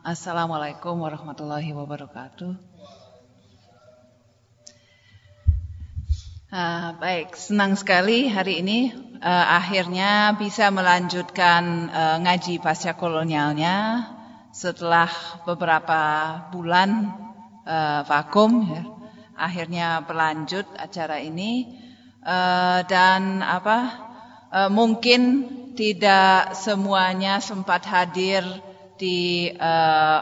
Assalamualaikum 0.00 0.96
warahmatullahi 1.04 1.76
wabarakatuh. 1.76 2.56
Uh, 6.48 6.88
baik, 6.96 7.36
senang 7.36 7.76
sekali 7.76 8.24
hari 8.24 8.64
ini 8.64 8.96
uh, 9.20 9.46
akhirnya 9.60 10.40
bisa 10.40 10.72
melanjutkan 10.72 11.92
uh, 11.92 12.16
ngaji 12.16 12.64
pasca 12.64 12.96
kolonialnya 12.96 14.08
setelah 14.56 15.12
beberapa 15.44 16.00
bulan 16.48 17.12
uh, 17.68 18.00
vakum. 18.08 18.72
Ya. 18.72 18.88
Akhirnya 19.36 20.00
berlanjut 20.00 20.64
acara 20.80 21.20
ini 21.20 21.76
uh, 22.24 22.80
dan 22.88 23.44
apa? 23.44 24.08
Uh, 24.48 24.72
mungkin 24.72 25.44
tidak 25.76 26.56
semuanya 26.56 27.44
sempat 27.44 27.84
hadir 27.84 28.48
di 29.00 29.48
uh, 29.56 30.20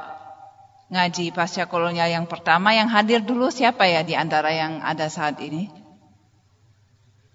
ngaji 0.89 1.35
pasca 1.35 1.67
kolonial 1.67 2.07
yang 2.07 2.31
pertama 2.31 2.71
yang 2.73 2.86
hadir 2.86 3.27
dulu 3.27 3.50
siapa 3.50 3.91
ya 3.91 4.07
di 4.07 4.14
antara 4.14 4.55
yang 4.55 4.79
ada 4.79 5.11
saat 5.11 5.43
ini? 5.43 5.67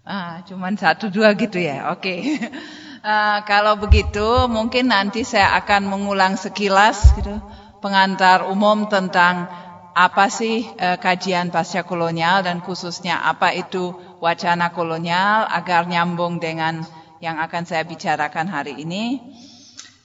Ah, 0.04 0.44
cuman 0.48 0.80
satu 0.80 1.12
dua 1.12 1.36
gitu 1.36 1.60
ya. 1.60 1.92
Oke. 1.92 2.00
Okay. 2.00 2.20
Uh, 3.04 3.44
kalau 3.44 3.76
begitu 3.76 4.48
mungkin 4.48 4.88
nanti 4.88 5.28
saya 5.28 5.60
akan 5.60 5.92
mengulang 5.92 6.40
sekilas 6.40 7.12
gitu 7.20 7.36
pengantar 7.84 8.48
umum 8.48 8.88
tentang 8.88 9.52
apa 9.92 10.32
sih 10.32 10.64
uh, 10.80 10.96
kajian 10.96 11.52
pasca 11.52 11.84
kolonial 11.84 12.48
dan 12.48 12.64
khususnya 12.64 13.20
apa 13.28 13.52
itu 13.52 13.92
wacana 14.23 14.72
kolonial 14.72 15.44
agar 15.52 15.84
nyambung 15.84 16.40
dengan 16.40 16.80
yang 17.20 17.44
akan 17.44 17.68
saya 17.68 17.84
bicarakan 17.84 18.48
hari 18.48 18.80
ini. 18.88 19.20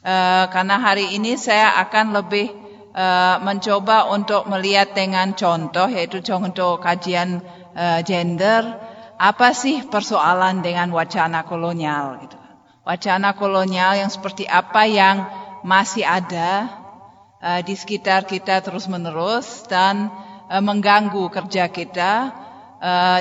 Eh, 0.08 0.44
karena 0.48 0.80
hari 0.80 1.20
ini 1.20 1.36
saya 1.36 1.76
akan 1.84 2.16
lebih 2.16 2.48
uh, 2.96 3.36
mencoba 3.44 4.08
untuk 4.08 4.48
melihat 4.48 4.96
dengan 4.96 5.36
contoh 5.36 5.84
yaitu 5.84 6.24
contoh 6.24 6.80
kajian 6.80 7.44
uh, 7.76 8.00
gender 8.00 8.64
apa 9.20 9.52
sih 9.52 9.84
persoalan 9.84 10.64
dengan 10.64 10.88
wacana 10.96 11.44
kolonial 11.44 12.24
gitu. 12.24 12.40
Wacana 12.88 13.36
kolonial 13.36 14.00
yang 14.00 14.08
seperti 14.08 14.48
apa 14.48 14.88
yang 14.88 15.28
masih 15.60 16.08
ada 16.08 16.72
di 17.66 17.74
sekitar 17.76 18.24
kita 18.24 18.64
terus-menerus 18.64 19.66
dan 19.68 20.08
mengganggu 20.48 21.28
kerja 21.28 21.68
kita 21.68 22.32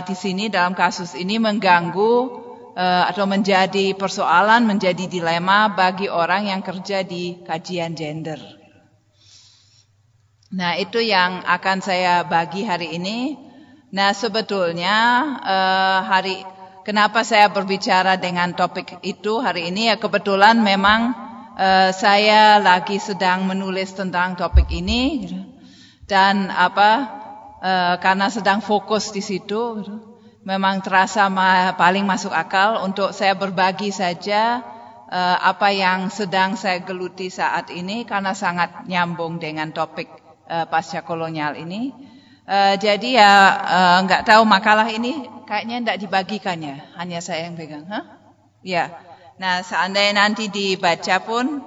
di 0.05 0.15
sini 0.15 0.47
dalam 0.47 0.71
kasus 0.71 1.17
ini 1.19 1.41
mengganggu 1.41 2.46
atau 2.77 3.25
menjadi 3.25 3.97
persoalan, 3.97 4.69
menjadi 4.69 5.09
dilema 5.09 5.73
bagi 5.73 6.05
orang 6.05 6.53
yang 6.53 6.61
kerja 6.61 7.01
di 7.01 7.41
kajian 7.41 7.97
gender. 7.97 8.37
Nah, 10.53 10.77
itu 10.77 11.01
yang 11.01 11.41
akan 11.41 11.81
saya 11.81 12.21
bagi 12.21 12.63
hari 12.69 12.93
ini. 12.93 13.33
Nah, 13.91 14.13
sebetulnya 14.13 14.95
uh, 15.41 15.99
hari 16.05 16.39
kenapa 16.85 17.25
saya 17.25 17.49
berbicara 17.49 18.15
dengan 18.15 18.53
topik 18.53 19.01
itu 19.01 19.41
hari 19.41 19.73
ini 19.73 19.91
ya 19.91 19.97
kebetulan 19.97 20.61
memang 20.61 21.17
uh, 21.57 21.89
saya 21.91 22.61
lagi 22.61 23.01
sedang 23.01 23.49
menulis 23.49 23.91
tentang 23.97 24.37
topik 24.37 24.69
ini 24.69 25.33
dan 26.05 26.53
apa 26.53 27.17
karena 27.99 28.29
sedang 28.29 28.61
fokus 28.61 29.09
di 29.09 29.19
situ. 29.19 29.81
Gitu 29.81 30.06
memang 30.47 30.79
terasa 30.79 31.27
paling 31.75 32.07
masuk 32.07 32.31
akal 32.31 32.79
untuk 32.87 33.11
saya 33.11 33.35
berbagi 33.35 33.91
saja 33.91 34.63
uh, 35.11 35.37
apa 35.43 35.75
yang 35.75 36.07
sedang 36.07 36.55
saya 36.55 36.79
geluti 36.79 37.27
saat 37.27 37.67
ini 37.67 38.07
karena 38.07 38.31
sangat 38.31 38.87
nyambung 38.87 39.43
dengan 39.43 39.75
topik 39.75 40.07
uh, 40.47 40.63
pasca 40.71 41.03
kolonial 41.03 41.59
ini. 41.59 41.91
Uh, 42.47 42.79
jadi 42.79 43.09
ya 43.19 43.33
nggak 44.07 44.23
uh, 44.23 44.27
tahu 44.31 44.47
makalah 44.47 44.87
ini 44.87 45.27
kayaknya 45.43 45.83
tidak 45.83 45.97
dibagikan 46.07 46.57
ya, 46.63 46.79
hanya 46.95 47.19
saya 47.19 47.51
yang 47.51 47.59
pegang. 47.59 47.83
Huh? 47.91 48.07
Ya, 48.63 48.95
nah 49.35 49.59
seandainya 49.67 50.15
nanti 50.15 50.47
dibaca 50.47 51.27
pun 51.27 51.59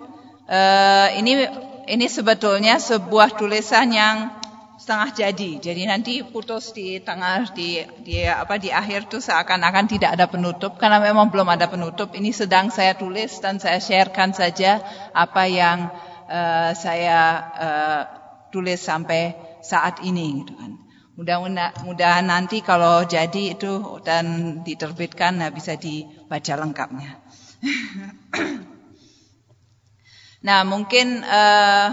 uh, 0.48 1.08
ini 1.20 1.44
ini 1.84 2.06
sebetulnya 2.08 2.80
sebuah 2.80 3.36
tulisan 3.36 3.92
yang 3.92 4.39
setengah 4.80 5.12
jadi. 5.12 5.50
Jadi 5.60 5.82
nanti 5.84 6.24
putus 6.24 6.72
di 6.72 6.96
tengah 7.04 7.52
di 7.52 7.84
di 8.00 8.24
apa 8.24 8.56
di 8.56 8.72
akhir 8.72 9.12
tuh 9.12 9.20
seakan-akan 9.20 9.84
tidak 9.84 10.16
ada 10.16 10.24
penutup 10.24 10.80
karena 10.80 10.96
memang 10.96 11.28
belum 11.28 11.52
ada 11.52 11.68
penutup. 11.68 12.16
Ini 12.16 12.32
sedang 12.32 12.72
saya 12.72 12.96
tulis 12.96 13.44
dan 13.44 13.60
saya 13.60 13.76
sharekan 13.76 14.32
saja 14.32 14.80
apa 15.12 15.44
yang 15.44 15.92
uh, 16.32 16.72
saya 16.72 17.20
uh, 17.60 18.02
tulis 18.48 18.80
sampai 18.80 19.36
saat 19.60 20.00
ini 20.00 20.40
gitu 20.40 20.56
kan. 20.56 20.72
Mudah-mudahan 21.20 22.24
nanti 22.24 22.64
kalau 22.64 23.04
jadi 23.04 23.52
itu 23.52 24.00
dan 24.00 24.56
diterbitkan 24.64 25.44
nah 25.44 25.52
bisa 25.52 25.76
dibaca 25.76 26.56
lengkapnya. 26.56 27.20
nah, 30.48 30.64
mungkin 30.64 31.20
uh, 31.20 31.92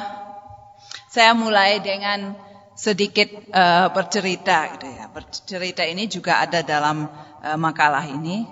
saya 1.11 1.35
mulai 1.35 1.83
dengan 1.83 2.46
sedikit 2.77 3.27
uh, 3.49 3.89
bercerita 3.89 4.77
gitu 4.77 4.85
ya. 4.85 5.09
Bercerita 5.09 5.81
ini 5.81 6.05
juga 6.05 6.45
ada 6.45 6.61
dalam 6.61 7.09
uh, 7.41 7.57
makalah 7.57 8.05
ini. 8.05 8.45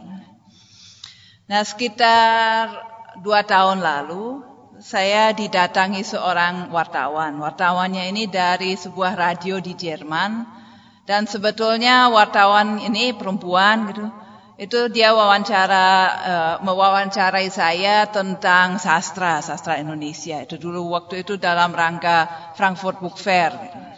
Nah, 1.46 1.62
sekitar 1.62 2.74
dua 3.22 3.46
tahun 3.46 3.86
lalu 3.86 4.41
saya 4.81 5.30
didatangi 5.31 6.02
seorang 6.02 6.74
wartawan. 6.74 7.38
Wartawannya 7.38 8.09
ini 8.09 8.25
dari 8.25 8.74
sebuah 8.74 9.13
radio 9.13 9.62
di 9.62 9.78
Jerman 9.78 10.42
dan 11.06 11.30
sebetulnya 11.30 12.09
wartawan 12.09 12.81
ini 12.81 13.13
perempuan 13.13 13.94
gitu. 13.94 14.06
Itu 14.56 14.88
dia 14.88 15.12
wawancara 15.12 15.86
uh, 16.07 16.56
mewawancarai 16.63 17.52
saya 17.52 18.07
tentang 18.07 18.80
sastra, 18.80 19.44
sastra 19.44 19.78
Indonesia. 19.78 20.42
Itu 20.42 20.56
dulu 20.57 20.96
waktu 20.96 21.28
itu 21.28 21.36
dalam 21.36 21.75
rangka 21.75 22.52
Frankfurt 22.56 23.03
Book 23.03 23.19
Fair 23.19 23.52
gitu. 23.52 23.94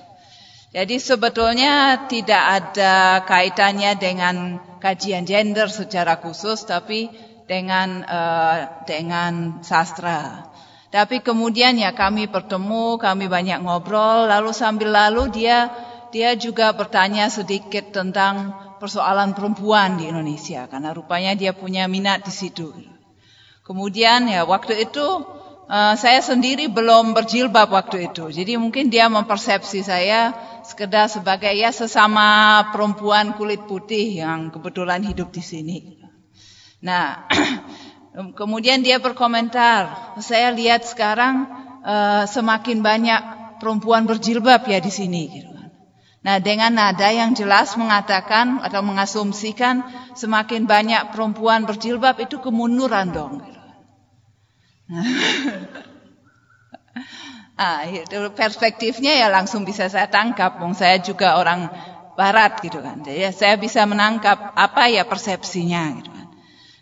Jadi 0.78 1.02
sebetulnya 1.02 2.06
tidak 2.06 2.44
ada 2.62 3.26
kaitannya 3.26 3.98
dengan 3.98 4.62
kajian 4.78 5.26
gender 5.26 5.74
secara 5.74 6.22
khusus, 6.22 6.70
tapi 6.70 7.10
dengan 7.50 8.06
uh, 8.06 8.86
dengan 8.86 9.66
sastra. 9.66 10.54
Tapi 10.94 11.26
kemudian 11.26 11.82
ya 11.82 11.98
kami 11.98 12.30
bertemu, 12.30 13.02
kami 13.02 13.26
banyak 13.26 13.66
ngobrol, 13.66 14.30
lalu 14.30 14.54
sambil 14.54 14.94
lalu 14.94 15.34
dia 15.34 15.74
dia 16.14 16.38
juga 16.38 16.70
bertanya 16.78 17.26
sedikit 17.34 17.90
tentang 17.90 18.54
persoalan 18.78 19.34
perempuan 19.34 19.98
di 19.98 20.14
Indonesia, 20.14 20.70
karena 20.70 20.94
rupanya 20.94 21.34
dia 21.34 21.58
punya 21.58 21.90
minat 21.90 22.22
di 22.22 22.30
situ. 22.30 22.70
Kemudian 23.66 24.30
ya 24.30 24.46
waktu 24.46 24.86
itu 24.86 25.26
uh, 25.67 25.94
saya 26.00 26.23
sendiri 26.23 26.72
belum 26.72 27.13
berjilbab 27.13 27.69
waktu 27.69 28.11
itu, 28.11 28.31
jadi 28.31 28.55
mungkin 28.57 28.89
dia 28.89 29.11
mempersepsi 29.11 29.83
saya 29.83 30.33
sekedar 30.63 31.07
sebagai 31.07 31.51
ya 31.51 31.72
sesama 31.72 32.59
perempuan 32.75 33.35
kulit 33.39 33.63
putih 33.67 34.19
yang 34.19 34.51
kebetulan 34.51 35.03
hidup 35.03 35.31
di 35.31 35.44
sini. 35.44 35.78
Nah, 36.83 37.28
kemudian 38.39 38.83
dia 38.83 39.00
berkomentar, 39.00 40.16
saya 40.19 40.51
lihat 40.51 40.83
sekarang 40.83 41.47
uh, 41.88 42.23
semakin 42.28 42.84
banyak 42.84 43.22
perempuan 43.63 44.05
berjilbab 44.05 44.67
ya 44.67 44.79
di 44.84 44.91
sini. 44.91 45.23
Gitu. 45.31 45.49
Kan. 45.49 45.69
Nah, 46.22 46.38
dengan 46.44 46.75
nada 46.75 47.09
yang 47.09 47.31
jelas 47.34 47.73
mengatakan 47.79 48.59
atau 48.59 48.84
mengasumsikan 48.84 49.85
semakin 50.13 50.67
banyak 50.67 51.16
perempuan 51.16 51.63
berjilbab 51.63 52.19
itu 52.19 52.44
kemunduran 52.44 53.16
dong. 53.16 53.56
Ah, 57.58 57.90
itu 57.90 58.14
perspektifnya 58.38 59.17
ya 59.17 59.34
langsung 59.34 59.66
bisa 59.66 59.90
saya 59.90 60.06
tangkap. 60.06 60.61
Wong 60.61 60.78
saya 60.78 61.02
juga 61.02 61.41
orang 61.41 61.73
barat 62.14 62.61
gitu 62.61 62.85
kan. 62.85 63.02
Jadi 63.02 63.17
ya 63.17 63.34
saya 63.34 63.58
bisa 63.58 63.82
menangkap 63.90 64.53
apa 64.53 64.85
ya 64.94 65.02
persepsinya 65.09 65.97
gitu 65.97 66.14
kan. 66.14 66.28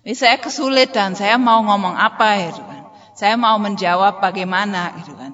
Jadi 0.04 0.16
saya 0.20 0.36
kesulitan, 0.36 1.16
saya 1.16 1.40
mau 1.40 1.64
ngomong 1.64 1.96
apa 1.96 2.52
gitu 2.52 2.60
kan. 2.60 2.92
Saya 3.16 3.40
mau 3.40 3.56
menjawab 3.56 4.20
bagaimana 4.20 5.00
gitu 5.00 5.16
kan. 5.16 5.32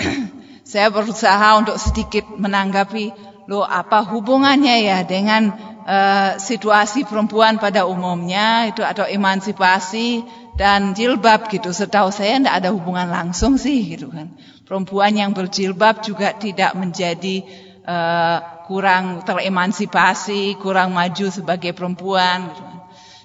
Saya 0.70 0.88
berusaha 0.88 1.60
untuk 1.60 1.76
sedikit 1.76 2.24
menanggapi 2.30 3.12
lo 3.50 3.66
apa 3.66 4.06
hubungannya 4.06 4.86
ya 4.86 4.98
dengan 5.02 5.50
uh, 5.82 6.38
situasi 6.38 7.02
perempuan 7.02 7.58
pada 7.58 7.84
umumnya 7.84 8.70
itu 8.70 8.80
atau 8.86 9.02
emansipasi 9.04 10.22
dan 10.60 10.92
jilbab 10.92 11.48
gitu. 11.48 11.72
Setahu 11.72 12.12
saya 12.12 12.36
tidak 12.36 12.60
ada 12.60 12.68
hubungan 12.76 13.08
langsung 13.08 13.56
sih 13.56 13.96
gitu 13.96 14.12
kan. 14.12 14.36
Perempuan 14.68 15.16
yang 15.16 15.32
berjilbab 15.32 16.04
juga 16.04 16.36
tidak 16.36 16.76
menjadi 16.76 17.48
uh, 17.88 18.68
kurang 18.68 19.24
teremansipasi, 19.24 20.60
kurang 20.60 20.92
maju 20.92 21.32
sebagai 21.32 21.72
perempuan 21.72 22.52
gitu 22.52 22.60
kan. 22.60 22.78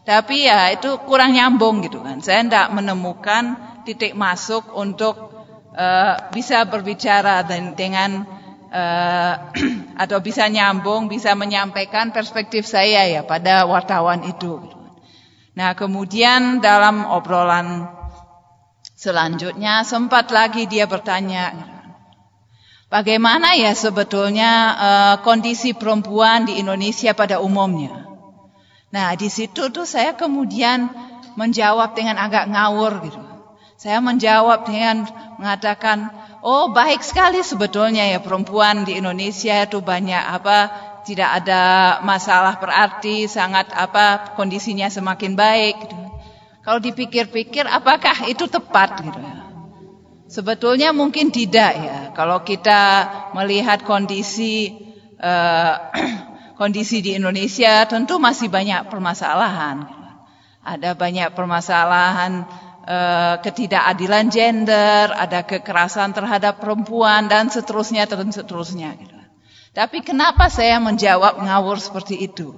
Tapi 0.06 0.48
ya 0.48 0.72
itu 0.72 0.96
kurang 1.04 1.36
nyambung 1.36 1.84
gitu 1.84 2.00
kan. 2.00 2.24
Saya 2.24 2.48
tidak 2.48 2.72
menemukan 2.72 3.60
titik 3.84 4.16
masuk 4.16 4.72
untuk 4.72 5.36
uh, 5.76 6.31
bisa 6.31 6.64
berbicara 6.64 7.44
dengan 7.76 8.24
uh, 8.72 9.34
atau 10.08 10.24
bisa 10.24 10.48
nyambung, 10.48 11.12
bisa 11.12 11.36
menyampaikan 11.36 12.16
perspektif 12.16 12.64
saya 12.64 13.04
ya 13.12 13.28
pada 13.28 13.68
wartawan 13.68 14.24
itu. 14.24 14.85
Nah, 15.56 15.72
kemudian 15.72 16.60
dalam 16.60 17.07
obrolan 17.07 17.88
selanjutnya 18.92 19.88
sempat 19.88 20.28
lagi 20.28 20.68
dia 20.68 20.84
bertanya, 20.84 21.56
bagaimana 22.92 23.56
ya 23.56 23.72
sebetulnya 23.72 24.52
uh, 24.75 25.16
kondisi 25.24 25.72
perempuan 25.72 26.44
di 26.44 26.60
Indonesia 26.60 27.16
pada 27.16 27.40
umumnya? 27.40 28.04
Nah, 28.92 29.16
di 29.16 29.31
situ 29.31 29.72
tuh 29.72 29.88
saya 29.88 30.12
kemudian 30.12 30.92
menjawab 31.40 31.96
dengan 31.96 32.19
agak 32.19 32.52
ngawur 32.52 33.00
gitu. 33.07 33.22
Saya 33.80 34.00
menjawab 34.04 34.68
dengan 34.68 35.07
mengatakan, 35.40 36.12
oh 36.44 36.72
baik 36.72 37.00
sekali 37.00 37.44
sebetulnya 37.44 38.07
ya 38.07 38.19
perempuan 38.19 38.84
di 38.84 39.00
Indonesia 39.00 39.63
itu 39.63 39.80
banyak 39.80 40.19
apa 40.19 40.57
tidak 41.06 41.46
ada 41.46 41.63
masalah 42.02 42.57
berarti 42.57 43.30
sangat 43.30 43.69
apa 43.72 44.34
kondisinya 44.34 44.90
semakin 44.90 45.38
baik. 45.38 45.75
Gitu. 45.86 45.96
Kalau 46.66 46.81
dipikir-pikir, 46.81 47.69
apakah 47.69 48.25
itu 48.25 48.50
tepat 48.50 49.06
gitu 49.06 49.22
ya? 49.22 49.46
Sebetulnya 50.25 50.90
mungkin 50.90 51.30
tidak 51.30 51.72
ya. 51.78 52.00
Kalau 52.18 52.42
kita 52.42 53.06
melihat 53.38 53.86
kondisi 53.86 54.74
uh, 55.22 55.94
kondisi 56.60 57.06
di 57.06 57.13
Indonesia 57.13 57.86
tentu 57.86 58.18
masih 58.18 58.50
banyak 58.50 58.90
permasalahan. 58.90 59.86
Ada 60.66 60.98
banyak 60.98 61.38
permasalahan 61.38 62.42
eh, 62.90 63.36
ketidakadilan 63.38 64.34
gender, 64.34 65.13
ada 65.13 65.46
kekerasan 65.46 66.10
terhadap 66.10 66.57
perempuan 66.57 67.30
dan 67.30 67.54
seterusnya 67.54 68.10
dan 68.10 68.34
seterusnya. 68.34 68.98
Tapi 69.75 70.00
kenapa 70.00 70.48
saya 70.48 70.80
menjawab 70.80 71.44
ngawur 71.44 71.75
seperti 71.83 72.16
itu? 72.24 72.56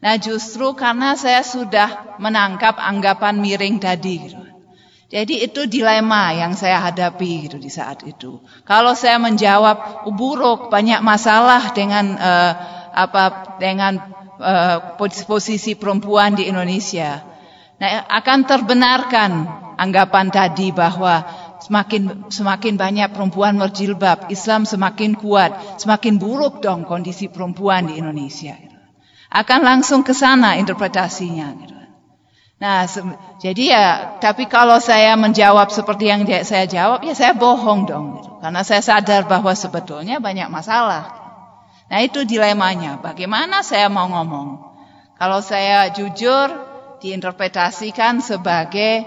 Nah 0.00 0.16
justru 0.16 0.72
karena 0.72 1.20
saya 1.20 1.44
sudah 1.44 2.16
menangkap 2.16 2.80
anggapan 2.80 3.36
miring 3.44 3.76
tadi. 3.76 4.32
Jadi 5.12 5.44
itu 5.44 5.68
dilema 5.68 6.32
yang 6.32 6.56
saya 6.56 6.80
hadapi 6.80 7.46
gitu 7.46 7.60
di 7.60 7.68
saat 7.68 8.02
itu. 8.08 8.40
Kalau 8.64 8.96
saya 8.96 9.20
menjawab 9.20 10.08
buruk 10.16 10.72
banyak 10.72 11.04
masalah 11.04 11.76
dengan 11.76 12.16
uh, 12.16 12.52
apa 12.88 13.54
dengan 13.60 14.00
uh, 14.40 14.96
posisi 15.28 15.76
perempuan 15.76 16.34
di 16.34 16.48
Indonesia. 16.48 17.20
Nah, 17.78 18.08
akan 18.08 18.38
terbenarkan 18.48 19.30
anggapan 19.76 20.32
tadi 20.32 20.70
bahwa 20.70 21.26
semakin 21.64 22.28
semakin 22.28 22.76
banyak 22.76 23.08
perempuan 23.16 23.56
berjilbab, 23.56 24.28
Islam 24.28 24.68
semakin 24.68 25.16
kuat, 25.16 25.80
semakin 25.80 26.20
buruk 26.20 26.60
dong 26.60 26.84
kondisi 26.84 27.32
perempuan 27.32 27.88
di 27.88 27.96
Indonesia. 27.96 28.52
Akan 29.32 29.64
langsung 29.64 30.04
ke 30.04 30.12
sana 30.12 30.60
interpretasinya. 30.60 31.72
Nah, 32.54 32.86
jadi 33.42 33.64
ya, 33.66 33.86
tapi 34.22 34.46
kalau 34.46 34.78
saya 34.78 35.18
menjawab 35.18 35.74
seperti 35.74 36.06
yang 36.06 36.22
saya 36.46 36.68
jawab, 36.70 37.02
ya 37.02 37.12
saya 37.16 37.34
bohong 37.34 37.88
dong, 37.88 38.06
karena 38.44 38.62
saya 38.62 38.84
sadar 38.84 39.26
bahwa 39.26 39.50
sebetulnya 39.56 40.22
banyak 40.22 40.46
masalah. 40.52 41.24
Nah 41.90 42.00
itu 42.00 42.24
dilemanya. 42.24 43.00
Bagaimana 43.00 43.60
saya 43.60 43.92
mau 43.92 44.08
ngomong? 44.08 44.76
Kalau 45.20 45.40
saya 45.44 45.92
jujur 45.92 46.48
diinterpretasikan 47.00 48.24
sebagai 48.24 49.04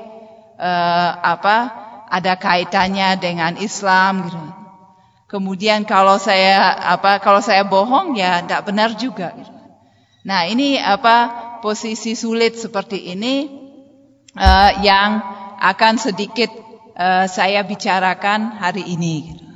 uh, 0.62 1.12
apa? 1.18 1.87
Ada 2.08 2.40
kaitannya 2.40 3.20
dengan 3.20 3.54
Islam 3.60 4.32
gitu. 4.32 4.40
Kemudian 5.28 5.84
kalau 5.84 6.16
saya 6.16 6.72
apa? 6.96 7.20
Kalau 7.20 7.44
saya 7.44 7.68
bohong 7.68 8.16
ya 8.16 8.40
tidak 8.42 8.64
benar 8.64 8.96
juga. 8.96 9.36
Gitu. 9.36 9.52
Nah 10.24 10.48
ini 10.48 10.80
apa? 10.80 11.46
Posisi 11.60 12.16
sulit 12.16 12.56
seperti 12.56 13.12
ini 13.12 13.50
uh, 14.38 14.72
yang 14.80 15.20
akan 15.60 16.00
sedikit 16.00 16.54
uh, 16.96 17.28
saya 17.28 17.66
bicarakan 17.68 18.56
hari 18.56 18.88
ini. 18.88 19.16
Gitu. 19.34 19.48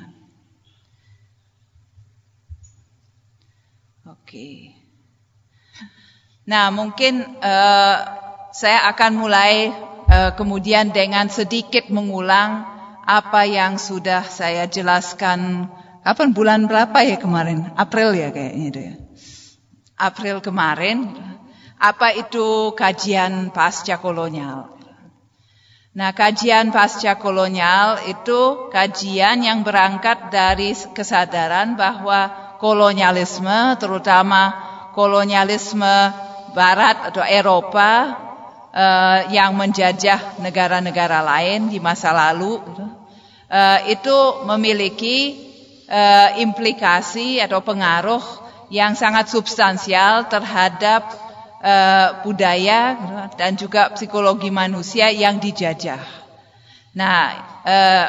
Oke. 4.31 4.71
Nah, 6.47 6.71
mungkin 6.71 7.21
uh, 7.43 7.95
saya 8.55 8.87
akan 8.89 9.11
mulai 9.19 9.75
kemudian 10.35 10.91
dengan 10.91 11.31
sedikit 11.31 11.87
mengulang 11.87 12.67
apa 13.07 13.47
yang 13.47 13.79
sudah 13.79 14.27
saya 14.27 14.67
jelaskan. 14.67 15.71
Kapan 16.01 16.33
bulan 16.33 16.59
berapa 16.65 16.97
ya 17.05 17.17
kemarin? 17.21 17.71
April 17.77 18.17
ya 18.17 18.33
kayaknya 18.33 18.65
itu 18.67 18.79
ya. 18.81 18.93
April 20.01 20.41
kemarin. 20.41 21.13
Apa 21.81 22.13
itu 22.13 22.73
kajian 22.77 23.49
pasca 23.53 23.97
kolonial? 23.97 24.77
Nah, 25.91 26.15
kajian 26.15 26.71
pasca 26.71 27.19
kolonial 27.19 27.99
itu 28.07 28.71
kajian 28.71 29.43
yang 29.43 29.65
berangkat 29.65 30.31
dari 30.31 30.71
kesadaran 30.93 31.75
bahwa 31.75 32.31
kolonialisme, 32.61 33.75
terutama 33.81 34.55
kolonialisme 34.93 36.15
Barat 36.51 37.11
atau 37.11 37.23
Eropa 37.23 38.15
uh, 38.71 39.19
yang 39.31 39.55
menjajah 39.55 40.39
negara-negara 40.39 41.19
lain 41.21 41.71
di 41.71 41.79
masa 41.79 42.11
lalu, 42.15 42.59
uh, 43.51 43.79
itu 43.87 44.17
memiliki 44.47 45.37
uh, 45.91 46.39
implikasi 46.39 47.43
atau 47.43 47.59
pengaruh 47.59 48.23
yang 48.71 48.95
sangat 48.95 49.27
substansial 49.27 50.31
terhadap 50.31 51.03
uh, 51.59 52.23
budaya 52.23 52.95
dan 53.35 53.59
juga 53.59 53.91
psikologi 53.93 54.47
manusia 54.47 55.11
yang 55.11 55.37
dijajah. 55.37 55.99
Nah, 56.95 57.23
uh, 57.67 58.07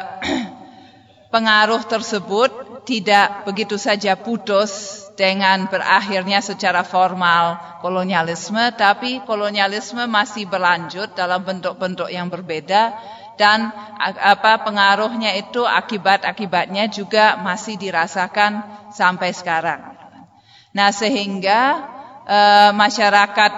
pengaruh 1.33 1.83
tersebut 1.87 2.72
tidak 2.83 3.47
begitu 3.47 3.79
saja 3.79 4.19
putus 4.19 5.03
dengan 5.13 5.69
berakhirnya 5.69 6.41
secara 6.43 6.81
formal 6.83 7.79
kolonialisme, 7.79 8.73
tapi 8.75 9.21
kolonialisme 9.23 10.03
masih 10.09 10.49
berlanjut 10.49 11.13
dalam 11.13 11.45
bentuk-bentuk 11.45 12.09
yang 12.09 12.27
berbeda 12.27 12.97
dan 13.33 13.73
apa 13.97 14.61
pengaruhnya 14.61 15.33
itu 15.37 15.65
akibat-akibatnya 15.65 16.89
juga 16.89 17.37
masih 17.41 17.77
dirasakan 17.81 18.61
sampai 18.93 19.33
sekarang. 19.33 19.81
Nah, 20.73 20.89
sehingga 20.89 21.61
e, 22.25 22.39
masyarakat 22.73 23.51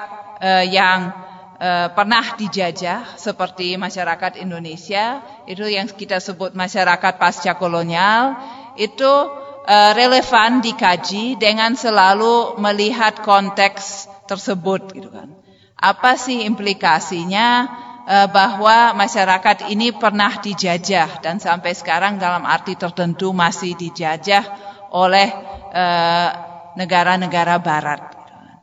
e, 0.44 0.52
yang 0.72 1.12
e, 1.60 1.70
pernah 1.92 2.36
dijajah 2.36 3.16
seperti 3.16 3.80
masyarakat 3.80 4.40
Indonesia 4.40 5.24
itu 5.48 5.64
yang 5.64 5.88
kita 5.88 6.20
sebut 6.20 6.52
masyarakat 6.56 7.16
pasca 7.16 7.56
kolonial 7.56 8.36
itu 8.76 9.14
uh, 9.66 9.92
relevan 9.98 10.62
dikaji 10.62 11.36
dengan 11.36 11.74
selalu 11.74 12.60
melihat 12.62 13.26
konteks 13.26 14.08
tersebut 14.30 14.94
gitu 14.94 15.10
kan. 15.10 15.34
Apa 15.76 16.16
sih 16.16 16.46
implikasinya 16.46 17.48
uh, 18.06 18.28
bahwa 18.30 18.96
masyarakat 18.96 19.68
ini 19.74 19.92
pernah 19.92 20.40
dijajah 20.40 21.20
dan 21.20 21.42
sampai 21.42 21.76
sekarang 21.76 22.22
dalam 22.22 22.46
arti 22.46 22.78
tertentu 22.78 23.34
masih 23.36 23.76
dijajah 23.76 24.46
oleh 24.94 25.28
uh, 25.74 26.30
negara-negara 26.80 27.60
barat. 27.60 28.02
Gitu 28.12 28.34
kan. 28.34 28.58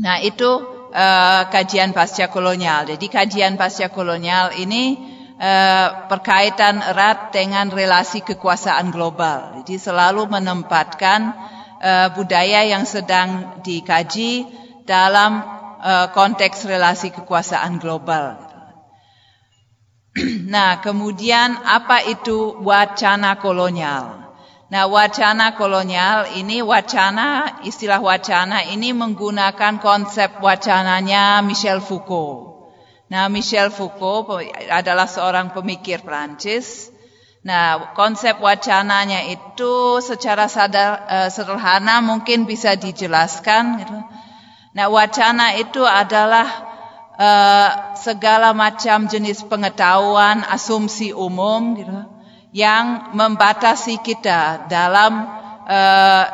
Nah, 0.00 0.16
itu 0.22 0.50
kajian 1.48 1.96
pasca 1.96 2.28
kolonial. 2.28 2.84
Jadi 2.84 3.08
kajian 3.08 3.56
pasca 3.56 3.88
kolonial 3.88 4.52
ini 4.60 5.00
Eh, 5.42 5.88
berkaitan 6.06 6.78
erat 6.78 7.34
dengan 7.34 7.66
relasi 7.66 8.22
kekuasaan 8.22 8.94
global. 8.94 9.58
Jadi 9.58 9.74
selalu 9.74 10.30
menempatkan 10.30 11.34
uh, 11.82 12.14
budaya 12.14 12.62
yang 12.62 12.86
sedang 12.86 13.58
dikaji 13.58 14.46
dalam 14.86 15.42
uh, 15.82 16.14
konteks 16.14 16.62
relasi 16.62 17.10
kekuasaan 17.10 17.82
global. 17.82 18.38
Nah, 20.54 20.78
kemudian 20.78 21.58
apa 21.66 22.06
itu 22.06 22.62
wacana 22.62 23.34
kolonial? 23.42 24.22
Nah, 24.70 24.86
wacana 24.86 25.58
kolonial 25.58 26.38
ini 26.38 26.62
wacana, 26.62 27.58
istilah 27.66 27.98
wacana 27.98 28.62
ini 28.70 28.94
menggunakan 28.94 29.82
konsep 29.82 30.38
wacananya 30.38 31.42
Michel 31.42 31.82
Foucault. 31.82 32.51
Nah, 33.12 33.28
Michel 33.28 33.68
Foucault 33.68 34.40
adalah 34.72 35.04
seorang 35.04 35.52
pemikir 35.52 36.00
Prancis. 36.00 36.88
Nah, 37.44 37.92
konsep 37.92 38.40
wacananya 38.40 39.28
itu 39.28 40.00
secara 40.00 40.48
sadar, 40.48 41.04
uh, 41.04 41.28
sederhana 41.28 42.00
mungkin 42.00 42.48
bisa 42.48 42.72
dijelaskan. 42.72 43.84
Gitu. 43.84 43.98
Nah, 44.72 44.88
wacana 44.88 45.60
itu 45.60 45.84
adalah 45.84 46.48
uh, 47.20 47.70
segala 48.00 48.56
macam 48.56 49.04
jenis 49.04 49.44
pengetahuan, 49.44 50.40
asumsi 50.48 51.12
umum 51.12 51.76
gitu, 51.76 51.92
yang 52.56 53.12
membatasi 53.12 54.00
kita 54.00 54.72
dalam 54.72 55.28
uh, 55.68 56.24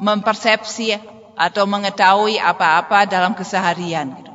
mempersepsi 0.00 0.96
atau 1.36 1.68
mengetahui 1.68 2.40
apa-apa 2.40 3.04
dalam 3.04 3.36
keseharian. 3.36 4.08
Gitu. 4.16 4.33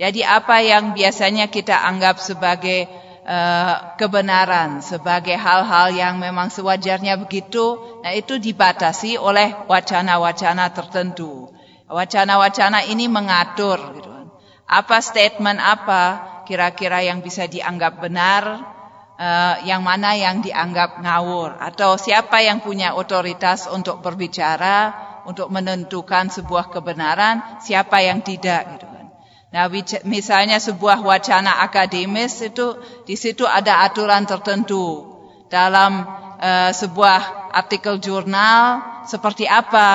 Jadi 0.00 0.24
apa 0.24 0.64
yang 0.64 0.96
biasanya 0.96 1.52
kita 1.52 1.76
anggap 1.76 2.16
sebagai 2.16 2.88
uh, 3.28 3.92
kebenaran, 4.00 4.80
sebagai 4.80 5.36
hal-hal 5.36 5.92
yang 5.92 6.16
memang 6.16 6.48
sewajarnya 6.48 7.20
begitu, 7.20 8.00
nah 8.00 8.16
itu 8.16 8.40
dibatasi 8.40 9.20
oleh 9.20 9.52
wacana-wacana 9.68 10.72
tertentu. 10.72 11.52
Wacana-wacana 11.84 12.88
ini 12.88 13.12
mengatur 13.12 13.76
gitu 13.92 14.10
apa 14.70 15.02
statement 15.02 15.58
apa 15.58 16.02
kira-kira 16.46 17.02
yang 17.02 17.18
bisa 17.18 17.50
dianggap 17.50 17.98
benar, 17.98 18.42
uh, 19.18 19.58
yang 19.66 19.82
mana 19.82 20.14
yang 20.14 20.38
dianggap 20.38 21.02
ngawur, 21.02 21.58
atau 21.58 21.98
siapa 21.98 22.38
yang 22.38 22.62
punya 22.62 22.94
otoritas 22.94 23.66
untuk 23.66 23.98
berbicara, 23.98 24.94
untuk 25.26 25.50
menentukan 25.50 26.30
sebuah 26.30 26.70
kebenaran, 26.70 27.58
siapa 27.58 27.98
yang 27.98 28.22
tidak 28.22 28.78
gitu 28.78 28.86
kan. 28.86 28.99
Nah, 29.50 29.66
misalnya 30.06 30.62
sebuah 30.62 31.02
wacana 31.02 31.58
akademis 31.66 32.38
itu 32.38 32.78
di 33.02 33.18
situ 33.18 33.42
ada 33.42 33.82
aturan 33.82 34.22
tertentu 34.22 35.10
dalam 35.50 36.06
uh, 36.38 36.70
sebuah 36.70 37.50
artikel 37.50 37.98
jurnal 37.98 38.78
seperti 39.10 39.50
apa 39.50 39.88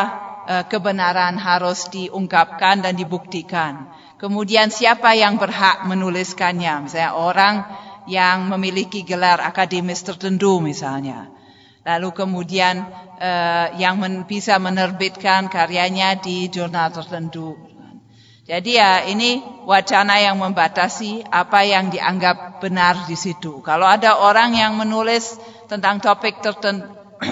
uh, 0.44 0.64
kebenaran 0.68 1.40
harus 1.40 1.88
diungkapkan 1.88 2.84
dan 2.84 3.00
dibuktikan. 3.00 3.88
Kemudian 4.20 4.72
siapa 4.72 5.16
yang 5.16 5.40
berhak 5.40 5.88
menuliskannya? 5.88 6.88
Misalnya 6.88 7.16
orang 7.16 7.56
yang 8.08 8.48
memiliki 8.48 9.02
gelar 9.08 9.42
akademis 9.42 10.06
tertentu 10.06 10.62
misalnya. 10.64 11.30
Lalu 11.86 12.10
kemudian 12.18 12.82
eh, 13.22 13.78
yang 13.78 14.02
men, 14.02 14.26
bisa 14.26 14.58
menerbitkan 14.58 15.52
karyanya 15.54 16.18
di 16.18 16.50
jurnal 16.50 16.90
tertentu. 16.90 17.75
Jadi 18.46 18.78
ya 18.78 19.02
ini 19.10 19.42
wacana 19.66 20.22
yang 20.22 20.38
membatasi 20.38 21.26
apa 21.34 21.66
yang 21.66 21.90
dianggap 21.90 22.62
benar 22.62 23.10
di 23.10 23.18
situ. 23.18 23.58
Kalau 23.66 23.90
ada 23.90 24.22
orang 24.22 24.54
yang 24.54 24.78
menulis 24.78 25.42
tentang 25.66 25.98
topik 25.98 26.46
tertentu, 26.46 26.86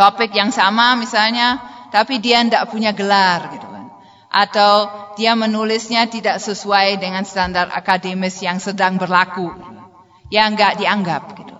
topik 0.00 0.32
yang 0.32 0.48
sama 0.48 0.96
misalnya, 0.96 1.60
tapi 1.92 2.16
dia 2.16 2.40
tidak 2.40 2.72
punya 2.72 2.96
gelar 2.96 3.60
gitu 3.60 3.68
kan. 3.68 3.92
Atau 4.32 4.88
dia 5.20 5.36
menulisnya 5.36 6.08
tidak 6.08 6.40
sesuai 6.40 6.96
dengan 6.96 7.28
standar 7.28 7.68
akademis 7.68 8.40
yang 8.40 8.56
sedang 8.56 8.96
berlaku, 8.96 9.52
yang 10.32 10.56
enggak 10.56 10.80
dianggap 10.80 11.22
gitu. 11.36 11.56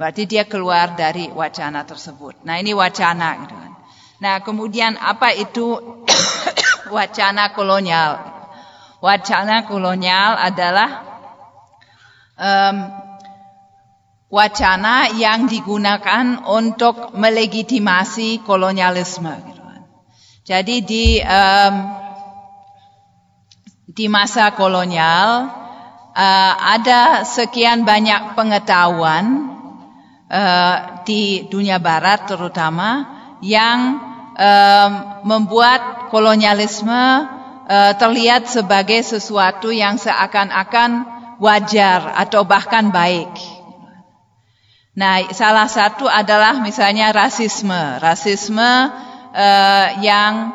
Berarti 0.00 0.24
dia 0.24 0.48
keluar 0.48 0.96
dari 0.96 1.28
wacana 1.28 1.84
tersebut. 1.84 2.40
Nah 2.48 2.56
ini 2.56 2.72
wacana 2.72 3.44
gitu 3.44 3.52
kan. 3.52 3.72
Nah 4.16 4.40
kemudian 4.40 4.96
apa 4.96 5.36
itu 5.36 5.76
wacana 6.90 7.52
kolonial? 7.54 8.20
Wacana 8.98 9.62
kolonial 9.64 10.34
adalah 10.34 10.90
um, 12.34 12.76
wacana 14.28 15.12
yang 15.16 15.48
digunakan 15.48 16.44
untuk 16.44 17.16
melegitimasi 17.16 18.44
kolonialisme. 18.44 19.34
Gitu 19.48 19.62
kan. 19.62 19.80
Jadi 20.44 20.76
di 20.84 21.06
um, 21.24 21.74
di 23.88 24.06
masa 24.06 24.54
kolonial 24.54 25.48
uh, 26.14 26.52
ada 26.54 27.24
sekian 27.24 27.82
banyak 27.82 28.38
pengetahuan 28.38 29.54
uh, 30.30 31.02
di 31.02 31.48
dunia 31.48 31.80
barat 31.80 32.28
terutama 32.28 33.18
yang 33.40 33.98
uh, 34.38 34.88
membuat 35.26 36.08
kolonialisme 36.14 37.02
uh, 37.66 37.92
terlihat 37.98 38.46
sebagai 38.46 39.02
sesuatu 39.02 39.74
yang 39.74 39.98
seakan-akan 39.98 41.04
wajar 41.42 42.14
atau 42.14 42.46
bahkan 42.46 42.90
baik. 42.94 43.30
Nah, 44.98 45.30
salah 45.30 45.70
satu 45.70 46.10
adalah 46.10 46.58
misalnya 46.58 47.14
rasisme, 47.14 48.02
rasisme 48.02 48.66
uh, 49.30 49.86
yang 50.02 50.50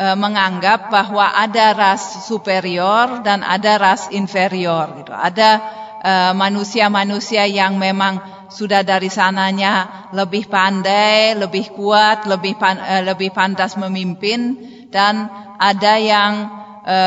e, 0.00 0.16
menganggap 0.16 0.88
bahwa 0.88 1.28
ada 1.36 1.76
ras 1.76 2.24
superior 2.24 3.20
dan 3.20 3.44
ada 3.44 3.76
ras 3.76 4.08
inferior 4.08 4.96
gitu. 4.96 5.12
Ada 5.12 5.80
manusia-manusia 6.32 7.44
yang 7.46 7.76
memang 7.76 8.41
sudah 8.52 8.84
dari 8.84 9.08
sananya 9.08 10.08
lebih 10.12 10.46
pandai, 10.46 11.32
lebih 11.32 11.72
kuat, 11.72 12.28
lebih 12.28 12.60
pan, 12.60 12.76
e, 12.76 12.94
lebih 13.08 13.32
pantas 13.32 13.80
memimpin 13.80 14.60
dan 14.92 15.32
ada 15.56 15.96
yang 15.96 16.32
e, 16.84 16.98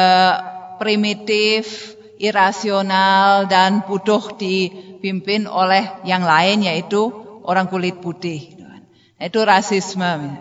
primitif, 0.82 1.94
irasional 2.18 3.46
dan 3.46 3.86
butuh 3.86 4.34
dipimpin 4.36 5.46
oleh 5.46 6.02
yang 6.08 6.26
lain 6.26 6.66
yaitu 6.66 7.14
orang 7.46 7.70
kulit 7.70 8.02
putih. 8.02 8.58
Itu 9.16 9.48
rasisme 9.48 10.36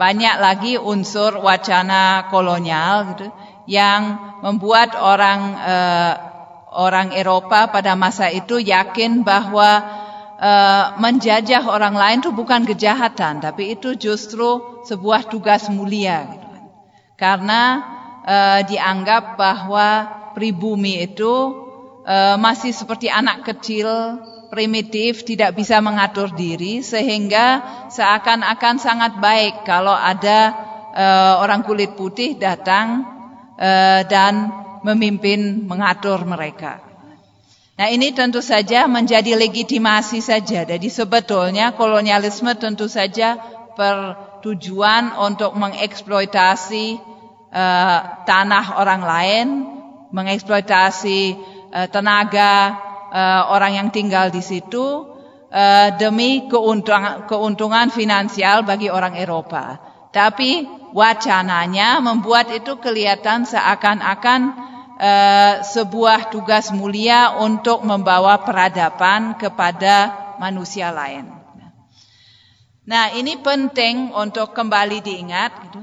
banyak 0.00 0.36
lagi 0.40 0.72
unsur 0.80 1.44
wacana 1.44 2.32
kolonial 2.32 3.12
gitu, 3.12 3.28
yang 3.68 4.16
membuat 4.40 4.96
orang 4.96 5.40
uh, 5.60 6.12
orang 6.72 7.12
Eropa 7.12 7.68
pada 7.68 7.92
masa 7.92 8.32
itu 8.32 8.56
yakin 8.56 9.20
bahwa 9.20 9.84
uh, 10.40 10.96
menjajah 10.96 11.62
orang 11.68 11.94
lain 11.94 12.18
itu 12.24 12.32
bukan 12.32 12.64
kejahatan, 12.64 13.44
tapi 13.44 13.76
itu 13.76 13.94
justru 13.94 14.82
sebuah 14.88 15.28
tugas 15.28 15.68
mulia. 15.68 16.26
Gitu. 16.32 16.48
Karena 17.20 17.62
uh, 18.24 18.60
dianggap 18.64 19.36
bahwa 19.36 19.88
pribumi 20.32 21.04
itu 21.04 21.32
uh, 22.08 22.40
masih 22.40 22.72
seperti 22.72 23.12
anak 23.12 23.44
kecil 23.44 23.86
primitif, 24.50 25.22
tidak 25.22 25.54
bisa 25.54 25.78
mengatur 25.78 26.34
diri, 26.34 26.82
sehingga 26.82 27.62
seakan-akan 27.92 28.82
sangat 28.82 29.12
baik 29.22 29.62
kalau 29.62 29.94
ada 29.94 30.50
uh, 30.90 31.34
orang 31.38 31.62
kulit 31.62 31.94
putih 31.94 32.34
datang 32.34 33.06
uh, 33.54 34.02
dan 34.10 34.50
memimpin, 34.82 35.68
mengatur 35.70 36.26
mereka. 36.26 36.89
Nah 37.80 37.88
ini 37.88 38.12
tentu 38.12 38.44
saja 38.44 38.84
menjadi 38.84 39.40
legitimasi 39.40 40.20
saja. 40.20 40.68
Jadi 40.68 40.88
sebetulnya 40.92 41.72
kolonialisme 41.72 42.52
tentu 42.60 42.92
saja 42.92 43.40
bertujuan 43.72 45.16
untuk 45.16 45.56
mengeksploitasi 45.56 47.00
uh, 47.48 48.00
tanah 48.28 48.76
orang 48.76 49.00
lain, 49.00 49.46
mengeksploitasi 50.12 51.40
uh, 51.72 51.88
tenaga 51.88 52.76
uh, 53.08 53.42
orang 53.48 53.80
yang 53.80 53.88
tinggal 53.88 54.28
di 54.28 54.44
situ 54.44 55.16
uh, 55.48 55.88
demi 55.96 56.52
keuntungan, 56.52 57.24
keuntungan 57.24 57.88
finansial 57.88 58.60
bagi 58.60 58.92
orang 58.92 59.16
Eropa. 59.16 59.80
Tapi 60.12 60.68
wacananya 60.92 62.04
membuat 62.04 62.52
itu 62.52 62.76
kelihatan 62.76 63.48
seakan-akan 63.48 64.68
uh, 65.00 65.64
sebuah 65.64 66.28
tugas 66.28 66.68
mulia 66.68 67.40
untuk 67.40 67.80
membawa 67.80 68.44
peradaban 68.44 69.40
kepada 69.40 70.12
manusia 70.36 70.92
lain. 70.92 71.32
Nah, 72.84 73.16
ini 73.16 73.40
penting 73.40 74.12
untuk 74.12 74.52
kembali 74.52 75.00
diingat, 75.00 75.52
gitu, 75.64 75.82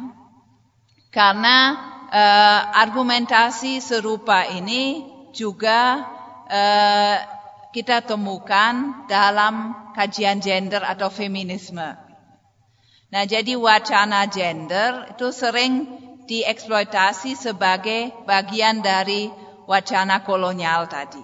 karena 1.10 1.74
uh, 2.14 2.62
argumentasi 2.78 3.82
serupa 3.82 4.46
ini 4.46 5.08
juga 5.34 6.06
Eh, 6.48 7.18
kita 7.76 8.00
temukan 8.00 9.04
dalam 9.12 9.76
kajian 9.92 10.40
gender 10.40 10.80
atau 10.80 11.12
feminisme. 11.12 11.84
Nah, 13.12 13.24
jadi 13.28 13.60
wacana 13.60 14.32
gender 14.32 15.12
itu 15.12 15.28
sering 15.36 15.92
dieksploitasi 16.28 17.34
sebagai 17.34 18.12
bagian 18.28 18.84
dari 18.84 19.32
wacana 19.66 20.22
kolonial 20.28 20.86
tadi. 20.92 21.24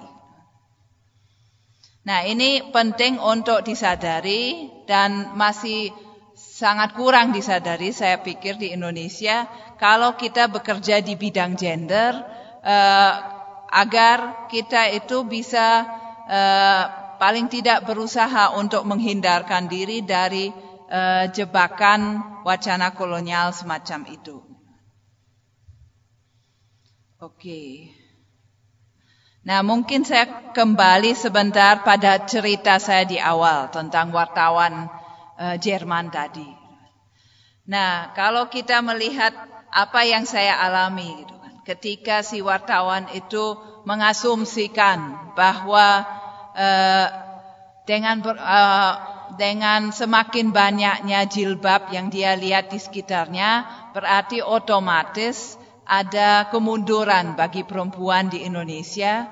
Nah, 2.04 2.28
ini 2.28 2.60
penting 2.76 3.16
untuk 3.20 3.64
disadari 3.64 4.68
dan 4.84 5.36
masih 5.40 5.92
sangat 6.36 6.96
kurang 7.00 7.32
disadari 7.32 7.96
saya 7.96 8.20
pikir 8.20 8.60
di 8.60 8.76
Indonesia 8.76 9.48
kalau 9.80 10.20
kita 10.20 10.52
bekerja 10.52 11.00
di 11.00 11.16
bidang 11.16 11.56
gender 11.56 12.12
eh, 12.60 13.14
agar 13.74 14.48
kita 14.54 14.94
itu 14.94 15.26
bisa 15.26 15.82
uh, 16.30 16.84
paling 17.18 17.50
tidak 17.50 17.90
berusaha 17.90 18.54
untuk 18.54 18.86
menghindarkan 18.86 19.66
diri 19.66 20.06
dari 20.06 20.54
uh, 20.94 21.26
jebakan 21.34 22.22
wacana 22.46 22.94
kolonial 22.94 23.50
semacam 23.50 24.06
itu. 24.14 24.53
Oke. 27.24 27.88
Nah, 29.48 29.64
mungkin 29.64 30.04
saya 30.04 30.52
kembali 30.52 31.16
sebentar 31.16 31.80
pada 31.80 32.20
cerita 32.28 32.76
saya 32.84 33.08
di 33.08 33.16
awal 33.16 33.72
tentang 33.72 34.12
wartawan 34.12 34.92
uh, 35.40 35.56
Jerman 35.56 36.12
tadi. 36.12 36.52
Nah, 37.64 38.12
kalau 38.12 38.52
kita 38.52 38.84
melihat 38.84 39.32
apa 39.72 40.04
yang 40.04 40.28
saya 40.28 40.68
alami 40.68 41.24
gitu 41.24 41.32
kan, 41.40 41.54
ketika 41.64 42.28
si 42.28 42.44
wartawan 42.44 43.08
itu 43.16 43.56
mengasumsikan 43.88 45.32
bahwa 45.32 46.04
uh, 46.52 47.08
dengan 47.88 48.20
uh, 48.36 48.94
dengan 49.40 49.96
semakin 49.96 50.52
banyaknya 50.52 51.24
jilbab 51.24 51.88
yang 51.88 52.12
dia 52.12 52.36
lihat 52.36 52.68
di 52.68 52.84
sekitarnya, 52.84 53.64
berarti 53.96 54.44
otomatis 54.44 55.63
ada 55.84 56.48
kemunduran 56.48 57.36
bagi 57.36 57.68
perempuan 57.68 58.32
di 58.32 58.44
Indonesia. 58.48 59.28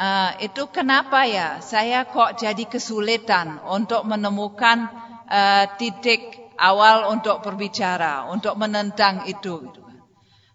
Uh, 0.00 0.32
itu 0.40 0.64
kenapa 0.72 1.28
ya 1.28 1.60
saya 1.60 2.08
kok 2.08 2.40
jadi 2.40 2.64
kesulitan 2.64 3.60
untuk 3.68 4.08
menemukan 4.08 4.88
uh, 5.28 5.68
titik 5.76 6.40
awal 6.56 7.12
untuk 7.12 7.44
berbicara, 7.44 8.28
untuk 8.32 8.56
menentang 8.56 9.28
itu. 9.28 9.68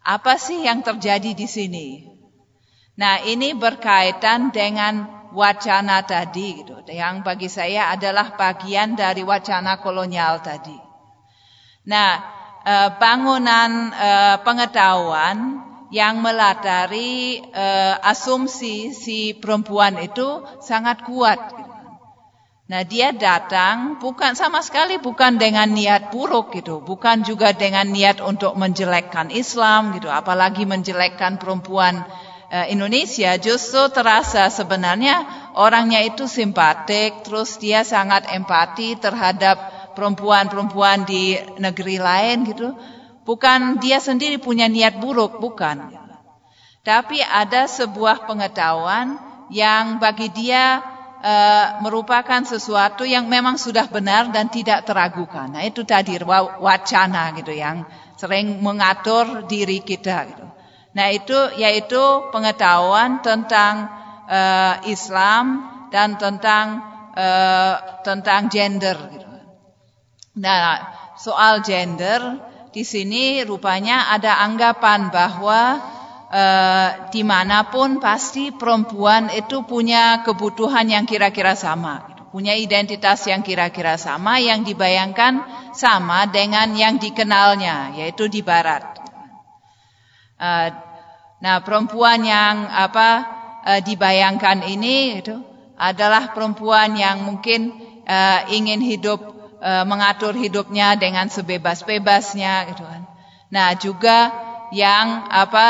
Apa 0.06 0.38
sih 0.38 0.66
yang 0.66 0.82
terjadi 0.82 1.34
di 1.34 1.48
sini? 1.50 1.88
Nah 2.98 3.22
ini 3.22 3.54
berkaitan 3.54 4.50
dengan 4.50 5.30
wacana 5.36 6.02
tadi 6.08 6.64
gitu 6.64 6.80
yang 6.90 7.22
bagi 7.22 7.52
saya 7.52 7.92
adalah 7.92 8.40
bagian 8.40 8.96
dari 8.96 9.22
wacana 9.22 9.78
kolonial 9.84 10.40
tadi. 10.40 10.86
Nah, 11.86 12.35
eh, 12.66 12.90
bangunan 12.98 13.94
eh, 13.94 14.36
pengetahuan 14.42 15.62
yang 15.94 16.20
melatari 16.20 17.40
eh, 17.40 17.96
asumsi 18.02 18.92
si 18.92 19.38
perempuan 19.38 20.02
itu 20.02 20.44
sangat 20.60 21.06
kuat. 21.06 21.40
Nah, 22.66 22.82
dia 22.82 23.14
datang 23.14 24.02
bukan 24.02 24.34
sama 24.34 24.66
sekali 24.66 24.98
bukan 24.98 25.38
dengan 25.38 25.70
niat 25.70 26.10
buruk 26.10 26.50
gitu, 26.58 26.82
bukan 26.82 27.22
juga 27.22 27.54
dengan 27.54 27.86
niat 27.86 28.26
untuk 28.26 28.58
menjelekkan 28.58 29.30
Islam 29.30 29.94
gitu, 29.94 30.10
apalagi 30.10 30.66
menjelekkan 30.66 31.38
perempuan 31.38 32.02
Eh, 32.56 32.78
Indonesia 32.78 33.36
justru 33.42 33.84
terasa 33.92 34.48
sebenarnya 34.48 35.28
orangnya 35.60 36.00
itu 36.08 36.24
simpatik, 36.24 37.26
terus 37.28 37.60
dia 37.60 37.84
sangat 37.84 38.32
empati 38.32 38.96
terhadap 38.96 39.75
perempuan-perempuan 39.96 41.08
di 41.08 41.40
negeri 41.58 41.98
lain 41.98 42.46
gitu. 42.46 42.76
Bukan 43.26 43.82
dia 43.82 43.98
sendiri 43.98 44.38
punya 44.38 44.70
niat 44.70 45.02
buruk, 45.02 45.42
bukan. 45.42 45.90
Tapi 46.86 47.18
ada 47.24 47.66
sebuah 47.66 48.30
pengetahuan 48.30 49.18
yang 49.50 49.98
bagi 49.98 50.30
dia 50.30 50.86
uh, 51.26 51.82
merupakan 51.82 52.46
sesuatu 52.46 53.02
yang 53.02 53.26
memang 53.26 53.58
sudah 53.58 53.90
benar 53.90 54.30
dan 54.30 54.54
tidak 54.54 54.86
teragukan. 54.86 55.50
Nah 55.50 55.66
itu 55.66 55.82
tadi 55.82 56.22
wacana 56.62 57.34
gitu 57.34 57.50
yang 57.50 57.90
sering 58.14 58.62
mengatur 58.62 59.50
diri 59.50 59.82
kita 59.82 60.18
gitu. 60.30 60.46
Nah 60.96 61.08
itu 61.10 61.38
yaitu 61.60 62.30
pengetahuan 62.30 63.26
tentang 63.26 63.90
uh, 64.30 64.80
Islam 64.86 65.66
dan 65.90 66.16
tentang 66.22 66.66
uh, 67.18 68.02
tentang 68.06 68.48
gender. 68.48 68.96
Gitu. 69.12 69.25
Nah 70.36 70.92
soal 71.16 71.64
gender 71.64 72.20
di 72.76 72.84
sini 72.84 73.40
rupanya 73.48 74.12
ada 74.12 74.44
anggapan 74.44 75.08
bahwa 75.08 75.80
uh, 76.28 76.88
di 77.08 77.24
mana 77.24 77.72
pun 77.72 78.04
pasti 78.04 78.52
perempuan 78.52 79.32
itu 79.32 79.64
punya 79.64 80.28
kebutuhan 80.28 80.84
yang 80.92 81.08
kira-kira 81.08 81.56
sama, 81.56 82.04
gitu. 82.12 82.24
punya 82.36 82.52
identitas 82.52 83.24
yang 83.32 83.40
kira-kira 83.48 83.96
sama 83.96 84.44
yang 84.44 84.68
dibayangkan 84.68 85.40
sama 85.72 86.28
dengan 86.28 86.76
yang 86.76 87.00
dikenalnya 87.00 87.96
yaitu 87.96 88.28
di 88.28 88.44
Barat. 88.44 88.84
Uh, 90.36 90.68
nah, 91.40 91.64
perempuan 91.64 92.28
yang 92.28 92.68
apa 92.68 93.10
uh, 93.64 93.80
dibayangkan 93.80 94.68
ini 94.68 95.24
itu 95.24 95.36
adalah 95.80 96.36
perempuan 96.36 96.96
yang 97.00 97.24
mungkin 97.24 97.72
uh, 98.04 98.48
ingin 98.52 98.84
hidup 98.84 99.35
uh, 99.66 99.84
mengatur 99.90 100.38
hidupnya 100.38 100.94
dengan 100.94 101.26
sebebas-bebasnya 101.26 102.70
gitu 102.70 102.86
kan. 102.86 103.10
Nah, 103.50 103.74
juga 103.74 104.30
yang 104.70 105.26
apa 105.26 105.70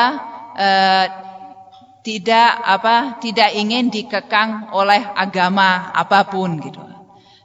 uh, 0.59 1.05
tidak 2.03 2.49
apa 2.61 3.17
tidak 3.23 3.55
ingin 3.57 3.89
dikekang 3.89 4.69
oleh 4.75 5.01
agama 5.15 5.95
apa 5.95 6.27
pun 6.27 6.59
gitu. 6.59 6.83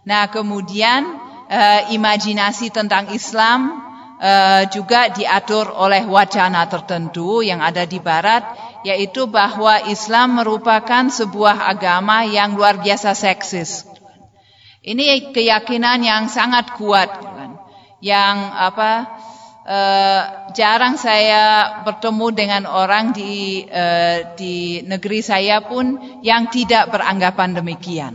Nah, 0.04 0.26
kemudian 0.28 1.06
uh, 1.48 1.80
imajinasi 1.94 2.74
tentang 2.74 3.14
Islam 3.14 3.80
uh, 4.20 4.62
juga 4.68 5.08
diatur 5.08 5.72
oleh 5.72 6.04
wacana 6.04 6.68
tertentu 6.68 7.40
yang 7.40 7.64
ada 7.64 7.88
di 7.88 7.96
barat 8.02 8.42
yaitu 8.80 9.28
bahwa 9.28 9.80
Islam 9.88 10.40
merupakan 10.40 11.04
sebuah 11.08 11.68
agama 11.68 12.24
yang 12.24 12.56
luar 12.56 12.80
biasa 12.80 13.12
seksis. 13.12 13.89
Ini 14.80 15.36
keyakinan 15.36 16.00
yang 16.00 16.32
sangat 16.32 16.72
kuat 16.72 17.12
Yang 18.00 18.36
apa 18.56 18.92
uh, 19.68 20.22
jarang 20.56 20.96
saya 20.96 21.84
bertemu 21.84 22.26
dengan 22.32 22.62
orang 22.64 23.12
di 23.12 23.64
uh, 23.68 24.32
di 24.40 24.80
negeri 24.88 25.20
saya 25.20 25.60
pun 25.60 26.00
yang 26.24 26.48
tidak 26.48 26.88
beranggapan 26.88 27.60
demikian. 27.60 28.14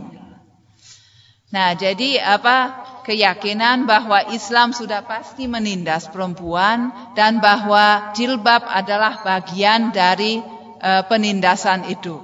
Nah, 1.54 1.78
jadi 1.78 2.18
apa 2.18 2.82
keyakinan 3.06 3.86
bahwa 3.86 4.34
Islam 4.34 4.74
sudah 4.74 5.06
pasti 5.06 5.46
menindas 5.46 6.10
perempuan 6.10 6.90
dan 7.14 7.38
bahwa 7.38 8.10
jilbab 8.18 8.66
adalah 8.66 9.22
bagian 9.22 9.94
dari 9.94 10.42
uh, 10.82 11.06
penindasan 11.06 11.86
itu. 11.86 12.18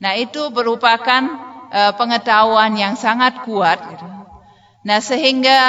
Nah, 0.00 0.16
itu 0.16 0.48
merupakan 0.48 1.49
uh, 1.70 1.92
pengetahuan 1.94 2.74
yang 2.76 2.94
sangat 2.98 3.46
kuat. 3.46 3.78
Nah, 4.82 4.98
sehingga 4.98 5.60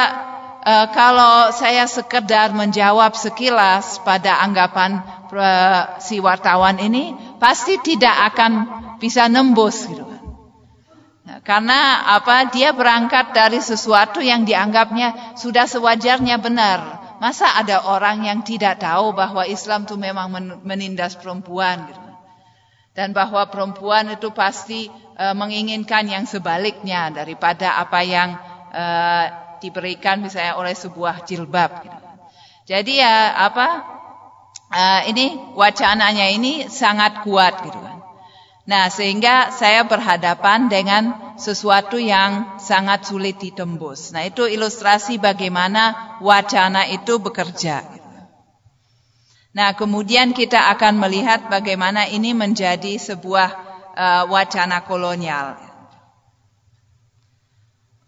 uh, 0.65 0.87
kalau 0.91 1.53
saya 1.53 1.85
sekedar 1.85 2.51
menjawab 2.51 3.13
sekilas 3.15 4.01
pada 4.01 4.41
anggapan 4.41 5.01
uh, 5.31 6.01
si 6.01 6.19
wartawan 6.19 6.77
ini, 6.81 7.15
pasti 7.37 7.77
tidak 7.79 8.33
akan 8.33 8.51
bisa 8.97 9.29
nembus 9.29 9.87
gitu. 9.87 10.11
Karena 11.41 12.05
apa? 12.17 12.51
Dia 12.51 12.75
berangkat 12.75 13.33
dari 13.33 13.63
sesuatu 13.63 14.19
yang 14.21 14.45
dianggapnya 14.45 15.37
sudah 15.39 15.65
sewajarnya 15.65 16.37
benar. 16.37 16.79
Masa 17.21 17.53
ada 17.57 17.85
orang 17.85 18.25
yang 18.25 18.41
tidak 18.41 18.81
tahu 18.81 19.13
bahwa 19.13 19.45
Islam 19.45 19.85
itu 19.85 19.95
memang 19.97 20.27
menindas 20.65 21.13
perempuan 21.17 21.85
gitu. 21.85 22.00
Dan 22.91 23.15
bahwa 23.15 23.47
perempuan 23.47 24.11
itu 24.11 24.35
pasti 24.35 24.91
e, 25.15 25.25
menginginkan 25.31 26.03
yang 26.11 26.27
sebaliknya 26.27 27.07
daripada 27.07 27.79
apa 27.79 28.03
yang 28.03 28.35
e, 28.67 28.85
diberikan 29.63 30.19
misalnya 30.19 30.59
oleh 30.59 30.75
sebuah 30.75 31.23
jilbab 31.23 31.87
gitu. 31.87 31.99
Jadi 32.67 32.99
ya 32.99 33.31
apa? 33.47 33.67
E, 34.67 34.83
ini 35.15 35.55
wacananya 35.55 36.27
ini 36.35 36.67
sangat 36.67 37.23
kuat 37.23 37.63
gitu 37.63 37.79
kan. 37.79 38.01
Nah, 38.61 38.93
sehingga 38.93 39.49
saya 39.49 39.83
berhadapan 39.83 40.69
dengan 40.69 41.35
sesuatu 41.35 41.97
yang 41.97 42.61
sangat 42.61 43.09
sulit 43.09 43.41
ditembus. 43.41 44.13
Nah, 44.13 44.23
itu 44.23 44.45
ilustrasi 44.45 45.17
bagaimana 45.17 46.17
wacana 46.21 46.85
itu 46.85 47.17
bekerja. 47.17 48.00
Nah, 49.51 49.75
kemudian 49.75 50.31
kita 50.31 50.71
akan 50.71 50.95
melihat 50.95 51.51
bagaimana 51.51 52.07
ini 52.07 52.31
menjadi 52.31 52.95
sebuah 52.95 53.49
uh, 53.95 54.23
wacana 54.31 54.87
kolonial. 54.87 55.59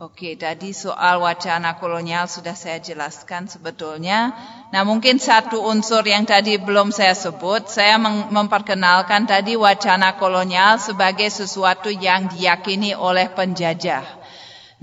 Oke, 0.04 0.36
tadi 0.36 0.76
soal 0.76 1.20
wacana 1.24 1.80
kolonial 1.80 2.28
sudah 2.28 2.56
saya 2.56 2.80
jelaskan 2.80 3.48
sebetulnya. 3.48 4.36
Nah, 4.72 4.84
mungkin 4.84 5.16
satu 5.16 5.64
unsur 5.64 6.04
yang 6.04 6.28
tadi 6.28 6.60
belum 6.60 6.92
saya 6.92 7.16
sebut, 7.16 7.72
saya 7.72 7.96
memperkenalkan 8.32 9.24
tadi 9.24 9.56
wacana 9.56 10.20
kolonial 10.20 10.80
sebagai 10.80 11.32
sesuatu 11.32 11.88
yang 11.88 12.28
diyakini 12.32 12.96
oleh 12.96 13.32
penjajah. 13.32 14.04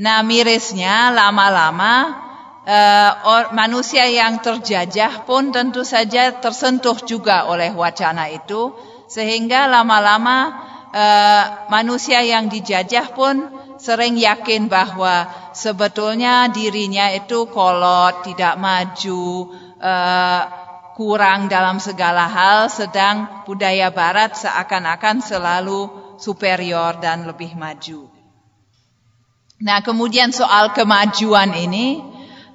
Nah, 0.00 0.24
mirisnya 0.24 1.12
lama-lama 1.12 2.29
uh, 2.66 3.50
manusia 3.54 4.08
yang 4.08 4.40
terjajah 4.42 5.24
pun 5.24 5.52
tentu 5.54 5.84
saja 5.86 6.36
tersentuh 6.40 6.98
juga 7.04 7.48
oleh 7.48 7.72
wacana 7.72 8.28
itu, 8.28 8.74
sehingga 9.08 9.68
lama-lama 9.70 10.38
uh, 10.92 11.44
manusia 11.72 12.20
yang 12.24 12.50
dijajah 12.50 13.12
pun 13.14 13.48
sering 13.80 14.20
yakin 14.20 14.68
bahwa 14.68 15.28
sebetulnya 15.56 16.52
dirinya 16.52 17.08
itu 17.16 17.48
kolot, 17.48 18.28
tidak 18.28 18.60
maju, 18.60 19.56
uh, 19.80 20.42
kurang 21.00 21.48
dalam 21.48 21.80
segala 21.80 22.28
hal, 22.28 22.68
sedang 22.68 23.44
budaya 23.48 23.88
Barat 23.88 24.36
seakan-akan 24.36 25.24
selalu 25.24 25.88
superior 26.20 27.00
dan 27.00 27.24
lebih 27.24 27.56
maju. 27.56 28.12
Nah, 29.60 29.80
kemudian 29.80 30.32
soal 30.32 30.76
kemajuan 30.76 31.56
ini, 31.56 32.00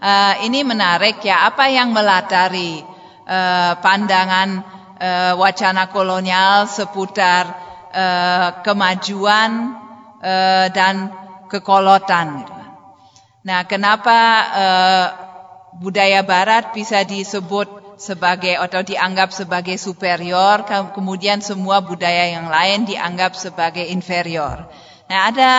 uh, 0.05 0.33
ini 0.45 0.61
menarik 0.61 1.17
ya. 1.25 1.49
Apa 1.49 1.65
yang 1.73 1.89
melatari 1.89 2.85
uh, 3.25 3.73
pandangan 3.81 4.61
uh, 5.01 5.33
wacana 5.41 5.89
kolonial 5.89 6.69
seputar 6.69 7.65
kemajuan 8.59 9.71
dan 10.75 11.15
kekolotan? 11.47 12.43
Gitu. 12.43 12.53
Nah, 13.47 13.63
kenapa 13.63 14.19
budaya 15.79 16.19
Barat 16.27 16.75
bisa 16.75 17.07
disebut 17.07 17.95
sebagai 17.95 18.59
atau 18.59 18.83
dianggap 18.83 19.31
sebagai 19.31 19.79
superior, 19.79 20.67
kemudian 20.91 21.39
semua 21.39 21.79
budaya 21.79 22.35
yang 22.35 22.51
lain 22.51 22.83
dianggap 22.83 23.39
sebagai 23.39 23.87
inferior? 23.87 24.67
Nah, 25.07 25.31
ada 25.31 25.51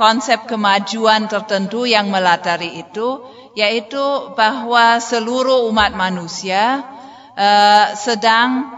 konsep 0.00 0.48
kemajuan 0.48 1.28
tertentu 1.28 1.84
yang 1.84 2.08
melatari 2.08 2.80
itu, 2.80 3.20
yaitu 3.52 4.32
bahwa 4.32 4.96
seluruh 4.98 5.68
umat 5.68 5.92
manusia 5.92 6.84
uh, 7.36 7.86
sedang 7.96 8.68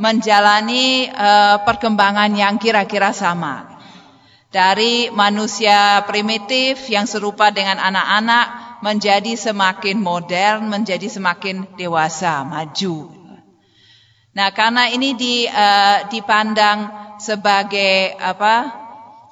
menjalani 0.00 1.12
uh, 1.12 1.60
perkembangan 1.66 2.32
yang 2.32 2.56
kira-kira 2.56 3.12
sama. 3.12 3.68
Dari 4.50 5.14
manusia 5.14 6.02
primitif 6.10 6.90
yang 6.90 7.06
serupa 7.06 7.54
dengan 7.54 7.78
anak-anak 7.78 8.46
menjadi 8.82 9.38
semakin 9.38 10.02
modern, 10.02 10.66
menjadi 10.66 11.06
semakin 11.06 11.70
dewasa, 11.78 12.42
maju. 12.42 13.14
Nah, 14.34 14.48
karena 14.50 14.90
ini 14.90 15.14
uh, 15.46 16.08
dipandang 16.10 16.90
sebagai 17.20 18.16
apa? 18.18 18.79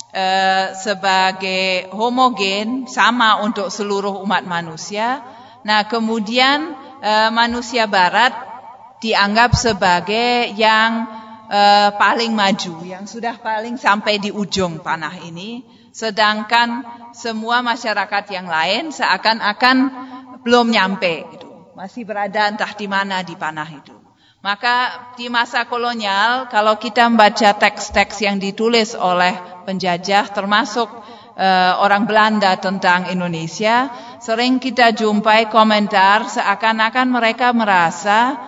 Eh, 0.08 0.72
sebagai 0.72 1.92
homogen 1.92 2.88
sama 2.88 3.44
untuk 3.44 3.68
seluruh 3.68 4.24
umat 4.24 4.40
manusia. 4.48 5.20
Nah, 5.68 5.84
kemudian 5.84 6.72
uh, 7.04 7.28
manusia 7.28 7.84
barat 7.84 8.32
dianggap 9.04 9.52
sebagai 9.52 10.56
yang 10.56 11.04
uh, 11.52 11.92
paling 12.00 12.32
maju, 12.32 12.88
yang 12.88 13.04
sudah 13.04 13.36
paling 13.36 13.76
sampai 13.76 14.16
di 14.16 14.32
ujung 14.32 14.80
panah 14.80 15.12
ini, 15.20 15.60
sedangkan 15.92 16.88
semua 17.12 17.60
masyarakat 17.60 18.32
yang 18.32 18.48
lain 18.48 18.88
seakan-akan 18.88 19.76
belum 20.40 20.72
nyampe 20.72 21.28
gitu. 21.36 21.52
Masih 21.76 22.08
berada 22.08 22.48
entah 22.48 22.72
di 22.72 22.88
mana 22.88 23.20
di 23.20 23.36
panah 23.36 23.68
itu. 23.68 23.97
Maka 24.38 25.10
di 25.18 25.26
masa 25.26 25.66
kolonial 25.66 26.46
kalau 26.46 26.78
kita 26.78 27.10
membaca 27.10 27.58
teks-teks 27.58 28.22
yang 28.22 28.38
ditulis 28.38 28.94
oleh 28.94 29.34
penjajah 29.66 30.30
termasuk 30.30 30.86
uh, 31.34 31.82
orang 31.82 32.06
Belanda 32.06 32.54
tentang 32.54 33.10
Indonesia, 33.10 33.90
sering 34.22 34.62
kita 34.62 34.94
jumpai 34.94 35.50
komentar 35.50 36.30
seakan-akan 36.30 37.10
mereka 37.10 37.50
merasa 37.50 38.38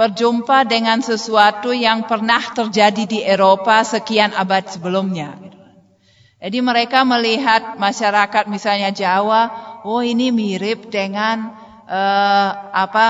berjumpa 0.00 0.64
dengan 0.64 1.04
sesuatu 1.04 1.76
yang 1.76 2.08
pernah 2.08 2.40
terjadi 2.40 3.04
di 3.04 3.20
Eropa 3.20 3.84
sekian 3.84 4.32
abad 4.32 4.64
sebelumnya. 4.66 5.36
Jadi 6.44 6.60
mereka 6.60 7.04
melihat 7.08 7.76
masyarakat 7.80 8.48
misalnya 8.48 8.92
Jawa, 8.92 9.48
oh 9.84 10.04
ini 10.04 10.28
mirip 10.28 10.92
dengan 10.92 11.63
uh, 11.88 12.50
apa 12.72 13.06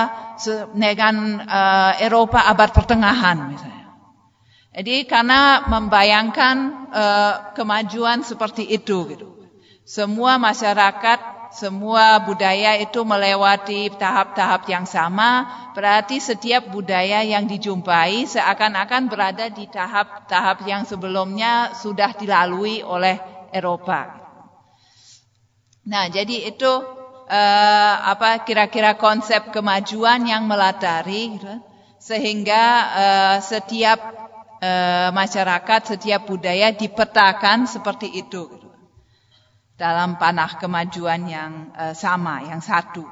dengan 0.75 1.39
uh, 1.43 1.93
Eropa 1.99 2.43
abad 2.43 2.69
pertengahan 2.75 3.51
misalnya. 3.51 3.75
Jadi 4.75 5.07
karena 5.07 5.63
membayangkan 5.71 6.55
uh, 6.91 7.33
kemajuan 7.55 8.27
seperti 8.27 8.67
itu 8.67 9.07
gitu. 9.07 9.27
Semua 9.87 10.35
masyarakat, 10.35 11.53
semua 11.55 12.19
budaya 12.19 12.75
itu 12.75 13.05
melewati 13.05 13.93
tahap-tahap 13.95 14.67
yang 14.67 14.83
sama, 14.83 15.47
berarti 15.77 16.19
setiap 16.19 16.67
budaya 16.73 17.23
yang 17.23 17.47
dijumpai 17.47 18.27
seakan-akan 18.27 19.07
berada 19.07 19.47
di 19.47 19.69
tahap-tahap 19.69 20.65
yang 20.67 20.83
sebelumnya 20.83 21.71
sudah 21.77 22.11
dilalui 22.17 22.83
oleh 22.83 23.21
Eropa. 23.53 24.25
Nah, 25.85 26.09
jadi 26.09 26.49
itu 26.49 26.94
uh, 27.29 27.93
apa 28.09 28.45
kira-kira 28.45 28.97
konsep 28.97 29.53
kemajuan 29.53 30.25
yang 30.25 30.45
melatari 30.45 31.37
gitu, 31.37 31.53
sehingga 31.97 32.63
uh, 32.93 33.37
setiap 33.41 33.99
uh, 34.61 35.09
masyarakat, 35.13 35.97
setiap 35.97 36.25
budaya 36.29 36.73
dipetakan 36.73 37.65
seperti 37.69 38.13
itu 38.13 38.49
gitu, 38.49 38.69
dalam 39.77 40.17
panah 40.21 40.57
kemajuan 40.57 41.27
yang 41.27 41.51
sama, 41.93 42.45
yang 42.47 42.63
satu. 42.63 43.03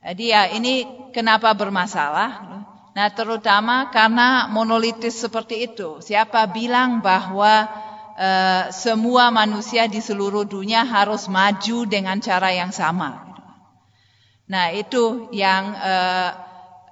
Jadi 0.00 0.32
ya 0.32 0.48
ini 0.48 0.88
kenapa 1.12 1.52
bermasalah? 1.52 2.30
Gitu. 2.40 2.58
Nah 2.90 3.08
terutama 3.14 3.92
karena 3.94 4.50
monolitis 4.50 5.20
seperti 5.20 5.70
itu. 5.70 6.02
Siapa 6.02 6.48
bilang 6.50 6.98
bahwa 6.98 7.70
Eh, 8.20 8.68
semua 8.76 9.32
manusia 9.32 9.88
di 9.88 9.96
seluruh 9.96 10.44
dunia 10.44 10.84
harus 10.84 11.24
maju 11.24 11.88
dengan 11.88 12.20
cara 12.20 12.52
yang 12.52 12.68
sama. 12.68 13.32
Nah 14.44 14.76
itu 14.76 15.32
yang 15.32 15.72
uh, 15.72 16.28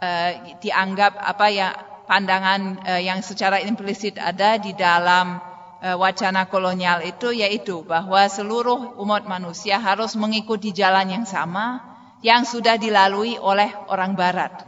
uh, 0.00 0.30
dianggap 0.64 1.20
apa 1.20 1.46
ya 1.52 1.68
pandangan 2.08 2.80
uh, 2.80 2.96
yang 2.96 3.20
secara 3.20 3.60
implisit 3.60 4.16
ada 4.16 4.56
di 4.56 4.72
dalam 4.72 5.36
uh, 5.84 6.00
wacana 6.00 6.48
kolonial 6.48 7.04
itu 7.04 7.36
yaitu 7.36 7.84
bahwa 7.84 8.24
seluruh 8.24 8.96
umat 8.96 9.28
manusia 9.28 9.76
harus 9.76 10.16
mengikuti 10.16 10.72
jalan 10.72 11.12
yang 11.12 11.26
sama 11.28 11.84
yang 12.24 12.48
sudah 12.48 12.80
dilalui 12.80 13.36
oleh 13.36 13.68
orang 13.92 14.16
Barat. 14.16 14.64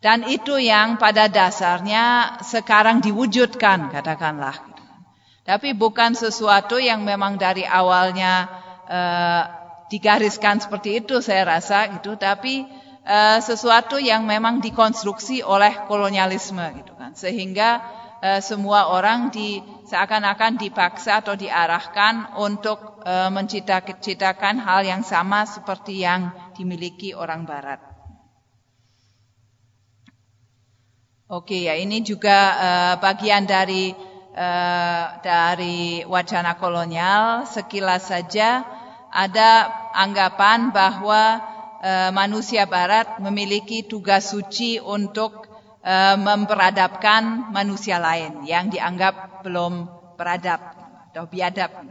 Dan 0.00 0.24
itu 0.24 0.56
yang 0.56 0.96
pada 0.96 1.28
dasarnya 1.28 2.40
sekarang 2.40 3.04
diwujudkan 3.04 3.92
katakanlah 3.92 4.69
tapi 5.50 5.74
bukan 5.74 6.14
sesuatu 6.14 6.78
yang 6.78 7.02
memang 7.02 7.34
dari 7.34 7.66
awalnya 7.66 8.46
uh, 8.86 9.42
digariskan 9.90 10.62
seperti 10.62 11.02
itu 11.02 11.18
saya 11.18 11.42
rasa 11.58 11.90
gitu. 11.98 12.14
Tapi 12.14 12.62
uh, 13.02 13.42
sesuatu 13.42 13.98
yang 13.98 14.30
memang 14.30 14.62
dikonstruksi 14.62 15.42
oleh 15.42 15.90
kolonialisme 15.90 16.62
gitu 16.78 16.94
kan. 16.94 17.18
Sehingga 17.18 17.82
uh, 18.22 18.38
semua 18.38 18.94
orang 18.94 19.34
di 19.34 19.58
seakan-akan 19.90 20.54
dipaksa 20.54 21.18
atau 21.18 21.34
diarahkan 21.34 22.38
untuk 22.38 23.02
uh, 23.02 23.26
menciptakan 23.34 24.62
hal 24.62 24.86
yang 24.86 25.02
sama 25.02 25.50
seperti 25.50 26.06
yang 26.06 26.30
dimiliki 26.54 27.10
orang 27.10 27.42
Barat. 27.42 27.82
Oke 31.26 31.66
ya 31.66 31.74
ini 31.74 32.06
juga 32.06 32.38
uh, 32.54 32.94
bagian 33.02 33.50
dari 33.50 34.09
Eh, 34.30 35.06
dari 35.26 36.06
wacana 36.06 36.54
kolonial 36.54 37.50
sekilas 37.50 38.14
saja 38.14 38.62
ada 39.10 39.66
anggapan 39.90 40.70
bahwa 40.70 41.42
uh, 41.82 42.14
manusia 42.14 42.62
barat 42.62 43.18
memiliki 43.18 43.82
tugas 43.82 44.30
suci 44.30 44.78
untuk 44.78 45.50
uh, 45.82 46.14
memperadabkan 46.14 47.50
manusia 47.50 47.98
lain 47.98 48.46
yang 48.46 48.70
dianggap 48.70 49.42
belum 49.42 49.90
beradab 50.14 50.62
atau 51.10 51.26
biadab. 51.26 51.74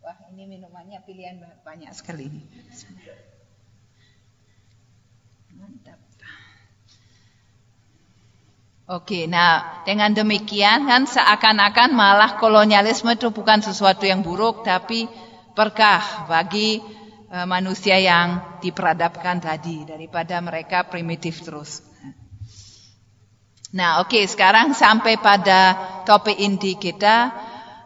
Wah, 0.00 0.16
ini 0.32 0.48
minumannya 0.48 1.04
pilihan 1.04 1.44
banyak 1.60 1.92
sekali. 1.92 2.32
Mantap. 2.32 2.61
Oke, 8.92 9.24
nah 9.24 9.80
dengan 9.88 10.12
demikian 10.12 10.84
kan 10.84 11.08
seakan-akan 11.08 11.96
malah 11.96 12.36
kolonialisme 12.36 13.08
itu 13.16 13.32
bukan 13.32 13.64
sesuatu 13.64 14.04
yang 14.04 14.20
buruk, 14.20 14.68
tapi 14.68 15.08
berkah 15.56 16.28
bagi 16.28 16.84
e, 17.32 17.38
manusia 17.48 17.96
yang 17.96 18.60
diperadabkan 18.60 19.40
tadi 19.40 19.88
daripada 19.88 20.36
mereka 20.44 20.84
primitif 20.92 21.40
terus. 21.40 21.80
Nah, 23.72 24.04
oke, 24.04 24.28
sekarang 24.28 24.76
sampai 24.76 25.16
pada 25.16 25.72
topik 26.04 26.36
inti 26.36 26.76
kita, 26.76 27.32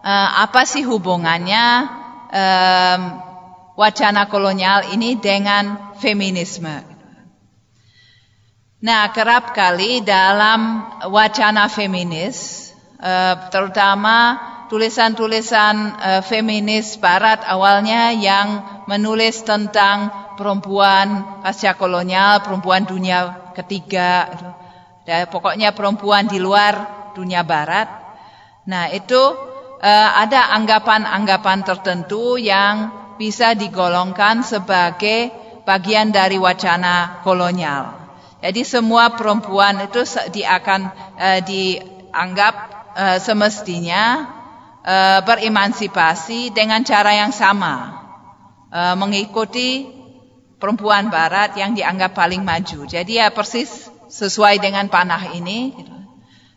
e, 0.03 0.13
apa 0.43 0.67
sih 0.67 0.83
hubungannya 0.83 1.87
e, 2.35 2.45
wacana 3.79 4.27
kolonial 4.27 4.91
ini 4.91 5.15
dengan 5.23 5.95
feminisme? 6.03 6.96
Nah, 8.77 9.09
kerap 9.09 9.57
kali 9.57 10.05
dalam 10.05 10.85
wacana 11.09 11.65
feminis, 11.73 12.69
eh, 13.01 13.35
terutama 13.49 14.37
tulisan-tulisan 14.69 15.77
eh, 15.97 16.23
feminis 16.23 17.01
barat 17.01 17.41
awalnya 17.49 18.13
yang 18.13 18.61
menulis 18.85 19.41
tentang 19.49 20.13
perempuan 20.37 21.41
pasca 21.41 21.73
kolonial, 21.73 22.45
perempuan 22.45 22.85
dunia 22.85 23.49
ketiga, 23.57 24.29
ya, 25.09 25.25
pokoknya 25.25 25.73
perempuan 25.73 26.29
di 26.29 26.37
luar 26.37 27.09
dunia 27.17 27.41
barat. 27.49 27.89
Nah 28.69 28.93
itu 28.93 29.17
uh, 29.81 30.11
ada 30.21 30.53
anggapan-anggapan 30.53 31.65
tertentu 31.65 32.37
yang 32.37 32.93
bisa 33.17 33.57
digolongkan 33.57 34.45
sebagai 34.45 35.33
bagian 35.65 36.13
dari 36.13 36.37
wacana 36.37 37.25
kolonial. 37.25 38.06
Jadi 38.47 38.63
semua 38.63 39.11
perempuan 39.19 39.91
itu 39.91 40.07
di 40.31 40.47
akan 40.47 40.81
uh, 41.19 41.41
dianggap 41.43 42.55
uh, 42.95 43.19
semestinya 43.19 44.23
uh, 44.87 45.19
beremansipasi 45.27 46.55
dengan 46.55 46.87
cara 46.87 47.11
yang 47.27 47.35
sama 47.35 48.07
uh, 48.71 48.95
mengikuti 48.95 49.91
perempuan 50.63 51.11
barat 51.11 51.59
yang 51.59 51.75
dianggap 51.75 52.15
paling 52.15 52.47
maju. 52.47 52.87
Jadi 52.87 53.19
ya 53.19 53.35
persis 53.35 53.91
sesuai 54.07 54.63
dengan 54.63 54.87
panah 54.87 55.35
ini. 55.35 55.75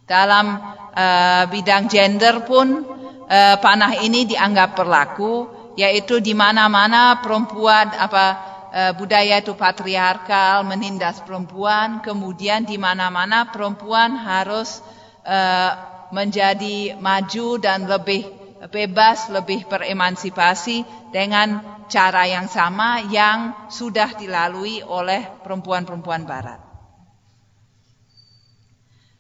Dalam 0.06 0.62
uh, 0.94 1.44
bidang 1.50 1.90
gender 1.90 2.46
pun 2.46 2.86
uh, 3.26 3.56
panah 3.58 3.98
ini 3.98 4.30
dianggap 4.30 4.78
berlaku, 4.78 5.50
yaitu 5.74 6.22
di 6.22 6.38
mana-mana 6.38 7.18
perempuan 7.22 7.94
apa 7.94 8.49
budaya 8.98 9.42
itu 9.42 9.58
patriarkal 9.58 10.62
menindas 10.62 11.22
perempuan, 11.26 12.06
kemudian 12.06 12.66
di 12.70 12.78
mana-mana 12.78 13.50
perempuan 13.50 14.14
harus 14.14 14.86
uh, 15.26 15.72
menjadi 16.14 16.98
maju 16.98 17.58
dan 17.58 17.90
lebih 17.90 18.30
bebas, 18.70 19.30
lebih 19.34 19.66
beremansipasi 19.66 20.86
dengan 21.10 21.62
cara 21.90 22.30
yang 22.30 22.46
sama 22.46 23.02
yang 23.10 23.70
sudah 23.74 24.14
dilalui 24.18 24.86
oleh 24.86 25.26
perempuan-perempuan 25.42 26.30
barat. 26.30 26.62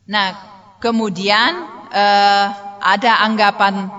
Nah, 0.09 0.29
kemudian 0.77 1.51
uh, 1.89 2.47
ada 2.81 3.25
anggapan 3.25 3.89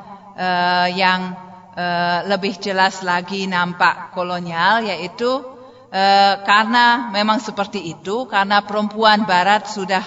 yang 0.96 1.36
uh, 1.80 2.18
lebih 2.28 2.60
jelas 2.60 3.00
lagi 3.00 3.48
nampak 3.48 4.12
kolonial 4.12 4.84
yaitu 4.84 5.40
uh, 5.88 6.34
karena 6.44 7.08
memang 7.08 7.40
seperti 7.40 7.80
itu 7.96 8.28
karena 8.28 8.60
perempuan 8.60 9.24
barat 9.24 9.64
sudah 9.64 10.04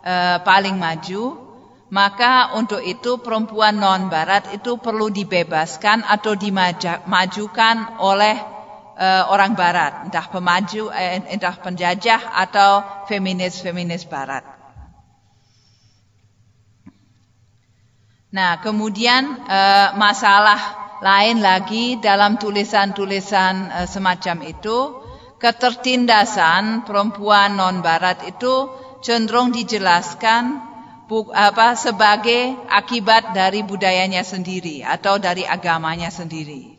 uh, 0.00 0.40
paling 0.40 0.80
maju 0.80 1.52
maka 1.90 2.54
untuk 2.54 2.80
itu 2.86 3.18
perempuan 3.18 3.74
non-barat 3.76 4.54
itu 4.54 4.78
perlu 4.78 5.10
dibebaskan 5.10 6.06
atau 6.06 6.38
dimajukan 6.38 7.98
oleh 7.98 8.38
orang 9.32 9.56
barat, 9.56 10.06
entah 10.06 10.28
pemaju, 10.28 10.92
eh, 10.94 11.18
entah 11.34 11.56
penjajah 11.58 12.20
atau 12.36 12.84
feminis-feminis 13.10 14.06
barat. 14.06 14.46
Nah, 18.30 18.62
kemudian 18.62 19.40
masalah 19.98 20.89
lain 21.00 21.40
lagi 21.40 21.96
dalam 21.96 22.36
tulisan-tulisan 22.36 23.54
uh, 23.72 23.88
semacam 23.88 24.44
itu, 24.44 24.78
ketertindasan 25.40 26.84
perempuan 26.84 27.56
non-barat 27.56 28.28
itu 28.28 28.68
cenderung 29.00 29.50
dijelaskan 29.50 30.68
apa 31.34 31.74
sebagai 31.74 32.54
akibat 32.70 33.34
dari 33.34 33.66
budayanya 33.66 34.22
sendiri 34.22 34.86
atau 34.86 35.18
dari 35.18 35.42
agamanya 35.42 36.06
sendiri. 36.06 36.78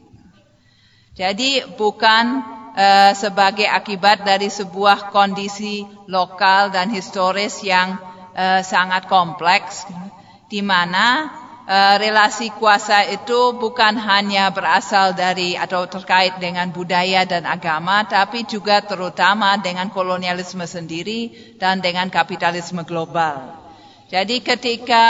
Jadi 1.12 1.60
bukan 1.76 2.40
uh, 2.72 3.12
sebagai 3.12 3.68
akibat 3.68 4.24
dari 4.24 4.48
sebuah 4.48 5.12
kondisi 5.12 5.84
lokal 6.08 6.72
dan 6.72 6.88
historis 6.88 7.60
yang 7.60 8.00
uh, 8.32 8.64
sangat 8.64 9.12
kompleks 9.12 9.84
di 10.48 10.64
mana 10.64 11.28
uh, 11.72 11.96
relasi 11.96 12.52
kuasa 12.60 13.08
itu 13.08 13.56
bukan 13.56 13.96
hanya 13.96 14.52
berasal 14.52 15.16
dari 15.16 15.56
atau 15.56 15.88
terkait 15.88 16.36
dengan 16.44 16.68
budaya 16.76 17.24
dan 17.24 17.48
agama 17.48 18.04
tapi 18.04 18.44
juga 18.44 18.84
terutama 18.84 19.56
dengan 19.56 19.88
kolonialisme 19.88 20.68
sendiri 20.68 21.56
dan 21.56 21.80
dengan 21.80 22.12
kapitalisme 22.12 22.84
global. 22.84 23.56
Jadi 24.12 24.44
ketika 24.44 25.06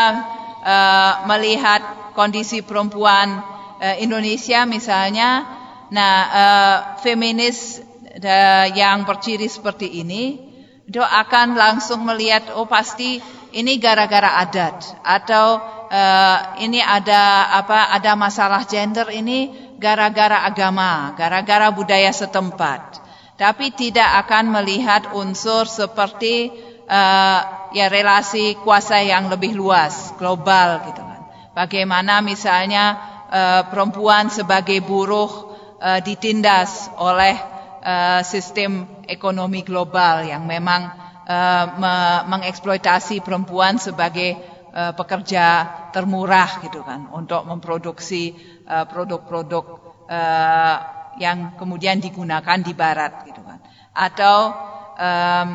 uh, 0.62 1.14
melihat 1.26 2.14
kondisi 2.14 2.62
perempuan 2.62 3.42
uh, 3.82 3.98
Indonesia 3.98 4.62
misalnya, 4.70 5.50
nah 5.90 6.16
uh, 6.30 6.78
feminis 7.02 7.82
uh, 8.22 8.68
yang 8.70 9.02
berciri 9.10 9.50
seperti 9.50 10.06
ini, 10.06 10.38
itu 10.86 11.02
akan 11.02 11.58
langsung 11.58 12.06
melihat 12.06 12.54
oh 12.54 12.70
pasti 12.70 13.24
ini 13.52 13.78
gara-gara 13.78 14.40
adat 14.40 14.96
atau 15.04 15.60
uh, 15.92 16.38
ini 16.60 16.80
ada 16.80 17.52
apa 17.60 17.92
ada 17.92 18.16
masalah 18.16 18.64
gender 18.64 19.12
ini 19.12 19.72
gara-gara 19.82 20.46
agama, 20.46 21.12
gara-gara 21.18 21.68
budaya 21.74 22.14
setempat. 22.14 23.02
Tapi 23.36 23.74
tidak 23.74 24.28
akan 24.28 24.54
melihat 24.54 25.18
unsur 25.18 25.66
seperti 25.66 26.54
uh, 26.86 27.40
ya 27.74 27.90
relasi 27.90 28.54
kuasa 28.62 29.02
yang 29.02 29.28
lebih 29.34 29.58
luas, 29.58 30.14
global 30.22 30.86
gitu 30.86 31.02
kan. 31.02 31.22
Bagaimana 31.58 32.22
misalnya 32.22 33.02
uh, 33.28 33.62
perempuan 33.68 34.30
sebagai 34.30 34.80
buruh 34.86 35.58
uh, 35.82 36.00
ditindas 36.06 36.94
oleh 37.02 37.34
uh, 37.82 38.22
sistem 38.22 38.86
ekonomi 39.10 39.66
global 39.66 40.22
yang 40.30 40.46
memang 40.46 41.11
uh, 41.32 41.66
me 41.80 41.96
mengeksploitasi 42.28 43.24
perempuan 43.24 43.80
sebagai 43.80 44.36
uh, 44.76 44.92
pekerja 44.92 45.64
termurah 45.96 46.60
gitu 46.68 46.84
kan 46.84 47.08
untuk 47.16 47.48
memproduksi 47.48 48.36
produk-produk 48.68 49.66
uh, 49.68 49.92
uh, 50.12 50.78
yang 51.20 51.56
kemudian 51.60 52.00
digunakan 52.00 52.60
di 52.60 52.72
barat 52.76 53.28
gitu 53.28 53.44
kan. 53.44 53.60
Atau 53.92 54.56
um, 54.96 55.50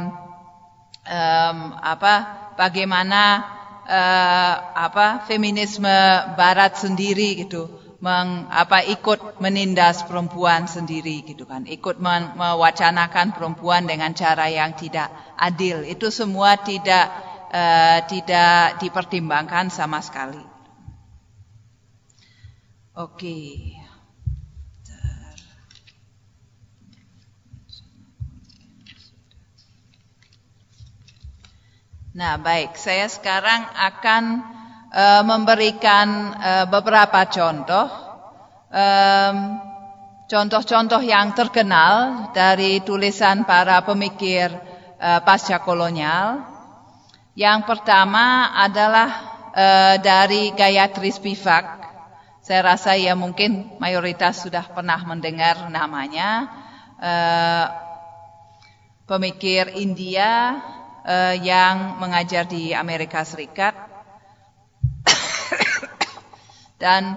um, 1.08 1.58
apa 1.80 2.14
bagaimana 2.56 3.22
uh, 3.86 4.54
apa 4.76 5.24
feminisme 5.24 5.96
barat 6.36 6.76
sendiri 6.76 7.46
gitu 7.46 7.68
meng, 8.02 8.50
apa 8.52 8.84
ikut 8.84 9.40
menindas 9.40 10.04
perempuan 10.04 10.68
sendiri 10.68 11.24
gitu 11.24 11.48
kan 11.48 11.64
ikut 11.64 11.96
mewacanakan 12.36 13.32
perempuan 13.32 13.88
dengan 13.88 14.12
cara 14.12 14.52
yang 14.52 14.76
tidak 14.76 15.08
adil. 15.36 15.84
Itu 15.84 16.08
semua 16.08 16.56
tidak 16.56 17.12
uh, 17.52 18.00
tidak 18.08 18.80
dipertimbangkan 18.82 19.68
sama 19.70 20.00
sekali. 20.00 20.40
Oke. 22.96 23.76
Nah, 32.16 32.40
baik, 32.40 32.80
saya 32.80 33.12
sekarang 33.12 33.60
akan 33.76 34.40
uh, 34.88 35.20
memberikan 35.20 36.32
uh, 36.32 36.64
beberapa 36.64 37.28
contoh, 37.28 37.84
contoh-contoh 40.24 41.04
yang 41.04 41.36
terkenal 41.36 42.28
dari 42.32 42.80
tulisan 42.80 43.44
para 43.44 43.84
pemikir 43.84 44.48
uh, 45.00 45.20
pasca 45.22 45.60
kolonial. 45.60 46.44
Yang 47.36 47.68
pertama 47.68 48.56
adalah 48.56 49.08
uh, 49.52 49.94
dari 50.00 50.52
Gayatri 50.56 51.12
Spivak. 51.12 51.84
Saya 52.40 52.62
rasa 52.62 52.94
ya 52.94 53.18
mungkin 53.18 53.76
mayoritas 53.82 54.46
sudah 54.46 54.64
pernah 54.70 54.96
mendengar 55.04 55.68
namanya. 55.68 56.48
Uh, 56.96 57.66
pemikir 59.06 59.70
India 59.78 60.58
yang 61.38 62.02
mengajar 62.02 62.42
di 62.50 62.74
Amerika 62.74 63.22
Serikat 63.22 63.78
dan 66.82 67.14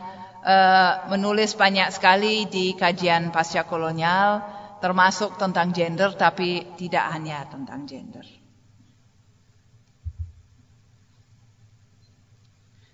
menulis 1.09 1.57
banyak 1.57 1.89
sekali 1.89 2.45
di 2.45 2.77
kajian 2.77 3.33
pasca 3.33 3.65
kolonial 3.65 4.58
termasuk 4.79 5.35
tentang 5.35 5.71
gender 5.75 6.15
tapi 6.15 6.75
tidak 6.79 7.05
hanya 7.11 7.45
tentang 7.47 7.83
gender. 7.87 8.23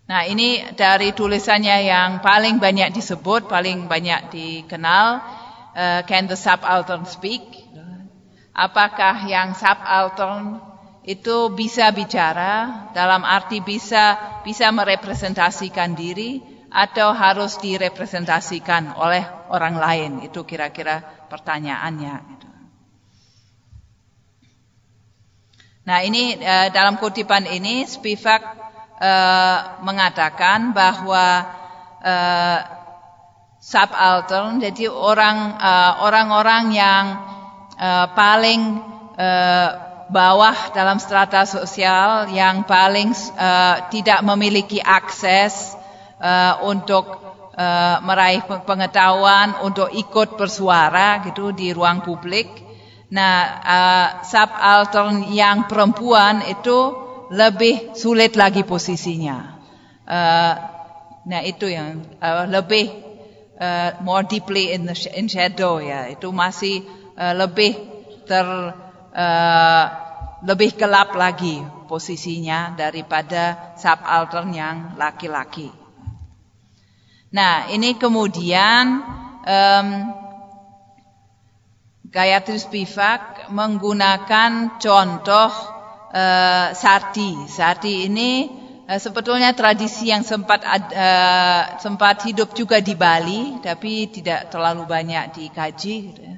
Nah 0.06 0.22
ini 0.30 0.62
dari 0.78 1.18
tulisannya 1.18 1.90
yang 1.90 2.22
paling 2.22 2.62
banyak 2.62 2.94
disebut, 2.94 3.50
paling 3.50 3.90
banyak 3.90 4.30
dikenal, 4.30 5.08
uh, 5.74 6.02
Can 6.06 6.30
the 6.30 6.38
Subaltern 6.38 7.10
Speak? 7.10 7.42
Apakah 8.56 9.28
yang 9.28 9.52
subaltern 9.52 10.64
itu 11.04 11.52
bisa 11.52 11.92
bicara 11.92 12.88
dalam 12.96 13.28
arti 13.28 13.60
bisa 13.60 14.16
bisa 14.48 14.72
merepresentasikan 14.72 15.92
diri 15.92 16.40
atau 16.72 17.12
harus 17.12 17.60
direpresentasikan 17.60 18.96
oleh 18.96 19.28
orang 19.50 19.76
lain? 19.78 20.12
Itu 20.26 20.46
kira-kira 20.48 21.02
pertanyaannya. 21.30 22.16
Gitu. 22.32 22.48
Nah 25.86 26.02
ini 26.02 26.34
uh, 26.42 26.74
dalam 26.74 26.98
kutipan 26.98 27.46
ini 27.46 27.86
Spivak 27.86 28.42
uh, 28.98 29.58
mengatakan 29.86 30.74
bahwa 30.74 31.46
uh, 32.02 32.60
subaltern 33.62 34.62
jadi 34.62 34.90
orang 34.94 35.58
orang-orang 36.06 36.64
yang 36.70 37.06
paling 38.14 38.78
bawah 40.10 40.70
dalam 40.74 41.02
strata 41.02 41.50
sosial 41.50 42.30
yang 42.30 42.62
paling 42.66 43.10
uh, 43.38 43.90
tidak 43.90 44.22
memiliki 44.22 44.78
akses 44.78 45.74
uh, 46.22 46.62
untuk 46.62 47.10
uh, 47.56 48.04
meraih 48.04 48.44
pengetahuan 48.46 49.64
untuk 49.64 49.90
ikut 49.90 50.36
bersuara 50.36 51.24
gitu 51.26 51.56
di 51.56 51.72
ruang 51.72 52.04
publik 52.04 52.66
Nah, 53.16 53.34
uh, 53.62 54.08
subaltern 54.26 55.30
yang 55.30 55.70
perempuan 55.70 56.42
itu 56.50 56.78
lebih 57.30 57.94
sulit 57.94 58.34
lagi 58.34 58.66
posisinya. 58.66 59.62
Uh, 60.04 60.54
nah, 61.30 61.42
itu 61.46 61.70
yang 61.70 62.02
uh, 62.18 62.50
lebih 62.50 62.90
uh, 63.62 64.02
more 64.02 64.26
deeply 64.26 64.74
in 64.74 64.90
the 64.90 64.98
in 65.14 65.30
shadow 65.30 65.78
ya. 65.78 66.10
Itu 66.10 66.34
masih 66.34 66.82
uh, 67.14 67.38
lebih 67.38 67.78
ter 68.26 68.46
uh, 69.14 69.86
lebih 70.42 70.74
gelap 70.74 71.14
lagi 71.14 71.62
posisinya 71.86 72.74
daripada 72.74 73.78
subaltern 73.78 74.50
yang 74.50 74.98
laki-laki. 74.98 75.85
Nah, 77.36 77.68
ini 77.68 78.00
kemudian 78.00 79.04
um, 79.44 79.88
Gayatri 82.08 82.56
Spivak 82.56 83.52
menggunakan 83.52 84.80
contoh 84.80 85.52
uh, 86.16 86.72
Sarti. 86.72 87.36
Sarti 87.52 88.08
ini 88.08 88.48
uh, 88.88 88.96
sebetulnya 88.96 89.52
tradisi 89.52 90.16
yang 90.16 90.24
sempat 90.24 90.64
uh, 90.64 91.76
sempat 91.84 92.24
hidup 92.24 92.56
juga 92.56 92.80
di 92.80 92.96
Bali, 92.96 93.60
tapi 93.60 94.08
tidak 94.08 94.48
terlalu 94.48 94.88
banyak 94.88 95.36
dikaji. 95.36 95.96
Gitu 96.08 96.22
ya. 96.24 96.38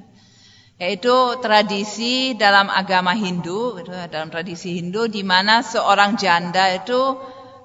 Yaitu 0.82 1.14
tradisi 1.38 2.34
dalam 2.34 2.66
agama 2.70 3.14
Hindu, 3.14 3.78
gitu, 3.78 3.94
ya, 3.94 4.10
dalam 4.10 4.34
tradisi 4.34 4.82
Hindu, 4.82 5.06
di 5.06 5.22
mana 5.22 5.62
seorang 5.62 6.18
janda 6.18 6.74
itu 6.74 6.98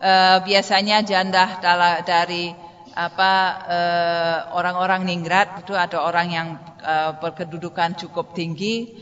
uh, 0.02 0.38
biasanya 0.46 1.02
janda 1.02 1.62
dari 2.06 2.63
apa 2.94 3.34
orang-orang 4.54 5.02
uh, 5.02 5.08
ningrat 5.10 5.66
itu 5.66 5.74
atau 5.74 6.06
orang 6.06 6.28
yang 6.30 6.48
uh, 6.86 7.18
berkedudukan 7.18 7.98
cukup 7.98 8.38
tinggi. 8.38 8.94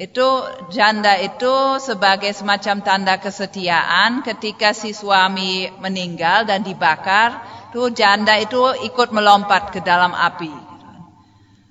Itu 0.00 0.48
janda 0.72 1.20
itu 1.20 1.76
sebagai 1.76 2.32
semacam 2.32 2.80
tanda 2.80 3.20
kesetiaan 3.20 4.24
ketika 4.24 4.72
si 4.72 4.96
suami 4.96 5.68
meninggal 5.76 6.48
dan 6.48 6.64
dibakar 6.64 7.44
tuh 7.68 7.92
janda 7.92 8.40
itu 8.40 8.86
ikut 8.86 9.12
melompat 9.12 9.74
ke 9.74 9.84
dalam 9.84 10.16
api. 10.16 10.70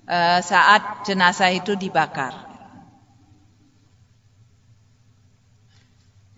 Uh, 0.10 0.42
saat 0.46 1.08
jenazah 1.08 1.50
itu 1.54 1.74
dibakar. 1.74 2.50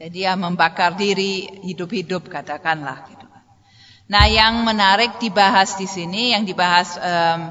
Jadi 0.01 0.25
dia 0.25 0.33
membakar 0.33 0.97
diri 0.97 1.61
hidup-hidup 1.61 2.25
katakanlah. 2.25 3.20
Nah, 4.11 4.27
yang 4.27 4.67
menarik 4.67 5.23
dibahas 5.23 5.79
di 5.79 5.87
sini, 5.87 6.35
yang 6.35 6.43
dibahas 6.43 6.99
um, 6.99 7.47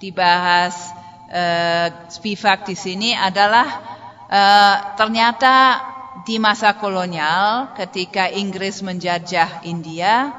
dibahas 0.00 0.72
uh, 1.28 2.08
Spivak 2.08 2.64
di 2.64 2.72
sini 2.72 3.12
adalah 3.12 3.68
uh, 4.24 4.96
ternyata 4.96 5.76
di 6.24 6.40
masa 6.40 6.80
kolonial 6.80 7.76
ketika 7.76 8.32
Inggris 8.32 8.80
menjajah 8.80 9.60
India 9.68 10.32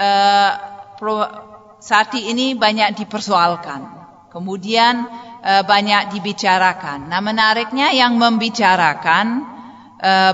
uh, 0.00 0.50
pro, 0.96 1.28
sati 1.76 2.32
ini 2.32 2.56
banyak 2.56 2.96
dipersoalkan. 3.04 3.84
Kemudian 4.32 5.04
uh, 5.44 5.60
banyak 5.60 6.08
dibicarakan. 6.16 7.12
Nah 7.12 7.20
menariknya 7.20 7.92
yang 7.92 8.16
membicarakan 8.16 9.60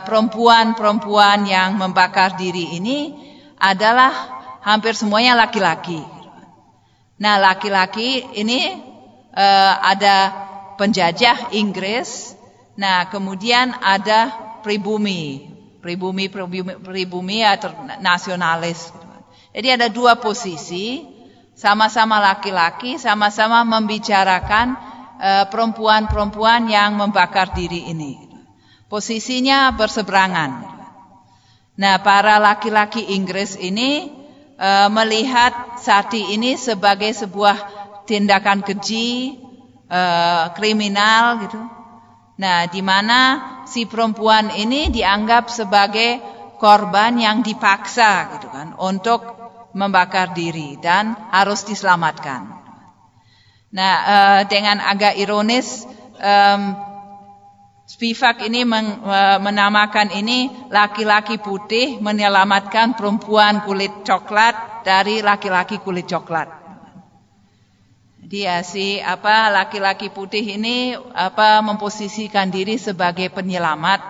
perempuan-perempuan 0.06 1.42
uh, 1.42 1.50
yang 1.50 1.74
membakar 1.74 2.38
diri 2.38 2.78
ini 2.78 3.10
adalah 3.58 4.35
hampir 4.66 4.98
semuanya 4.98 5.38
laki-laki 5.38 6.02
nah 7.22 7.38
laki-laki 7.38 8.26
ini 8.34 8.74
uh, 9.32 9.74
ada 9.80 10.46
penjajah 10.76 11.56
Inggris. 11.56 12.36
Nah, 12.76 13.08
kemudian 13.08 13.72
ada 13.80 14.32
pribumi, 14.60 15.48
pribumi, 15.80 16.28
pribumi, 16.28 16.76
pribumi 16.76 17.40
atau 17.40 17.72
nasionalis. 18.04 18.92
Jadi 19.56 19.68
ada 19.72 19.88
dua 19.88 20.20
posisi, 20.20 21.00
sama-sama 21.56 22.20
laki-laki, 22.20 23.00
sama-sama 23.00 23.64
membicarakan 23.64 24.76
eh, 25.16 25.44
perempuan-perempuan 25.48 26.68
yang 26.68 27.00
membakar 27.00 27.56
diri 27.56 27.88
ini. 27.88 28.20
Posisinya 28.92 29.72
berseberangan. 29.72 30.76
Nah, 31.80 31.96
para 32.04 32.36
laki-laki 32.36 33.16
Inggris 33.16 33.56
ini 33.56 34.12
uh, 34.56 34.88
melihat 34.92 35.78
Sati 35.80 36.34
ini 36.34 36.56
sebagai 36.58 37.12
sebuah 37.12 37.56
tindakan 38.08 38.64
keji, 38.64 39.38
uh, 39.88 40.52
kriminal 40.56 41.46
gitu. 41.46 41.60
Nah, 42.36 42.68
di 42.68 42.84
mana 42.84 43.20
si 43.64 43.88
perempuan 43.88 44.52
ini 44.52 44.92
dianggap 44.92 45.48
sebagai 45.48 46.20
korban 46.60 47.16
yang 47.16 47.40
dipaksa 47.40 48.36
gitu 48.36 48.48
kan 48.52 48.76
untuk 48.76 49.24
membakar 49.76 50.32
diri 50.32 50.80
dan 50.80 51.16
harus 51.32 51.64
diselamatkan. 51.64 52.48
Nah, 53.76 53.94
uh, 54.08 54.40
dengan 54.48 54.80
agak 54.80 55.20
ironis 55.20 55.84
um, 56.16 56.76
Spivak 57.86 58.42
ini 58.42 58.66
uh, 58.66 59.38
menamakan 59.38 60.10
ini 60.10 60.50
laki-laki 60.74 61.38
putih 61.38 62.02
menyelamatkan 62.02 62.98
perempuan 62.98 63.62
kulit 63.62 64.02
coklat 64.02 64.82
dari 64.82 65.22
laki-laki 65.22 65.78
kulit 65.78 66.10
coklat. 66.10 66.50
Dia 68.26 68.66
si 68.66 68.98
apa 68.98 69.54
laki-laki 69.54 70.10
putih 70.10 70.42
ini 70.42 70.98
apa 71.14 71.62
memposisikan 71.62 72.50
diri 72.50 72.74
sebagai 72.74 73.30
penyelamat 73.30 74.02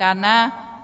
karena 0.00 0.36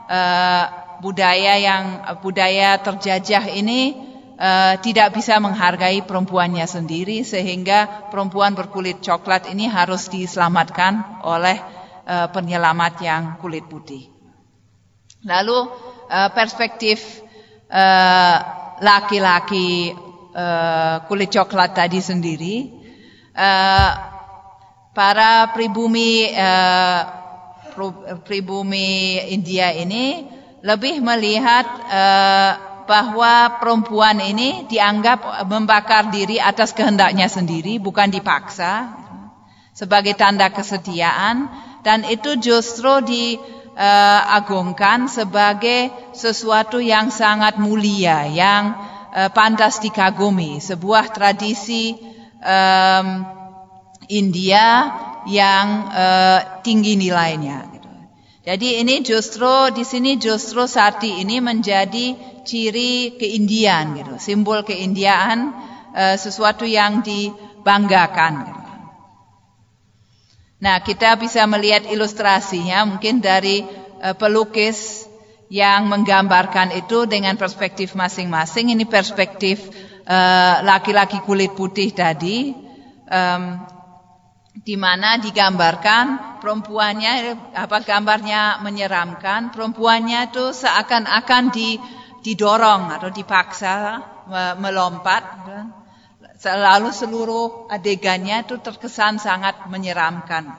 uh, 0.04 0.64
budaya 1.00 1.57
yang 1.57 2.04
budaya 2.20 2.76
terjajah 2.76 3.57
ini 3.57 3.96
uh, 4.37 4.76
tidak 4.85 5.16
bisa 5.16 5.40
menghargai 5.40 6.04
perempuannya 6.04 6.68
sendiri 6.68 7.24
sehingga 7.24 8.12
perempuan 8.12 8.52
berkulit 8.52 9.00
coklat 9.00 9.48
ini 9.48 9.64
harus 9.64 10.12
diselamatkan 10.12 11.24
oleh 11.24 11.83
uh, 12.04 12.28
penyelamat 12.30 12.94
yang 13.00 13.22
kulit 13.40 13.64
putih. 13.66 14.08
Lalu 15.24 15.58
uh, 16.12 16.30
perspektif 16.36 17.24
laki-laki 18.78 19.90
uh, 19.90 19.98
uh, 20.36 20.96
kulit 21.10 21.32
coklat 21.32 21.74
tadi 21.74 21.98
sendiri, 21.98 22.70
para 24.94 25.50
pribumi 25.50 26.30
pribumi 28.22 29.18
India 29.26 29.74
ini 29.74 30.22
lebih 30.62 31.02
melihat 31.02 31.66
bahwa 32.86 33.58
perempuan 33.58 34.22
ini 34.22 34.70
dianggap 34.70 35.48
membakar 35.50 36.14
diri 36.14 36.38
atas 36.38 36.70
kehendaknya 36.70 37.26
sendiri, 37.26 37.82
bukan 37.82 38.12
dipaksa, 38.12 38.92
sebagai 39.74 40.14
tanda 40.14 40.52
kesetiaan, 40.54 41.50
dan 41.84 42.00
itu 42.08 42.40
justru 42.40 43.04
diagungkan 43.04 45.12
sebagai 45.12 45.92
sesuatu 46.16 46.80
yang 46.80 47.12
sangat 47.12 47.60
mulia, 47.60 48.24
yang 48.24 48.72
uh, 49.12 49.28
pantas 49.28 49.85
dikagumi, 49.85 50.64
sebuah 50.64 51.12
tradisi 51.12 51.92
um, 52.40 53.28
India 54.08 54.96
yang 55.28 55.92
uh, 55.92 56.40
tinggi 56.64 56.96
nilainya. 56.96 57.68
Gitu. 57.68 57.88
Jadi 58.48 58.80
ini 58.80 59.04
justru 59.04 59.68
di 59.76 59.85
sini 59.85 60.16
justru 60.16 60.64
sati 60.64 61.20
ini 61.20 61.44
menjadi 61.44 62.16
ciri 62.48 63.20
keindian, 63.20 64.00
gitu, 64.00 64.16
simbol 64.16 64.64
keindian, 64.64 65.52
uh, 65.92 66.16
sesuatu 66.16 66.64
yang 66.64 67.04
dibanggakan. 67.04 68.48
Gitu. 68.48 68.63
Nah 70.65 70.81
kita 70.81 71.21
bisa 71.21 71.44
melihat 71.44 71.85
ilustrasinya 71.85 72.88
mungkin 72.88 73.21
dari 73.21 73.60
uh, 74.00 74.17
pelukis 74.17 75.04
yang 75.52 75.92
menggambarkan 75.92 76.73
itu 76.73 77.04
dengan 77.04 77.37
perspektif 77.37 77.92
masing-masing. 77.92 78.73
Ini 78.73 78.88
perspektif 78.88 79.71
eh, 80.02 80.56
laki-laki 80.65 81.23
kulit 81.23 81.52
putih 81.54 81.94
tadi, 81.94 82.50
di 84.65 84.77
mana 84.81 85.21
digambarkan 85.21 86.40
perempuannya 86.40 87.12
apa 87.54 87.85
gambarnya 87.85 88.65
menyeramkan, 88.65 89.52
perempuannya 89.54 90.33
itu 90.33 90.50
seakan-akan 90.50 91.52
di, 91.52 91.79
didorong 92.25 92.90
atau 92.90 93.12
dipaksa 93.12 94.00
melompat. 94.58 95.23
Selalu 96.44 96.92
seluruh 96.92 97.72
adegannya 97.72 98.44
itu 98.44 98.60
terkesan 98.60 99.16
sangat 99.16 99.64
menyeramkan. 99.72 100.52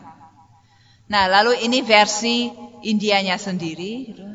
Nah, 1.05 1.29
lalu 1.29 1.61
ini 1.61 1.85
versi 1.85 2.49
Indianya 2.81 3.37
sendiri. 3.37 3.93
Gitu. 4.09 4.25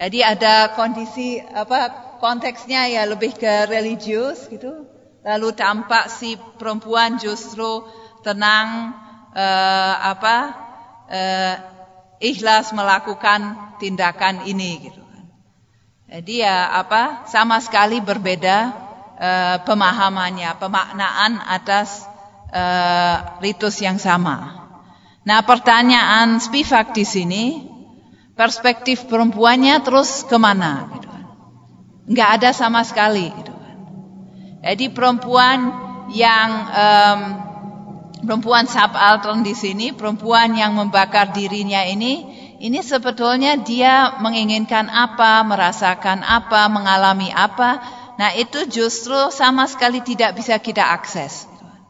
Jadi 0.00 0.18
ada 0.24 0.72
kondisi 0.72 1.36
apa 1.36 2.16
konteksnya 2.24 2.88
ya 2.88 3.04
lebih 3.04 3.36
ke 3.36 3.68
religius 3.68 4.48
gitu. 4.48 4.88
Lalu 5.20 5.52
tampak 5.52 6.08
si 6.08 6.40
perempuan 6.56 7.20
justru 7.20 7.84
tenang 8.24 8.96
uh, 9.36 9.94
apa 10.00 10.36
uh, 11.12 11.54
ikhlas 12.24 12.72
melakukan 12.72 13.76
tindakan 13.76 14.48
ini 14.48 14.88
gitu 14.88 15.04
kan. 15.04 15.24
Jadi 16.08 16.40
ya 16.40 16.72
apa 16.72 17.28
sama 17.28 17.60
sekali 17.60 18.00
berbeda 18.00 18.89
uh, 19.20 19.60
pemahamannya, 19.62 20.56
pemaknaan 20.56 21.38
atas 21.44 22.08
uh, 22.50 23.38
ritus 23.44 23.78
yang 23.84 24.00
sama. 24.00 24.66
Nah 25.28 25.44
pertanyaan 25.44 26.40
Spivak 26.40 26.96
di 26.96 27.04
sini 27.04 27.44
perspektif 28.32 29.04
perempuannya 29.04 29.84
terus 29.84 30.24
ke 30.24 30.40
mana 30.40 30.88
gitu 30.96 31.08
kan. 31.12 31.24
Ada 32.40 32.56
sama 32.56 32.80
sekali 32.82 33.28
gitu 33.28 33.52
kan. 33.52 33.76
Jadi 34.64 34.88
perempuan 34.90 35.58
yang 36.10 36.48
um, 36.72 37.20
perempuan 38.24 38.68
subaltern 38.68 39.44
di 39.44 39.54
sini, 39.56 39.92
perempuan 39.92 40.52
yang 40.56 40.76
membakar 40.76 41.32
dirinya 41.32 41.84
ini, 41.84 42.26
ini 42.60 42.80
sebetulnya 42.84 43.56
dia 43.60 44.20
menginginkan 44.20 44.92
apa, 44.92 45.40
merasakan 45.46 46.20
apa, 46.20 46.68
mengalami 46.68 47.32
apa. 47.32 47.99
Nah 48.20 48.36
itu 48.36 48.68
justru 48.68 49.32
sama 49.32 49.64
sekali 49.64 50.04
tidak 50.04 50.36
bisa 50.36 50.60
kita 50.60 50.84
akses. 50.84 51.48
Gitu 51.48 51.64
kan. 51.64 51.80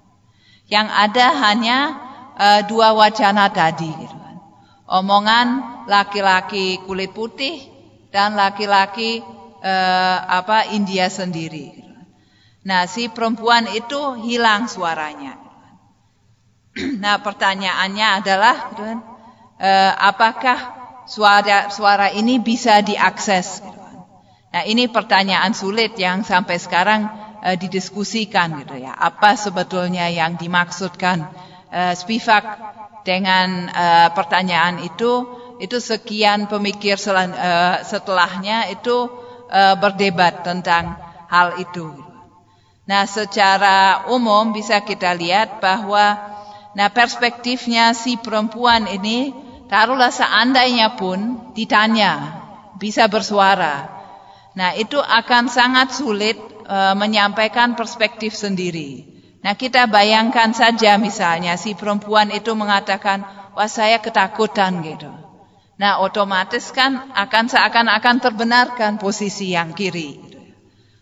Yang 0.71 0.89
ada 0.95 1.27
hanya 1.51 1.79
uh, 2.39 2.61
dua 2.71 2.95
wacana 2.95 3.51
tadi. 3.51 3.91
Gitu 3.91 4.21
omongan 4.91 5.47
laki-laki 5.87 6.83
kulit 6.83 7.15
putih 7.15 7.63
dan 8.11 8.35
laki-laki 8.35 9.23
eh, 9.63 10.19
apa 10.27 10.75
India 10.75 11.07
sendiri. 11.07 11.79
Nah, 12.67 12.85
si 12.91 13.09
perempuan 13.09 13.71
itu 13.71 14.19
hilang 14.21 14.67
suaranya. 14.67 15.39
Nah, 17.03 17.19
pertanyaannya 17.19 18.07
adalah, 18.23 18.57
eh, 19.59 19.93
apakah 19.95 20.59
suara 21.07 21.67
suara 21.71 22.15
ini 22.15 22.39
bisa 22.39 22.79
diakses? 22.83 23.63
Nah, 24.51 24.63
ini 24.67 24.91
pertanyaan 24.91 25.55
sulit 25.55 25.95
yang 25.95 26.27
sampai 26.27 26.59
sekarang 26.59 27.07
eh, 27.47 27.55
didiskusikan 27.55 28.67
gitu 28.67 28.83
ya. 28.83 28.95
Apa 28.95 29.39
sebetulnya 29.39 30.11
yang 30.11 30.35
dimaksudkan 30.35 31.31
eh, 31.71 31.95
Spivak 31.95 32.45
dengan 33.03 33.69
uh, 33.73 34.09
pertanyaan 34.13 34.85
itu 34.85 35.25
itu 35.61 35.77
sekian 35.77 36.49
pemikir 36.49 36.97
selan, 36.97 37.33
uh, 37.37 37.85
setelahnya 37.85 38.73
itu 38.73 39.09
uh, 39.49 39.77
berdebat 39.77 40.41
tentang 40.41 40.97
hal 41.29 41.61
itu. 41.61 41.93
Nah, 42.89 43.05
secara 43.05 44.09
umum 44.09 44.57
bisa 44.57 44.81
kita 44.83 45.13
lihat 45.15 45.61
bahwa 45.63 46.17
nah 46.71 46.89
perspektifnya 46.89 47.93
si 47.93 48.15
perempuan 48.17 48.87
ini 48.89 49.35
taruhlah 49.69 50.11
seandainya 50.11 50.97
pun 50.97 51.53
ditanya 51.53 52.41
bisa 52.81 53.05
bersuara. 53.07 54.00
Nah, 54.59 54.75
itu 54.75 54.99
akan 54.99 55.47
sangat 55.47 55.95
sulit 55.95 56.37
uh, 56.67 56.95
menyampaikan 56.95 57.75
perspektif 57.75 58.35
sendiri. 58.35 59.11
Nah 59.41 59.57
kita 59.57 59.89
bayangkan 59.89 60.53
saja 60.53 61.01
misalnya 61.01 61.57
si 61.57 61.73
perempuan 61.73 62.29
itu 62.29 62.53
mengatakan, 62.53 63.25
wah 63.57 63.71
saya 63.71 63.97
ketakutan 63.97 64.85
gitu. 64.85 65.09
Nah 65.81 66.05
otomatis 66.05 66.69
kan 66.77 67.09
akan 67.17 67.49
seakan-akan 67.49 68.17
terbenarkan 68.21 69.01
posisi 69.01 69.57
yang 69.57 69.73
kiri, 69.73 70.21
gitu. 70.21 70.41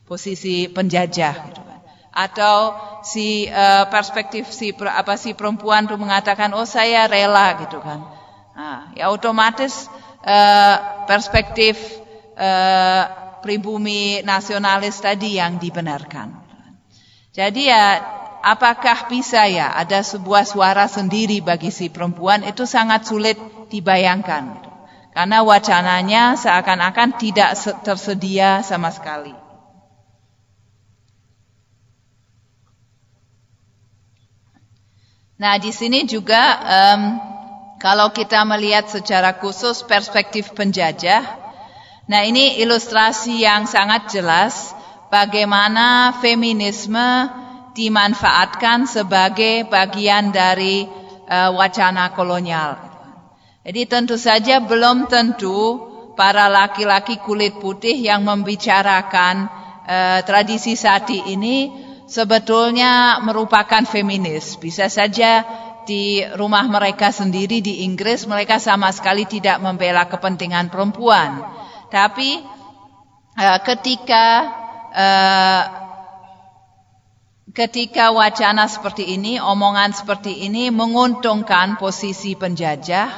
posisi 0.07 0.71
penjajah. 0.71 1.35
Gitu 1.51 1.63
kan. 1.67 1.79
Atau 2.15 2.79
si 3.03 3.51
uh, 3.51 3.91
perspektif 3.91 4.47
si 4.55 4.71
apa 4.87 5.19
si 5.19 5.35
perempuan 5.35 5.91
itu 5.91 5.99
mengatakan, 5.99 6.55
oh 6.55 6.67
saya 6.67 7.11
rela 7.11 7.59
gitu 7.67 7.83
kan. 7.83 8.07
Nah, 8.55 8.95
ya 8.95 9.11
otomatis 9.11 9.91
uh, 10.23 11.07
perspektif 11.11 11.75
uh, 12.39 13.28
pribumi 13.41 14.21
nasionalis 14.25 14.99
tadi 15.03 15.39
yang 15.39 15.57
dibenarkan. 15.57 16.35
Jadi 17.33 17.71
ya 17.71 18.03
apakah 18.43 19.07
bisa 19.07 19.47
ya 19.47 19.75
ada 19.75 20.03
sebuah 20.03 20.43
suara 20.47 20.91
sendiri 20.91 21.39
bagi 21.43 21.71
si 21.71 21.87
perempuan 21.93 22.43
itu 22.43 22.67
sangat 22.67 23.07
sulit 23.07 23.39
dibayangkan. 23.71 24.67
Karena 25.15 25.43
wacananya 25.43 26.39
seakan-akan 26.39 27.19
tidak 27.19 27.59
tersedia 27.83 28.63
sama 28.63 28.95
sekali. 28.95 29.35
Nah, 35.39 35.55
di 35.63 35.71
sini 35.71 36.03
juga 36.03 36.59
um, 36.67 37.03
kalau 37.79 38.11
kita 38.11 38.43
melihat 38.43 38.91
secara 38.91 39.39
khusus 39.39 39.87
perspektif 39.87 40.51
penjajah, 40.51 41.38
nah 42.09 42.25
ini 42.25 42.59
ilustrasi 42.65 43.45
yang 43.45 43.69
sangat 43.69 44.09
jelas 44.09 44.73
bagaimana 45.13 46.17
feminisme 46.19 47.29
dimanfaatkan 47.79 48.91
sebagai 48.91 49.69
bagian 49.71 50.35
dari 50.35 50.89
uh, 51.29 51.55
wacana 51.55 52.11
kolonial. 52.11 52.75
Jadi 53.63 53.83
tentu 53.87 54.17
saja 54.19 54.59
belum 54.65 55.07
tentu 55.07 55.87
para 56.19 56.51
laki-laki 56.51 57.21
kulit 57.23 57.61
putih 57.63 57.95
yang 57.95 58.27
membicarakan 58.27 59.47
uh, 59.87 60.21
tradisi 60.27 60.75
sati 60.75 61.31
ini 61.31 61.71
sebetulnya 62.09 63.23
merupakan 63.23 63.85
feminis. 63.87 64.59
Bisa 64.59 64.91
saja 64.91 65.47
di 65.87 66.21
rumah 66.35 66.67
mereka 66.67 67.15
sendiri 67.15 67.63
di 67.63 67.87
Inggris 67.87 68.27
mereka 68.27 68.59
sama 68.59 68.91
sekali 68.91 69.29
tidak 69.29 69.63
membela 69.63 70.11
kepentingan 70.11 70.73
perempuan. 70.73 71.58
Tapi 71.89 72.41
uh, 73.37 73.59
ketika 73.65 74.25
uh, 74.93 75.63
ketika 77.57 78.13
wacana 78.13 78.69
seperti 78.69 79.17
ini, 79.17 79.41
omongan 79.41 79.97
seperti 79.97 80.47
ini 80.47 80.69
menguntungkan 80.69 81.81
posisi 81.81 82.37
penjajah 82.37 83.09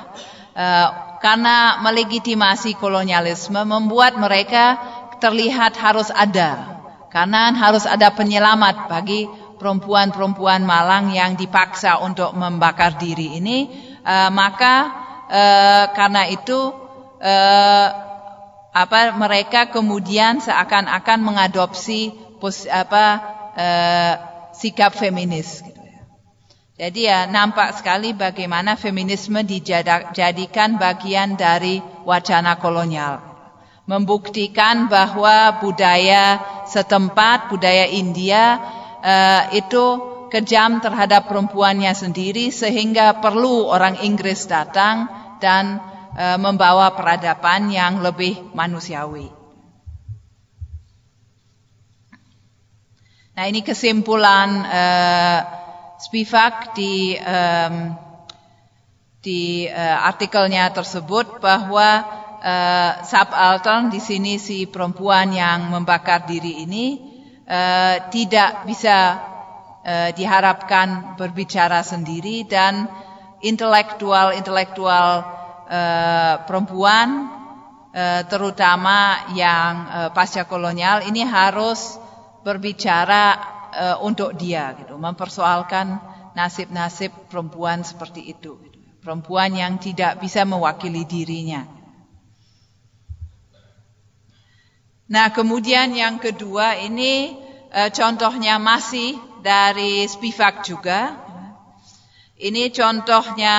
uh, 0.54 0.88
karena 1.20 1.82
melegitimasi 1.84 2.78
kolonialisme 2.80 3.60
membuat 3.66 4.16
mereka 4.16 4.80
terlihat 5.20 5.76
harus 5.76 6.08
ada 6.08 6.80
karena 7.12 7.52
harus 7.52 7.84
ada 7.84 8.14
penyelamat 8.14 8.88
bagi 8.88 9.28
perempuan-perempuan 9.60 10.64
Malang 10.64 11.12
yang 11.12 11.36
dipaksa 11.36 12.00
untuk 12.00 12.32
membakar 12.32 12.96
diri 12.96 13.36
ini. 13.36 13.68
Uh, 14.00 14.32
maka 14.32 14.74
uh, 15.28 15.84
karena 15.92 16.24
itu 16.32 16.72
uh, 17.20 17.88
apa 18.70 19.18
mereka 19.18 19.70
kemudian 19.70 20.38
seakan-akan 20.38 21.18
mengadopsi 21.22 22.14
pos, 22.38 22.70
apa 22.70 23.04
uh, 23.58 24.12
sikap 24.54 24.94
feminis. 24.94 25.62
Gitu 25.66 25.82
ya. 25.82 26.02
Jadi 26.80 27.00
ya 27.10 27.26
nampak 27.26 27.76
sekali 27.76 28.14
bagaimana 28.14 28.78
feminisme 28.78 29.42
dijadikan 29.42 30.78
bagian 30.78 31.34
dari 31.34 31.82
wacana 32.06 32.56
kolonial. 32.62 33.20
Membuktikan 33.90 34.86
bahwa 34.86 35.58
budaya 35.58 36.38
setempat, 36.70 37.50
budaya 37.50 37.90
India 37.90 38.62
uh, 39.02 39.50
itu 39.50 40.10
kejam 40.30 40.78
terhadap 40.78 41.26
perempuannya 41.26 41.90
sendiri 41.90 42.54
sehingga 42.54 43.18
perlu 43.18 43.66
orang 43.66 43.98
Inggris 44.06 44.46
datang 44.46 45.10
dan 45.42 45.82
uh, 46.20 46.36
membawa 46.36 46.92
peradaban 46.92 47.72
yang 47.72 48.04
lebih 48.04 48.36
manusiawi. 48.52 49.32
Nah 53.40 53.48
ini 53.48 53.64
kesimpulan 53.64 54.48
uh, 54.68 55.38
Spivak 56.00 56.76
di 56.76 57.16
um, 57.16 57.92
di 59.20 59.68
uh, 59.68 59.98
artikelnya 60.08 60.72
tersebut 60.72 61.44
bahwa 61.44 61.88
uh, 62.40 62.92
subaltern 63.04 63.92
di 63.92 64.00
sini 64.00 64.40
si 64.40 64.64
perempuan 64.64 65.28
yang 65.32 65.68
membakar 65.68 66.24
diri 66.24 66.64
ini 66.64 66.96
uh, 67.44 68.08
tidak 68.08 68.64
bisa 68.64 69.20
uh, 69.84 70.08
diharapkan 70.16 71.20
berbicara 71.20 71.84
sendiri 71.84 72.48
dan 72.48 72.88
intelektual 73.44 74.32
intelektual 74.32 75.39
uh, 75.70 76.42
perempuan 76.44 77.30
uh, 77.94 78.22
terutama 78.26 79.30
yang 79.38 79.72
uh, 79.86 80.10
pasca 80.10 80.44
kolonial 80.44 81.06
ini 81.06 81.22
harus 81.22 81.96
berbicara 82.42 83.56
untuk 84.02 84.34
dia 84.34 84.74
gitu 84.82 84.98
mempersoalkan 84.98 86.02
nasib-nasib 86.34 87.14
perempuan 87.30 87.86
seperti 87.86 88.34
itu 88.34 88.58
gitu. 88.66 88.78
perempuan 88.98 89.54
yang 89.54 89.78
tidak 89.78 90.18
bisa 90.18 90.42
mewakili 90.42 91.06
dirinya 91.06 91.62
Nah, 95.10 95.30
kemudian 95.34 95.90
yang 95.90 96.22
kedua 96.22 96.78
ini 96.78 97.34
contohnya 97.90 98.62
masih 98.62 99.18
dari 99.42 100.06
Spivak 100.06 100.62
juga. 100.62 101.18
Ini 102.38 102.70
contohnya 102.70 103.56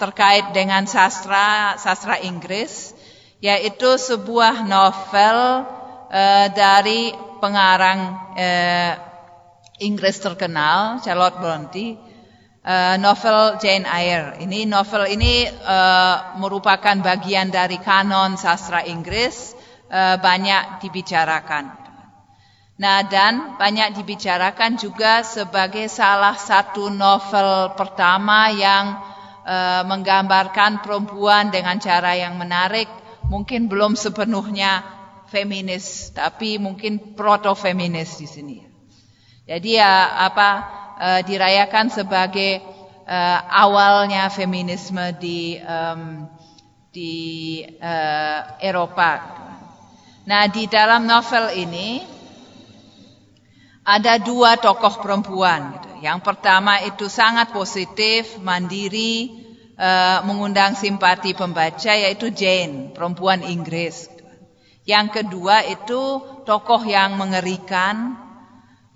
terkait 0.00 0.54
dengan 0.56 0.86
sastra 0.88 1.78
sastra 1.80 2.20
Inggris, 2.22 2.94
yaitu 3.38 3.98
sebuah 3.98 4.66
novel 4.66 5.66
e, 6.10 6.22
dari 6.54 7.12
pengarang 7.38 8.00
e, 8.34 8.48
Inggris 9.82 10.18
terkenal 10.22 11.02
Charlotte 11.02 11.38
Bronte, 11.38 11.98
e, 12.62 12.74
novel 12.98 13.58
Jane 13.62 13.86
Eyre. 13.86 14.40
Ini 14.42 14.66
novel 14.66 15.10
ini 15.12 15.46
merupakan 16.38 16.96
bagian 17.02 17.52
dari 17.52 17.78
kanon 17.78 18.38
sastra 18.40 18.82
Inggris 18.86 19.54
Eh, 19.94 20.16
banyak 20.18 20.82
dibicarakan. 20.82 21.70
Nah, 22.82 23.06
dan 23.06 23.54
banyak 23.54 23.94
dibicarakan 23.94 24.74
juga 24.74 25.22
sebagai 25.22 25.86
salah 25.86 26.34
satu 26.34 26.90
novel 26.90 27.78
pertama 27.78 28.50
yang 28.50 28.98
uh, 29.44 29.84
menggambarkan 29.86 30.80
perempuan 30.80 31.52
dengan 31.52 31.76
cara 31.78 32.16
yang 32.16 32.34
menarik, 32.40 32.88
mungkin 33.28 33.68
belum 33.68 33.94
sepenuhnya 33.94 34.82
feminis, 35.28 36.10
tapi 36.10 36.56
mungkin 36.56 37.14
proto-feminis 37.14 38.18
di 38.18 38.28
sini. 38.28 38.56
Jadi 39.44 39.76
ya 39.76 40.24
apa 40.24 40.50
uh, 40.96 41.20
dirayakan 41.20 41.92
sebagai 41.92 42.64
uh, 43.04 43.40
awalnya 43.52 44.32
feminisme 44.32 45.12
di 45.20 45.60
di 46.94 47.12
Eropa. 48.62 49.12
Nah, 50.24 50.46
di 50.46 50.70
dalam 50.70 51.04
novel 51.04 51.50
ini 51.58 52.13
ada 53.84 54.16
dua 54.16 54.56
tokoh 54.56 55.04
perempuan. 55.04 55.76
Gitu. 55.76 56.08
Yang 56.08 56.18
pertama 56.24 56.80
itu 56.80 57.06
sangat 57.06 57.52
positif, 57.52 58.40
mandiri, 58.40 59.44
uh, 59.76 60.24
mengundang 60.24 60.72
simpati 60.72 61.36
pembaca, 61.36 61.92
yaitu 61.92 62.32
Jane, 62.32 62.96
perempuan 62.96 63.44
Inggris. 63.44 64.08
Gitu. 64.08 64.24
Yang 64.88 65.20
kedua 65.20 65.64
itu 65.68 66.20
tokoh 66.48 66.82
yang 66.88 67.20
mengerikan, 67.20 68.16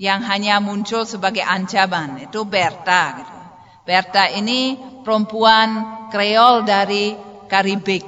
yang 0.00 0.24
hanya 0.24 0.60
muncul 0.60 1.04
sebagai 1.04 1.44
ancaman, 1.44 2.24
itu 2.24 2.48
Berta. 2.48 3.04
Gitu. 3.20 3.36
Berta 3.84 4.24
ini 4.32 4.76
perempuan 5.04 6.00
Kreol 6.12 6.64
dari 6.64 7.16
Karibik. 7.48 8.04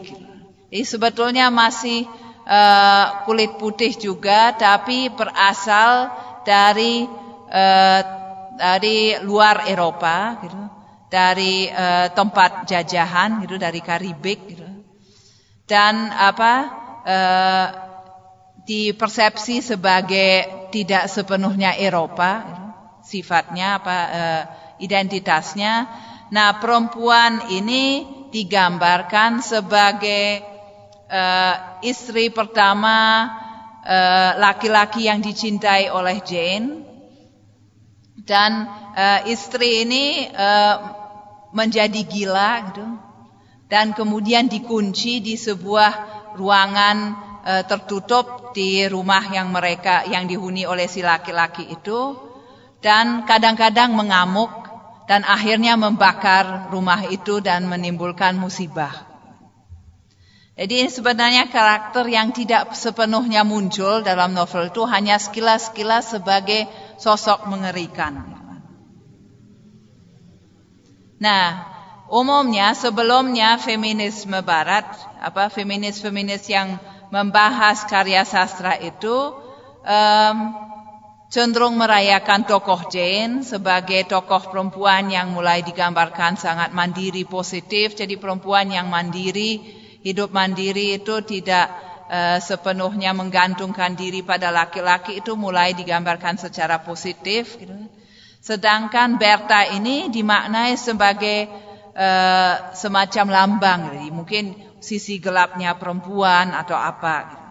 Jadi 0.70 0.84
sebetulnya 0.84 1.48
masih 1.48 2.04
uh, 2.44 3.24
kulit 3.24 3.56
putih 3.56 3.96
juga, 3.96 4.54
tapi 4.54 5.08
berasal 5.08 6.12
dari 6.46 7.04
uh, 7.50 8.02
dari 8.60 9.16
luar 9.24 9.64
Eropa, 9.64 10.36
gitu, 10.44 10.60
dari 11.08 11.64
uh, 11.72 12.12
tempat 12.12 12.68
jajahan, 12.68 13.40
gitu, 13.44 13.56
dari 13.56 13.80
Karibik, 13.80 14.40
gitu. 14.44 14.66
dan 15.64 16.12
apa 16.12 16.52
uh, 17.06 17.66
dipersepsi 18.68 19.64
sebagai 19.64 20.68
tidak 20.68 21.08
sepenuhnya 21.08 21.72
Eropa, 21.74 22.44
gitu, 22.44 22.66
sifatnya 23.00 23.80
apa 23.80 23.98
uh, 24.12 24.42
identitasnya. 24.78 25.88
Nah, 26.30 26.62
perempuan 26.62 27.50
ini 27.50 28.06
digambarkan 28.30 29.42
sebagai 29.42 30.46
uh, 31.10 31.54
istri 31.82 32.30
pertama 32.30 32.96
eh, 33.26 33.49
laki-laki 34.36 35.04
uh, 35.04 35.14
yang 35.14 35.20
dicintai 35.24 35.88
oleh 35.88 36.20
Jane. 36.20 36.84
Dan 38.20 38.68
uh, 38.94 39.20
istri 39.26 39.88
ini 39.88 40.28
uh, 40.30 40.76
menjadi 41.56 42.00
gila 42.04 42.52
gitu. 42.70 42.86
Dan 43.70 43.94
kemudian 43.94 44.50
dikunci 44.50 45.22
di 45.22 45.38
sebuah 45.38 45.92
ruangan 46.34 47.28
tertutup 47.70 48.52
di 48.52 48.84
rumah 48.84 49.24
yang 49.32 49.48
mereka 49.48 50.04
yang 50.04 50.28
dihuni 50.28 50.66
oleh 50.66 50.90
si 50.90 51.06
laki-laki 51.06 51.70
itu. 51.70 52.18
Dan 52.82 53.22
kadang-kadang 53.24 53.94
mengamuk 53.94 54.50
dan 55.10 55.26
akhirnya 55.26 55.74
membakar 55.74 56.70
rumah 56.70 57.02
itu 57.10 57.42
dan 57.42 57.66
menimbulkan 57.66 58.38
musibah. 58.38 59.09
Jadi 60.58 60.90
sebenarnya 60.92 61.48
karakter 61.48 62.04
yang 62.10 62.34
tidak 62.34 62.74
sepenuhnya 62.76 63.46
muncul 63.46 64.02
dalam 64.04 64.36
novel 64.36 64.68
itu 64.68 64.82
hanya 64.84 65.16
sekilas-sekilas 65.16 66.18
sebagai 66.18 66.68
sosok 67.00 67.48
mengerikan. 67.48 68.40
Nah, 71.20 71.64
umumnya 72.08 72.72
sebelumnya 72.72 73.56
feminisme 73.60 74.40
barat, 74.40 74.88
apa 75.20 75.48
feminis-feminis 75.52 76.48
yang 76.48 76.80
membahas 77.12 77.84
karya 77.88 78.24
sastra 78.24 78.76
itu 78.80 79.32
um, 79.84 80.36
cenderung 81.30 81.78
merayakan 81.78 82.44
tokoh 82.44 82.90
Jane 82.90 83.46
sebagai 83.46 84.04
tokoh 84.08 84.50
perempuan 84.50 85.08
yang 85.08 85.30
mulai 85.30 85.62
digambarkan 85.62 86.34
sangat 86.36 86.74
mandiri 86.74 87.22
positif, 87.24 87.94
jadi 87.94 88.16
perempuan 88.16 88.72
yang 88.72 88.88
mandiri 88.88 89.79
hidup 90.00 90.32
mandiri 90.32 90.96
itu 90.96 91.20
tidak 91.24 91.70
uh, 92.10 92.38
sepenuhnya 92.42 93.14
menggantungkan 93.14 93.94
diri 93.94 94.24
pada 94.24 94.50
laki-laki 94.50 95.20
itu 95.22 95.38
mulai 95.38 95.72
digambarkan 95.76 96.36
secara 96.40 96.82
positif. 96.82 97.56
Gitu. 97.60 97.72
Sedangkan 98.40 99.20
Berta 99.20 99.68
ini 99.68 100.08
dimaknai 100.08 100.74
sebagai 100.74 101.46
uh, 101.92 102.72
semacam 102.72 103.26
lambang, 103.28 103.80
jadi 103.92 104.08
mungkin 104.08 104.44
sisi 104.80 105.20
gelapnya 105.20 105.76
perempuan 105.76 106.56
atau 106.56 106.74
apa. 106.74 107.16
Gitu. 107.28 107.46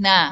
Nah, 0.00 0.24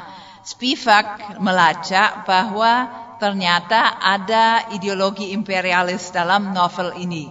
Spivak 0.48 1.36
melacak 1.44 2.24
bahwa 2.24 2.88
ternyata 3.20 4.00
ada 4.00 4.70
ideologi 4.72 5.34
imperialis 5.36 6.08
dalam 6.08 6.56
novel 6.56 6.96
ini. 6.96 7.28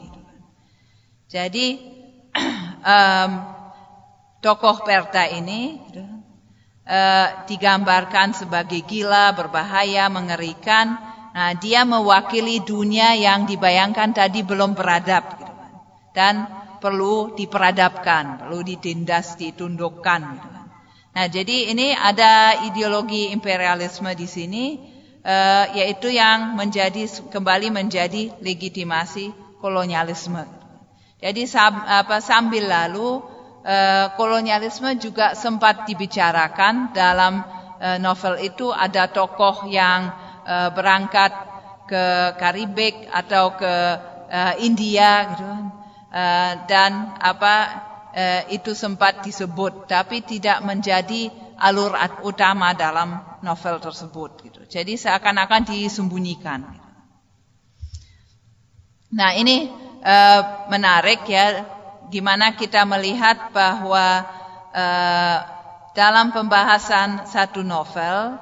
Jadi 1.25 1.81
um, 2.88 3.29
tokoh 4.39 4.79
Perta 4.88 5.27
ini 5.27 5.75
uh, 6.88 7.27
digambarkan 7.45 8.31
sebagai 8.31 8.81
gila, 8.88 9.35
berbahaya, 9.35 10.07
mengerikan. 10.07 10.95
Nah, 11.38 11.53
dia 11.53 11.85
mewakili 11.85 12.63
dunia 12.65 13.13
yang 13.13 13.45
dibayangkan 13.45 14.09
tadi 14.15 14.41
belum 14.41 14.73
beradab 14.73 15.38
gitu 15.38 15.53
kan. 15.53 15.71
dan 16.17 16.35
perlu 16.81 17.38
diperadabkan, 17.38 18.41
perlu 18.41 18.65
ditindas, 18.65 19.38
ditundukkan. 19.38 20.21
Gitu 20.33 20.47
kan. 20.49 20.65
Nah, 21.13 21.25
jadi 21.29 21.73
ini 21.73 21.93
ada 21.93 22.65
ideologi 22.65 23.29
imperialisme 23.29 24.09
di 24.17 24.25
sini, 24.25 24.65
uh, 25.21 25.69
yaitu 25.77 26.09
yang 26.09 26.57
menjadi 26.57 27.05
kembali 27.29 27.69
menjadi 27.69 28.33
legitimasi 28.41 29.29
kolonialisme. 29.61 30.57
Jadi 31.18 31.49
sambil 32.22 32.70
lalu 32.70 33.26
eh, 33.65 34.05
kolonialisme 34.13 34.95
juga 35.01 35.34
sempat 35.34 35.89
dibicarakan 35.89 36.93
dalam 36.93 37.41
eh, 37.82 37.97
novel 37.97 38.38
itu 38.38 38.70
ada 38.70 39.09
tokoh 39.09 39.65
yang 39.65 40.13
eh, 40.45 40.70
berangkat 40.70 41.34
ke 41.88 42.36
Karibik 42.36 43.07
atau 43.07 43.55
ke 43.55 43.74
India 44.59 45.24
gitu 45.24 45.47
dan 46.68 47.15
apa 47.15 47.80
itu 48.51 48.76
sempat 48.76 49.24
disebut 49.24 49.88
tapi 49.88 50.20
tidak 50.20 50.59
menjadi 50.68 51.32
alur 51.55 51.95
utama 52.20 52.76
dalam 52.76 53.24
novel 53.39 53.80
tersebut 53.80 54.30
gitu. 54.43 54.61
Jadi 54.68 54.99
seakan-akan 54.99 55.63
disembunyikan. 55.63 56.59
Nah, 59.15 59.32
ini 59.32 59.86
uh, 60.01 60.69
menarik 60.69 61.23
ya 61.27 61.65
gimana 62.07 62.55
kita 62.55 62.87
melihat 62.87 63.51
bahwa 63.51 64.23
uh, 64.71 65.37
dalam 65.97 66.29
pembahasan 66.31 67.25
satu 67.25 67.65
novel 67.65 68.37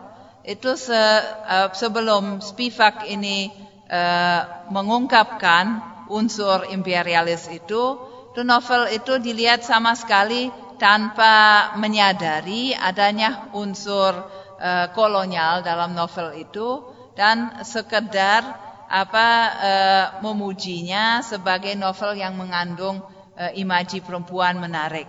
itu 0.45 0.77
se, 0.77 0.93
uh, 0.93 1.73
sebelum 1.73 2.43
Spivak 2.43 3.09
ini 3.09 3.49
uh, 3.89 4.69
mengungkapkan 4.69 5.81
unsur 6.11 6.69
imperialis 6.69 7.49
itu, 7.49 7.97
itu 8.29 8.41
novel 8.45 8.93
itu 8.93 9.17
dilihat 9.17 9.65
sama 9.65 9.97
sekali 9.97 10.53
tanpa 10.77 11.73
menyadari 11.79 12.77
adanya 12.77 13.49
unsur 13.57 14.13
uh, 14.59 14.87
kolonial 14.93 15.65
dalam 15.65 15.97
novel 15.97 16.35
itu 16.37 16.83
dan 17.15 17.63
sekedar 17.63 18.64
apa 18.86 19.27
uh, 19.57 20.05
memujinya 20.21 21.25
sebagai 21.25 21.73
novel 21.73 22.17
yang 22.17 22.38
mengandung 22.38 23.01
uh, 23.36 23.51
imaji 23.57 24.01
perempuan 24.05 24.61
menarik. 24.61 25.07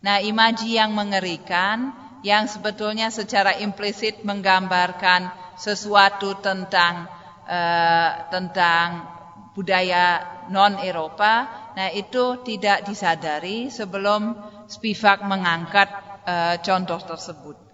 Nah, 0.00 0.20
imaji 0.20 0.80
yang 0.80 0.96
mengerikan 0.96 1.92
yang 2.20 2.48
sebetulnya 2.48 3.08
secara 3.08 3.56
implisit 3.60 4.24
menggambarkan 4.24 5.32
sesuatu 5.56 6.40
tentang 6.40 7.08
uh, 7.48 8.10
tentang 8.32 9.08
budaya 9.52 10.24
non 10.48 10.80
Eropa. 10.80 11.48
Nah, 11.76 11.88
itu 11.92 12.40
tidak 12.44 12.88
disadari 12.88 13.68
sebelum 13.68 14.36
Spivak 14.70 15.26
mengangkat 15.26 15.90
uh, 16.24 16.56
contoh 16.62 17.00
tersebut. 17.02 17.69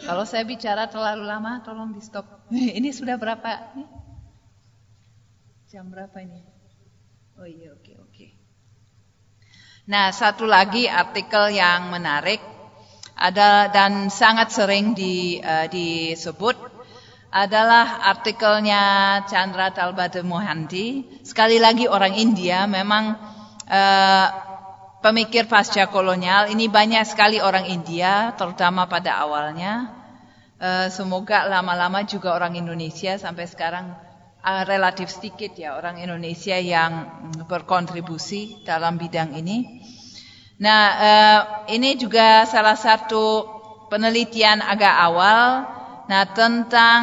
Kalau 0.00 0.24
saya 0.24 0.48
bicara 0.48 0.88
terlalu 0.88 1.28
lama, 1.28 1.60
tolong 1.60 1.92
di 1.92 2.00
stop. 2.00 2.48
Ini 2.78 2.88
sudah 2.92 3.20
berapa? 3.20 3.76
Jam 5.70 5.86
berapa 5.86 6.18
ini? 6.18 6.42
Oh 7.38 7.46
iya, 7.46 7.70
oke, 7.70 7.94
oke. 8.02 8.26
Nah, 9.86 10.10
satu 10.10 10.42
lagi 10.42 10.90
artikel 10.90 11.54
yang 11.54 11.94
menarik 11.94 12.42
ada 13.14 13.70
dan 13.70 14.10
sangat 14.10 14.50
sering 14.50 14.98
di, 14.98 15.38
uh, 15.38 15.70
disebut 15.70 16.58
adalah 17.30 18.02
artikelnya 18.10 18.82
Chandra 19.30 19.70
Talbade 19.70 20.26
Mohanty. 20.26 21.06
Sekali 21.22 21.62
lagi 21.62 21.86
orang 21.86 22.18
India 22.18 22.66
memang 22.66 23.14
uh, 23.70 24.49
pemikir 25.00 25.48
pasca 25.48 25.88
kolonial 25.88 26.52
ini 26.52 26.68
banyak 26.68 27.02
sekali 27.08 27.40
orang 27.40 27.66
India, 27.66 28.36
terutama 28.36 28.86
pada 28.86 29.20
awalnya. 29.20 29.96
Uh, 30.60 30.92
semoga 30.92 31.48
lama-lama 31.48 32.04
juga 32.04 32.36
orang 32.36 32.52
Indonesia 32.52 33.16
sampai 33.16 33.48
sekarang 33.48 33.96
uh, 34.44 34.62
relatif 34.68 35.08
sedikit 35.08 35.56
ya 35.56 35.72
orang 35.72 35.96
Indonesia 35.96 36.60
yang 36.60 37.08
berkontribusi 37.48 38.60
dalam 38.68 39.00
bidang 39.00 39.32
ini. 39.40 39.80
Nah, 40.60 40.82
uh, 41.00 41.40
ini 41.72 41.96
juga 41.96 42.44
salah 42.44 42.76
satu 42.76 43.48
penelitian 43.88 44.60
agak 44.60 44.92
awal. 45.00 45.64
Nah, 46.12 46.28
tentang 46.36 47.00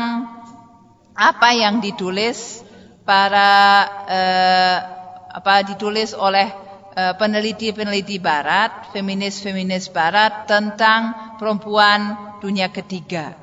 apa 1.17 1.49
yang 1.57 1.81
ditulis 1.81 2.61
para 3.01 3.89
apa 5.33 5.63
ditulis 5.65 6.13
oleh 6.13 6.66
peneliti-peneliti 6.97 8.17
Barat, 8.17 8.89
feminis-feminis 8.89 9.93
Barat 9.93 10.49
tentang 10.49 11.37
perempuan 11.37 12.17
dunia 12.41 12.73
ketiga. 12.73 13.37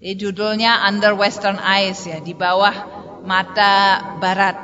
Ini 0.00 0.16
judulnya 0.16 0.84
Under 0.88 1.12
Western 1.12 1.60
Eyes 1.60 2.04
ya, 2.08 2.16
di 2.20 2.32
bawah 2.32 2.72
mata 3.26 4.00
barat. 4.22 4.54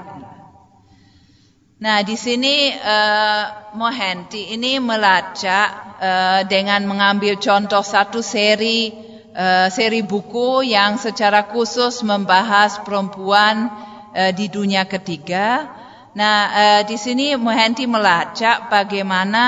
Nah, 1.82 1.98
di 2.06 2.14
sini 2.14 2.70
uh, 2.70 3.74
Mohanty 3.74 4.54
ini 4.54 4.78
melacak 4.78 5.98
uh, 5.98 6.40
dengan 6.46 6.86
mengambil 6.86 7.42
contoh 7.42 7.82
satu 7.82 8.22
seri 8.22 8.94
uh, 9.34 9.66
seri 9.66 10.06
buku 10.06 10.62
yang 10.62 10.94
secara 10.94 11.50
khusus 11.50 12.06
membahas 12.06 12.78
perempuan 12.86 13.66
uh, 14.14 14.30
di 14.30 14.46
dunia 14.46 14.86
ketiga. 14.86 15.66
Nah, 16.12 16.38
uh, 16.52 16.80
di 16.84 17.00
sini 17.00 17.32
Mohanty 17.40 17.88
melacak 17.88 18.68
bagaimana 18.68 19.44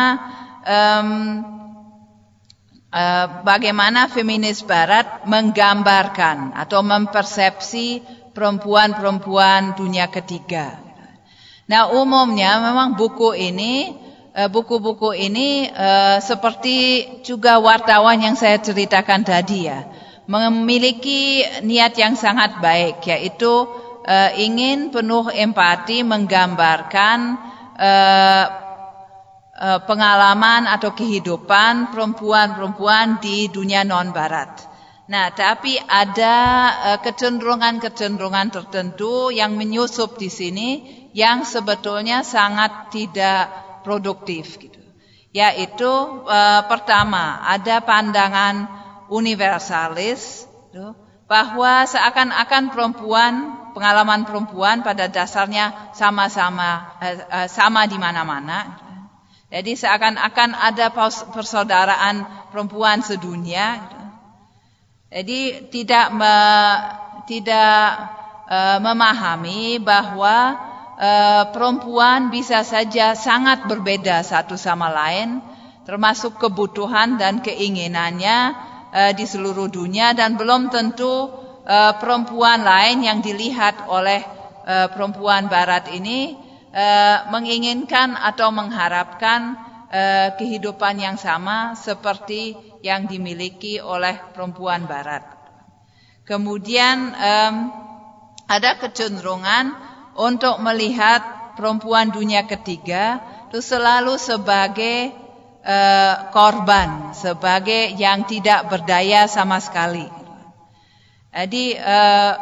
um, 0.64 1.08
Eh, 2.94 3.26
bagaimana 3.42 4.06
feminis 4.06 4.62
barat 4.62 5.26
menggambarkan 5.26 6.54
atau 6.54 6.78
mempersepsi 6.86 7.98
perempuan-perempuan 8.30 9.74
dunia 9.74 10.06
ketiga. 10.06 10.78
Nah, 11.66 11.90
umumnya 11.90 12.62
memang 12.62 12.94
buku 12.94 13.34
ini 13.34 13.98
eh, 14.30 14.46
buku-buku 14.46 15.10
ini 15.10 15.66
uh, 15.74 16.22
seperti 16.22 17.02
juga 17.26 17.58
wartawan 17.58 18.22
yang 18.22 18.38
saya 18.38 18.62
ceritakan 18.62 19.26
tadi 19.26 19.66
ya, 19.66 19.90
memiliki 20.30 21.42
niat 21.66 21.98
yang 21.98 22.14
sangat 22.14 22.62
baik 22.62 23.02
yaitu 23.10 23.66
uh, 24.04 24.30
ingin 24.36 24.92
penuh 24.92 25.32
empati 25.32 26.04
menggambarkan 26.04 27.18
uh, 27.80 28.64
Eh, 29.54 29.80
pengalaman 29.86 30.66
atau 30.66 30.90
kehidupan 30.90 31.94
perempuan-perempuan 31.94 33.22
di 33.22 33.46
dunia 33.46 33.86
non-barat. 33.86 34.66
Nah, 35.06 35.30
tapi 35.30 35.78
ada 35.78 36.36
kecenderungan-kecenderungan 36.98 38.50
tertentu 38.50 39.30
yang 39.30 39.54
menyusup 39.54 40.18
di 40.18 40.26
sini 40.26 40.68
yang 41.14 41.46
sebetulnya 41.46 42.26
sangat 42.26 42.90
tidak 42.90 43.46
produktif 43.86 44.58
gitu. 44.58 44.82
Yaitu 45.30 45.86
uh, 46.26 46.66
pertama, 46.66 47.46
ada 47.46 47.78
pandangan 47.78 48.66
universalis 49.06 50.50
gitu, 50.50 50.98
bahwa 51.24 51.88
seakan-akan 51.88 52.70
perempuan, 52.70 53.34
pengalaman 53.72 54.28
perempuan 54.28 54.84
pada 54.84 55.08
dasarnya 55.08 55.94
sama-sama 55.96 56.98
uh, 57.00 57.16
uh, 57.32 57.48
sama 57.48 57.88
di 57.88 57.96
mana-mana 57.96 58.84
jadi 59.54 59.78
seakan-akan 59.78 60.50
ada 60.50 60.90
persaudaraan 61.30 62.26
perempuan 62.50 63.06
sedunia. 63.06 63.86
Jadi 65.14 65.70
tidak 65.70 66.10
me, 66.10 66.36
tidak 67.30 67.78
uh, 68.50 68.82
memahami 68.82 69.78
bahwa 69.78 70.58
uh, 70.98 71.54
perempuan 71.54 72.34
bisa 72.34 72.66
saja 72.66 73.14
sangat 73.14 73.70
berbeda 73.70 74.26
satu 74.26 74.58
sama 74.58 74.90
lain, 74.90 75.38
termasuk 75.86 76.34
kebutuhan 76.42 77.14
dan 77.14 77.38
keinginannya 77.38 78.58
uh, 78.94 79.10
di 79.10 79.26
seluruh 79.26 79.66
dunia 79.66 80.14
dan 80.14 80.38
belum 80.38 80.70
tentu 80.70 81.26
uh, 81.66 81.92
perempuan 81.98 82.62
lain 82.62 83.02
yang 83.02 83.18
dilihat 83.18 83.90
oleh 83.90 84.22
uh, 84.64 84.86
perempuan 84.94 85.50
Barat 85.50 85.90
ini 85.90 86.44
Eh, 86.74 87.18
menginginkan 87.30 88.18
atau 88.18 88.50
mengharapkan 88.50 89.70
kehidupan 90.42 90.98
yang 90.98 91.14
sama 91.14 91.78
seperti 91.78 92.58
yang 92.82 93.06
dimiliki 93.06 93.78
oleh 93.78 94.18
perempuan 94.34 94.90
Barat. 94.90 95.22
Kemudian 96.26 97.14
ada 98.50 98.70
kecenderungan 98.82 99.70
untuk 100.18 100.58
melihat 100.66 101.54
perempuan 101.54 102.10
dunia 102.10 102.42
ketiga 102.42 103.22
itu 103.46 103.62
selalu 103.62 104.18
sebagai 104.18 105.14
uh, 105.64 106.28
korban, 106.30 107.16
sebagai 107.16 107.96
yang 107.96 108.28
tidak 108.28 108.68
berdaya 108.68 109.24
sama 109.24 109.58
sekali. 109.58 110.06
Jadi 111.34 111.74
uh, 111.74 112.32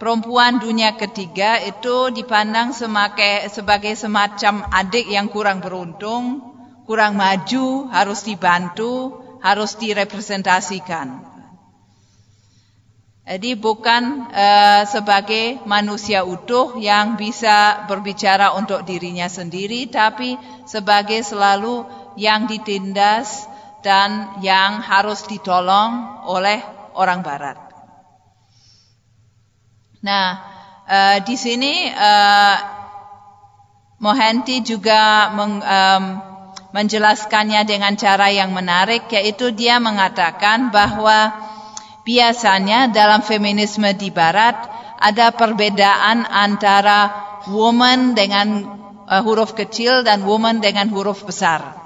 perempuan 0.00 0.56
dunia 0.62 0.96
ketiga 0.96 1.60
itu 1.60 2.08
dipandang 2.14 2.72
sebagai 2.72 3.92
semacam 3.92 4.64
adik 4.72 5.04
yang 5.10 5.28
kurang 5.28 5.60
beruntung, 5.60 6.40
kurang 6.88 7.18
maju, 7.18 7.92
harus 7.92 8.24
dibantu, 8.24 9.20
harus 9.42 9.76
direpresentasikan. 9.76 11.28
Jadi 13.22 13.54
bukan 13.54 14.34
uh, 14.34 14.82
sebagai 14.82 15.62
manusia 15.62 16.26
utuh 16.26 16.74
yang 16.74 17.14
bisa 17.14 17.86
berbicara 17.86 18.50
untuk 18.58 18.82
dirinya 18.82 19.30
sendiri, 19.30 19.86
tapi 19.86 20.34
sebagai 20.66 21.22
selalu 21.22 21.86
yang 22.16 22.46
ditindas 22.46 23.48
dan 23.82 24.38
yang 24.40 24.78
harus 24.78 25.26
ditolong 25.26 26.22
oleh 26.26 26.62
orang 26.94 27.20
Barat. 27.20 27.58
Nah, 30.02 30.28
uh, 30.86 31.18
di 31.22 31.34
sini 31.38 31.90
uh, 31.90 32.56
Mohanty 34.02 34.66
juga 34.66 35.30
meng, 35.30 35.62
um, 35.62 36.04
menjelaskannya 36.74 37.62
dengan 37.62 37.94
cara 37.94 38.34
yang 38.34 38.50
menarik, 38.50 39.06
yaitu 39.14 39.54
dia 39.54 39.78
mengatakan 39.78 40.74
bahwa 40.74 41.30
biasanya 42.02 42.90
dalam 42.90 43.22
feminisme 43.22 43.86
di 43.94 44.10
Barat 44.10 44.58
ada 44.98 45.30
perbedaan 45.30 46.26
antara 46.26 47.10
woman 47.46 48.14
dengan 48.18 48.66
uh, 49.06 49.22
huruf 49.22 49.54
kecil 49.54 50.02
dan 50.02 50.26
woman 50.26 50.58
dengan 50.58 50.90
huruf 50.90 51.22
besar. 51.22 51.81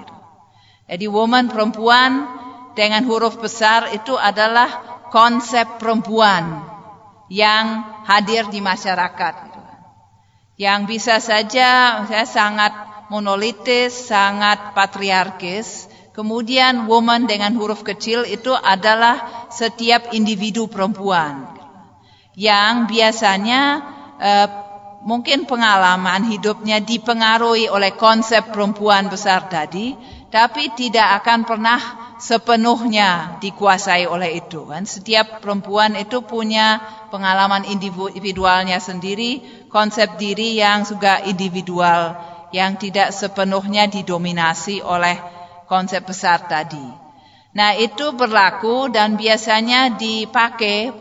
Jadi 0.87 1.07
woman 1.11 1.51
perempuan 1.51 2.31
dengan 2.79 3.03
huruf 3.11 3.43
besar 3.43 3.91
itu 3.91 4.15
adalah 4.15 5.03
konsep 5.11 5.83
perempuan 5.83 6.63
yang 7.27 7.83
hadir 8.07 8.47
di 8.47 8.63
masyarakat. 8.63 9.35
Yang 10.57 10.81
bisa 10.89 11.19
saja 11.19 12.01
saya 12.07 12.25
sangat 12.25 12.73
monolitis, 13.11 13.93
sangat 13.93 14.73
patriarkis. 14.73 15.91
Kemudian 16.15 16.89
woman 16.89 17.29
dengan 17.29 17.53
huruf 17.61 17.85
kecil 17.85 18.25
itu 18.25 18.57
adalah 18.57 19.49
setiap 19.53 20.17
individu 20.17 20.65
perempuan 20.65 21.57
yang 22.37 22.85
biasanya 22.85 23.61
eh, 24.21 24.49
mungkin 25.05 25.49
pengalaman 25.49 26.29
hidupnya 26.29 26.85
dipengaruhi 26.85 27.73
oleh 27.73 27.97
konsep 27.97 28.53
perempuan 28.53 29.09
besar 29.09 29.49
tadi, 29.49 29.97
tapi 30.37 30.69
tidak 30.77 31.25
akan 31.25 31.49
pernah 31.49 31.81
sepenuhnya 32.21 33.41
dikuasai 33.41 34.05
oleh 34.05 34.45
itu 34.45 34.69
kan 34.69 34.85
setiap 34.85 35.41
perempuan 35.41 35.97
itu 35.97 36.21
punya 36.21 36.77
pengalaman 37.09 37.65
individualnya 37.65 38.77
sendiri 38.77 39.41
konsep 39.73 40.21
diri 40.21 40.61
yang 40.61 40.85
juga 40.85 41.25
individual 41.25 42.21
yang 42.53 42.77
tidak 42.77 43.17
sepenuhnya 43.17 43.89
didominasi 43.89 44.85
oleh 44.85 45.17
konsep 45.65 46.05
besar 46.05 46.45
tadi. 46.47 46.85
Nah, 47.57 47.73
itu 47.73 48.13
berlaku 48.13 48.93
dan 48.93 49.17
biasanya 49.17 49.97
dipakai 49.97 50.93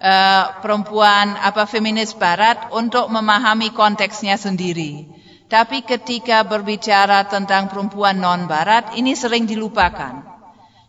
uh, 0.00 0.44
perempuan 0.64 1.36
apa 1.36 1.68
feminis 1.68 2.16
barat 2.16 2.72
untuk 2.72 3.12
memahami 3.12 3.70
konteksnya 3.76 4.40
sendiri. 4.40 5.15
Tapi 5.46 5.86
ketika 5.86 6.42
berbicara 6.42 7.30
tentang 7.30 7.70
perempuan 7.70 8.18
non 8.18 8.50
barat 8.50 8.98
ini 8.98 9.14
sering 9.14 9.46
dilupakan. 9.46 10.26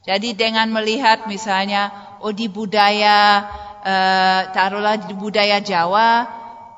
Jadi 0.01 0.33
dengan 0.33 0.71
melihat 0.73 1.29
misalnya 1.29 1.93
oh 2.25 2.33
di 2.33 2.49
budaya 2.49 3.45
uh, 3.83 4.41
taruhlah 4.49 4.97
di 4.97 5.13
budaya 5.13 5.61
Jawa 5.61 6.25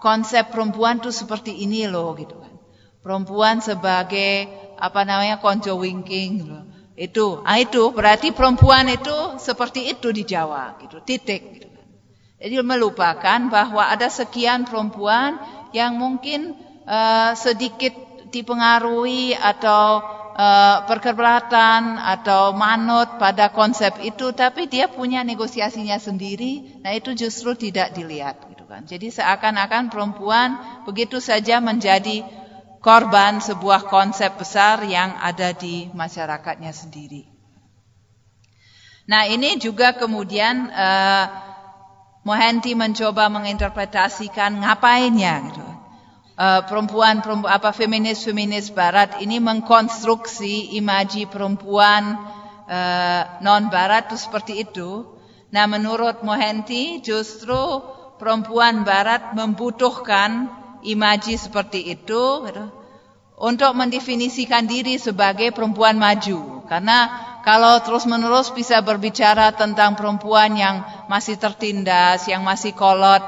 konsep 0.03 0.51
perempuan 0.51 0.99
tuh 0.99 1.11
seperti 1.11 1.63
ini 1.63 1.85
loh 1.87 2.15
gitu 2.15 2.39
perempuan 3.03 3.63
sebagai 3.63 4.47
apa 4.79 5.03
namanya 5.03 5.39
konco 5.39 5.75
winking 5.79 6.31
gitu. 6.43 6.57
itu 6.99 7.27
ah 7.47 7.59
itu 7.59 7.91
berarti 7.95 8.35
perempuan 8.35 8.87
itu 8.91 9.39
seperti 9.39 9.91
itu 9.91 10.11
di 10.11 10.23
Jawa 10.27 10.79
gitu 10.83 10.99
titik 11.03 11.41
gitu. 11.59 11.79
jadi 12.39 12.63
melupakan 12.63 13.39
bahwa 13.51 13.87
ada 13.87 14.07
sekian 14.07 14.67
perempuan 14.67 15.39
yang 15.75 15.95
mungkin 15.99 16.55
uh, 16.89 17.37
sedikit 17.37 17.93
dipengaruhi 18.33 19.37
atau 19.37 20.01
uh, 20.33 20.89
perkeberatan 20.89 22.01
atau 22.01 22.57
manut 22.57 23.21
pada 23.21 23.53
konsep 23.53 23.93
itu 24.01 24.33
tapi 24.33 24.65
dia 24.65 24.89
punya 24.89 25.21
negosiasinya 25.21 26.01
sendiri 26.01 26.81
nah 26.81 26.93
itu 26.97 27.13
justru 27.13 27.53
tidak 27.53 27.93
dilihat 27.93 28.41
gitu 28.49 28.65
kan 28.65 28.89
jadi 28.89 29.13
seakan-akan 29.13 29.93
perempuan 29.93 30.57
begitu 30.89 31.21
saja 31.21 31.61
menjadi 31.61 32.25
korban 32.79 33.43
sebuah 33.43 33.91
konsep 33.91 34.39
besar 34.39 34.83
yang 34.87 35.19
ada 35.19 35.51
di 35.51 35.91
masyarakatnya 35.91 36.71
sendiri. 36.71 37.27
Nah 39.09 39.27
ini 39.27 39.59
juga 39.59 39.97
kemudian 39.97 40.69
uh, 40.71 41.25
Mohanty 42.23 42.75
mencoba 42.75 43.27
menginterpretasikan 43.31 44.59
ngapainnya 44.63 45.33
gitu. 45.49 45.67
Uh, 46.39 46.63
perempuan, 46.63 47.19
perempuan 47.19 47.51
apa 47.51 47.75
feminis 47.75 48.23
feminis 48.23 48.71
Barat 48.71 49.19
ini 49.19 49.43
mengkonstruksi 49.43 50.71
imaji 50.79 51.27
perempuan 51.27 52.15
uh, 52.63 53.43
non 53.43 53.67
Barat 53.67 54.07
itu 54.07 54.15
seperti 54.23 54.63
itu. 54.63 55.03
Nah 55.51 55.67
menurut 55.67 56.23
Mohanty 56.23 57.03
justru 57.03 57.83
perempuan 58.15 58.87
Barat 58.87 59.35
membutuhkan 59.35 60.47
imaji 60.79 61.35
seperti 61.35 61.91
itu 61.91 62.47
gitu, 62.47 62.65
untuk 63.35 63.75
mendefinisikan 63.75 64.63
diri 64.63 64.95
sebagai 64.95 65.51
perempuan 65.51 65.99
maju. 65.99 66.63
Karena 66.71 67.27
kalau 67.43 67.83
terus-menerus 67.83 68.55
bisa 68.55 68.79
berbicara 68.79 69.51
tentang 69.51 69.99
perempuan 69.99 70.55
yang 70.55 70.87
masih 71.11 71.35
tertindas, 71.35 72.31
yang 72.31 72.47
masih 72.47 72.71
kolot, 72.71 73.27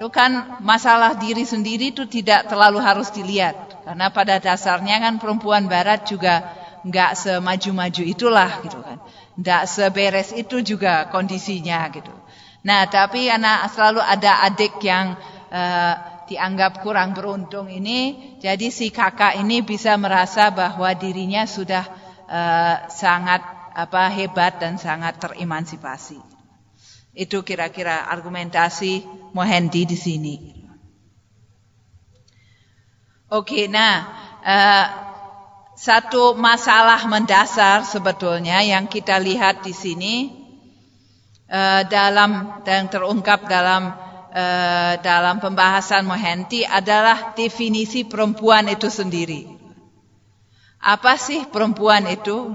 itu 0.00 0.08
kan 0.08 0.56
masalah 0.64 1.12
diri 1.12 1.44
sendiri 1.44 1.92
itu 1.92 2.08
tidak 2.08 2.48
terlalu 2.48 2.80
harus 2.80 3.12
dilihat. 3.12 3.84
Karena 3.84 4.08
pada 4.08 4.40
dasarnya 4.40 4.96
kan 4.96 5.20
perempuan 5.20 5.68
barat 5.68 6.08
juga 6.08 6.40
nggak 6.88 7.20
semaju-maju 7.20 8.02
itulah 8.08 8.64
gitu 8.64 8.80
kan. 8.80 8.96
Nggak 9.36 9.62
seberes 9.68 10.32
itu 10.32 10.64
juga 10.64 11.04
kondisinya 11.12 11.84
gitu. 11.92 12.16
Nah 12.64 12.88
tapi 12.88 13.28
karena 13.28 13.68
selalu 13.68 14.00
ada 14.00 14.40
adik 14.48 14.80
yang 14.80 15.20
uh, 15.52 16.24
dianggap 16.24 16.80
kurang 16.80 17.12
beruntung 17.12 17.68
ini, 17.68 18.40
jadi 18.40 18.72
si 18.72 18.88
kakak 18.88 19.36
ini 19.36 19.60
bisa 19.60 20.00
merasa 20.00 20.48
bahwa 20.48 20.88
dirinya 20.96 21.44
sudah 21.44 21.84
uh, 22.24 22.88
sangat 22.88 23.44
apa 23.76 24.08
hebat 24.08 24.56
dan 24.64 24.80
sangat 24.80 25.20
teremansipasi. 25.20 26.29
Itu 27.12 27.42
kira-kira 27.42 28.06
argumentasi 28.08 29.02
Mohendi 29.34 29.82
di 29.86 29.98
sini. 29.98 30.36
Oke, 33.30 33.70
nah 33.70 34.10
uh, 34.42 34.86
satu 35.78 36.34
masalah 36.34 37.06
mendasar 37.06 37.86
sebetulnya 37.86 38.58
yang 38.66 38.90
kita 38.90 39.22
lihat 39.22 39.62
di 39.62 39.70
sini 39.70 40.14
uh, 41.46 41.86
dalam 41.86 42.62
dan 42.66 42.90
terungkap 42.90 43.46
dalam 43.46 44.10
Eh, 44.30 44.94
dalam 45.02 45.42
pembahasan 45.42 46.06
Mohanty 46.06 46.62
adalah 46.62 47.34
definisi 47.34 48.06
perempuan 48.06 48.70
itu 48.70 48.86
sendiri. 48.86 49.42
Apa 50.78 51.18
sih 51.18 51.50
perempuan 51.50 52.06
itu? 52.06 52.46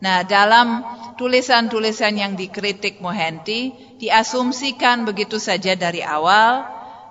Nah, 0.00 0.24
dalam 0.24 0.80
tulisan-tulisan 1.18 2.14
yang 2.14 2.32
dikritik 2.38 3.02
Mohanty 3.02 3.74
diasumsikan 3.98 5.02
begitu 5.02 5.42
saja 5.42 5.74
dari 5.74 6.00
awal 6.00 6.64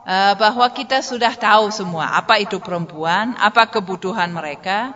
uh, 0.08 0.34
bahwa 0.40 0.72
kita 0.72 1.04
sudah 1.04 1.36
tahu 1.36 1.68
semua 1.70 2.16
apa 2.16 2.40
itu 2.40 2.64
perempuan, 2.64 3.36
apa 3.36 3.68
kebutuhan 3.68 4.32
mereka. 4.32 4.96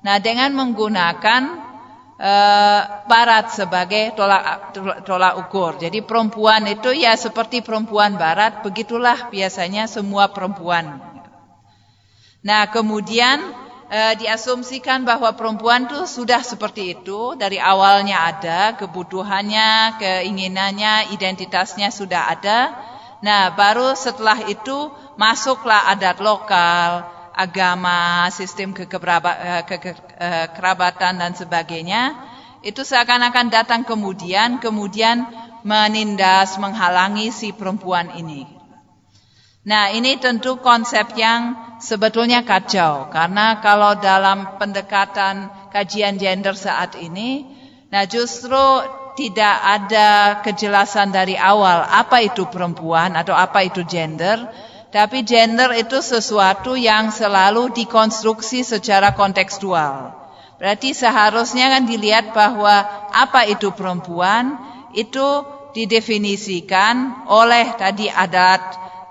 Nah, 0.00 0.16
dengan 0.16 0.56
menggunakan 0.56 1.42
uh, 2.16 2.80
barat 3.04 3.52
sebagai 3.52 4.16
tolak, 4.16 4.72
tolak 5.04 5.34
ukur. 5.46 5.76
Jadi 5.76 6.00
perempuan 6.00 6.64
itu 6.66 6.96
ya 6.96 7.12
seperti 7.14 7.60
perempuan 7.60 8.16
barat, 8.16 8.64
begitulah 8.64 9.28
biasanya 9.28 9.84
semua 9.86 10.32
perempuan. 10.32 11.16
Nah 12.46 12.70
kemudian 12.70 13.42
uh, 13.90 14.14
diasumsikan 14.18 15.04
bahwa 15.06 15.32
perempuan 15.34 15.86
itu 15.90 16.06
sudah 16.06 16.42
seperti 16.42 16.90
itu 16.98 17.34
dari 17.38 17.58
awalnya 17.58 18.20
ada 18.30 18.76
kebutuhannya, 18.78 19.98
keinginannya, 19.98 21.04
identitasnya 21.14 21.90
sudah 21.90 22.28
ada. 22.34 22.74
Nah 23.24 23.50
baru 23.54 23.94
setelah 23.96 24.40
itu 24.46 24.90
masuklah 25.16 25.88
adat 25.90 26.20
lokal, 26.20 27.04
agama, 27.36 28.30
sistem 28.32 28.72
kekerabatan 28.72 31.18
dan 31.20 31.32
sebagainya, 31.36 32.16
itu 32.64 32.80
seakan-akan 32.82 33.50
datang 33.52 33.84
kemudian, 33.84 34.58
kemudian 34.58 35.26
menindas, 35.66 36.54
menghalangi 36.62 37.34
si 37.34 37.50
perempuan 37.50 38.14
ini. 38.14 38.46
Nah, 39.66 39.90
ini 39.90 40.14
tentu 40.22 40.62
konsep 40.62 41.18
yang 41.18 41.65
sebetulnya 41.78 42.42
kacau, 42.42 43.08
karena 43.12 43.60
kalau 43.60 43.98
dalam 43.98 44.58
pendekatan 44.60 45.48
kajian 45.72 46.16
gender 46.16 46.56
saat 46.56 46.96
ini, 46.96 47.44
nah 47.92 48.04
justru 48.08 48.60
tidak 49.16 49.56
ada 49.64 50.40
kejelasan 50.44 51.08
dari 51.08 51.40
awal 51.40 51.88
apa 51.88 52.20
itu 52.20 52.44
perempuan 52.52 53.16
atau 53.16 53.32
apa 53.32 53.64
itu 53.64 53.80
gender, 53.88 54.44
tapi 54.92 55.24
gender 55.24 55.72
itu 55.72 56.00
sesuatu 56.04 56.76
yang 56.76 57.08
selalu 57.08 57.72
dikonstruksi 57.72 58.64
secara 58.64 59.16
kontekstual. 59.16 60.12
Berarti 60.56 60.96
seharusnya 60.96 61.68
kan 61.68 61.84
dilihat 61.84 62.32
bahwa 62.32 62.80
apa 63.12 63.44
itu 63.44 63.76
perempuan 63.76 64.56
itu 64.96 65.44
didefinisikan 65.76 67.28
oleh 67.28 67.76
tadi 67.76 68.08
adat, 68.08 68.64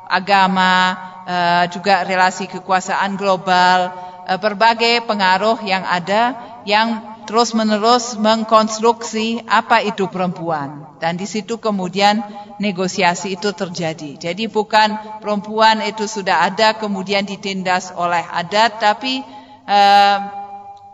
agama, 0.10 0.95
eh, 1.26 1.66
juga 1.74 2.06
relasi 2.06 2.45
kekuasaan 2.45 3.18
global, 3.18 3.93
eh, 4.30 4.39
berbagai 4.39 5.06
pengaruh 5.06 5.62
yang 5.66 5.84
ada 5.86 6.38
yang 6.66 7.16
terus-menerus 7.26 8.22
mengkonstruksi 8.22 9.41
apa 9.49 9.82
itu 9.82 10.06
perempuan 10.06 10.86
dan 11.01 11.18
di 11.18 11.26
situ 11.26 11.58
kemudian 11.58 12.22
negosiasi 12.62 13.34
itu 13.34 13.49
terjadi. 13.49 14.30
Jadi 14.30 14.45
bukan 14.45 15.20
perempuan 15.20 15.82
itu 15.82 16.06
sudah 16.06 16.45
ada 16.45 16.78
kemudian 16.78 17.26
ditindas 17.26 17.89
oleh 17.97 18.22
adat 18.22 18.78
tapi 18.78 19.26
eh, 19.66 20.18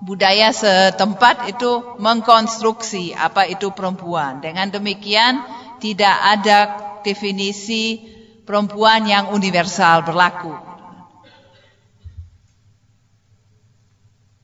budaya 0.01 0.49
setempat 0.49 1.51
itu 1.51 1.99
mengkonstruksi 2.01 3.13
apa 3.13 3.45
itu 3.45 3.69
perempuan. 3.75 4.41
Dengan 4.41 4.73
demikian 4.73 5.45
tidak 5.77 6.15
ada 6.15 6.59
definisi 7.05 8.01
perempuan 8.45 9.05
yang 9.05 9.31
universal 9.31 10.03
berlaku. 10.05 10.71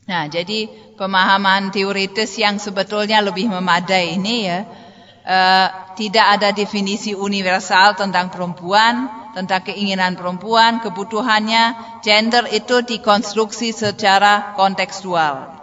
Nah, 0.07 0.23
jadi 0.31 0.71
pemahaman 0.95 1.67
teoritis 1.75 2.39
yang 2.39 2.55
sebetulnya 2.63 3.19
lebih 3.19 3.51
memadai 3.51 4.15
ini 4.15 4.47
ya, 4.47 4.63
uh, 5.27 5.67
tidak 5.99 6.39
ada 6.39 6.49
definisi 6.55 7.11
universal 7.11 7.99
tentang 7.99 8.31
perempuan, 8.31 9.11
tentang 9.35 9.67
keinginan 9.67 10.15
perempuan, 10.15 10.79
kebutuhannya, 10.79 11.99
gender 11.99 12.47
itu 12.55 12.87
dikonstruksi 12.87 13.75
secara 13.75 14.55
kontekstual, 14.55 15.59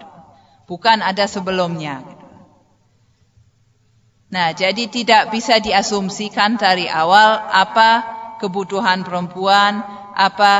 bukan 0.68 1.00
ada 1.00 1.24
sebelumnya. 1.24 2.04
Nah, 4.28 4.52
jadi 4.52 4.90
tidak 4.92 5.32
bisa 5.32 5.56
diasumsikan 5.56 6.60
dari 6.60 6.84
awal 6.90 7.48
apa 7.48 8.22
kebutuhan 8.44 9.00
perempuan, 9.00 9.80
apa 10.12 10.54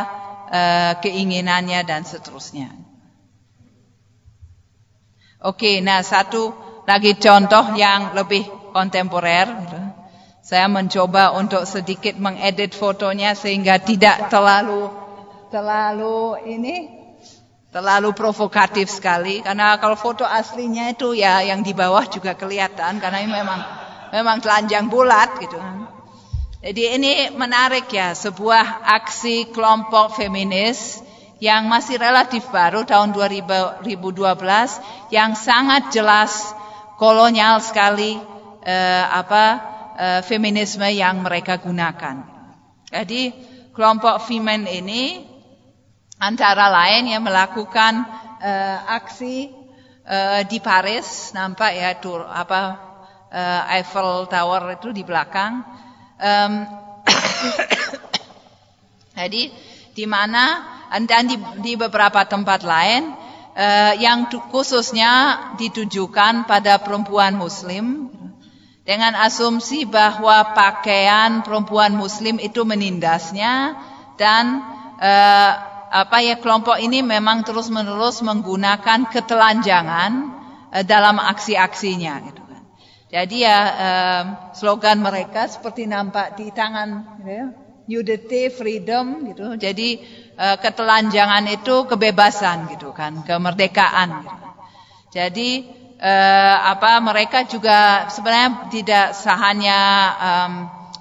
uh, 0.49 0.93
keinginannya 1.05 1.85
dan 1.85 2.09
seterusnya. 2.09 2.73
Oke, 5.45 5.85
nah 5.85 6.01
satu 6.01 6.57
lagi 6.89 7.21
contoh 7.21 7.77
yang 7.77 8.17
lebih 8.17 8.49
kontemporer. 8.73 9.45
Saya 10.45 10.69
mencoba 10.69 11.37
untuk 11.37 11.65
sedikit 11.69 12.17
mengedit 12.21 12.73
fotonya 12.77 13.37
sehingga 13.37 13.81
tidak 13.81 14.29
terlalu 14.29 15.05
terlalu 15.49 16.37
ini 16.51 16.91
terlalu 17.73 18.11
provokatif 18.13 18.91
sekali 18.91 19.41
karena 19.41 19.79
kalau 19.79 19.95
foto 19.95 20.27
aslinya 20.27 20.91
itu 20.93 21.15
ya 21.15 21.47
yang 21.47 21.63
di 21.63 21.71
bawah 21.71 22.05
juga 22.11 22.35
kelihatan 22.35 22.99
karena 22.99 23.19
ini 23.23 23.33
memang 23.33 23.61
memang 24.13 24.37
telanjang 24.43 24.91
bulat 24.91 25.39
gitu 25.39 25.59
Jadi 26.65 26.97
ini 26.97 27.29
menarik 27.37 27.93
ya 27.93 28.17
sebuah 28.17 28.89
aksi 28.89 29.53
kelompok 29.53 30.17
feminis 30.17 31.05
yang 31.37 31.69
masih 31.69 32.01
relatif 32.01 32.49
baru 32.49 32.89
tahun 32.89 33.13
2012 33.13 33.85
yang 35.13 35.37
sangat 35.37 35.93
jelas 35.93 36.57
kolonial 36.97 37.61
sekali 37.61 38.17
eh, 38.65 39.05
apa 39.05 39.45
eh, 39.93 40.21
feminisme 40.25 40.89
yang 40.89 41.21
mereka 41.21 41.61
gunakan. 41.61 42.25
Jadi 42.89 43.37
kelompok 43.77 44.25
Femen 44.25 44.65
ini 44.65 45.21
antara 46.17 46.73
lain 46.73 47.13
yang 47.13 47.29
melakukan 47.29 48.09
eh, 48.41 48.79
aksi 48.89 49.53
eh, 50.09 50.41
di 50.49 50.65
Paris 50.65 51.37
nampak 51.37 51.77
ya 51.77 51.93
tur 52.01 52.25
apa 52.25 52.61
eh, 53.29 53.77
Eiffel 53.77 54.33
Tower 54.33 54.81
itu 54.81 54.97
di 54.97 55.05
belakang. 55.05 55.84
Um, 56.25 56.65
jadi 59.21 59.53
di 59.93 60.05
mana 60.09 60.65
dan 61.05 61.29
di, 61.29 61.37
di 61.61 61.77
beberapa 61.77 62.25
tempat 62.25 62.65
lain 62.65 63.13
uh, 63.53 63.93
yang 64.01 64.33
khususnya 64.51 65.53
ditujukan 65.61 66.49
pada 66.49 66.81
perempuan 66.81 67.37
muslim 67.37 68.09
dengan 68.85 69.17
asumsi 69.17 69.89
bahwa 69.89 70.53
pakaian 70.53 71.41
perempuan 71.41 71.97
muslim 71.97 72.37
itu 72.37 72.69
menindasnya 72.69 73.81
dan 74.21 74.61
uh, 75.01 75.53
apa 75.95 76.21
ya 76.21 76.37
kelompok 76.37 76.77
ini 76.83 77.01
memang 77.01 77.47
terus-menerus 77.47 78.21
menggunakan 78.21 79.09
ketelanjangan 79.09 80.13
uh, 80.75 80.85
dalam 80.85 81.17
aksi-aksinya 81.17 82.15
gitu. 82.29 82.44
Jadi 83.15 83.47
ya 83.47 83.59
uh, 83.63 84.23
slogan 84.59 84.99
mereka 84.99 85.47
seperti 85.47 85.87
nampak 85.87 86.35
di 86.35 86.51
tangan 86.51 87.23
gitu 87.23 87.31
ya, 87.31 87.47
nudity 87.87 88.51
freedom 88.51 89.31
gitu. 89.31 89.55
Jadi 89.55 90.03
Eh, 90.35 90.59
ketelanjangan 90.59 91.47
itu 91.47 91.87
kebebasan 91.87 92.67
gitu 92.75 92.91
kan, 92.91 93.23
kemerdekaan. 93.23 94.27
Gitu. 94.27 94.47
Jadi 95.15 95.51
eh, 95.95 96.57
apa 96.59 96.99
mereka 96.99 97.47
juga 97.47 98.11
sebenarnya 98.11 98.67
tidak 98.67 99.15
hanya 99.31 99.79
um, 100.19 100.53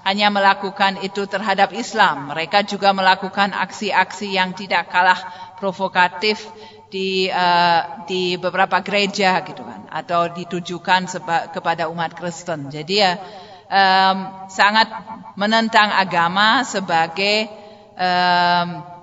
hanya 0.05 0.29
melakukan 0.29 1.01
itu 1.01 1.25
terhadap 1.25 1.73
Islam, 1.73 2.29
mereka 2.29 2.61
juga 2.61 2.93
melakukan 2.93 3.57
aksi-aksi 3.57 4.37
yang 4.37 4.53
tidak 4.53 4.93
kalah 4.93 5.17
provokatif 5.57 6.45
di 6.93 7.25
uh, 7.25 8.05
di 8.05 8.37
beberapa 8.37 8.85
gereja 8.85 9.41
gitu 9.41 9.65
kan 9.65 9.89
atau 9.89 10.29
ditujukan 10.29 11.09
seba, 11.09 11.49
kepada 11.49 11.89
umat 11.89 12.13
Kristen. 12.13 12.69
Jadi 12.69 13.01
ya 13.01 13.17
um, 13.65 14.45
sangat 14.45 14.93
menentang 15.33 15.89
agama 15.89 16.61
sebagai 16.61 17.49
um, 17.97 18.93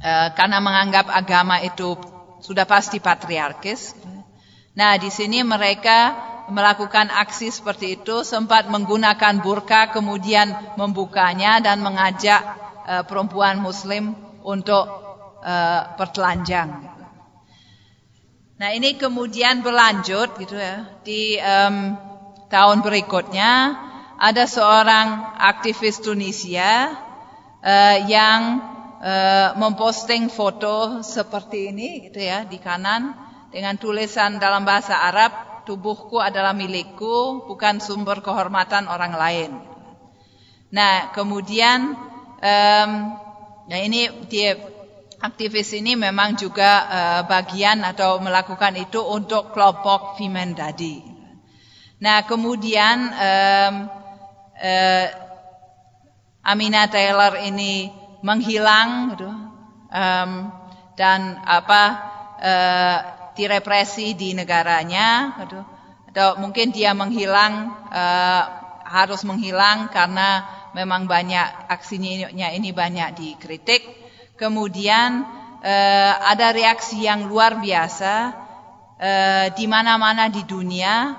Eh, 0.00 0.28
karena 0.32 0.64
menganggap 0.64 1.12
agama 1.12 1.60
itu 1.60 1.92
sudah 2.40 2.64
pasti 2.64 3.04
patriarkis. 3.04 3.92
Nah, 4.72 4.96
di 4.96 5.12
sini 5.12 5.44
mereka 5.44 6.16
melakukan 6.48 7.12
aksi 7.12 7.52
seperti 7.52 8.00
itu, 8.00 8.24
sempat 8.24 8.72
menggunakan 8.72 9.44
burka, 9.44 9.92
kemudian 9.92 10.56
membukanya 10.80 11.60
dan 11.60 11.84
mengajak 11.84 12.40
uh, 12.88 13.04
perempuan 13.04 13.60
Muslim 13.60 14.16
untuk 14.40 14.88
uh, 15.42 15.96
bertelanjang. 15.96 17.00
Nah, 18.60 18.76
ini 18.76 19.00
kemudian 19.00 19.64
berlanjut 19.64 20.36
gitu 20.36 20.52
ya 20.52 20.84
di 21.00 21.40
um, 21.40 21.96
tahun 22.52 22.84
berikutnya 22.84 23.52
ada 24.20 24.44
seorang 24.44 25.32
aktivis 25.40 26.04
Tunisia 26.04 26.92
uh, 27.64 27.96
yang 28.04 28.60
uh, 29.00 29.56
memposting 29.56 30.28
foto 30.28 31.00
seperti 31.00 31.72
ini 31.72 32.04
gitu 32.04 32.20
ya 32.20 32.44
di 32.44 32.60
kanan 32.60 33.16
dengan 33.48 33.80
tulisan 33.80 34.36
dalam 34.36 34.68
bahasa 34.68 35.08
Arab 35.08 35.64
tubuhku 35.64 36.20
adalah 36.20 36.52
milikku 36.52 37.48
bukan 37.48 37.80
sumber 37.80 38.20
kehormatan 38.20 38.92
orang 38.92 39.16
lain. 39.16 39.50
Nah 40.68 41.16
kemudian 41.16 41.96
um, 42.44 42.90
nah 43.66 43.78
ini 43.80 44.28
dia 44.28 44.69
aktivis 45.20 45.76
ini 45.76 45.94
memang 45.94 46.34
juga 46.34 46.88
uh, 46.88 47.20
bagian 47.28 47.84
atau 47.84 48.18
melakukan 48.18 48.74
itu 48.80 48.98
untuk 49.04 49.52
kelompok 49.52 50.16
Femen 50.16 50.56
Dadi. 50.56 51.04
Nah 52.00 52.24
kemudian 52.24 53.12
um, 53.12 53.74
uh, 54.56 55.06
Amina 56.40 56.88
Taylor 56.88 57.36
ini 57.44 57.92
menghilang 58.24 59.12
gitu, 59.12 59.28
um, 59.92 60.30
dan 60.96 61.36
apa 61.44 61.82
uh, 62.40 62.98
direpresi 63.36 64.16
di 64.16 64.32
negaranya 64.32 65.36
gitu. 65.44 65.60
atau 66.10 66.40
mungkin 66.40 66.72
dia 66.72 66.96
menghilang 66.96 67.76
uh, 67.92 68.44
harus 68.88 69.22
menghilang 69.28 69.92
karena 69.92 70.48
memang 70.72 71.04
banyak 71.04 71.70
aksinya 71.70 72.48
ini 72.50 72.72
banyak 72.72 73.14
dikritik 73.14 73.99
kemudian 74.40 75.28
uh, 75.60 76.12
ada 76.24 76.56
reaksi 76.56 77.04
yang 77.04 77.28
luar 77.28 77.60
biasa 77.60 78.32
uh, 78.96 79.46
di 79.52 79.68
mana-mana 79.68 80.32
di 80.32 80.40
dunia 80.48 81.12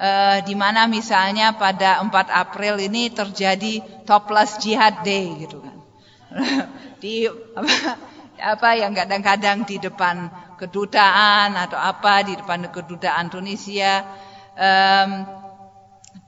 uh, 0.00 0.38
di 0.40 0.56
mana 0.56 0.88
misalnya 0.88 1.52
pada 1.60 2.00
4 2.00 2.08
April 2.32 2.80
ini 2.80 3.12
terjadi 3.12 3.84
topless 4.08 4.56
jihad 4.64 5.04
day 5.04 5.28
gitu 5.44 5.60
kan. 5.60 5.76
Di 7.02 7.26
apa, 7.28 7.98
apa 8.40 8.68
yang 8.78 8.94
kadang-kadang 8.94 9.66
di 9.66 9.82
depan 9.82 10.30
kedutaan 10.54 11.58
atau 11.58 11.74
apa 11.74 12.22
di 12.22 12.38
depan 12.38 12.70
kedutaan 12.70 13.26
Tunisia 13.26 14.06
um, 14.54 15.10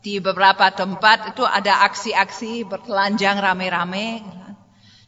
di 0.03 0.19
beberapa 0.19 0.69
tempat 0.75 1.31
itu 1.31 1.47
ada 1.47 1.87
aksi-aksi 1.87 2.67
bertelanjang 2.67 3.39
rame-rame 3.39 4.21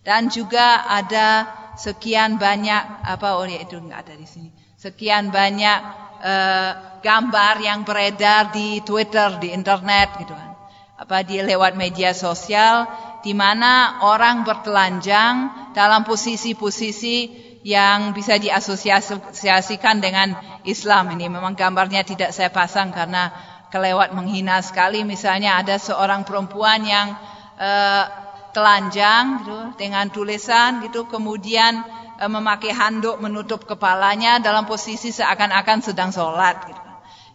dan 0.06 0.30
juga 0.30 0.86
ada 0.86 1.50
sekian 1.74 2.38
banyak 2.38 3.02
apa 3.02 3.34
oh 3.34 3.44
ya 3.44 3.66
itu 3.66 3.82
enggak 3.82 4.06
ada 4.06 4.14
di 4.14 4.24
sini 4.24 4.54
sekian 4.78 5.34
banyak 5.34 5.78
uh, 6.22 6.72
gambar 7.02 7.54
yang 7.58 7.82
beredar 7.82 8.54
di 8.54 8.80
Twitter 8.86 9.42
di 9.42 9.50
internet 9.50 10.22
gitu 10.22 10.30
kan 10.32 10.54
apa 10.96 11.26
dia 11.26 11.42
lewat 11.42 11.74
media 11.74 12.14
sosial 12.14 12.86
di 13.20 13.34
mana 13.34 14.00
orang 14.06 14.46
bertelanjang 14.46 15.50
dalam 15.74 16.06
posisi-posisi 16.06 17.44
yang 17.66 18.14
bisa 18.14 18.38
diasosiasikan 18.38 19.98
dengan 19.98 20.38
Islam. 20.62 21.10
Ini 21.18 21.26
memang 21.26 21.58
gambarnya 21.58 22.06
tidak 22.06 22.30
saya 22.30 22.54
pasang 22.54 22.94
karena 22.94 23.34
kelewat 23.74 24.14
menghina 24.14 24.62
sekali. 24.62 25.02
Misalnya 25.02 25.58
ada 25.58 25.74
seorang 25.74 26.22
perempuan 26.22 26.86
yang 26.86 27.18
uh, 27.58 28.25
telanjang 28.56 29.44
gitu, 29.44 29.58
dengan 29.76 30.08
tulisan 30.08 30.80
gitu, 30.80 31.04
kemudian 31.04 31.84
uh, 32.16 32.30
memakai 32.32 32.72
handuk 32.72 33.20
menutup 33.20 33.68
kepalanya 33.68 34.40
dalam 34.40 34.64
posisi 34.64 35.12
seakan-akan 35.12 35.84
sedang 35.84 36.08
sholat. 36.08 36.64
Gitu. 36.64 36.82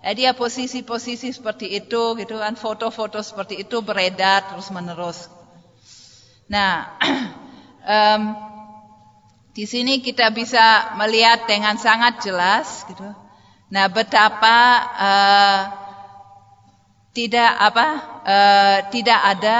Jadi 0.01 0.25
ya 0.25 0.33
posisi-posisi 0.33 1.29
seperti 1.29 1.77
itu 1.77 2.17
gitu 2.17 2.41
kan, 2.41 2.57
foto-foto 2.57 3.21
seperti 3.21 3.61
itu 3.61 3.85
beredar 3.85 4.49
terus 4.49 4.73
menerus. 4.73 5.29
Nah, 6.49 6.97
um, 7.85 8.21
Di 9.51 9.67
sini 9.67 9.99
kita 9.99 10.31
bisa 10.31 10.95
melihat 10.95 11.43
dengan 11.43 11.75
sangat 11.75 12.23
jelas 12.23 12.87
gitu. 12.87 13.03
Nah, 13.67 13.85
betapa 13.91 14.59
uh, 14.95 15.61
tidak 17.11 17.51
apa 17.59 17.87
uh, 18.23 18.77
tidak 18.95 19.19
ada 19.19 19.57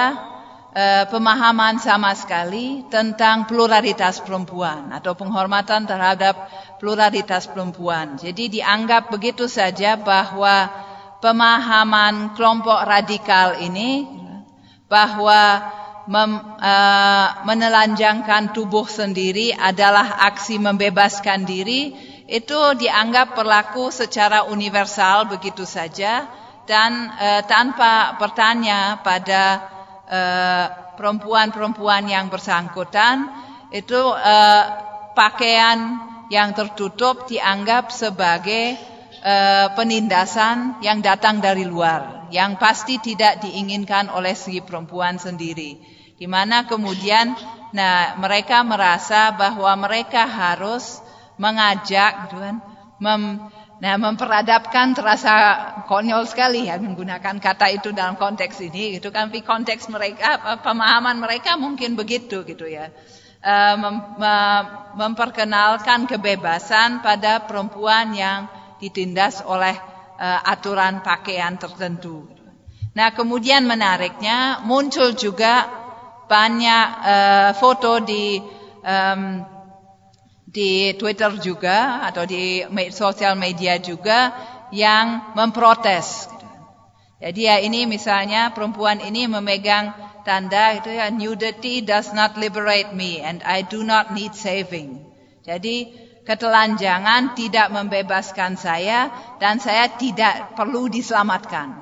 uh, 0.72 1.04
pemahaman 1.08 1.80
sama 1.80 2.16
sekali 2.16 2.84
tentang 2.88 3.48
pluralitas 3.48 4.24
perempuan 4.24 4.92
atau 4.92 5.16
penghormatan 5.16 5.84
terhadap 5.84 6.36
pluralitas 6.80 7.48
perempuan. 7.52 8.16
Jadi 8.20 8.62
dianggap 8.62 9.12
begitu 9.12 9.46
saja 9.52 10.00
bahwa 10.00 10.72
pemahaman 11.22 12.34
kelompok 12.34 12.82
radikal 12.88 13.60
ini 13.62 14.08
bahwa 14.92 15.72
mem, 16.10 16.40
uh, 16.60 17.28
menelanjangkan 17.48 18.52
tubuh 18.52 18.88
sendiri 18.88 19.56
adalah 19.56 20.28
aksi 20.28 20.60
membebaskan 20.60 21.48
diri, 21.48 21.96
itu 22.32 22.60
dianggap 22.80 23.36
berlaku 23.36 23.92
secara 23.92 24.48
universal 24.48 25.28
begitu 25.28 25.68
saja 25.68 26.28
dan 26.64 27.12
uh, 27.20 27.44
tanpa 27.44 28.16
bertanya 28.16 29.04
pada 29.04 29.68
perempuan-perempuan 31.00 32.12
yang 32.12 32.28
bersangkutan, 32.28 33.32
itu 33.72 33.96
uh, 33.96 34.64
pakaian 35.16 36.04
yang 36.28 36.52
tertutup 36.52 37.28
dianggap 37.28 37.92
sebagai 37.92 38.76
uh, 39.24 39.72
penindasan 39.76 40.84
yang 40.84 41.00
datang 41.00 41.40
dari 41.40 41.64
luar, 41.64 42.28
yang 42.32 42.60
pasti 42.60 43.00
tidak 43.00 43.40
diinginkan 43.44 44.12
oleh 44.12 44.36
si 44.36 44.60
perempuan 44.60 45.16
sendiri. 45.16 45.80
Di 46.20 46.28
mana 46.30 46.68
kemudian 46.68 47.34
nah 47.72 48.20
mereka 48.20 48.68
merasa 48.68 49.32
bahwa 49.32 49.72
mereka 49.80 50.28
harus 50.28 51.00
mengajak 51.40 52.28
gitu 52.28 52.38
kan, 52.38 52.56
mem, 53.00 53.48
nah 53.82 53.98
memperadabkan 53.98 54.94
terasa 54.94 55.34
konyol 55.90 56.30
sekali 56.30 56.70
ya 56.70 56.78
menggunakan 56.78 57.42
kata 57.42 57.74
itu 57.74 57.90
dalam 57.90 58.14
konteks 58.14 58.62
ini 58.62 59.02
gitu 59.02 59.10
kan 59.10 59.34
tapi 59.34 59.42
konteks 59.42 59.90
mereka 59.90 60.62
pemahaman 60.62 61.18
mereka 61.18 61.58
mungkin 61.58 61.98
begitu 61.98 62.46
gitu 62.46 62.70
ya 62.70 62.94
mem, 63.42 63.98
memperkenalkan 64.98 66.06
kebebasan 66.06 67.02
pada 67.02 67.42
perempuan 67.50 68.14
yang 68.14 68.46
ditindas 68.78 69.42
oleh 69.46 69.74
uh, 70.18 70.40
aturan 70.46 71.02
pakaian 71.02 71.58
tertentu. 71.58 72.30
Nah, 72.92 73.14
kemudian 73.16 73.64
menariknya 73.64 74.62
muncul 74.68 75.16
juga 75.16 75.80
banyak 76.28 76.88
foto 77.60 78.00
di 78.00 78.40
di 80.52 80.92
Twitter 81.00 81.32
juga 81.40 82.04
atau 82.04 82.28
di 82.28 82.68
sosial 82.92 83.40
media 83.40 83.80
juga 83.80 84.36
yang 84.76 85.32
memprotes. 85.32 86.28
Jadi 87.24 87.48
ya 87.48 87.56
ini 87.64 87.88
misalnya 87.88 88.52
perempuan 88.52 89.00
ini 89.00 89.32
memegang 89.32 89.96
tanda 90.28 90.76
itu 90.76 90.92
ya 90.92 91.08
nudity 91.08 91.80
does 91.86 92.12
not 92.12 92.36
liberate 92.36 92.92
me 92.92 93.24
and 93.24 93.40
I 93.48 93.64
do 93.64 93.86
not 93.88 94.12
need 94.12 94.36
saving. 94.36 95.00
Jadi 95.48 95.96
ketelanjangan 96.28 97.34
tidak 97.34 97.72
membebaskan 97.72 98.60
saya 98.60 99.10
dan 99.40 99.58
saya 99.64 99.88
tidak 99.96 100.54
perlu 100.60 100.92
diselamatkan. 100.92 101.80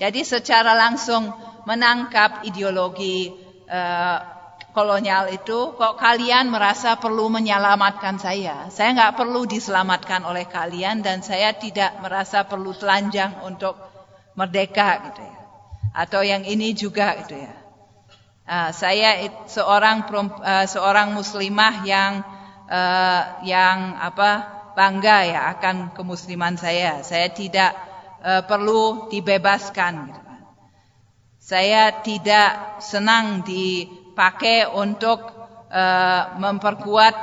Jadi 0.00 0.26
secara 0.26 0.74
langsung 0.74 1.30
menangkap 1.62 2.42
ideologi 2.42 3.30
uh, 3.70 4.41
kolonial 4.72 5.28
itu, 5.28 5.76
kok 5.76 6.00
kalian 6.00 6.48
merasa 6.48 6.96
perlu 6.96 7.28
menyelamatkan 7.28 8.16
saya? 8.16 8.68
Saya 8.72 8.96
nggak 8.96 9.16
perlu 9.20 9.44
diselamatkan 9.44 10.24
oleh 10.24 10.48
kalian 10.48 11.04
dan 11.04 11.20
saya 11.20 11.52
tidak 11.52 12.00
merasa 12.00 12.48
perlu 12.48 12.72
telanjang 12.72 13.44
untuk 13.44 13.76
merdeka 14.34 15.12
gitu 15.12 15.22
ya. 15.22 15.38
Atau 15.92 16.24
yang 16.24 16.42
ini 16.48 16.72
juga 16.72 17.20
gitu 17.20 17.36
ya. 17.36 17.54
Uh, 18.42 18.70
saya 18.74 19.22
seorang 19.46 20.08
uh, 20.10 20.66
seorang 20.66 21.14
muslimah 21.14 21.86
yang 21.86 22.26
uh, 22.66 23.22
yang 23.46 24.00
apa 24.00 24.50
bangga 24.72 25.18
ya 25.28 25.40
akan 25.52 25.92
kemusliman 25.92 26.56
saya. 26.56 27.04
Saya 27.04 27.28
tidak 27.30 27.76
uh, 28.24 28.42
perlu 28.48 29.12
dibebaskan 29.12 29.94
gitu. 30.10 30.22
Saya 31.42 32.02
tidak 32.06 32.80
senang 32.80 33.42
dipakai 34.12 34.68
untuk 34.68 35.24
uh, 35.72 36.36
memperkuat 36.36 37.14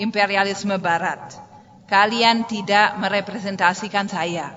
imperialisme 0.00 0.80
Barat. 0.80 1.36
Kalian 1.84 2.48
tidak 2.48 2.96
merepresentasikan 2.96 4.08
saya. 4.08 4.56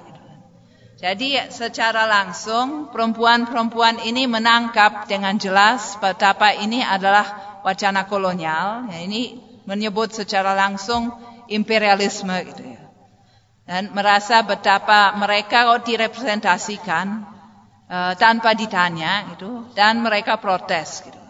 Jadi 1.02 1.36
secara 1.52 2.08
langsung 2.08 2.94
perempuan-perempuan 2.96 4.00
ini 4.08 4.24
menangkap 4.24 5.10
dengan 5.10 5.36
jelas 5.36 6.00
betapa 6.00 6.56
ini 6.56 6.80
adalah 6.80 7.60
wacana 7.68 8.08
kolonial. 8.08 8.88
Ya, 8.88 9.04
ini 9.04 9.36
menyebut 9.68 10.16
secara 10.16 10.56
langsung 10.56 11.12
imperialisme 11.52 12.36
gitu 12.48 12.64
ya. 12.64 12.82
Dan 13.68 13.92
merasa 13.92 14.44
betapa 14.48 15.12
mereka 15.20 15.68
kalau 15.68 15.82
direpresentasikan 15.82 17.24
uh, 17.88 18.14
tanpa 18.20 18.56
ditanya 18.56 19.32
gitu 19.36 19.68
dan 19.76 20.00
mereka 20.04 20.39
protes 20.39 21.04
gitu. 21.08 21.20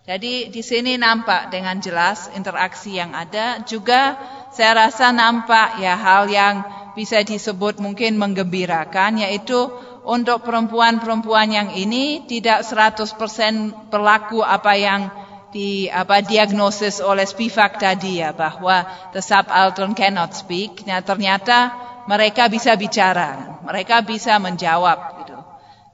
Jadi 0.00 0.48
di 0.48 0.62
sini 0.64 0.96
nampak 0.96 1.52
dengan 1.52 1.76
jelas 1.78 2.32
interaksi 2.32 2.96
yang 2.96 3.12
ada 3.12 3.60
juga 3.68 4.16
saya 4.50 4.88
rasa 4.88 5.12
nampak 5.12 5.78
ya 5.78 5.94
hal 5.94 6.26
yang 6.26 6.64
bisa 6.96 7.20
disebut 7.22 7.78
mungkin 7.78 8.16
menggembirakan 8.16 9.20
yaitu 9.20 9.70
untuk 10.02 10.42
perempuan-perempuan 10.42 11.52
yang 11.52 11.68
ini 11.76 12.24
tidak 12.24 12.64
100% 12.64 13.92
berlaku 13.92 14.40
apa 14.40 14.72
yang 14.74 15.12
di 15.50 15.90
apa 15.90 16.24
diagnosis 16.24 17.02
oleh 17.04 17.26
Spivak 17.26 17.78
tadi 17.78 18.24
ya 18.24 18.32
bahwa 18.32 18.86
the 19.12 19.20
subaltern 19.20 19.92
cannot 19.92 20.32
speak. 20.32 20.86
Nah, 20.88 21.04
ternyata 21.04 21.74
mereka 22.08 22.48
bisa 22.48 22.74
bicara, 22.78 23.60
mereka 23.62 24.00
bisa 24.00 24.40
menjawab 24.40 25.20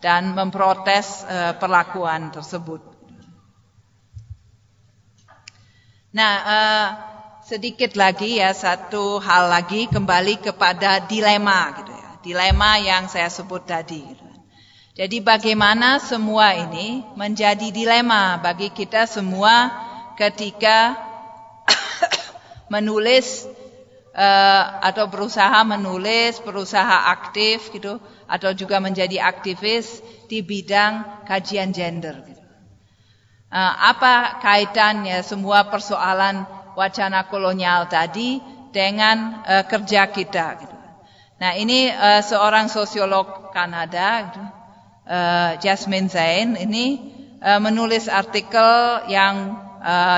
dan 0.00 0.36
memprotes 0.36 1.24
uh, 1.26 1.56
perlakuan 1.56 2.30
tersebut. 2.30 2.95
Nah, 6.16 6.34
uh, 6.48 6.86
sedikit 7.44 7.92
lagi 7.92 8.40
ya 8.40 8.56
satu 8.56 9.20
hal 9.20 9.52
lagi 9.52 9.84
kembali 9.84 10.40
kepada 10.40 11.04
dilema 11.04 11.76
gitu 11.76 11.92
ya. 11.92 12.10
Dilema 12.24 12.80
yang 12.80 13.04
saya 13.12 13.28
sebut 13.28 13.68
tadi. 13.68 14.00
Gitu. 14.00 14.24
Jadi 14.96 15.20
bagaimana 15.20 16.00
semua 16.00 16.56
ini 16.56 17.04
menjadi 17.20 17.68
dilema 17.68 18.40
bagi 18.40 18.72
kita 18.72 19.04
semua 19.04 19.68
ketika 20.16 20.96
menulis 22.72 23.44
uh, 24.16 24.64
atau 24.80 25.12
berusaha 25.12 25.68
menulis, 25.68 26.40
berusaha 26.40 27.12
aktif 27.12 27.68
gitu 27.76 28.00
atau 28.24 28.56
juga 28.56 28.80
menjadi 28.80 29.20
aktivis 29.20 30.00
di 30.32 30.40
bidang 30.40 31.28
kajian 31.28 31.76
gender. 31.76 32.24
Uh, 32.24 32.35
apa 33.50 34.42
kaitannya 34.42 35.22
semua 35.22 35.70
persoalan 35.70 36.44
wacana 36.74 37.24
kolonial 37.30 37.86
tadi 37.86 38.42
dengan 38.74 39.42
uh, 39.46 39.64
kerja 39.64 40.10
kita? 40.10 40.46
Gitu. 40.60 40.76
Nah 41.40 41.52
ini 41.56 41.88
uh, 41.88 42.20
seorang 42.20 42.68
sosiolog 42.68 43.54
Kanada, 43.54 44.08
gitu, 44.28 44.42
Jasmine 45.62 46.10
Zain, 46.12 46.58
ini 46.58 47.14
menulis 47.62 48.10
artikel 48.10 49.06
yang 49.06 49.54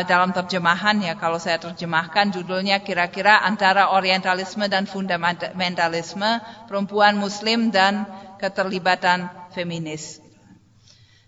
dalam 0.09 0.33
terjemahan 0.33 0.97
ya 1.05 1.13
kalau 1.21 1.37
saya 1.37 1.61
terjemahkan 1.61 2.33
judulnya 2.33 2.81
kira-kira 2.81 3.45
antara 3.45 3.93
orientalisme 3.93 4.65
dan 4.65 4.89
fundamentalisme 4.89 6.41
perempuan 6.65 7.21
muslim 7.21 7.69
dan 7.69 8.09
keterlibatan 8.41 9.29
feminis. 9.53 10.25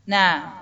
Nah, 0.09 0.60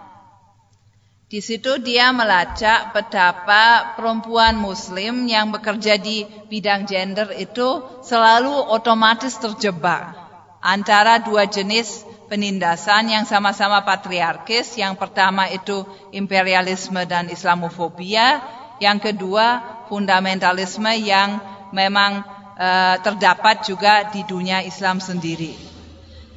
Di 1.29 1.45
situ 1.45 1.77
dia 1.85 2.09
melacak 2.09 2.97
betapa 2.97 3.93
perempuan 4.01 4.57
muslim 4.57 5.29
yang 5.29 5.53
bekerja 5.53 6.01
di 6.01 6.25
bidang 6.25 6.89
gender 6.89 7.37
itu 7.37 7.85
selalu 8.01 8.49
otomatis 8.49 9.37
terjebak 9.37 10.17
antara 10.65 11.21
dua 11.21 11.45
jenis 11.45 12.09
penindasan 12.33 13.13
yang 13.13 13.29
sama-sama 13.29 13.85
patriarkis. 13.85 14.81
Yang 14.81 14.97
pertama 14.97 15.53
itu 15.53 15.85
imperialisme 16.17 17.05
dan 17.05 17.29
islamofobia, 17.29 18.41
yang 18.81 18.97
kedua 18.97 19.85
fundamentalisme 19.93 20.97
yang 20.97 21.45
memang 21.77 22.25
uh, 22.57 22.97
terdapat 23.05 23.69
juga 23.69 24.09
di 24.09 24.25
dunia 24.25 24.65
Islam 24.65 24.97
sendiri. 24.97 25.53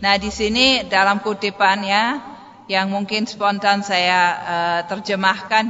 Nah, 0.03 0.19
di 0.19 0.27
sini 0.27 0.83
dalam 0.91 1.23
kutipannya 1.23 2.30
yang 2.71 2.87
mungkin 2.87 3.27
spontan 3.27 3.83
saya 3.83 4.21
uh, 4.39 4.81
terjemahkan. 4.87 5.67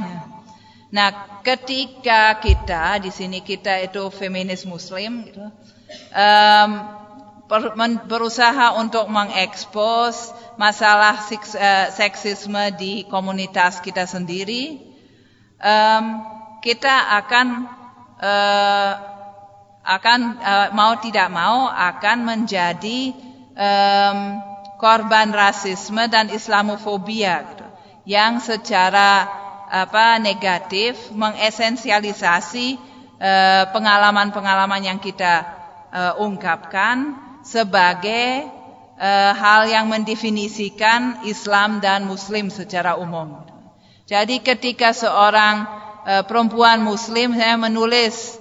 Nah, 0.94 1.42
ketika 1.42 2.38
kita 2.38 3.02
di 3.02 3.10
sini 3.10 3.42
kita 3.42 3.82
itu 3.82 4.06
feminis 4.14 4.62
Muslim, 4.62 5.26
gitu, 5.26 5.42
berusaha 8.06 8.78
untuk 8.78 9.10
mengekspos 9.10 10.30
masalah 10.54 11.18
uh, 11.26 11.90
seksisme 11.90 12.70
di 12.78 13.02
komunitas 13.10 13.82
kita 13.82 14.06
sendiri, 14.06 14.78
kita 16.62 16.94
akan 17.18 17.46
uh, 18.22 18.92
akan 19.82 20.20
mau 20.78 20.94
tidak 21.02 21.26
mau 21.34 21.66
akan 21.66 22.22
menjadi 22.22 23.10
korban 24.82 25.30
rasisme 25.30 26.10
dan 26.10 26.26
islamofobia 26.34 27.46
gitu, 27.54 27.66
yang 28.02 28.42
secara 28.42 29.30
apa 29.70 30.18
negatif 30.18 30.98
mengesensialisasi 31.14 32.76
eh, 33.22 33.64
pengalaman-pengalaman 33.70 34.82
uh, 34.82 34.86
yang 34.90 34.98
kita 34.98 35.46
uh, 35.94 36.12
ungkapkan 36.20 37.14
sebagai 37.40 38.50
uh, 38.98 39.32
hal 39.32 39.70
yang 39.70 39.88
mendefinisikan 39.88 41.24
Islam 41.24 41.80
dan 41.80 42.04
Muslim 42.04 42.50
secara 42.52 42.98
umum. 42.98 43.48
Jadi 44.04 44.44
ketika 44.44 44.92
seorang 44.92 45.64
uh, 46.04 46.22
perempuan 46.26 46.84
Muslim 46.84 47.32
saya 47.32 47.56
menulis 47.56 48.36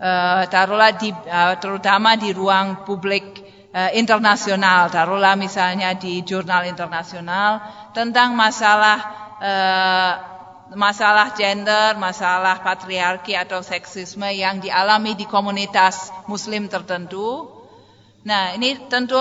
uh, 0.00 0.48
taruhlah 0.48 0.96
di, 0.96 1.12
uh, 1.12 1.60
terutama 1.60 2.16
di 2.16 2.32
ruang 2.32 2.88
publik 2.88 3.49
uh, 3.74 3.90
internasional, 3.94 4.90
taruhlah 4.90 5.38
misalnya 5.38 5.94
di 5.94 6.22
jurnal 6.26 6.66
internasional 6.66 7.62
tentang 7.94 8.34
masalah 8.34 8.98
uh, 9.38 10.12
masalah 10.70 11.34
gender, 11.34 11.98
masalah 11.98 12.62
patriarki 12.62 13.34
atau 13.34 13.58
seksisme 13.58 14.26
yang 14.30 14.62
dialami 14.62 15.18
di 15.18 15.26
komunitas 15.26 16.14
muslim 16.30 16.70
tertentu. 16.70 17.50
Nah, 18.22 18.54
ini 18.54 18.86
tentu 18.86 19.18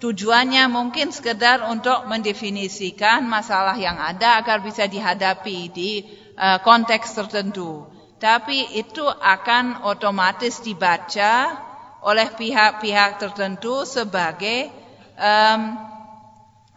tujuannya 0.00 0.68
mungkin 0.68 1.12
sekedar 1.12 1.64
untuk 1.68 2.04
mendefinisikan 2.08 3.24
masalah 3.24 3.76
yang 3.76 3.96
ada 3.96 4.40
agar 4.40 4.60
bisa 4.60 4.84
dihadapi 4.84 5.58
di 5.72 5.90
uh, 6.36 6.60
konteks 6.60 7.16
tertentu. 7.16 7.88
Tapi 8.20 8.76
itu 8.76 9.08
akan 9.08 9.88
otomatis 9.88 10.60
dibaca 10.60 11.56
oleh 12.00 12.28
pihak-pihak 12.32 13.20
tertentu 13.20 13.84
sebagai 13.84 14.72
um, 15.20 15.76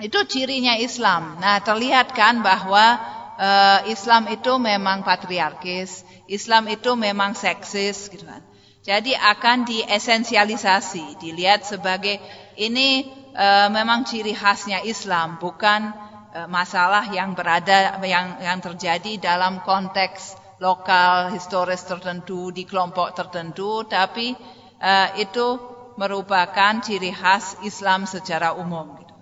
itu 0.03 0.19
cirinya 0.27 0.75
Islam. 0.75 1.39
Nah, 1.39 1.63
terlihat 1.63 2.11
kan 2.11 2.43
bahwa 2.43 2.99
uh, 3.39 3.79
Islam 3.87 4.27
itu 4.27 4.59
memang 4.59 5.05
patriarkis, 5.05 6.03
Islam 6.27 6.67
itu 6.67 6.91
memang 6.99 7.37
seksis 7.37 8.11
gitu 8.11 8.27
kan. 8.27 8.43
Jadi 8.83 9.15
akan 9.15 9.63
diesensialisasi, 9.63 11.15
dilihat 11.23 11.63
sebagai 11.63 12.19
ini 12.59 13.07
uh, 13.31 13.71
memang 13.71 14.03
ciri 14.03 14.35
khasnya 14.35 14.83
Islam, 14.83 15.39
bukan 15.39 15.95
uh, 16.35 16.47
masalah 16.51 17.07
yang 17.15 17.31
berada 17.31 17.95
yang 18.03 18.43
yang 18.43 18.59
terjadi 18.59 19.23
dalam 19.23 19.63
konteks 19.63 20.35
lokal 20.59 21.31
historis 21.31 21.87
tertentu 21.87 22.51
di 22.51 22.67
kelompok 22.67 23.15
tertentu, 23.15 23.87
tapi 23.87 24.35
uh, 24.83 25.15
itu 25.15 25.57
merupakan 25.95 26.83
ciri 26.83 27.15
khas 27.15 27.55
Islam 27.63 28.03
secara 28.03 28.51
umum. 28.59 28.99
Gitu. 28.99 29.13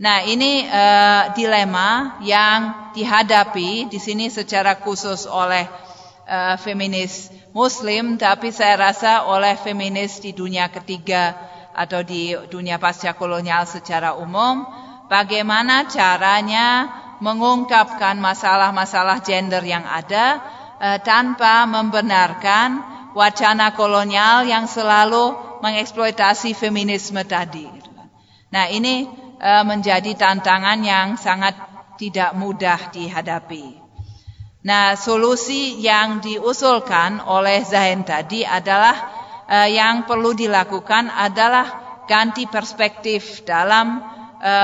Nah 0.00 0.24
ini 0.24 0.64
uh, 0.64 1.30
dilema 1.36 2.18
yang 2.24 2.90
dihadapi 2.96 3.86
di 3.92 3.98
sini 4.00 4.32
secara 4.32 4.80
khusus 4.80 5.28
oleh 5.28 5.68
uh, 6.26 6.56
feminis 6.58 7.28
Muslim, 7.52 8.16
tapi 8.16 8.48
saya 8.50 8.80
rasa 8.80 9.28
oleh 9.28 9.54
feminis 9.60 10.18
di 10.24 10.32
dunia 10.32 10.72
ketiga 10.72 11.36
atau 11.76 12.00
di 12.00 12.32
dunia 12.48 12.80
pasca 12.80 13.12
kolonial 13.14 13.68
secara 13.68 14.16
umum, 14.16 14.64
bagaimana 15.12 15.84
caranya 15.86 16.88
mengungkapkan 17.20 18.16
masalah-masalah 18.16 19.20
gender 19.20 19.60
yang 19.60 19.84
ada 19.84 20.40
uh, 20.80 20.98
tanpa 21.04 21.68
membenarkan 21.68 22.99
wacana 23.14 23.74
kolonial 23.74 24.46
yang 24.46 24.70
selalu 24.70 25.34
mengeksploitasi 25.60 26.56
feminisme 26.56 27.20
tadi. 27.26 27.66
Nah 28.50 28.66
ini 28.66 29.06
e, 29.38 29.52
menjadi 29.62 30.14
tantangan 30.18 30.80
yang 30.82 31.14
sangat 31.14 31.54
tidak 32.00 32.34
mudah 32.34 32.90
dihadapi. 32.90 33.78
Nah 34.66 34.96
solusi 34.98 35.80
yang 35.80 36.20
diusulkan 36.20 37.22
oleh 37.24 37.62
Zain 37.62 38.02
tadi 38.02 38.42
adalah 38.42 38.96
e, 39.46 39.58
yang 39.76 40.08
perlu 40.08 40.34
dilakukan 40.34 41.12
adalah 41.12 41.66
ganti 42.10 42.48
perspektif 42.50 43.46
dalam 43.46 44.02
e, 44.42 44.54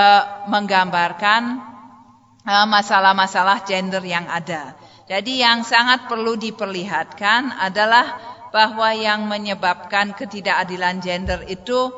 menggambarkan 0.51 1.75
masalah-masalah 2.47 3.67
gender 3.67 3.99
yang 4.07 4.31
ada. 4.31 4.79
Jadi 5.11 5.43
yang 5.43 5.67
sangat 5.67 6.07
perlu 6.07 6.39
diperlihatkan 6.39 7.59
adalah 7.59 8.36
bahwa 8.55 8.93
yang 8.95 9.27
menyebabkan 9.27 10.15
ketidakadilan 10.15 11.03
gender 11.03 11.43
itu 11.47 11.93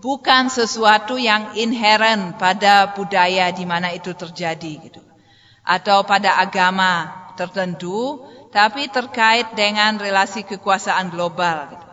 bukan 0.00 0.48
sesuatu 0.48 1.20
yang 1.20 1.54
inherent 1.54 2.40
pada 2.40 2.96
budaya 2.96 3.52
di 3.52 3.64
mana 3.68 3.92
itu 3.92 4.16
terjadi 4.16 4.72
gitu. 4.90 5.02
Atau 5.64 6.04
pada 6.04 6.40
agama 6.40 7.24
tertentu, 7.36 8.24
tapi 8.54 8.86
terkait 8.88 9.52
dengan 9.58 9.96
relasi 9.96 10.44
kekuasaan 10.46 11.10
global 11.10 11.72
gitu. 11.72 11.88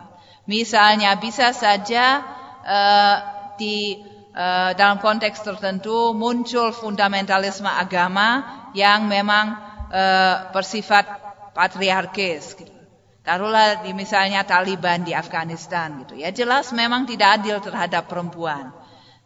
Misalnya 0.46 1.16
bisa 1.16 1.54
saja 1.54 2.20
uh, 2.66 3.16
di 3.56 4.02
uh, 4.34 4.74
dalam 4.74 4.98
konteks 4.98 5.40
tertentu 5.44 6.12
muncul 6.16 6.74
fundamentalisme 6.74 7.68
agama 7.68 8.42
yang 8.74 9.06
memang 9.06 9.54
uh, 9.92 10.50
bersifat 10.50 11.06
patriarkis 11.52 12.56
gitu. 12.58 12.71
Taruhlah 13.22 13.86
di 13.86 13.94
misalnya 13.94 14.42
Taliban 14.42 15.06
di 15.06 15.14
Afghanistan 15.14 16.02
gitu 16.02 16.18
ya. 16.18 16.34
Jelas 16.34 16.74
memang 16.74 17.06
tidak 17.06 17.38
adil 17.38 17.62
terhadap 17.62 18.10
perempuan. 18.10 18.74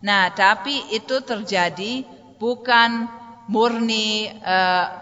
Nah, 0.05 0.28
tapi 0.36 0.76
itu 0.92 1.24
terjadi 1.24 2.05
bukan 2.36 3.09
murni 3.49 4.29
e, 4.29 4.57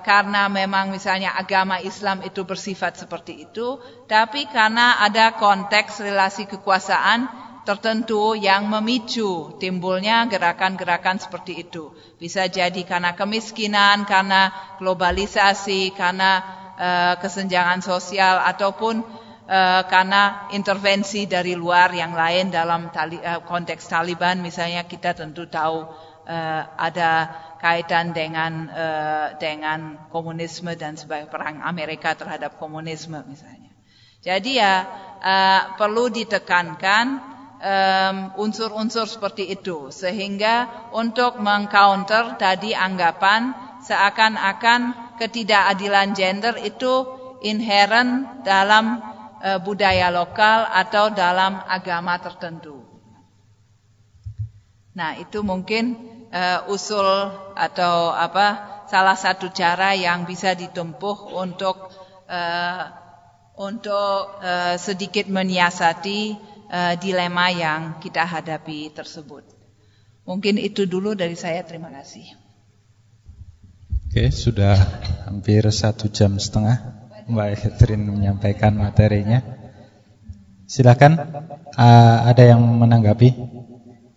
karena 0.07 0.47
memang 0.47 0.95
misalnya 0.95 1.35
agama 1.35 1.83
Islam 1.83 2.23
itu 2.23 2.47
bersifat 2.47 2.95
seperti 2.95 3.51
itu, 3.51 3.83
tapi 4.07 4.47
karena 4.47 5.03
ada 5.03 5.35
konteks 5.35 5.99
relasi 5.99 6.47
kekuasaan 6.47 7.27
tertentu 7.65 8.37
yang 8.37 8.69
memicu 8.69 9.57
timbulnya 9.57 10.29
gerakan-gerakan 10.29 11.17
seperti 11.19 11.67
itu. 11.67 11.91
Bisa 12.21 12.47
jadi 12.47 12.79
karena 12.85 13.17
kemiskinan, 13.17 14.05
karena 14.05 14.53
globalisasi, 14.77 15.97
karena 15.97 16.63
uh, 16.79 17.15
kesenjangan 17.19 17.81
sosial 17.81 18.43
ataupun 18.43 19.03
uh, 19.47 19.83
karena 19.87 20.51
intervensi 20.51 21.27
dari 21.27 21.55
luar 21.55 21.95
yang 21.95 22.15
lain 22.15 22.51
dalam 22.51 22.91
uh, 22.91 23.41
konteks 23.47 23.87
Taliban 23.87 24.43
misalnya 24.43 24.87
kita 24.87 25.15
tentu 25.15 25.47
tahu 25.47 26.13
ada 26.25 27.37
kaitan 27.61 28.17
dengan 28.17 28.73
dengan 29.37 30.09
komunisme 30.09 30.73
dan 30.73 30.97
sebagai 30.97 31.29
perang 31.29 31.61
Amerika 31.61 32.17
terhadap 32.17 32.57
komunisme 32.57 33.21
misalnya. 33.29 33.69
Jadi 34.25 34.57
ya 34.57 34.89
perlu 35.77 36.09
ditekankan 36.09 37.21
unsur-unsur 38.41 39.05
seperti 39.05 39.53
itu 39.53 39.93
sehingga 39.93 40.89
untuk 40.97 41.37
mengcounter 41.45 42.41
tadi 42.41 42.73
anggapan 42.73 43.53
seakan-akan 43.85 45.04
ketidakadilan 45.21 46.15
gender 46.15 46.55
itu 46.61 47.07
inherent 47.45 48.43
dalam 48.43 49.03
e, 49.43 49.61
budaya 49.61 50.09
lokal 50.09 50.67
atau 50.71 51.13
dalam 51.13 51.61
agama 51.69 52.17
tertentu. 52.19 52.85
Nah, 54.95 55.19
itu 55.19 55.43
mungkin 55.43 55.99
uh, 56.31 56.71
usul 56.71 57.07
atau 57.55 58.15
apa 58.15 58.47
salah 58.87 59.19
satu 59.19 59.51
cara 59.51 59.95
yang 59.95 60.23
bisa 60.23 60.55
ditempuh 60.55 61.35
untuk 61.35 61.91
uh, 62.31 62.83
untuk 63.59 64.39
uh, 64.39 64.79
sedikit 64.79 65.31
menyiasati 65.31 66.21
uh, 66.71 66.95
dilema 66.99 67.51
yang 67.55 67.99
kita 67.99 68.23
hadapi 68.23 68.91
tersebut. 68.95 69.47
Mungkin 70.27 70.63
itu 70.63 70.87
dulu 70.87 71.19
dari 71.19 71.35
saya. 71.35 71.63
Terima 71.67 71.91
kasih. 71.91 72.44
Oke, 74.15 74.31
sudah 74.31 74.79
hampir 75.27 75.67
satu 75.75 76.07
jam 76.07 76.39
setengah 76.39 77.03
Mbak 77.27 77.51
Catherine 77.59 78.15
menyampaikan 78.15 78.71
materinya. 78.71 79.43
Silakan, 80.71 81.19
uh, 81.75 82.23
ada 82.23 82.47
yang 82.47 82.63
menanggapi? 82.63 83.35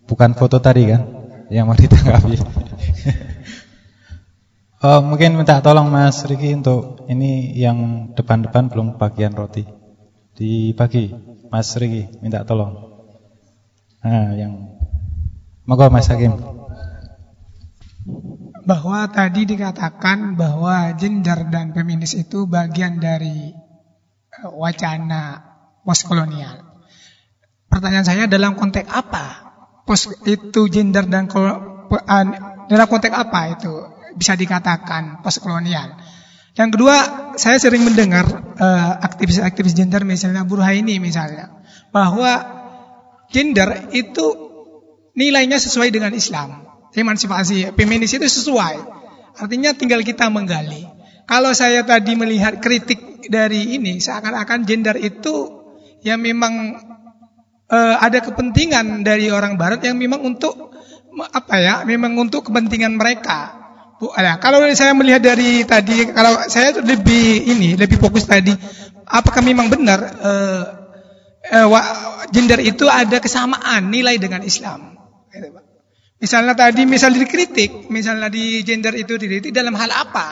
Bukan 0.06 0.38
foto 0.38 0.62
tadi 0.62 0.86
kan, 0.86 1.02
yang 1.50 1.66
mau 1.66 1.74
ditanggapi. 1.74 2.30
oh, 4.86 5.02
mungkin 5.02 5.34
minta 5.34 5.58
tolong 5.58 5.90
Mas 5.90 6.22
Riki 6.30 6.54
untuk 6.54 7.02
ini 7.10 7.58
yang 7.58 8.14
depan-depan 8.14 8.70
belum 8.70 9.02
bagian 9.02 9.34
roti. 9.34 9.66
Dibagi, 10.38 11.10
Mas 11.50 11.74
Riki, 11.74 12.22
minta 12.22 12.46
tolong. 12.46 12.70
Nah, 14.06 14.30
yang 14.38 14.78
Monggo 15.66 15.90
Mas 15.90 16.06
Hakim 16.06 16.38
bahwa 18.68 19.08
tadi 19.08 19.48
dikatakan 19.48 20.36
bahwa 20.36 20.92
gender 20.92 21.48
dan 21.48 21.72
feminis 21.72 22.12
itu 22.12 22.44
bagian 22.44 23.00
dari 23.00 23.48
uh, 24.44 24.52
wacana 24.52 25.40
postkolonial. 25.88 26.68
Pertanyaan 27.72 28.04
saya 28.04 28.28
dalam 28.28 28.60
konteks 28.60 28.92
apa? 28.92 29.48
Post 29.88 30.20
itu 30.28 30.68
gender 30.68 31.08
dan 31.08 31.32
dalam 32.68 32.86
konteks 32.92 33.16
apa 33.16 33.56
itu 33.56 33.72
bisa 34.20 34.36
dikatakan 34.36 35.24
postkolonial? 35.24 35.96
Yang 36.52 36.76
kedua, 36.76 36.96
saya 37.40 37.56
sering 37.56 37.88
mendengar 37.88 38.28
uh, 38.60 38.92
aktivis-aktivis 39.00 39.72
uh, 39.72 39.78
gender 39.80 40.04
misalnya 40.04 40.44
Burhaini 40.44 41.00
misalnya 41.00 41.56
bahwa 41.88 42.44
gender 43.32 43.88
itu 43.96 44.28
nilainya 45.16 45.56
sesuai 45.56 45.88
dengan 45.88 46.12
Islam 46.12 46.67
emansipasi 46.94 47.74
feminis 47.76 48.16
itu 48.16 48.26
sesuai. 48.26 48.76
Artinya 49.38 49.70
tinggal 49.76 50.02
kita 50.02 50.26
menggali. 50.32 50.88
Kalau 51.28 51.52
saya 51.52 51.84
tadi 51.84 52.16
melihat 52.16 52.58
kritik 52.58 53.28
dari 53.28 53.76
ini, 53.76 54.00
seakan-akan 54.00 54.64
gender 54.64 54.96
itu 54.96 55.60
yang 56.00 56.24
memang 56.24 56.80
uh, 57.68 57.96
ada 58.00 58.24
kepentingan 58.24 59.04
dari 59.04 59.28
orang 59.28 59.60
Barat 59.60 59.84
yang 59.84 60.00
memang 60.00 60.24
untuk 60.24 60.72
apa 61.18 61.54
ya, 61.60 61.74
memang 61.84 62.16
untuk 62.16 62.48
kepentingan 62.48 62.96
mereka. 62.96 63.54
Bu, 63.98 64.14
ya, 64.14 64.38
kalau 64.38 64.62
saya 64.72 64.94
melihat 64.94 65.20
dari 65.20 65.66
tadi, 65.66 66.08
kalau 66.14 66.38
saya 66.46 66.70
lebih 66.78 67.50
ini, 67.50 67.74
lebih 67.74 67.98
fokus 67.98 68.24
tadi, 68.30 68.54
apakah 69.04 69.42
memang 69.42 69.68
benar 69.68 69.98
uh, 70.22 70.64
uh, 71.50 72.24
gender 72.30 72.62
itu 72.62 72.86
ada 72.86 73.18
kesamaan 73.18 73.90
nilai 73.90 74.16
dengan 74.16 74.46
Islam? 74.46 74.96
Gitu, 75.28 75.67
Misalnya 76.18 76.58
tadi 76.58 76.82
misalnya 76.82 77.22
dikritik, 77.22 77.86
misalnya 77.94 78.26
di 78.26 78.66
gender 78.66 78.90
itu 78.98 79.14
dikritik 79.14 79.54
dalam 79.54 79.78
hal 79.78 79.86
apa? 79.86 80.26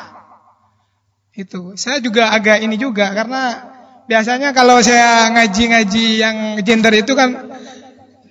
Itu. 1.30 1.78
Saya 1.78 2.02
juga 2.02 2.34
agak 2.34 2.58
ini 2.58 2.74
juga 2.74 3.14
karena 3.14 3.62
biasanya 4.10 4.50
kalau 4.50 4.82
saya 4.82 5.30
ngaji-ngaji 5.30 6.06
yang 6.18 6.36
gender 6.66 6.90
itu 6.90 7.14
kan 7.14 7.54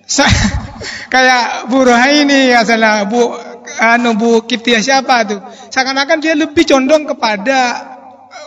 saya, 0.04 0.28
kayak 1.12 1.72
Bu 1.72 1.80
Rohaini 1.80 2.52
asalnya 2.52 3.08
Bu 3.08 3.32
anu 3.80 4.20
Bu 4.20 4.44
Kiptia 4.44 4.84
siapa 4.84 5.24
tuh? 5.24 5.40
Seakan-akan 5.72 6.20
dia 6.20 6.36
lebih 6.36 6.68
condong 6.68 7.08
kepada 7.08 7.88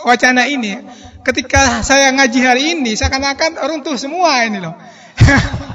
wacana 0.06 0.46
ini. 0.46 0.86
Ketika 1.26 1.82
saya 1.82 2.14
ngaji 2.14 2.40
hari 2.40 2.62
ini, 2.78 2.94
seakan-akan 2.94 3.58
runtuh 3.66 3.98
semua 3.98 4.46
ini 4.46 4.62
loh. 4.62 4.78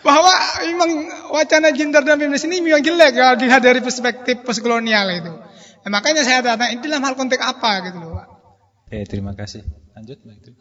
bahwa 0.00 0.32
memang 0.64 0.90
wacana 1.32 1.70
gender 1.76 2.00
dan 2.04 2.16
feminis 2.16 2.44
ini 2.48 2.64
memang 2.64 2.80
jelek 2.80 3.12
kalau 3.12 3.36
dilihat 3.36 3.60
dari 3.60 3.80
perspektif 3.84 4.40
postkolonial 4.44 5.06
itu. 5.12 5.32
Nah, 5.80 5.90
makanya 5.92 6.24
saya 6.24 6.44
tanya 6.44 6.72
ini 6.72 6.80
dalam 6.84 7.04
hal 7.04 7.16
konteks 7.16 7.40
apa 7.40 7.88
gitu 7.88 7.96
loh, 8.00 8.16
Pak. 8.16 8.26
Oke, 8.88 8.98
terima 9.08 9.32
kasih. 9.32 9.64
Lanjut, 9.96 10.20
Mbak 10.24 10.60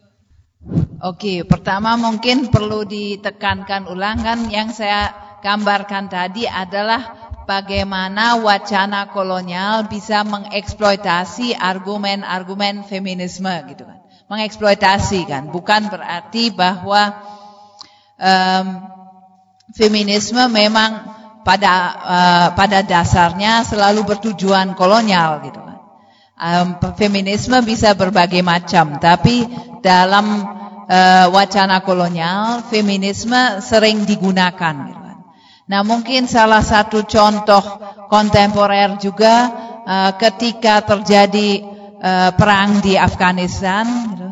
Oke, 1.00 1.48
pertama 1.48 1.96
mungkin 1.96 2.52
perlu 2.52 2.84
ditekankan 2.84 3.88
ulang 3.88 4.20
kan 4.20 4.52
yang 4.52 4.76
saya 4.76 5.16
gambarkan 5.40 6.12
tadi 6.12 6.44
adalah 6.44 7.32
bagaimana 7.48 8.36
wacana 8.44 9.08
kolonial 9.08 9.88
bisa 9.88 10.28
mengeksploitasi 10.28 11.56
argumen-argumen 11.56 12.84
feminisme 12.84 13.52
gitu 13.72 13.88
kan. 13.88 14.04
Mengeksploitasi 14.28 15.26
kan, 15.26 15.48
bukan 15.50 15.88
berarti 15.88 16.52
bahwa 16.52 17.18
um, 18.20 18.99
feminisme 19.74 20.42
memang 20.50 21.20
pada 21.44 21.74
uh, 21.98 22.48
pada 22.54 22.84
dasarnya 22.84 23.64
selalu 23.66 24.06
bertujuan 24.06 24.76
kolonial 24.76 25.42
gitu 25.46 25.60
kan. 25.60 25.78
Um, 26.40 26.68
feminisme 26.96 27.60
bisa 27.68 27.92
berbagai 27.98 28.40
macam, 28.40 28.96
tapi 28.96 29.44
dalam 29.84 30.40
uh, 30.88 31.28
wacana 31.36 31.84
kolonial 31.84 32.64
feminisme 32.72 33.60
sering 33.60 34.08
digunakan 34.08 34.76
gitu 34.88 35.02
kan. 35.04 35.18
Nah, 35.70 35.82
mungkin 35.84 36.32
salah 36.32 36.64
satu 36.64 37.04
contoh 37.04 37.60
kontemporer 38.08 38.96
juga 39.04 39.36
uh, 39.84 40.12
ketika 40.16 40.80
terjadi 40.86 41.66
uh, 42.00 42.32
perang 42.36 42.80
di 42.84 42.96
Afghanistan 42.96 43.86
gitu. 44.16 44.28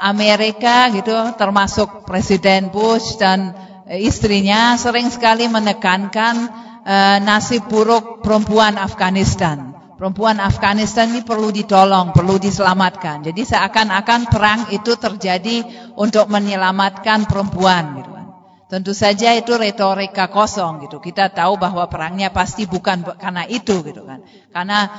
Amerika 0.00 0.88
gitu 0.96 1.12
termasuk 1.36 2.08
Presiden 2.08 2.72
Bush 2.72 3.20
dan 3.20 3.65
istrinya 3.86 4.74
sering 4.74 5.06
sekali 5.14 5.46
menekankan 5.46 6.34
uh, 6.82 7.18
nasib 7.22 7.70
buruk 7.70 8.22
perempuan 8.26 8.74
Afghanistan. 8.78 9.74
Perempuan 9.96 10.44
Afghanistan 10.44 11.08
ini 11.08 11.24
perlu 11.24 11.48
ditolong, 11.48 12.12
perlu 12.12 12.36
diselamatkan. 12.36 13.24
Jadi 13.24 13.48
seakan-akan 13.48 14.28
perang 14.28 14.60
itu 14.68 14.92
terjadi 14.92 15.64
untuk 15.96 16.28
menyelamatkan 16.28 17.24
perempuan 17.24 17.96
gitu 17.96 18.10
kan. 18.12 18.26
Tentu 18.68 18.92
saja 18.92 19.32
itu 19.32 19.56
retorika 19.56 20.28
kosong 20.28 20.84
gitu. 20.84 21.00
Kita 21.00 21.32
tahu 21.32 21.56
bahwa 21.56 21.88
perangnya 21.88 22.28
pasti 22.28 22.68
bukan 22.68 23.08
karena 23.16 23.48
itu 23.48 23.80
gitu 23.88 24.04
kan. 24.04 24.20
Karena 24.52 24.90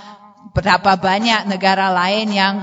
berapa 0.49 0.97
banyak 0.97 1.45
negara 1.45 1.93
lain 1.93 2.33
yang 2.33 2.55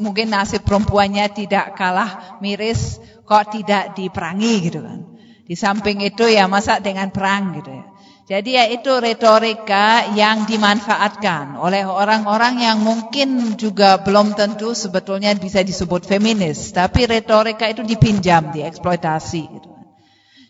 mungkin 0.00 0.32
nasib 0.32 0.64
perempuannya 0.64 1.28
tidak 1.36 1.76
kalah 1.76 2.40
miris 2.40 2.96
kok 3.28 3.52
tidak 3.52 3.92
diperangi 3.92 4.54
gitu 4.72 4.80
kan. 4.80 5.13
Di 5.44 5.52
samping 5.52 6.00
itu 6.00 6.24
ya 6.24 6.48
masa 6.48 6.80
dengan 6.80 7.12
perang 7.12 7.60
gitu 7.60 7.68
ya. 7.68 7.84
Jadi 8.24 8.56
ya 8.56 8.64
itu 8.72 8.88
retorika 9.04 10.16
yang 10.16 10.48
dimanfaatkan 10.48 11.60
oleh 11.60 11.84
orang-orang 11.84 12.56
yang 12.56 12.80
mungkin 12.80 13.52
juga 13.60 14.00
belum 14.00 14.32
tentu 14.32 14.72
sebetulnya 14.72 15.36
bisa 15.36 15.60
disebut 15.60 16.08
feminis, 16.08 16.72
tapi 16.72 17.04
retorika 17.04 17.68
itu 17.68 17.84
dipinjam, 17.84 18.48
dieksploitasi 18.48 19.42
gitu. 19.44 19.68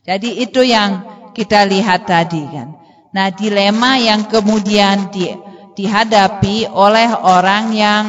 Jadi 0.07 0.39
itu 0.39 0.63
yang 0.63 1.03
kita 1.35 1.67
lihat 1.67 2.07
tadi 2.07 2.47
kan. 2.47 2.79
Nah, 3.11 3.35
dilema 3.35 3.99
yang 3.99 4.31
kemudian 4.31 5.11
di, 5.11 5.35
dihadapi 5.75 6.71
oleh 6.71 7.11
orang 7.11 7.75
yang 7.75 8.05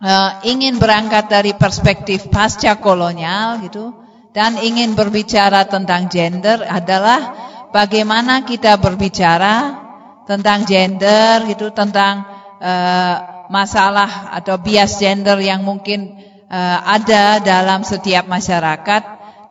uh, 0.00 0.40
ingin 0.48 0.80
berangkat 0.80 1.28
dari 1.28 1.52
perspektif 1.52 2.32
pasca 2.32 2.80
kolonial 2.80 3.60
gitu 3.68 4.05
dan 4.36 4.60
ingin 4.60 4.92
berbicara 4.92 5.64
tentang 5.64 6.12
gender 6.12 6.60
adalah 6.68 7.32
bagaimana 7.72 8.44
kita 8.44 8.76
berbicara 8.76 9.80
tentang 10.28 10.68
gender 10.68 11.48
gitu 11.48 11.72
tentang 11.72 12.28
uh, 12.60 13.16
masalah 13.48 14.36
atau 14.36 14.60
bias 14.60 15.00
gender 15.00 15.40
yang 15.40 15.64
mungkin 15.64 16.20
uh, 16.52 16.78
ada 16.84 17.40
dalam 17.40 17.80
setiap 17.80 18.28
masyarakat 18.28 19.02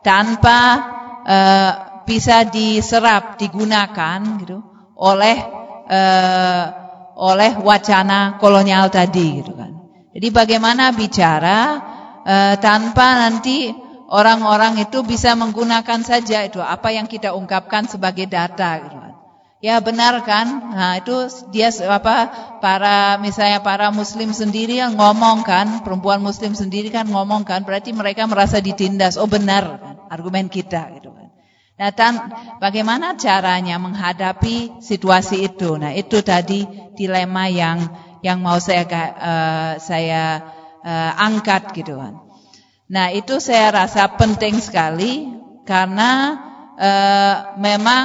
tanpa 0.06 0.60
uh, 1.26 1.70
bisa 2.06 2.46
diserap 2.46 3.42
digunakan 3.42 4.22
gitu 4.38 4.62
oleh 4.94 5.36
uh, 5.90 6.64
oleh 7.18 7.58
wacana 7.58 8.38
kolonial 8.38 8.86
tadi 8.86 9.42
gitu 9.42 9.50
kan. 9.58 9.74
Jadi 10.14 10.28
bagaimana 10.30 10.94
bicara 10.94 11.58
uh, 12.22 12.54
tanpa 12.62 13.26
nanti 13.26 13.85
orang-orang 14.10 14.82
itu 14.82 15.02
bisa 15.02 15.34
menggunakan 15.34 16.02
saja 16.02 16.46
itu 16.46 16.62
apa 16.62 16.94
yang 16.94 17.10
kita 17.10 17.34
ungkapkan 17.34 17.90
sebagai 17.90 18.26
data 18.30 18.70
gitu. 18.82 18.98
Ya 19.64 19.80
benar 19.80 20.20
kan? 20.22 20.46
Nah, 20.76 21.00
itu 21.00 21.26
dia 21.48 21.72
apa 21.88 22.28
para 22.60 23.16
misalnya 23.18 23.64
para 23.64 23.88
muslim 23.88 24.30
sendiri 24.30 24.78
yang 24.78 24.94
ngomong 24.94 25.42
kan, 25.42 25.80
perempuan 25.80 26.20
muslim 26.20 26.52
sendiri 26.52 26.92
kan 26.92 27.08
ngomong 27.08 27.42
kan, 27.48 27.64
berarti 27.64 27.90
mereka 27.96 28.28
merasa 28.28 28.60
ditindas. 28.60 29.16
Oh 29.16 29.26
benar 29.26 29.80
kan 29.80 29.96
argumen 30.12 30.52
kita 30.52 30.92
gitu 31.00 31.10
kan. 31.10 31.28
Nah, 31.76 31.90
dan 31.92 32.12
bagaimana 32.60 33.16
caranya 33.16 33.80
menghadapi 33.80 34.80
situasi 34.80 35.44
itu? 35.48 35.76
Nah, 35.76 35.92
itu 35.92 36.20
tadi 36.20 36.64
dilema 36.96 37.48
yang 37.48 37.84
yang 38.20 38.40
mau 38.40 38.60
saya 38.60 38.84
uh, 38.92 39.72
saya 39.80 40.24
uh, 40.84 41.12
angkat 41.16 41.76
gitu 41.76 41.96
kan. 42.00 42.25
Nah, 42.86 43.10
itu 43.10 43.42
saya 43.42 43.74
rasa 43.74 44.06
penting 44.14 44.62
sekali 44.62 45.26
karena 45.66 46.38
uh, 46.78 47.58
memang 47.58 48.04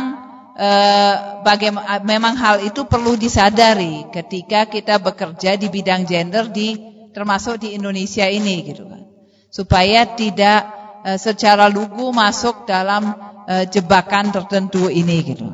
uh, 0.58 1.16
bagaimana 1.45 2.02
memang 2.02 2.34
hal 2.34 2.66
itu 2.66 2.90
perlu 2.90 3.14
disadari 3.14 4.10
ketika 4.10 4.66
kita 4.66 4.98
bekerja 4.98 5.53
di 5.53 5.70
bidang 5.70 6.10
gender 6.10 6.49
di 6.49 6.74
termasuk 7.14 7.62
di 7.62 7.78
Indonesia 7.78 8.26
ini 8.26 8.66
gitu 8.66 8.90
kan. 8.90 9.06
Supaya 9.53 10.18
tidak 10.18 10.62
uh, 11.06 11.20
secara 11.22 11.70
lugu 11.70 12.10
masuk 12.10 12.66
dalam 12.66 13.14
uh, 13.45 13.66
jebakan 13.70 14.34
tertentu 14.34 14.90
ini 14.90 15.18
gitu. 15.22 15.45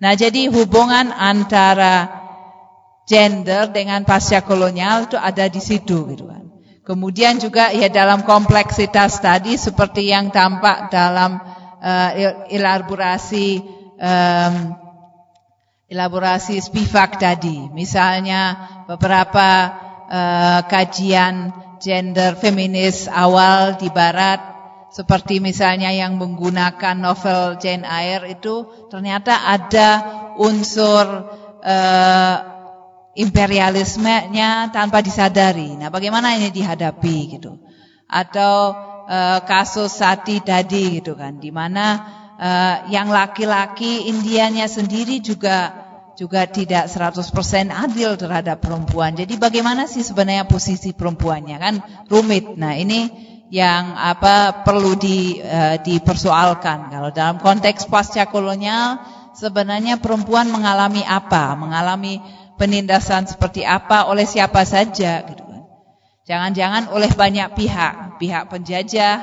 Nah, 0.00 0.12
jadi 0.16 0.52
hubungan 0.52 1.16
antara 1.16 2.08
gender 3.08 3.72
dengan 3.72 4.04
pasca 4.04 4.44
kolonial 4.44 5.08
itu 5.08 5.16
ada 5.16 5.48
di 5.48 5.60
situ 5.64 6.08
gitu 6.12 6.28
kan. 6.28 6.39
Kemudian 6.90 7.38
juga 7.38 7.70
ya 7.70 7.86
dalam 7.86 8.26
kompleksitas 8.26 9.22
tadi 9.22 9.54
seperti 9.54 10.10
yang 10.10 10.34
tampak 10.34 10.90
dalam 10.90 11.38
uh, 11.78 12.10
elaborasi 12.50 13.62
um, 13.94 14.74
elaborasi 15.86 16.58
Spivak 16.58 17.22
tadi. 17.22 17.70
Misalnya 17.70 18.58
beberapa 18.90 19.70
uh, 20.10 20.66
kajian 20.66 21.54
gender 21.78 22.34
feminis 22.34 23.06
awal 23.06 23.78
di 23.78 23.86
barat 23.94 24.42
seperti 24.90 25.38
misalnya 25.38 25.94
yang 25.94 26.18
menggunakan 26.18 26.98
novel 26.98 27.54
Jane 27.62 27.86
Eyre 27.86 28.34
itu 28.34 28.66
ternyata 28.90 29.46
ada 29.46 29.90
unsur 30.42 31.06
uh, 31.62 32.59
imperialismenya 33.14 34.70
tanpa 34.70 35.02
disadari. 35.02 35.74
Nah, 35.74 35.90
bagaimana 35.90 36.38
ini 36.38 36.54
dihadapi 36.54 37.16
gitu? 37.38 37.58
Atau 38.06 38.74
uh, 39.06 39.38
kasus 39.46 39.90
Sati 39.90 40.42
tadi 40.42 41.02
gitu 41.02 41.18
kan, 41.18 41.38
di 41.42 41.50
mana 41.50 41.86
uh, 42.38 42.76
yang 42.90 43.10
laki-laki 43.10 44.10
Indianya 44.10 44.70
sendiri 44.70 45.18
juga 45.22 45.88
juga 46.20 46.44
tidak 46.44 46.92
100% 46.92 47.72
adil 47.72 48.12
terhadap 48.20 48.60
perempuan. 48.60 49.16
Jadi 49.16 49.40
bagaimana 49.40 49.88
sih 49.88 50.04
sebenarnya 50.04 50.44
posisi 50.44 50.92
perempuannya 50.92 51.56
kan 51.56 51.74
rumit. 52.12 52.60
Nah, 52.60 52.76
ini 52.76 53.08
yang 53.48 53.96
apa 53.96 54.62
perlu 54.62 55.00
di, 55.00 55.40
uh, 55.40 55.80
dipersoalkan. 55.80 56.92
Kalau 56.92 57.10
dalam 57.10 57.40
konteks 57.40 57.88
pasca 57.88 58.28
kolonial 58.28 59.00
sebenarnya 59.34 59.96
perempuan 59.96 60.52
mengalami 60.52 61.00
apa? 61.02 61.56
Mengalami 61.56 62.20
penindasan 62.60 63.24
seperti 63.24 63.64
apa 63.64 64.04
oleh 64.12 64.28
siapa 64.28 64.68
saja 64.68 65.24
gitu 65.24 65.40
kan. 65.40 65.64
Jangan-jangan 66.28 66.92
oleh 66.92 67.08
banyak 67.08 67.56
pihak, 67.56 68.20
pihak 68.20 68.52
penjajah, 68.52 69.16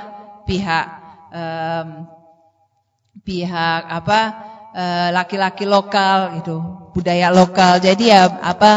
pihak 0.49 0.85
um, 1.29 2.09
pihak 3.21 3.81
apa 3.85 4.19
eh, 4.73 5.09
laki-laki 5.13 5.69
uh, 5.69 5.77
lokal 5.77 6.41
gitu, 6.41 6.57
budaya 6.97 7.29
lokal. 7.29 7.77
Jadi 7.77 8.09
ya 8.09 8.25
apa 8.41 8.71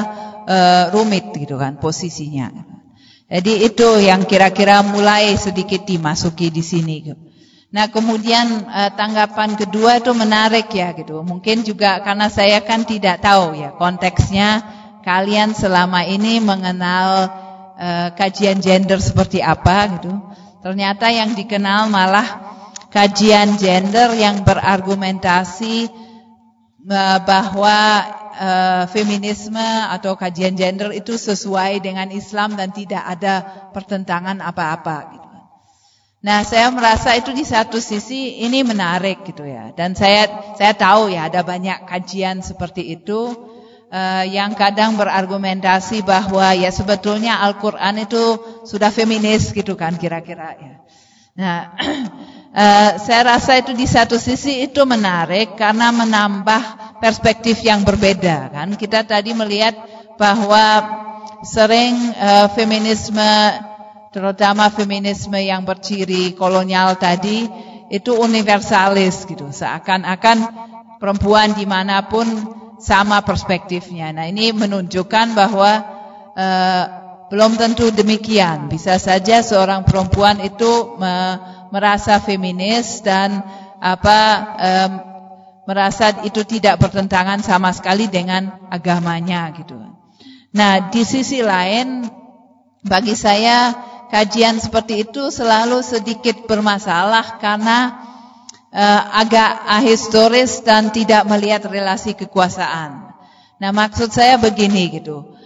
uh, 0.44 0.84
rumit 0.92 1.32
gitu 1.32 1.56
kan 1.56 1.80
posisinya. 1.80 2.52
Jadi 3.30 3.64
itu 3.64 3.88
yang 4.02 4.26
kira-kira 4.26 4.82
mulai 4.84 5.38
sedikit 5.38 5.86
dimasuki 5.86 6.50
di 6.52 6.62
sini. 6.66 6.96
Nah 7.70 7.86
kemudian 7.86 8.66
eh, 8.66 8.90
tanggapan 8.98 9.54
kedua 9.54 10.02
itu 10.02 10.10
menarik 10.10 10.66
ya 10.74 10.90
gitu. 10.94 11.22
Mungkin 11.22 11.62
juga 11.62 12.02
karena 12.02 12.26
saya 12.26 12.58
kan 12.66 12.82
tidak 12.82 13.22
tahu 13.22 13.54
ya 13.54 13.70
konteksnya 13.78 14.62
kalian 15.06 15.54
selama 15.54 16.02
ini 16.02 16.42
mengenal 16.42 17.30
eh, 17.78 18.08
kajian 18.18 18.58
gender 18.58 18.98
seperti 18.98 19.38
apa 19.38 19.98
gitu. 19.98 20.12
Ternyata 20.60 21.08
yang 21.14 21.32
dikenal 21.38 21.88
malah 21.88 22.26
kajian 22.90 23.54
gender 23.54 24.18
yang 24.18 24.42
berargumentasi 24.42 25.88
eh, 26.90 27.18
bahwa 27.22 27.78
uh, 28.40 28.84
feminisme 28.88 29.60
atau 29.92 30.16
kajian 30.16 30.56
gender 30.56 30.90
itu 30.96 31.14
sesuai 31.20 31.84
dengan 31.84 32.08
Islam 32.08 32.56
dan 32.56 32.72
tidak 32.72 33.04
ada 33.04 33.34
pertentangan 33.76 34.40
apa-apa 34.40 34.96
gitu. 35.12 35.29
Nah, 36.20 36.44
saya 36.44 36.68
merasa 36.68 37.16
itu 37.16 37.32
di 37.32 37.48
satu 37.48 37.80
sisi 37.80 38.44
ini 38.44 38.60
menarik 38.60 39.24
gitu 39.24 39.48
ya. 39.48 39.72
Dan 39.72 39.96
saya 39.96 40.52
saya 40.52 40.76
tahu 40.76 41.08
ya 41.08 41.32
ada 41.32 41.40
banyak 41.40 41.88
kajian 41.88 42.44
seperti 42.44 42.92
itu 42.92 43.32
uh, 43.88 44.24
yang 44.28 44.52
kadang 44.52 45.00
berargumentasi 45.00 46.04
bahwa 46.04 46.52
ya 46.52 46.68
sebetulnya 46.68 47.40
Al-Qur'an 47.40 48.04
itu 48.04 48.36
sudah 48.68 48.92
feminis 48.92 49.48
gitu 49.56 49.80
kan 49.80 49.96
kira-kira 49.96 50.60
ya. 50.60 50.74
Nah, 51.40 51.58
uh, 52.52 52.90
saya 53.08 53.22
rasa 53.24 53.56
itu 53.56 53.72
di 53.72 53.88
satu 53.88 54.20
sisi 54.20 54.60
itu 54.60 54.84
menarik 54.84 55.56
karena 55.56 55.88
menambah 55.88 57.00
perspektif 57.00 57.64
yang 57.64 57.80
berbeda 57.80 58.52
kan. 58.52 58.68
Kita 58.76 59.08
tadi 59.08 59.32
melihat 59.32 59.72
bahwa 60.20 60.84
sering 61.48 61.96
uh, 62.20 62.52
feminisme 62.52 63.69
terutama 64.10 64.70
feminisme 64.70 65.38
yang 65.38 65.62
berciri 65.62 66.34
kolonial 66.34 66.98
tadi 66.98 67.46
itu 67.90 68.14
universalis 68.14 69.26
gitu. 69.26 69.50
Seakan-akan 69.50 70.38
perempuan 71.02 71.54
di 71.54 71.66
mana 71.66 72.06
pun 72.06 72.26
sama 72.78 73.22
perspektifnya. 73.22 74.14
Nah 74.14 74.26
ini 74.30 74.54
menunjukkan 74.54 75.26
bahwa 75.34 75.72
uh, 76.34 76.84
belum 77.30 77.54
tentu 77.58 77.90
demikian. 77.94 78.66
Bisa 78.66 78.98
saja 78.98 79.42
seorang 79.42 79.86
perempuan 79.86 80.42
itu 80.42 80.98
me 80.98 81.38
merasa 81.70 82.18
feminis 82.18 82.98
dan 83.06 83.46
apa 83.78 84.18
um, 84.58 84.90
merasa 85.70 86.26
itu 86.26 86.42
tidak 86.42 86.82
bertentangan 86.82 87.38
sama 87.46 87.70
sekali 87.70 88.10
dengan 88.10 88.50
agamanya 88.74 89.54
gitu. 89.54 89.78
Nah, 90.50 90.90
di 90.90 91.06
sisi 91.06 91.46
lain 91.46 92.10
bagi 92.82 93.14
saya 93.14 93.70
kajian 94.10 94.58
seperti 94.58 95.06
itu 95.06 95.30
selalu 95.30 95.80
sedikit 95.86 96.44
bermasalah 96.44 97.38
karena 97.38 97.78
uh, 98.74 99.02
agak 99.22 99.66
ahistoris 99.66 100.62
dan 100.66 100.90
tidak 100.90 101.26
melihat 101.30 101.66
relasi 101.70 102.18
kekuasaan. 102.18 103.14
Nah, 103.60 103.70
maksud 103.70 104.10
saya 104.10 104.40
begini 104.40 105.00
gitu. 105.00 105.36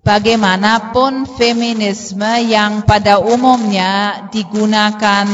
Bagaimanapun 0.00 1.28
feminisme 1.36 2.32
yang 2.48 2.88
pada 2.88 3.20
umumnya 3.20 4.26
digunakan 4.32 5.26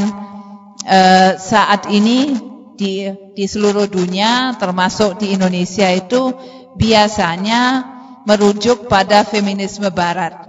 uh, 0.82 1.32
saat 1.38 1.86
ini 1.90 2.34
di 2.76 3.08
di 3.32 3.44
seluruh 3.48 3.88
dunia 3.88 4.58
termasuk 4.60 5.22
di 5.22 5.32
Indonesia 5.32 5.88
itu 5.88 6.34
biasanya 6.76 7.94
merujuk 8.26 8.90
pada 8.90 9.22
feminisme 9.22 9.88
barat. 9.94 10.45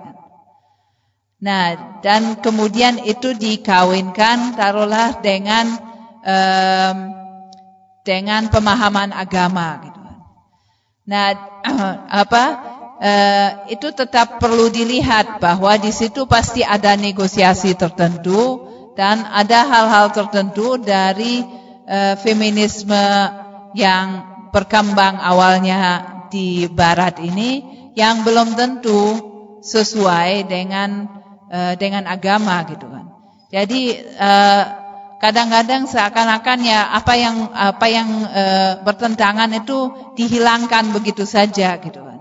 Nah, 1.38 2.02
dan 2.02 2.42
kemudian 2.42 2.98
itu 3.06 3.38
dikawinkan 3.38 4.58
taruhlah 4.58 5.22
dengan 5.22 5.70
um, 6.26 6.98
dengan 8.02 8.50
pemahaman 8.50 9.14
agama 9.14 9.86
gitu. 9.86 10.02
Nah, 11.06 11.38
apa 12.26 12.44
uh, 12.98 13.50
itu 13.70 13.94
tetap 13.94 14.42
perlu 14.42 14.74
dilihat 14.74 15.38
bahwa 15.38 15.78
di 15.78 15.94
situ 15.94 16.26
pasti 16.26 16.66
ada 16.66 16.98
negosiasi 16.98 17.78
tertentu 17.78 18.66
dan 18.98 19.22
ada 19.30 19.62
hal-hal 19.70 20.10
tertentu 20.10 20.82
dari 20.82 21.46
uh, 21.86 22.18
feminisme 22.18 23.06
yang 23.78 24.26
berkembang 24.50 25.22
awalnya 25.22 26.02
di 26.34 26.66
barat 26.66 27.22
ini 27.22 27.62
yang 27.94 28.26
belum 28.26 28.58
tentu 28.58 29.02
sesuai 29.62 30.50
dengan 30.50 31.18
uh, 31.52 31.74
dengan 31.76 32.08
agama 32.08 32.64
gitu 32.68 32.88
kan. 32.88 33.06
Jadi 33.48 33.96
eh, 33.96 34.64
kadang-kadang 35.24 35.88
seakan-akan 35.88 36.60
ya 36.68 36.92
apa 36.92 37.14
yang 37.16 37.48
apa 37.56 37.86
yang 37.88 38.10
uh, 38.28 38.84
bertentangan 38.84 39.50
itu 39.56 39.88
dihilangkan 40.20 40.92
begitu 40.92 41.24
saja 41.24 41.80
gitu 41.80 42.04
kan. 42.04 42.20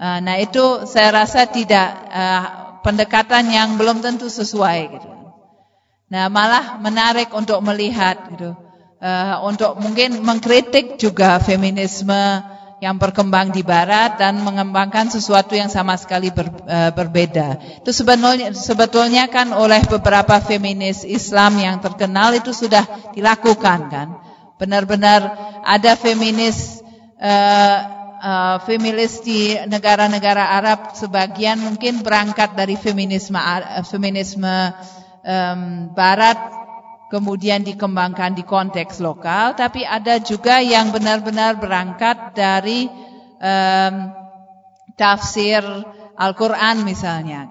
Uh, 0.00 0.18
nah 0.24 0.40
itu 0.40 0.88
saya 0.88 1.12
rasa 1.12 1.44
tidak 1.52 1.92
uh, 2.08 2.80
pendekatan 2.80 3.52
yang 3.52 3.76
belum 3.76 4.00
tentu 4.00 4.32
sesuai 4.32 4.78
gitu. 4.96 5.08
Nah 6.08 6.32
malah 6.32 6.80
menarik 6.80 7.28
untuk 7.36 7.60
melihat 7.60 8.16
gitu 8.32 8.56
uh, 9.02 9.36
untuk 9.46 9.78
mungkin 9.78 10.22
mengkritik 10.22 10.98
juga 10.98 11.38
feminisme 11.38 12.42
yang 12.78 12.94
berkembang 12.94 13.50
di 13.50 13.66
barat 13.66 14.22
dan 14.22 14.38
mengembangkan 14.38 15.10
sesuatu 15.10 15.58
yang 15.58 15.66
sama 15.66 15.98
sekali 15.98 16.30
ber, 16.30 16.46
uh, 16.46 16.94
berbeda. 16.94 17.58
Itu 17.82 17.90
sebetulnya 17.90 18.54
sebetulnya 18.54 19.26
kan 19.26 19.50
oleh 19.50 19.82
beberapa 19.90 20.38
feminis 20.38 21.02
Islam 21.02 21.58
yang 21.58 21.82
terkenal 21.82 22.38
itu 22.38 22.54
sudah 22.54 22.86
dilakukan 23.14 23.80
kan 23.90 24.08
Benar-benar 24.58 25.22
ada 25.62 25.94
feminis 25.94 26.82
uh, 27.18 27.78
uh, 28.18 28.56
feminis 28.62 29.22
di 29.22 29.58
negara-negara 29.66 30.54
Arab 30.58 30.94
sebagian 30.94 31.58
mungkin 31.62 32.02
berangkat 32.02 32.54
dari 32.58 32.74
feminisme 32.74 33.38
feminisme 33.86 34.74
Barat 35.92 36.57
kemudian 37.08 37.64
dikembangkan 37.64 38.36
di 38.36 38.44
konteks 38.44 39.00
lokal, 39.00 39.56
tapi 39.56 39.84
ada 39.84 40.20
juga 40.20 40.60
yang 40.60 40.92
benar-benar 40.92 41.56
berangkat 41.56 42.36
dari 42.36 42.88
um, 43.40 43.94
tafsir 44.94 45.64
Al-Quran 46.18 46.84
misalnya, 46.84 47.48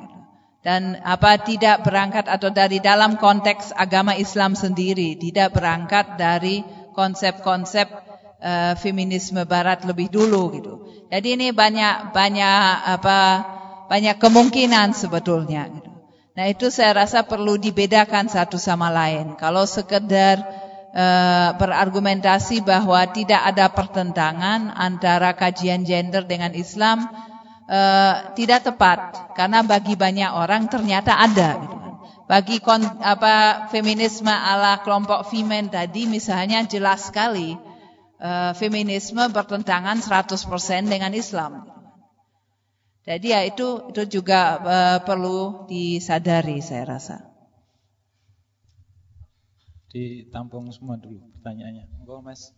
dan 0.62 1.02
apa 1.02 1.42
tidak 1.42 1.82
berangkat 1.82 2.30
atau 2.30 2.54
dari 2.54 2.78
dalam 2.78 3.18
konteks 3.18 3.74
agama 3.74 4.14
Islam 4.14 4.54
sendiri, 4.54 5.18
tidak 5.18 5.58
berangkat 5.58 6.22
dari 6.22 6.62
konsep-konsep 6.94 7.88
uh, 8.42 8.74
feminisme 8.78 9.42
Barat 9.50 9.86
lebih 9.90 10.14
dulu 10.14 10.54
gitu. 10.54 10.74
Jadi 11.08 11.40
ini 11.40 11.48
banyak 11.56 12.12
banyak 12.14 12.72
apa 13.00 13.20
banyak 13.88 14.20
kemungkinan 14.20 14.92
sebetulnya. 14.92 15.72
Gitu. 15.72 15.97
Nah 16.38 16.46
itu 16.54 16.70
saya 16.70 16.94
rasa 16.94 17.26
perlu 17.26 17.58
dibedakan 17.58 18.30
satu 18.30 18.62
sama 18.62 18.94
lain. 18.94 19.34
Kalau 19.42 19.66
sekedar 19.66 20.38
uh, 20.94 21.50
berargumentasi 21.58 22.62
bahwa 22.62 23.02
tidak 23.10 23.42
ada 23.42 23.74
pertentangan 23.74 24.70
antara 24.70 25.34
kajian 25.34 25.82
gender 25.82 26.30
dengan 26.30 26.54
Islam 26.54 27.10
uh, 27.66 28.38
tidak 28.38 28.70
tepat 28.70 29.34
karena 29.34 29.66
bagi 29.66 29.98
banyak 29.98 30.30
orang 30.30 30.70
ternyata 30.70 31.18
ada. 31.18 31.58
Gitu 31.58 31.74
kan. 31.74 31.94
Bagi 32.30 32.62
kon, 32.62 32.86
apa 33.02 33.66
feminisme 33.74 34.30
ala 34.30 34.86
kelompok 34.86 35.26
Femen 35.34 35.74
tadi 35.74 36.06
misalnya 36.06 36.62
jelas 36.70 37.10
sekali 37.10 37.58
uh, 38.22 38.54
feminisme 38.54 39.26
bertentangan 39.34 40.06
100% 40.06 40.38
dengan 40.86 41.18
Islam. 41.18 41.77
Jadi 43.08 43.32
ya 43.32 43.48
itu 43.48 43.88
itu 43.88 44.20
juga 44.20 44.60
uh, 44.60 45.00
perlu 45.00 45.64
disadari 45.72 46.60
saya 46.60 47.00
rasa. 47.00 47.24
Ditampung 49.88 50.68
semua 50.76 51.00
dulu 51.00 51.24
pertanyaannya. 51.40 51.88
Enggak, 52.04 52.20
Mas. 52.20 52.52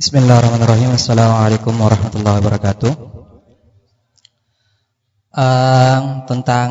Bismillahirrahmanirrahim. 0.00 0.96
Assalamualaikum 0.96 1.76
warahmatullahi 1.76 2.40
wabarakatuh. 2.40 2.92
Uh, 5.36 6.00
tentang 6.24 6.70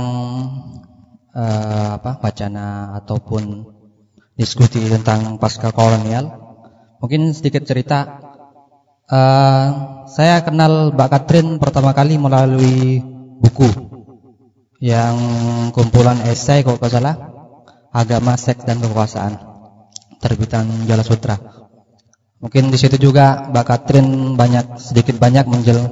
uh, 1.38 2.02
apa 2.02 2.18
wacana 2.18 2.98
ataupun 2.98 3.70
diskusi 4.34 4.82
tentang 4.90 5.38
pasca 5.38 5.70
kolonial, 5.70 6.34
mungkin 6.98 7.30
sedikit 7.30 7.62
cerita 7.70 8.25
Uh, 9.06 10.02
saya 10.10 10.42
kenal 10.42 10.90
Mbak 10.90 11.10
Katrin 11.14 11.62
pertama 11.62 11.94
kali 11.94 12.18
melalui 12.18 13.06
buku 13.38 13.70
yang 14.82 15.14
kumpulan 15.78 16.26
esai 16.26 16.66
kalau 16.66 16.82
nggak 16.82 16.90
salah 16.90 17.16
agama 17.94 18.34
seks 18.34 18.66
dan 18.66 18.82
kekuasaan 18.82 19.38
terbitan 20.18 20.66
Jala 20.90 21.06
Sutra. 21.06 21.38
Mungkin 22.42 22.74
di 22.74 22.82
situ 22.82 22.98
juga 22.98 23.46
Mbak 23.54 23.66
Katrin 23.70 24.34
banyak 24.34 24.82
sedikit 24.82 25.22
banyak 25.22 25.46
menjel 25.54 25.86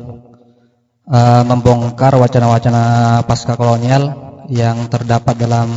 uh, 1.05 1.43
membongkar 1.45 2.17
wacana-wacana 2.17 3.21
pasca 3.29 3.53
kolonial 3.53 4.09
yang 4.49 4.89
terdapat 4.89 5.37
dalam 5.37 5.69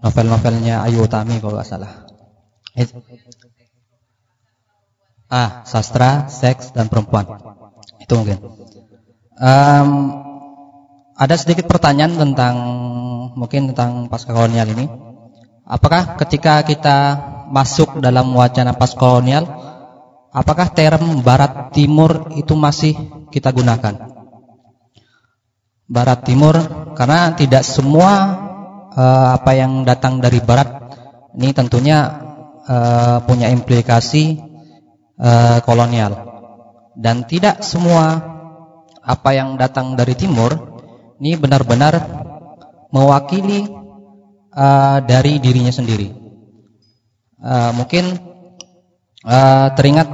novel-novelnya 0.00 0.88
Ayu 0.88 1.04
Utami 1.04 1.36
kalau 1.36 1.60
nggak 1.60 1.68
salah. 1.68 2.08
Ah, 5.32 5.64
sastra, 5.64 6.28
seks 6.28 6.76
dan 6.76 6.92
perempuan. 6.92 7.24
Itu 8.04 8.20
mungkin. 8.20 8.36
Um, 9.40 9.88
ada 11.16 11.40
sedikit 11.40 11.64
pertanyaan 11.72 12.20
tentang 12.20 12.54
mungkin 13.32 13.72
tentang 13.72 14.12
pasca 14.12 14.36
kolonial 14.36 14.68
ini. 14.76 14.92
Apakah 15.64 16.20
ketika 16.20 16.60
kita 16.68 16.96
masuk 17.48 18.04
dalam 18.04 18.28
wacana 18.36 18.76
pasca 18.76 19.00
kolonial, 19.00 19.48
apakah 20.36 20.68
term 20.68 21.24
barat 21.24 21.72
timur 21.72 22.36
itu 22.36 22.52
masih 22.52 22.92
kita 23.32 23.56
gunakan? 23.56 24.12
Barat 25.88 26.28
timur 26.28 26.60
karena 26.92 27.32
tidak 27.32 27.64
semua 27.64 28.36
uh, 28.92 29.28
apa 29.32 29.56
yang 29.56 29.88
datang 29.88 30.20
dari 30.20 30.44
barat 30.44 30.92
ini 31.40 31.56
tentunya 31.56 32.20
uh, 32.68 33.24
punya 33.24 33.48
implikasi 33.48 34.51
uh, 35.22 35.58
kolonial 35.62 36.12
dan 36.98 37.24
tidak 37.24 37.62
semua 37.62 38.18
apa 39.02 39.30
yang 39.34 39.54
datang 39.54 39.94
dari 39.94 40.18
timur 40.18 40.52
ini 41.22 41.38
benar-benar 41.38 41.94
mewakili 42.90 43.66
uh, 44.52 44.98
dari 45.02 45.38
dirinya 45.38 45.70
sendiri. 45.70 46.10
Uh, 47.42 47.72
mungkin 47.74 48.04
uh, 49.26 49.68
teringat 49.74 50.08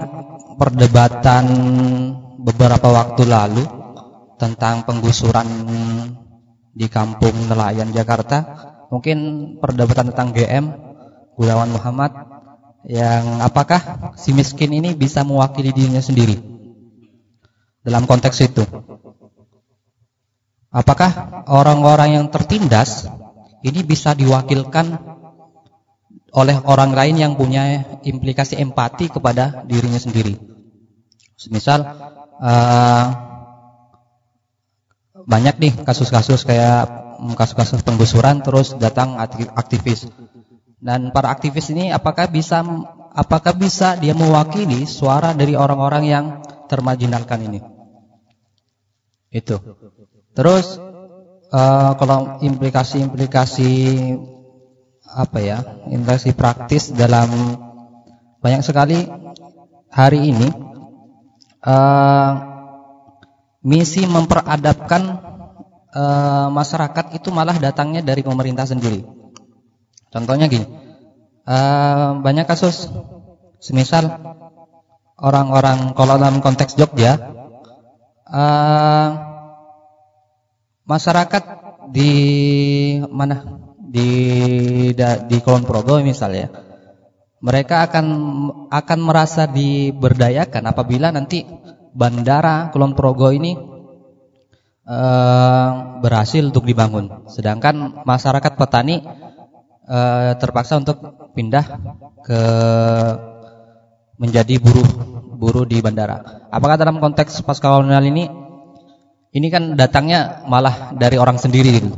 perdebatan 0.56 1.44
beberapa 2.40 2.88
waktu 2.88 3.22
lalu 3.28 3.64
tentang 4.38 4.86
penggusuran 4.86 5.48
di 6.72 6.86
kampung 6.86 7.34
nelayan 7.50 7.90
Jakarta. 7.90 8.68
Mungkin 8.88 9.18
perdebatan 9.60 10.14
tentang 10.14 10.32
GM 10.32 10.64
Gunawan 11.36 11.68
Muhammad 11.68 12.37
yang 12.86 13.42
apakah 13.42 14.14
si 14.14 14.30
miskin 14.30 14.70
ini 14.70 14.94
bisa 14.94 15.26
mewakili 15.26 15.74
dirinya 15.74 15.98
sendiri 15.98 16.38
dalam 17.82 18.06
konteks 18.06 18.38
itu? 18.44 18.62
Apakah 20.68 21.42
orang-orang 21.48 22.20
yang 22.20 22.26
tertindas 22.28 23.08
ini 23.64 23.82
bisa 23.82 24.12
diwakilkan 24.12 25.00
oleh 26.28 26.56
orang 26.68 26.92
lain 26.92 27.16
yang 27.16 27.32
punya 27.34 27.82
implikasi 28.04 28.60
empati 28.60 29.08
kepada 29.08 29.64
dirinya 29.64 29.98
sendiri? 29.98 30.36
Misal 31.48 31.82
uh, 32.38 33.06
banyak 35.24 35.56
nih 35.58 35.72
kasus-kasus 35.82 36.44
kayak 36.44 36.86
kasus-kasus 37.34 37.82
penggusuran 37.82 38.44
terus 38.44 38.78
datang 38.78 39.18
aktivis 39.56 40.06
dan 40.78 41.10
para 41.10 41.34
aktivis 41.34 41.74
ini 41.74 41.90
apakah 41.90 42.30
bisa 42.30 42.62
apakah 43.10 43.50
bisa 43.50 43.98
dia 43.98 44.14
mewakili 44.14 44.86
suara 44.86 45.34
dari 45.34 45.58
orang-orang 45.58 46.04
yang 46.06 46.24
termarginalkan 46.70 47.50
ini? 47.50 47.60
Itu. 49.34 49.58
Terus 50.38 50.78
uh, 51.50 51.92
kalau 51.98 52.38
implikasi-implikasi 52.38 53.72
apa 55.02 55.38
ya? 55.42 55.58
Implikasi 55.90 56.30
praktis 56.38 56.94
dalam 56.94 57.58
banyak 58.38 58.62
sekali 58.62 59.02
hari 59.90 60.30
ini 60.30 60.46
uh, 61.66 62.30
misi 63.66 64.06
memperadabkan 64.06 65.02
uh, 65.90 66.48
masyarakat 66.54 67.18
itu 67.18 67.34
malah 67.34 67.58
datangnya 67.58 68.06
dari 68.06 68.22
pemerintah 68.22 68.62
sendiri. 68.62 69.17
Contohnya 70.08 70.48
gini, 70.48 70.64
uh, 71.44 72.20
banyak 72.24 72.48
kasus, 72.48 72.88
semisal 73.60 74.08
orang-orang 75.20 75.92
kalau 75.92 76.16
dalam 76.16 76.40
konteks 76.40 76.80
Jogja, 76.80 77.16
uh, 78.24 79.08
masyarakat 80.88 81.42
di 81.92 82.12
mana? 83.04 83.60
Di 83.88 84.08
di 85.28 85.36
Kulon 85.40 85.64
Progo 85.64 85.96
misalnya, 86.04 86.52
mereka 87.40 87.88
akan 87.88 88.06
akan 88.68 88.98
merasa 89.00 89.48
diberdayakan 89.48 90.68
apabila 90.68 91.08
nanti 91.08 91.44
bandara 91.96 92.68
Kulon 92.68 92.92
Progo 92.92 93.32
ini 93.32 93.56
uh, 94.84 95.70
berhasil 96.04 96.44
untuk 96.44 96.68
dibangun, 96.68 97.28
sedangkan 97.32 98.04
masyarakat 98.04 98.52
petani 98.60 99.00
uh, 99.88 100.36
terpaksa 100.36 100.78
untuk 100.78 101.00
pindah 101.32 101.64
ke 102.22 102.40
menjadi 104.20 104.60
buruh 104.60 104.88
buruh 105.38 105.64
di 105.64 105.80
bandara. 105.80 106.48
Apakah 106.52 106.76
dalam 106.76 106.98
konteks 107.00 107.40
pasca 107.46 107.70
kolonial 107.70 108.04
ini 108.04 108.28
ini 109.32 109.46
kan 109.48 109.78
datangnya 109.78 110.44
malah 110.44 110.92
dari 110.96 111.16
orang 111.16 111.38
sendiri 111.38 111.70
gitu. 111.78 111.90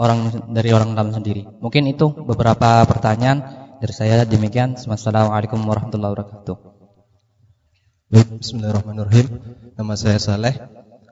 Orang 0.00 0.48
dari 0.56 0.72
orang 0.72 0.96
dalam 0.96 1.12
sendiri. 1.12 1.44
Mungkin 1.60 1.84
itu 1.90 2.08
beberapa 2.08 2.86
pertanyaan 2.88 3.44
dari 3.82 3.92
saya 3.92 4.24
demikian. 4.24 4.78
Wassalamualaikum 4.78 5.60
warahmatullahi 5.60 6.12
wabarakatuh. 6.16 6.56
Bismillahirrahmanirrahim. 8.10 9.26
Nama 9.76 9.94
saya 9.98 10.16
Saleh. 10.16 10.56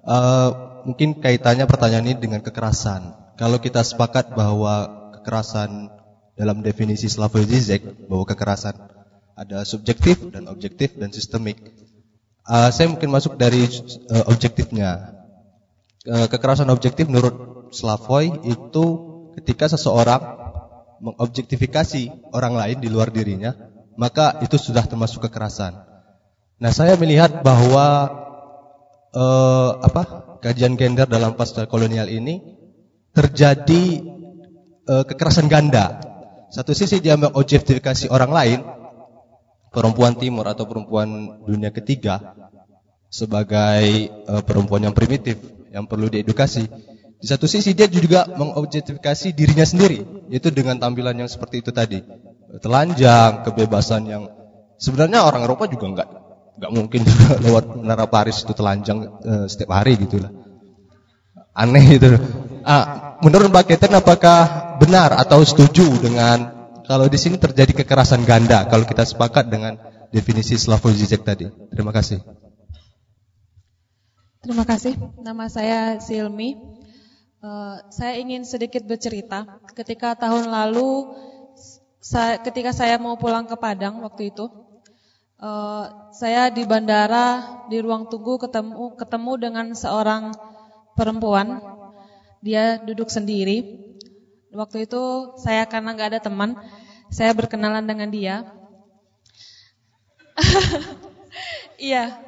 Uh, 0.08 0.82
mungkin 0.88 1.20
kaitannya 1.20 1.68
pertanyaan 1.68 2.06
ini 2.08 2.16
dengan 2.16 2.40
kekerasan. 2.40 3.12
Kalau 3.36 3.60
kita 3.60 3.84
sepakat 3.84 4.32
bahwa 4.32 4.97
kekerasan 5.28 5.92
dalam 6.40 6.64
definisi 6.64 7.04
Slavoj 7.04 7.44
Zizek 7.44 8.08
bahwa 8.08 8.24
kekerasan 8.24 8.80
ada 9.36 9.60
subjektif 9.68 10.24
dan 10.32 10.48
objektif 10.48 10.96
dan 10.96 11.12
sistemik. 11.12 11.60
Uh, 12.48 12.72
saya 12.72 12.88
mungkin 12.88 13.12
masuk 13.12 13.36
dari 13.36 13.68
uh, 14.08 14.24
objektifnya. 14.32 15.20
Uh, 16.08 16.24
kekerasan 16.32 16.72
objektif 16.72 17.12
menurut 17.12 17.68
Slavoj 17.76 18.40
itu 18.48 18.84
ketika 19.36 19.68
seseorang 19.68 20.40
mengobjektifikasi 21.04 22.32
orang 22.32 22.56
lain 22.56 22.80
di 22.80 22.88
luar 22.88 23.12
dirinya, 23.12 23.52
maka 24.00 24.40
itu 24.40 24.56
sudah 24.56 24.88
termasuk 24.88 25.28
kekerasan. 25.28 25.76
Nah, 26.56 26.72
saya 26.72 26.96
melihat 26.96 27.44
bahwa 27.44 28.08
uh, 29.12 29.76
apa 29.84 30.40
kajian 30.40 30.80
gender 30.80 31.04
dalam 31.04 31.36
pasca 31.36 31.68
kolonial 31.68 32.08
ini 32.08 32.40
terjadi 33.12 34.16
uh, 34.88 35.04
kekerasan 35.04 35.46
ganda 35.46 36.08
satu 36.48 36.72
sisi 36.72 37.04
dia 37.04 37.12
mengobjektifikasi 37.20 38.08
orang 38.08 38.32
lain, 38.32 38.58
perempuan 39.68 40.16
timur 40.16 40.48
atau 40.48 40.64
perempuan 40.64 41.36
dunia 41.44 41.68
ketiga 41.68 42.32
sebagai 43.12 44.08
uh, 44.24 44.40
perempuan 44.40 44.88
yang 44.88 44.96
primitif 44.96 45.36
yang 45.68 45.84
perlu 45.84 46.08
diedukasi. 46.08 46.64
Di 47.18 47.26
satu 47.28 47.44
sisi 47.44 47.76
dia 47.76 47.84
juga 47.84 48.24
mengobjektifikasi 48.32 49.36
dirinya 49.36 49.66
sendiri, 49.68 50.30
yaitu 50.32 50.48
dengan 50.48 50.80
tampilan 50.80 51.20
yang 51.20 51.28
seperti 51.28 51.60
itu 51.60 51.68
tadi, 51.68 52.00
telanjang, 52.64 53.44
kebebasan 53.44 54.08
yang 54.08 54.24
sebenarnya 54.80 55.28
orang 55.28 55.44
Eropa 55.44 55.68
juga 55.68 55.84
enggak 55.84 56.08
enggak 56.56 56.72
mungkin 56.72 57.00
juga 57.04 57.36
lewat 57.44 57.64
menara 57.76 58.08
Paris 58.08 58.40
itu 58.40 58.56
telanjang 58.56 59.04
uh, 59.04 59.44
setiap 59.44 59.76
hari 59.76 60.00
gitulah. 60.00 60.32
Aneh 61.52 62.00
itu. 62.00 62.08
Ah, 62.62 63.18
menurut 63.20 63.50
Mbak 63.50 63.74
Keten 63.74 63.98
apakah 63.98 64.67
benar 64.78 65.18
atau 65.18 65.42
setuju 65.42 65.98
dengan 65.98 66.58
kalau 66.88 67.04
di 67.10 67.18
sini 67.20 67.36
terjadi 67.36 67.84
kekerasan 67.84 68.24
ganda 68.24 68.64
kalau 68.64 68.88
kita 68.88 69.04
sepakat 69.04 69.50
dengan 69.52 69.76
definisi 70.08 70.56
Slavoj 70.56 70.96
Zizek 70.96 71.20
tadi. 71.20 71.50
Terima 71.68 71.92
kasih. 71.92 72.24
Terima 74.40 74.64
kasih. 74.64 74.96
Nama 75.20 75.44
saya 75.52 75.80
Silmi. 76.00 76.56
Uh, 77.38 77.78
saya 77.92 78.18
ingin 78.18 78.42
sedikit 78.48 78.82
bercerita. 78.88 79.60
Ketika 79.76 80.16
tahun 80.18 80.50
lalu, 80.50 81.12
saya, 82.00 82.40
ketika 82.40 82.72
saya 82.74 82.96
mau 82.98 83.14
pulang 83.20 83.46
ke 83.46 83.54
Padang 83.54 84.02
waktu 84.02 84.34
itu, 84.34 84.48
uh, 85.38 86.10
saya 86.10 86.50
di 86.50 86.66
bandara 86.66 87.62
di 87.70 87.78
ruang 87.78 88.10
tunggu 88.10 88.42
ketemu 88.42 88.96
ketemu 88.96 89.32
dengan 89.38 89.66
seorang 89.76 90.34
perempuan. 90.98 91.62
Dia 92.42 92.78
duduk 92.78 93.10
sendiri 93.10 93.87
Waktu 94.58 94.90
itu 94.90 95.38
saya 95.38 95.62
karena 95.70 95.94
nggak 95.94 96.18
ada 96.18 96.20
teman, 96.26 96.58
saya 97.14 97.30
berkenalan 97.30 97.86
dengan 97.86 98.10
dia. 98.10 98.36
Iya. 101.78 102.18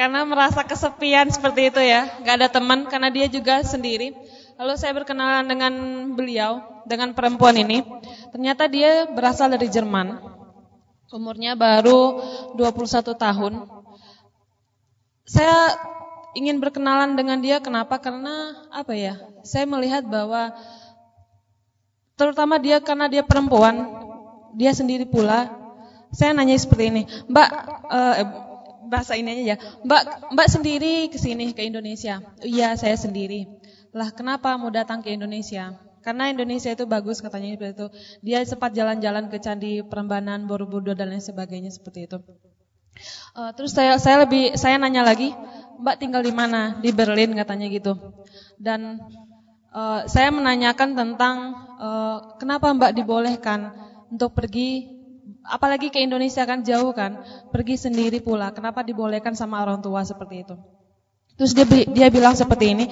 Karena 0.00 0.24
merasa 0.24 0.64
kesepian 0.64 1.28
seperti 1.28 1.68
itu 1.68 1.80
ya, 1.84 2.08
nggak 2.24 2.36
ada 2.40 2.48
teman 2.48 2.88
karena 2.88 3.12
dia 3.12 3.28
juga 3.28 3.60
sendiri. 3.60 4.16
Lalu 4.56 4.72
saya 4.80 4.96
berkenalan 4.96 5.44
dengan 5.44 5.72
beliau, 6.16 6.64
dengan 6.88 7.12
perempuan 7.12 7.52
ini. 7.60 7.84
Ternyata 8.32 8.64
dia 8.72 9.04
berasal 9.12 9.52
dari 9.52 9.68
Jerman. 9.68 10.16
Umurnya 11.12 11.52
baru 11.52 12.24
21 12.56 13.12
tahun. 13.12 13.52
Saya 15.28 15.76
ingin 16.36 16.60
berkenalan 16.60 17.16
dengan 17.16 17.40
dia 17.40 17.64
kenapa? 17.64 17.96
Karena 17.96 18.52
apa 18.68 18.92
ya? 18.92 19.16
Saya 19.40 19.64
melihat 19.64 20.04
bahwa 20.04 20.52
terutama 22.20 22.60
dia 22.60 22.76
karena 22.84 23.08
dia 23.08 23.24
perempuan, 23.24 23.88
dia 24.52 24.76
sendiri 24.76 25.08
pula. 25.08 25.48
Saya 26.12 26.36
nanya 26.36 26.54
seperti 26.56 26.84
ini, 26.92 27.02
Mbak, 27.28 27.48
uh, 27.90 28.14
bahasa 28.88 29.18
ini 29.18 29.36
aja 29.36 29.44
ya, 29.52 29.56
Mbak, 29.82 30.32
Mbak 30.32 30.48
sendiri 30.48 30.94
ke 31.10 31.18
sini 31.18 31.50
ke 31.52 31.66
Indonesia? 31.66 32.22
Iya, 32.40 32.78
saya 32.78 32.94
sendiri. 32.94 33.50
Lah, 33.90 34.14
kenapa 34.14 34.54
mau 34.56 34.70
datang 34.70 35.02
ke 35.02 35.12
Indonesia? 35.12 35.76
Karena 36.06 36.30
Indonesia 36.30 36.70
itu 36.70 36.86
bagus 36.86 37.18
katanya 37.18 37.58
seperti 37.58 37.74
itu. 37.74 37.86
Dia 38.22 38.38
sempat 38.46 38.70
jalan-jalan 38.70 39.26
ke 39.26 39.42
Candi 39.42 39.82
Prambanan, 39.82 40.46
Borobudur 40.46 40.94
dan 40.94 41.10
lain 41.10 41.18
sebagainya 41.18 41.74
seperti 41.74 42.06
itu. 42.06 42.22
Uh, 43.36 43.50
terus 43.52 43.76
saya 43.76 43.98
saya 44.00 44.24
lebih 44.24 44.54
saya 44.56 44.78
nanya 44.78 45.04
lagi, 45.04 45.34
Mbak 45.82 45.96
tinggal 46.00 46.22
di 46.24 46.32
mana? 46.32 46.76
Di 46.80 46.90
Berlin 46.92 47.36
katanya 47.36 47.66
gitu. 47.68 47.92
Dan 48.56 49.00
uh, 49.72 50.00
saya 50.08 50.32
menanyakan 50.32 50.96
tentang 50.96 51.36
uh, 51.76 52.18
kenapa 52.40 52.72
Mbak 52.72 52.92
dibolehkan 52.96 53.72
untuk 54.08 54.32
pergi 54.32 54.96
apalagi 55.46 55.90
ke 55.90 56.02
Indonesia 56.02 56.42
kan 56.46 56.62
jauh 56.62 56.90
kan, 56.94 57.18
pergi 57.50 57.76
sendiri 57.78 58.18
pula. 58.22 58.50
Kenapa 58.54 58.82
dibolehkan 58.82 59.34
sama 59.34 59.62
orang 59.62 59.78
tua 59.82 60.02
seperti 60.02 60.46
itu? 60.46 60.56
Terus 61.36 61.52
dia 61.52 61.66
dia 61.68 62.08
bilang 62.08 62.32
seperti 62.32 62.72
ini, 62.72 62.88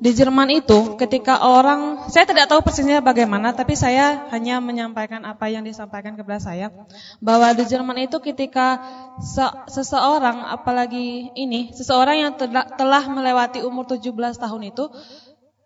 di 0.00 0.16
Jerman 0.16 0.48
itu 0.48 0.96
ketika 0.96 1.44
orang, 1.44 2.08
saya 2.08 2.24
tidak 2.24 2.48
tahu 2.48 2.64
persisnya 2.64 3.04
bagaimana, 3.04 3.52
tapi 3.52 3.76
saya 3.76 4.32
hanya 4.32 4.56
menyampaikan 4.56 5.20
apa 5.28 5.52
yang 5.52 5.60
disampaikan 5.60 6.16
kepada 6.16 6.40
saya, 6.40 6.72
bahwa 7.20 7.52
di 7.52 7.68
Jerman 7.68 8.08
itu 8.08 8.16
ketika 8.24 8.80
se 9.20 9.44
seseorang, 9.68 10.40
apalagi 10.48 11.28
ini, 11.36 11.74
seseorang 11.76 12.16
yang 12.16 12.32
telah, 12.40 12.64
telah 12.80 13.04
melewati 13.12 13.60
umur 13.60 13.84
17 13.84 14.40
tahun 14.40 14.72
itu, 14.72 14.88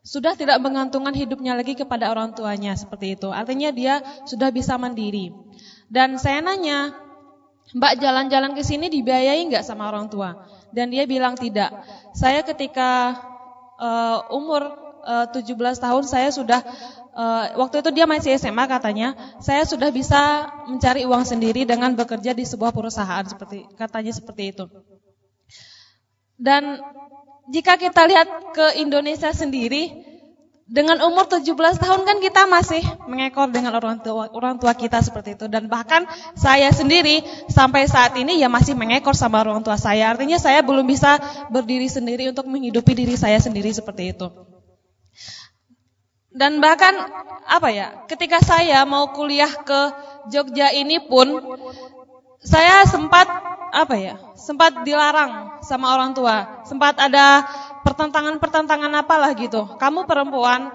sudah 0.02 0.34
tidak 0.34 0.58
menggantungkan 0.58 1.14
hidupnya 1.14 1.54
lagi 1.54 1.78
kepada 1.78 2.10
orang 2.10 2.34
tuanya 2.34 2.74
seperti 2.74 3.14
itu. 3.14 3.30
Artinya 3.30 3.70
dia 3.70 4.02
sudah 4.26 4.50
bisa 4.50 4.74
mandiri. 4.74 5.30
Dan 5.86 6.18
saya 6.18 6.42
nanya, 6.42 6.90
Mbak 7.70 8.02
jalan-jalan 8.02 8.52
ke 8.58 8.66
sini 8.66 8.90
dibiayai 8.90 9.46
nggak 9.46 9.62
sama 9.62 9.88
orang 9.88 10.10
tua? 10.10 10.42
Dan 10.74 10.90
dia 10.90 11.06
bilang 11.06 11.38
tidak. 11.38 11.70
Saya 12.18 12.42
ketika 12.42 13.14
uh, 13.78 14.26
umur 14.34 14.62
uh, 15.06 15.26
17 15.30 15.54
tahun 15.78 16.04
saya 16.04 16.34
sudah 16.34 16.60
uh, 17.14 17.54
waktu 17.56 17.80
itu 17.80 17.90
dia 17.94 18.06
masih 18.10 18.34
SMA 18.36 18.66
katanya, 18.66 19.14
saya 19.38 19.62
sudah 19.64 19.88
bisa 19.94 20.50
mencari 20.66 21.06
uang 21.06 21.24
sendiri 21.24 21.62
dengan 21.64 21.94
bekerja 21.94 22.34
di 22.34 22.44
sebuah 22.44 22.74
perusahaan 22.74 23.24
seperti 23.24 23.70
katanya 23.78 24.12
seperti 24.12 24.52
itu. 24.52 24.64
Dan 26.34 26.82
jika 27.48 27.78
kita 27.78 28.02
lihat 28.08 28.28
ke 28.52 28.66
Indonesia 28.82 29.30
sendiri, 29.30 30.03
dengan 30.64 30.96
umur 31.04 31.28
17 31.28 31.44
tahun 31.76 32.00
kan 32.08 32.16
kita 32.24 32.48
masih 32.48 32.80
mengekor 33.04 33.52
dengan 33.52 33.76
orang 33.76 34.00
tua 34.00 34.32
orang 34.32 34.56
tua 34.56 34.72
kita 34.72 34.96
seperti 35.04 35.36
itu 35.36 35.44
dan 35.44 35.68
bahkan 35.68 36.08
saya 36.32 36.72
sendiri 36.72 37.20
sampai 37.52 37.84
saat 37.84 38.16
ini 38.16 38.40
ya 38.40 38.48
masih 38.48 38.72
mengekor 38.72 39.12
sama 39.12 39.44
orang 39.44 39.60
tua 39.60 39.76
saya. 39.76 40.08
Artinya 40.08 40.40
saya 40.40 40.64
belum 40.64 40.88
bisa 40.88 41.20
berdiri 41.52 41.88
sendiri 41.92 42.32
untuk 42.32 42.48
menghidupi 42.48 42.96
diri 42.96 43.12
saya 43.12 43.36
sendiri 43.36 43.68
seperti 43.76 44.16
itu. 44.16 44.32
Dan 46.34 46.58
bahkan 46.58 46.96
apa 47.46 47.68
ya, 47.70 48.02
ketika 48.10 48.42
saya 48.42 48.82
mau 48.82 49.14
kuliah 49.14 49.52
ke 49.62 49.80
Jogja 50.34 50.74
ini 50.74 50.98
pun 50.98 51.30
saya 52.44 52.84
sempat 52.84 53.26
apa 53.74 53.94
ya? 53.96 54.14
Sempat 54.36 54.84
dilarang 54.84 55.64
sama 55.64 55.96
orang 55.96 56.12
tua. 56.12 56.62
Sempat 56.68 57.00
ada 57.00 57.42
pertentangan-pertentangan 57.82 58.92
apalah 59.00 59.32
gitu. 59.32 59.64
Kamu 59.80 60.04
perempuan, 60.04 60.70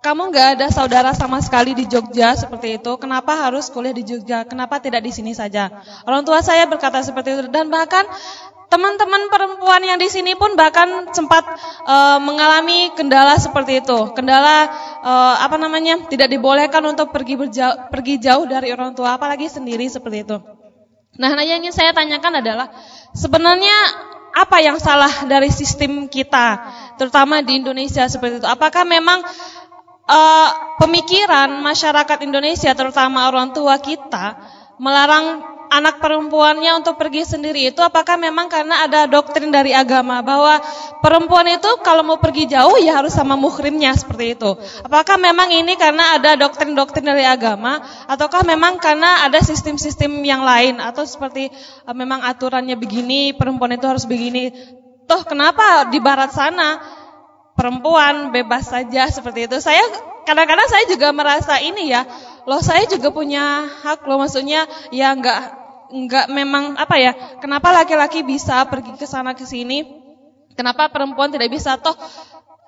kamu 0.00 0.32
nggak 0.32 0.48
ada 0.58 0.66
saudara 0.68 1.12
sama 1.12 1.40
sekali 1.44 1.72
di 1.76 1.84
Jogja 1.84 2.32
seperti 2.36 2.80
itu. 2.80 2.92
Kenapa 2.96 3.36
harus 3.36 3.68
kuliah 3.68 3.92
di 3.92 4.04
Jogja? 4.04 4.48
Kenapa 4.48 4.80
tidak 4.80 5.04
di 5.04 5.12
sini 5.12 5.36
saja? 5.36 5.70
Orang 6.08 6.24
tua 6.24 6.40
saya 6.40 6.64
berkata 6.64 7.00
seperti 7.00 7.36
itu 7.36 7.48
dan 7.52 7.68
bahkan 7.68 8.04
teman-teman 8.68 9.30
perempuan 9.30 9.80
yang 9.86 10.00
di 10.00 10.10
sini 10.10 10.34
pun 10.34 10.58
bahkan 10.58 11.08
sempat 11.14 11.46
uh, 11.86 12.18
mengalami 12.18 12.90
kendala 12.96 13.38
seperti 13.38 13.84
itu. 13.84 14.12
Kendala 14.12 14.68
uh, 15.04 15.36
apa 15.40 15.56
namanya? 15.60 16.04
tidak 16.08 16.32
dibolehkan 16.32 16.84
untuk 16.84 17.12
pergi 17.12 17.38
berjauh, 17.38 17.92
pergi 17.92 18.20
jauh 18.20 18.44
dari 18.44 18.72
orang 18.72 18.92
tua 18.92 19.14
apalagi 19.14 19.46
sendiri 19.46 19.86
seperti 19.86 20.26
itu. 20.26 20.63
Nah, 21.14 21.38
yang 21.46 21.62
ingin 21.62 21.70
saya 21.70 21.94
tanyakan 21.94 22.42
adalah 22.42 22.74
sebenarnya 23.14 23.76
apa 24.34 24.58
yang 24.58 24.82
salah 24.82 25.30
dari 25.30 25.46
sistem 25.46 26.10
kita, 26.10 26.58
terutama 26.98 27.38
di 27.38 27.62
Indonesia 27.62 28.02
seperti 28.10 28.42
itu? 28.42 28.48
Apakah 28.50 28.82
memang 28.82 29.22
uh, 30.10 30.48
pemikiran 30.82 31.62
masyarakat 31.62 32.18
Indonesia, 32.26 32.74
terutama 32.74 33.30
orang 33.30 33.54
tua 33.54 33.78
kita, 33.78 34.42
melarang 34.82 35.53
anak 35.70 36.00
perempuannya 36.00 36.80
untuk 36.80 36.96
pergi 37.00 37.24
sendiri 37.24 37.72
itu 37.72 37.80
apakah 37.80 38.16
memang 38.20 38.46
karena 38.46 38.84
ada 38.84 39.06
doktrin 39.08 39.50
dari 39.50 39.72
agama 39.72 40.20
bahwa 40.20 40.60
perempuan 41.00 41.48
itu 41.50 41.70
kalau 41.82 42.06
mau 42.06 42.18
pergi 42.20 42.48
jauh 42.50 42.76
ya 42.80 43.00
harus 43.00 43.14
sama 43.14 43.34
muhrimnya 43.34 43.92
seperti 43.96 44.38
itu. 44.38 44.50
Apakah 44.84 45.16
memang 45.16 45.50
ini 45.50 45.74
karena 45.74 46.18
ada 46.18 46.36
doktrin-doktrin 46.38 47.06
dari 47.06 47.24
agama 47.26 47.82
ataukah 48.08 48.46
memang 48.46 48.78
karena 48.78 49.26
ada 49.26 49.40
sistem-sistem 49.40 50.22
yang 50.24 50.42
lain 50.42 50.78
atau 50.78 51.04
seperti 51.04 51.50
uh, 51.84 51.94
memang 51.96 52.22
aturannya 52.22 52.78
begini, 52.78 53.34
perempuan 53.34 53.74
itu 53.74 53.86
harus 53.88 54.04
begini. 54.06 54.52
Toh 55.04 55.20
kenapa 55.28 55.92
di 55.92 56.00
barat 56.00 56.32
sana 56.32 56.80
perempuan 57.54 58.32
bebas 58.32 58.72
saja 58.72 59.04
seperti 59.12 59.46
itu? 59.46 59.60
Saya 59.60 59.84
kadang-kadang 60.24 60.68
saya 60.68 60.84
juga 60.88 61.12
merasa 61.12 61.60
ini 61.60 61.92
ya, 61.92 62.08
loh 62.44 62.60
saya 62.60 62.84
juga 62.88 63.10
punya 63.10 63.64
hak 63.84 64.04
loh 64.04 64.20
maksudnya 64.20 64.68
ya 64.92 65.12
nggak 65.16 65.64
nggak 65.94 66.26
memang 66.32 66.74
apa 66.74 66.96
ya, 66.98 67.12
kenapa 67.38 67.70
laki-laki 67.70 68.26
bisa 68.26 68.66
pergi 68.66 68.98
ke 68.98 69.06
sana 69.06 69.36
ke 69.36 69.46
sini, 69.46 69.86
kenapa 70.58 70.90
perempuan 70.90 71.30
tidak 71.30 71.54
bisa 71.54 71.78
toh 71.78 71.94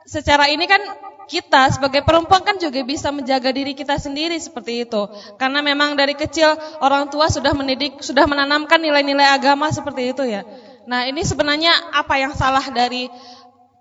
secara 0.07 0.47
ini 0.47 0.71
kan 0.71 0.79
kita 1.27 1.75
sebagai 1.75 2.07
perempuan 2.07 2.47
kan 2.47 2.55
juga 2.63 2.87
bisa 2.87 3.11
menjaga 3.11 3.51
diri 3.51 3.75
kita 3.75 3.99
sendiri 3.99 4.39
seperti 4.39 4.87
itu. 4.87 5.11
Karena 5.43 5.59
memang 5.59 5.99
dari 5.99 6.15
kecil 6.15 6.55
orang 6.79 7.11
tua 7.11 7.27
sudah 7.27 7.51
mendidik, 7.51 7.99
sudah 7.99 8.31
menanamkan 8.31 8.79
nilai-nilai 8.79 9.35
agama 9.35 9.67
seperti 9.75 10.15
itu 10.15 10.23
ya. 10.23 10.47
Nah, 10.87 11.11
ini 11.11 11.27
sebenarnya 11.27 11.75
apa 11.91 12.15
yang 12.23 12.31
salah 12.39 12.63
dari 12.71 13.11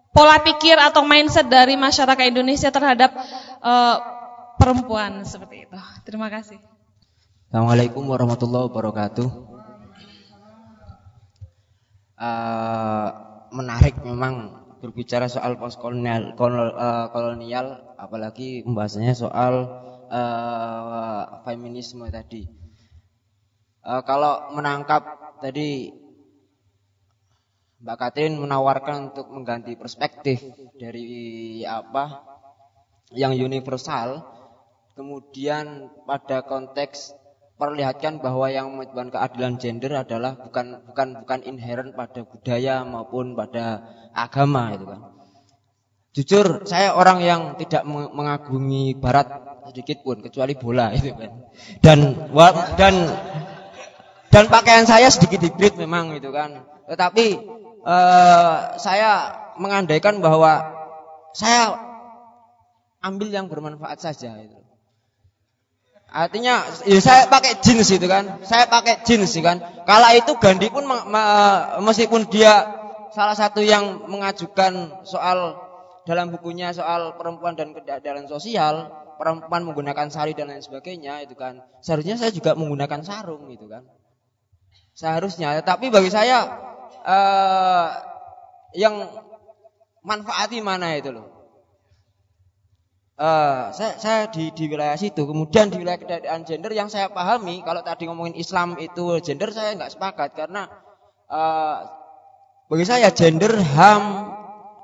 pola 0.09 0.41
pikir 0.41 0.73
atau 0.81 1.05
mindset 1.05 1.45
dari 1.45 1.77
masyarakat 1.77 2.25
Indonesia 2.33 2.73
terhadap 2.73 3.13
uh, 3.61 4.24
perempuan 4.59 5.23
seperti 5.27 5.69
itu. 5.69 5.77
Terima 6.07 6.27
kasih. 6.31 6.59
Assalamualaikum 7.49 8.03
warahmatullahi 8.03 8.67
wabarakatuh. 8.67 9.27
Uh, 12.15 13.09
menarik 13.51 13.99
memang 14.01 14.63
berbicara 14.79 15.27
soal 15.27 15.59
postkolonial 15.59 16.35
kolonial, 16.39 17.11
kolonial 17.11 17.67
apalagi 17.99 18.63
pembahasannya 18.63 19.15
soal 19.15 19.53
uh, 20.07 21.43
feminisme 21.43 22.07
tadi. 22.07 22.47
Uh, 23.83 24.01
kalau 24.07 24.55
menangkap 24.55 25.03
tadi 25.43 25.91
Mbak 27.85 27.97
Katrin 28.01 28.41
menawarkan 28.41 29.13
untuk 29.13 29.29
mengganti 29.29 29.77
perspektif 29.77 30.41
dari 30.73 31.61
apa 31.67 32.25
yang 33.13 33.37
universal, 33.37 34.25
kemudian 34.95 35.91
pada 36.07 36.41
konteks 36.41 37.13
perlihatkan 37.55 38.19
bahwa 38.19 38.51
yang 38.51 38.75
menyebabkan 38.75 39.11
keadilan 39.11 39.53
gender 39.59 39.91
adalah 39.95 40.35
bukan 40.35 40.83
bukan 40.91 41.07
bukan 41.23 41.39
inherent 41.47 41.95
pada 41.95 42.23
budaya 42.23 42.83
maupun 42.83 43.35
pada 43.35 43.83
agama 44.11 44.75
itu 44.75 44.85
kan. 44.87 45.01
Jujur 46.15 46.63
saya 46.63 46.95
orang 46.95 47.19
yang 47.19 47.41
tidak 47.59 47.83
mengagumi 47.87 48.95
barat 48.95 49.27
sedikit 49.67 49.99
pun 50.03 50.23
kecuali 50.23 50.55
bola 50.55 50.95
itu 50.95 51.11
kan. 51.11 51.31
Dan 51.83 51.99
dan 52.79 52.95
dan 54.31 54.43
pakaian 54.47 54.87
saya 54.87 55.11
sedikit 55.11 55.43
hibrid 55.43 55.75
memang 55.75 56.15
itu 56.15 56.31
kan. 56.31 56.63
Tetapi 56.87 57.27
uh, 57.83 58.79
saya 58.79 59.35
mengandaikan 59.59 60.19
bahwa 60.19 60.71
saya 61.35 61.75
ambil 63.03 63.31
yang 63.31 63.47
bermanfaat 63.51 63.99
saja 63.99 64.35
itu. 64.39 64.64
Artinya 66.11 66.63
ya 66.87 66.99
saya 67.03 67.27
pakai 67.27 67.59
jeans 67.59 67.91
itu 67.91 68.07
kan. 68.07 68.39
Saya 68.47 68.69
pakai 68.69 69.03
jeans 69.03 69.31
itu 69.35 69.43
kan. 69.43 69.59
Kala 69.83 70.15
itu 70.15 70.37
Gandhi 70.39 70.71
pun 70.71 70.87
meskipun 71.83 72.29
dia 72.31 72.65
salah 73.11 73.35
satu 73.35 73.63
yang 73.63 74.07
mengajukan 74.07 75.03
soal 75.07 75.59
dalam 76.05 76.29
bukunya 76.29 76.71
soal 76.71 77.17
perempuan 77.17 77.57
dan 77.57 77.73
keadaan 77.73 78.29
sosial, 78.29 78.93
perempuan 79.17 79.65
menggunakan 79.65 80.07
sari 80.13 80.37
dan 80.37 80.53
lain 80.53 80.61
sebagainya 80.61 81.25
itu 81.25 81.33
kan. 81.33 81.59
Seharusnya 81.81 82.15
saya 82.15 82.31
juga 82.31 82.53
menggunakan 82.53 83.01
sarung 83.01 83.49
itu 83.49 83.65
kan. 83.65 83.83
Seharusnya, 84.95 85.59
tapi 85.65 85.91
bagi 85.91 86.07
saya 86.07 86.47
uh, 87.03 87.89
yang 88.71 89.11
manfaati 90.05 90.63
mana 90.63 90.95
itu 90.95 91.11
loh. 91.11 91.34
Uh, 93.15 93.71
saya, 93.71 93.95
saya 93.95 94.21
di, 94.27 94.51
di 94.51 94.67
wilayah 94.67 94.99
situ, 94.99 95.23
kemudian 95.23 95.71
di 95.71 95.79
wilayah 95.79 95.95
keadaan 95.95 96.43
gender 96.43 96.75
yang 96.75 96.91
saya 96.91 97.07
pahami, 97.07 97.63
kalau 97.63 97.79
tadi 97.79 98.11
ngomongin 98.11 98.35
Islam 98.35 98.75
itu 98.75 99.23
gender 99.23 99.55
saya 99.55 99.71
nggak 99.71 99.95
sepakat 99.95 100.35
karena 100.35 100.67
uh, 101.31 101.87
bagi 102.67 102.83
saya 102.83 103.15
gender 103.15 103.55
ham 103.55 104.35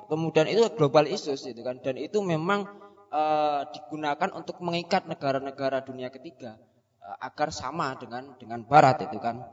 kemudian 0.08 0.48
itu 0.48 0.64
global 0.80 1.12
issues 1.12 1.44
itu 1.44 1.60
kan 1.60 1.84
dan 1.84 1.99
itu 1.99 2.24
memang 2.24 2.72
uh, 3.12 3.68
digunakan 3.76 4.32
untuk 4.32 4.64
mengikat 4.64 5.12
negara-negara 5.12 5.84
dunia 5.84 6.08
ketiga 6.08 6.56
uh, 7.03 7.20
agar 7.20 7.52
sama 7.52 7.99
dengan 7.99 8.32
dengan 8.40 8.64
Barat 8.64 9.12
itu 9.12 9.20
kan 9.20 9.44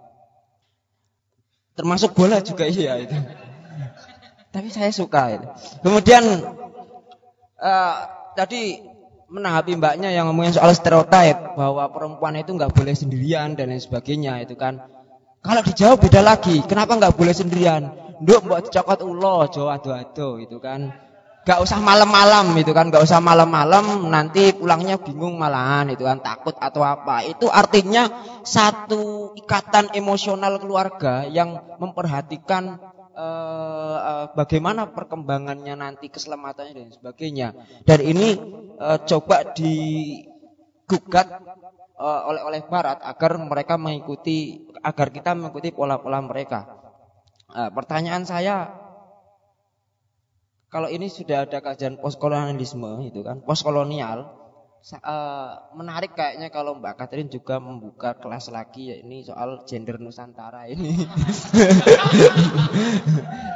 Termasuk 1.78 2.10
bola 2.18 2.42
juga 2.42 2.66
iya 2.66 2.98
itu. 2.98 3.14
Tapi 4.50 4.66
saya 4.66 4.90
suka 4.90 5.38
itu. 5.38 5.46
Kemudian 5.86 6.26
uh, 7.62 7.96
tadi 8.38 8.78
menanggapi 9.26 9.74
mbaknya 9.76 10.14
yang 10.14 10.30
ngomongin 10.30 10.54
soal 10.54 10.70
stereotip 10.70 11.58
bahwa 11.58 11.90
perempuan 11.90 12.38
itu 12.38 12.54
nggak 12.54 12.70
boleh 12.70 12.94
sendirian 12.94 13.58
dan 13.58 13.74
lain 13.74 13.82
sebagainya 13.82 14.46
itu 14.46 14.54
kan. 14.54 14.78
Kalau 15.42 15.62
dijawab 15.66 15.98
beda 15.98 16.22
lagi, 16.22 16.62
kenapa 16.62 16.94
nggak 16.94 17.14
boleh 17.18 17.34
sendirian? 17.34 17.90
Nduk 18.22 18.46
mbok 18.46 18.70
cokot 18.70 19.00
ulo, 19.02 19.46
Jawa 19.50 19.78
ado-ado 19.78 20.38
itu 20.42 20.58
kan. 20.58 20.90
Gak 21.46 21.64
usah 21.64 21.80
malam-malam 21.80 22.52
itu 22.60 22.76
kan, 22.76 22.92
gak 22.92 23.08
usah 23.08 23.24
malam-malam 23.24 24.12
nanti 24.12 24.52
pulangnya 24.52 25.00
bingung 25.00 25.40
malahan 25.40 25.88
itu 25.88 26.04
kan 26.04 26.20
takut 26.20 26.52
atau 26.60 26.84
apa. 26.84 27.24
Itu 27.24 27.48
artinya 27.48 28.04
satu 28.44 29.32
ikatan 29.32 29.96
emosional 29.96 30.60
keluarga 30.60 31.24
yang 31.24 31.56
memperhatikan 31.80 32.76
uh, 33.18 33.96
uh, 33.98 34.26
bagaimana 34.38 34.94
perkembangannya 34.94 35.74
nanti 35.74 36.06
keselamatannya 36.06 36.72
dan 36.78 36.90
sebagainya. 36.94 37.48
Dan 37.82 38.00
ini 38.06 38.38
uh, 38.78 39.02
coba 39.02 39.50
digugat 39.58 41.26
uh, 41.98 42.30
oleh 42.30 42.42
oleh 42.46 42.62
Barat 42.70 43.02
agar 43.02 43.34
mereka 43.42 43.74
mengikuti 43.74 44.70
agar 44.80 45.10
kita 45.10 45.34
mengikuti 45.34 45.74
pola-pola 45.74 46.22
mereka. 46.22 46.78
Uh, 47.50 47.74
pertanyaan 47.74 48.22
saya 48.22 48.86
kalau 50.68 50.92
ini 50.92 51.08
sudah 51.08 51.48
ada 51.48 51.64
kajian 51.64 51.96
postkolonialisme 51.96 53.08
itu 53.08 53.24
kan, 53.24 53.40
postkolonial, 53.40 54.37
uh, 55.02 55.74
menarik 55.74 56.14
kayaknya 56.14 56.48
kalau 56.48 56.78
Mbak 56.78 56.94
Catherine 56.96 57.30
juga 57.30 57.58
membuka 57.58 58.14
kelas 58.16 58.48
lagi 58.48 58.94
ya 58.94 58.96
ini 59.02 59.26
soal 59.26 59.66
gender 59.66 59.98
Nusantara 59.98 60.70
ini. 60.70 60.94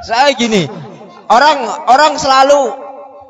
saya 0.09 0.35
gini, 0.35 0.66
orang 1.31 1.59
orang 1.89 2.12
selalu 2.19 2.61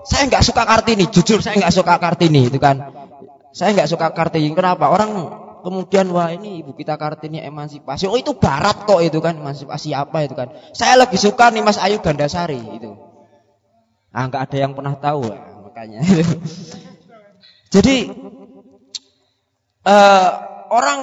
saya 0.02 0.26
nggak 0.26 0.44
suka 0.44 0.62
Kartini, 0.66 1.04
jujur 1.12 1.38
saya 1.38 1.62
nggak 1.62 1.74
suka 1.74 1.94
Kartini 2.00 2.50
itu 2.50 2.58
kan. 2.58 2.90
Saya 3.52 3.76
nggak 3.76 3.90
suka 3.90 4.10
Kartini. 4.16 4.50
Kenapa? 4.56 4.88
Orang 4.88 5.10
kemudian 5.62 6.10
wah 6.10 6.32
ini 6.32 6.64
ibu 6.64 6.74
kita 6.74 6.98
Kartini 6.98 7.44
emansipasi. 7.44 8.10
Oh 8.10 8.18
itu 8.18 8.34
barat 8.34 8.88
kok 8.88 8.98
itu 9.04 9.22
kan 9.22 9.38
emansipasi 9.38 9.94
apa 9.94 10.26
itu 10.26 10.34
kan. 10.34 10.50
Saya 10.74 10.98
lebih 10.98 11.20
suka 11.20 11.52
nih 11.52 11.62
Mas 11.62 11.78
Ayu 11.78 12.02
Gandasari 12.02 12.58
itu. 12.58 12.96
Ah, 14.12 14.28
nggak 14.28 14.42
ada 14.50 14.56
yang 14.58 14.72
pernah 14.76 14.94
tahu 14.98 15.24
makanya. 15.68 16.00
Jadi 17.72 17.96
uh, 19.88 20.30
orang 20.68 21.00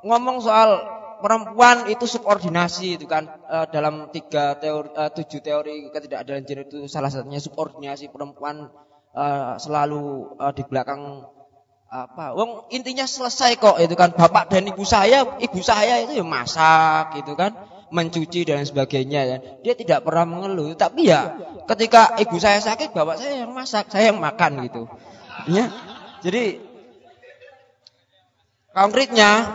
ngomong 0.00 0.40
soal 0.40 0.80
perempuan 1.20 1.92
itu 1.92 2.08
subordinasi 2.08 2.96
itu 2.96 3.04
kan 3.04 3.28
uh, 3.44 3.68
dalam 3.68 4.08
tiga 4.08 4.56
teori 4.56 4.88
uh, 4.96 5.12
tujuh 5.12 5.44
teori 5.44 5.92
ketidakadilan 5.92 6.48
gender 6.48 6.64
itu 6.64 6.88
salah 6.88 7.12
satunya 7.12 7.36
subordinasi 7.36 8.08
perempuan 8.08 8.72
uh, 9.12 9.60
selalu 9.60 10.32
uh, 10.40 10.52
di 10.56 10.64
belakang 10.64 11.28
apa 11.90 12.32
wong 12.38 12.70
intinya 12.72 13.04
selesai 13.04 13.58
kok 13.58 13.76
itu 13.82 13.98
kan 13.98 14.14
bapak 14.14 14.48
dan 14.48 14.62
ibu 14.70 14.86
saya 14.86 15.26
ibu 15.42 15.60
saya 15.60 16.00
itu 16.00 16.16
ya 16.16 16.24
masak 16.24 17.18
gitu 17.18 17.34
kan 17.34 17.52
mencuci 17.90 18.46
dan 18.46 18.62
sebagainya 18.62 19.20
ya. 19.26 19.36
Dia 19.60 19.74
tidak 19.74 20.06
pernah 20.06 20.24
mengeluh, 20.24 20.72
tapi 20.78 21.10
ya 21.10 21.36
ketika 21.66 22.16
ibu 22.22 22.38
saya 22.38 22.62
sakit, 22.62 22.94
bapak 22.94 23.18
saya 23.18 23.44
yang 23.44 23.52
masak, 23.52 23.90
saya 23.90 24.14
yang 24.14 24.22
makan 24.22 24.62
gitu. 24.70 24.86
Ya. 25.50 25.68
Jadi 26.20 26.60
konkretnya 28.70 29.50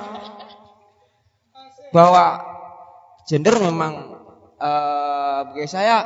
bahwa 1.94 2.26
gender 3.30 3.56
memang 3.62 3.94
uh, 4.60 5.40
bagi 5.54 5.70
saya 5.70 6.04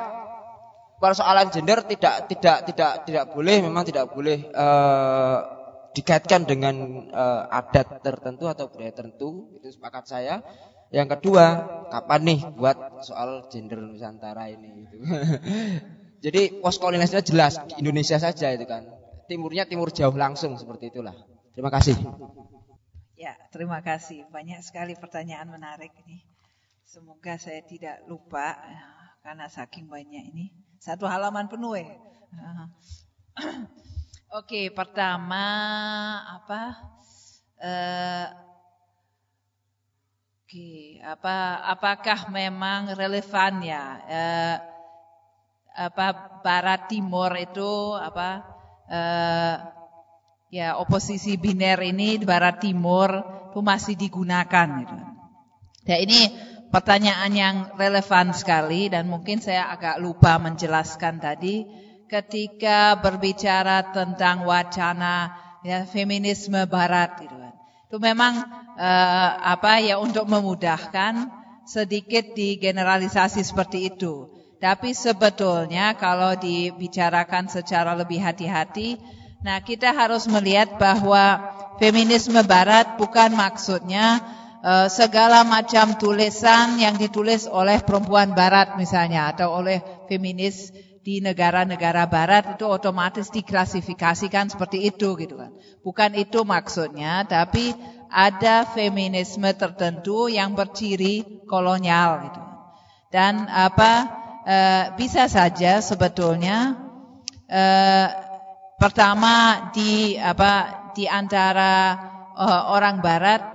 persoalan 1.02 1.50
gender 1.50 1.82
tidak 1.88 2.30
tidak 2.30 2.58
tidak 2.70 2.92
tidak 3.08 3.26
boleh 3.34 3.64
memang 3.66 3.84
tidak 3.88 4.12
boleh 4.14 4.46
uh, 4.54 5.40
dikaitkan 5.96 6.46
dengan 6.46 6.76
uh, 7.10 7.50
adat 7.50 8.06
tertentu 8.06 8.46
atau 8.46 8.70
budaya 8.70 8.94
tertentu 8.94 9.50
itu 9.58 9.74
sepakat 9.74 10.06
saya 10.06 10.44
yang 10.90 11.06
kedua, 11.06 11.46
kapan 11.94 12.22
nih 12.26 12.40
buat 12.58 13.06
soal 13.06 13.46
gender 13.54 13.78
Nusantara 13.78 14.50
ini 14.50 14.90
itu. 14.90 14.98
Jadi 16.26 16.60
postkolonialisme 16.66 17.22
jelas 17.22 17.62
di 17.70 17.86
Indonesia 17.86 18.18
saja 18.18 18.50
itu 18.50 18.66
kan. 18.66 18.90
Timurnya 19.30 19.70
timur 19.70 19.94
jauh 19.94 20.18
langsung 20.18 20.58
seperti 20.58 20.90
itulah. 20.90 21.14
Terima 21.54 21.70
kasih. 21.70 21.94
Ya, 23.14 23.38
terima 23.54 23.78
kasih. 23.86 24.26
Banyak 24.34 24.66
sekali 24.66 24.98
pertanyaan 24.98 25.54
menarik 25.54 25.94
ini. 26.02 26.26
Semoga 26.82 27.38
saya 27.38 27.62
tidak 27.62 28.02
lupa 28.10 28.58
karena 29.22 29.46
saking 29.46 29.86
banyak 29.86 30.34
ini. 30.34 30.50
Satu 30.82 31.06
halaman 31.06 31.46
penuh 31.46 31.78
ya. 31.78 31.94
Oke, 34.40 34.74
pertama 34.74 35.46
apa? 36.26 36.64
Uh, 37.62 38.28
Oke, 40.42 40.98
apa 41.06 41.62
apakah 41.70 42.34
memang 42.34 42.98
relevan 42.98 43.62
ya? 43.62 43.86
Uh, 44.10 44.58
apa 45.78 46.08
Barat 46.42 46.90
Timur 46.90 47.30
itu 47.38 47.94
apa? 47.94 48.58
Uh, 48.90 49.56
ya 50.50 50.82
oposisi 50.82 51.38
biner 51.38 51.78
ini 51.86 52.18
Barat 52.26 52.58
Timur 52.58 53.22
itu 53.54 53.62
masih 53.62 53.94
digunakan 53.94 54.68
gitu. 54.82 54.98
Ya 55.86 55.98
ini 56.02 56.34
pertanyaan 56.70 57.32
yang 57.34 57.56
relevan 57.78 58.34
sekali 58.34 58.90
dan 58.90 59.10
mungkin 59.10 59.42
saya 59.42 59.70
agak 59.74 59.98
lupa 60.02 60.38
menjelaskan 60.38 61.22
tadi 61.22 61.66
ketika 62.10 62.98
berbicara 62.98 63.94
tentang 63.94 64.46
wacana 64.46 65.34
ya 65.62 65.86
feminisme 65.86 66.66
barat 66.66 67.22
gitu 67.22 67.38
kan. 67.38 67.54
Itu 67.90 67.98
memang 67.98 68.34
eh, 68.78 69.32
apa 69.38 69.82
ya 69.82 69.98
untuk 69.98 70.30
memudahkan 70.30 71.30
sedikit 71.66 72.34
digeneralisasi 72.34 73.42
seperti 73.46 73.94
itu. 73.94 74.39
Tapi 74.60 74.92
sebetulnya 74.92 75.96
kalau 75.96 76.36
dibicarakan 76.36 77.48
secara 77.48 77.96
lebih 77.96 78.20
hati-hati, 78.20 79.00
nah 79.40 79.64
kita 79.64 79.96
harus 79.96 80.28
melihat 80.28 80.76
bahwa 80.76 81.40
feminisme 81.80 82.44
barat 82.44 83.00
bukan 83.00 83.32
maksudnya 83.40 84.20
uh, 84.60 84.92
segala 84.92 85.48
macam 85.48 85.96
tulisan 85.96 86.76
yang 86.76 87.00
ditulis 87.00 87.48
oleh 87.48 87.80
perempuan 87.80 88.36
barat 88.36 88.76
misalnya 88.76 89.32
atau 89.32 89.64
oleh 89.64 89.80
feminis 90.12 90.76
di 91.00 91.24
negara-negara 91.24 92.04
barat 92.12 92.60
itu 92.60 92.68
otomatis 92.68 93.32
diklasifikasikan 93.32 94.52
seperti 94.52 94.92
itu 94.92 95.16
gitu 95.16 95.40
kan. 95.40 95.56
Bukan 95.80 96.12
itu 96.20 96.44
maksudnya, 96.44 97.24
tapi 97.24 97.72
ada 98.12 98.68
feminisme 98.68 99.48
tertentu 99.56 100.28
yang 100.28 100.52
berciri 100.52 101.48
kolonial 101.48 102.28
gitu. 102.28 102.42
Dan 103.10 103.48
apa 103.50 104.19
e, 104.50 104.58
bisa 104.98 105.30
saja 105.30 105.78
sebetulnya 105.86 106.74
e, 107.46 107.64
pertama 108.82 109.70
di 109.70 110.18
apa 110.18 110.90
di 110.98 111.06
antara 111.06 111.94
e, 112.34 112.46
orang 112.74 113.06
barat 113.06 113.46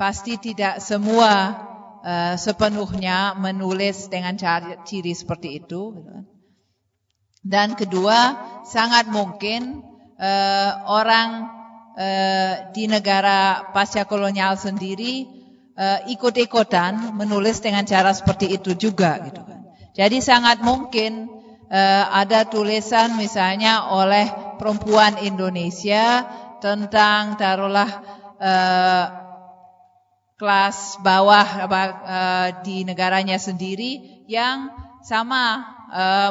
pasti 0.00 0.40
tidak 0.40 0.80
semua 0.80 1.60
uh, 2.00 2.34
sepenuhnya 2.40 3.36
menulis 3.36 4.08
dengan 4.08 4.36
ciri 4.84 5.12
seperti 5.12 5.60
itu. 5.60 6.00
Gitu 6.00 6.08
kan. 6.08 6.24
Dan 7.40 7.68
kedua, 7.76 8.36
sangat 8.68 9.08
mungkin 9.08 9.84
uh, 10.20 10.72
orang 10.88 11.28
uh, 11.96 12.52
di 12.72 12.84
negara 12.84 13.72
pasca 13.72 14.04
kolonial 14.04 14.60
sendiri 14.60 15.24
uh, 15.76 16.04
ikut-ikutan 16.08 17.16
menulis 17.16 17.60
dengan 17.64 17.84
cara 17.84 18.12
seperti 18.12 18.56
itu 18.56 18.76
juga. 18.76 19.20
Gitu 19.24 19.40
kan. 19.40 19.59
Jadi 19.94 20.22
sangat 20.22 20.62
mungkin 20.62 21.26
uh, 21.70 22.04
ada 22.10 22.46
tulisan 22.46 23.18
misalnya 23.18 23.90
oleh 23.90 24.26
perempuan 24.58 25.18
Indonesia 25.22 26.26
tentang 26.60 27.40
taruhlah 27.40 27.90
uh, 28.36 29.04
kelas 30.40 31.00
bawah 31.04 31.68
apa, 31.68 31.82
uh, 31.84 32.48
di 32.64 32.84
negaranya 32.84 33.36
sendiri 33.36 34.24
yang 34.24 34.72
sama 35.04 35.64
uh, 35.92 36.30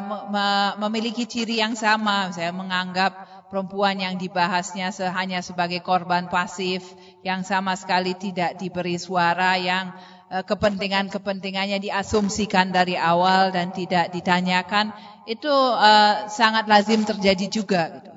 memiliki 0.81 1.25
ciri 1.29 1.61
yang 1.61 1.77
sama, 1.77 2.33
saya 2.33 2.49
menganggap 2.49 3.29
perempuan 3.49 3.97
yang 3.97 4.15
dibahasnya 4.15 4.93
hanya 5.13 5.41
sebagai 5.41 5.81
korban 5.81 6.29
pasif 6.29 6.85
yang 7.25 7.41
sama 7.41 7.73
sekali 7.73 8.13
tidak 8.13 8.61
diberi 8.61 9.01
suara 9.01 9.57
yang 9.57 9.93
kepentingan-kepentingannya 10.29 11.81
diasumsikan 11.81 12.69
dari 12.69 12.93
awal 12.93 13.49
dan 13.49 13.73
tidak 13.73 14.13
ditanyakan 14.13 14.93
itu 15.25 15.49
uh, 15.49 16.29
sangat 16.29 16.69
lazim 16.69 17.01
terjadi 17.01 17.45
juga 17.49 17.83
gitu. 17.97 18.09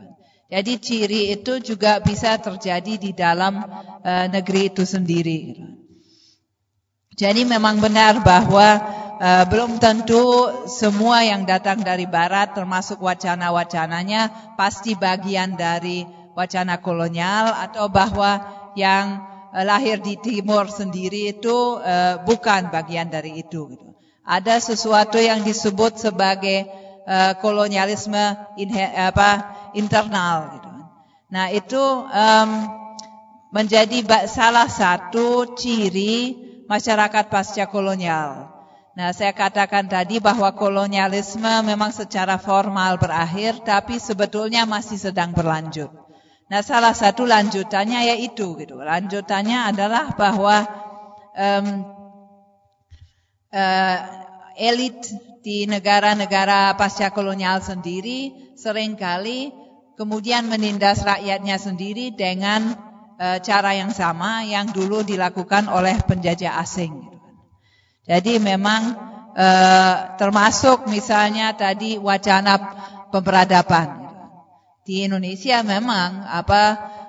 Jadi 0.52 0.72
ciri 0.76 1.22
itu 1.32 1.64
juga 1.64 2.04
bisa 2.04 2.36
terjadi 2.36 3.00
di 3.00 3.16
dalam 3.16 3.56
uh, 4.04 4.26
negeri 4.28 4.68
itu 4.68 4.84
sendiri. 4.84 5.38
Gitu. 5.56 5.64
Jadi 7.16 7.48
memang 7.48 7.80
benar 7.80 8.20
bahwa 8.20 8.68
uh, 9.16 9.44
belum 9.48 9.80
tentu 9.80 10.52
semua 10.68 11.24
yang 11.24 11.48
datang 11.48 11.80
dari 11.80 12.04
barat 12.04 12.52
termasuk 12.52 13.00
wacana-wacananya 13.00 14.52
pasti 14.60 14.92
bagian 14.92 15.56
dari 15.56 16.04
wacana 16.36 16.80
kolonial 16.84 17.56
atau 17.56 17.88
bahwa 17.88 18.44
yang 18.76 19.31
lahir 19.60 20.00
di 20.00 20.16
timur 20.16 20.72
sendiri 20.72 21.36
itu 21.36 21.76
uh, 21.76 22.24
bukan 22.24 22.72
bagian 22.72 23.12
dari 23.12 23.44
itu 23.44 23.68
gitu. 23.68 23.92
Ada 24.24 24.64
sesuatu 24.64 25.20
yang 25.20 25.44
disebut 25.44 26.00
sebagai 26.00 26.64
uh, 27.04 27.36
kolonialisme 27.36 28.56
inhe, 28.56 28.88
apa 28.96 29.52
internal 29.76 30.56
gitu. 30.56 30.70
Nah, 31.32 31.48
itu 31.52 31.80
um, 32.08 32.50
menjadi 33.52 34.04
salah 34.28 34.68
satu 34.68 35.56
ciri 35.56 36.36
masyarakat 36.68 37.28
pasca 37.28 37.68
kolonial. 37.68 38.52
Nah, 38.92 39.08
saya 39.16 39.32
katakan 39.32 39.88
tadi 39.88 40.20
bahwa 40.20 40.52
kolonialisme 40.52 41.64
memang 41.64 41.96
secara 41.96 42.36
formal 42.36 43.00
berakhir, 43.00 43.64
tapi 43.64 43.96
sebetulnya 43.96 44.68
masih 44.68 45.00
sedang 45.00 45.32
berlanjut. 45.32 46.01
Nah, 46.52 46.60
salah 46.60 46.92
satu 46.92 47.24
lanjutannya 47.24 48.12
yaitu 48.12 48.52
gitu. 48.60 48.76
Lanjutannya 48.76 49.72
adalah 49.72 50.12
bahwa 50.12 50.68
um, 51.32 51.66
uh, 53.56 53.98
elit 54.60 55.00
di 55.40 55.64
negara-negara 55.64 56.76
pasca 56.76 57.08
kolonial 57.08 57.64
sendiri 57.64 58.52
sering 58.54 59.00
kali 59.00 59.50
kemudian 59.98 60.46
menindas 60.48 61.02
rakyatnya 61.02 61.58
sendiri 61.58 62.14
dengan 62.14 62.74
e, 63.18 63.38
cara 63.42 63.76
yang 63.76 63.94
sama 63.94 64.46
yang 64.46 64.70
dulu 64.70 65.06
dilakukan 65.06 65.70
oleh 65.70 65.98
penjajah 66.02 66.58
asing. 66.62 67.06
Gitu 67.06 67.18
kan. 67.18 67.34
Jadi 68.06 68.32
memang 68.42 68.82
e, 69.34 69.48
termasuk 70.16 70.90
misalnya 70.90 71.54
tadi 71.54 71.98
wacana 72.02 72.54
pemberadaban. 73.10 74.01
Di 74.82 75.06
Indonesia 75.06 75.62
memang 75.62 76.26
apa 76.26 76.62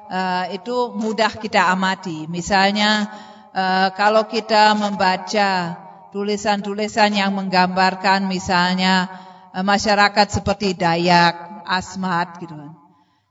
e, 0.05 0.21
itu 0.61 0.93
mudah 0.93 1.33
kita 1.41 1.73
amati. 1.73 2.29
Misalnya 2.29 3.09
e, 3.49 3.65
kalau 3.97 4.29
kita 4.29 4.77
membaca 4.77 5.81
tulisan-tulisan 6.13 7.17
yang 7.17 7.33
menggambarkan 7.33 8.29
misalnya 8.29 9.09
e, 9.49 9.65
masyarakat 9.65 10.27
seperti 10.29 10.77
Dayak, 10.77 11.65
Asmat 11.65 12.37
gitu 12.37 12.53
kan. 12.53 12.77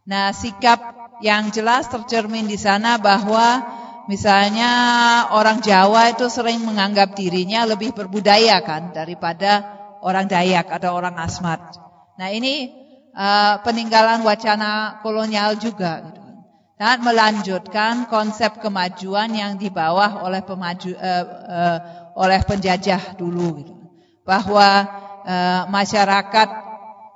Nah, 0.03 0.35
sikap 0.35 0.81
yang 1.23 1.55
jelas 1.55 1.87
tercermin 1.87 2.51
di 2.51 2.59
sana 2.59 2.99
bahwa 2.99 3.63
misalnya 4.11 4.71
orang 5.31 5.63
Jawa 5.63 6.11
itu 6.11 6.27
sering 6.27 6.67
menganggap 6.67 7.15
dirinya 7.15 7.63
lebih 7.63 7.95
berbudaya 7.95 8.59
kan 8.67 8.91
daripada 8.91 9.63
orang 10.03 10.27
Dayak 10.27 10.67
atau 10.75 10.99
orang 10.99 11.15
Asmat. 11.23 11.79
Nah 12.19 12.29
ini 12.35 12.82
uh, 13.17 13.61
peninggalan 13.65 14.25
wacana 14.25 15.01
kolonial 15.01 15.57
juga 15.57 16.03
gitu. 16.09 16.21
Dan 16.81 16.99
melanjutkan 17.07 18.11
konsep 18.11 18.59
kemajuan 18.59 19.31
yang 19.31 19.55
dibawa 19.55 20.27
oleh 20.27 20.43
pemaju 20.43 20.91
uh, 20.99 21.25
uh, 21.47 21.79
oleh 22.19 22.43
penjajah 22.43 23.15
dulu 23.15 23.63
gitu. 23.63 23.75
Bahwa 24.27 24.87
uh, 25.23 25.63
masyarakat 25.71 26.49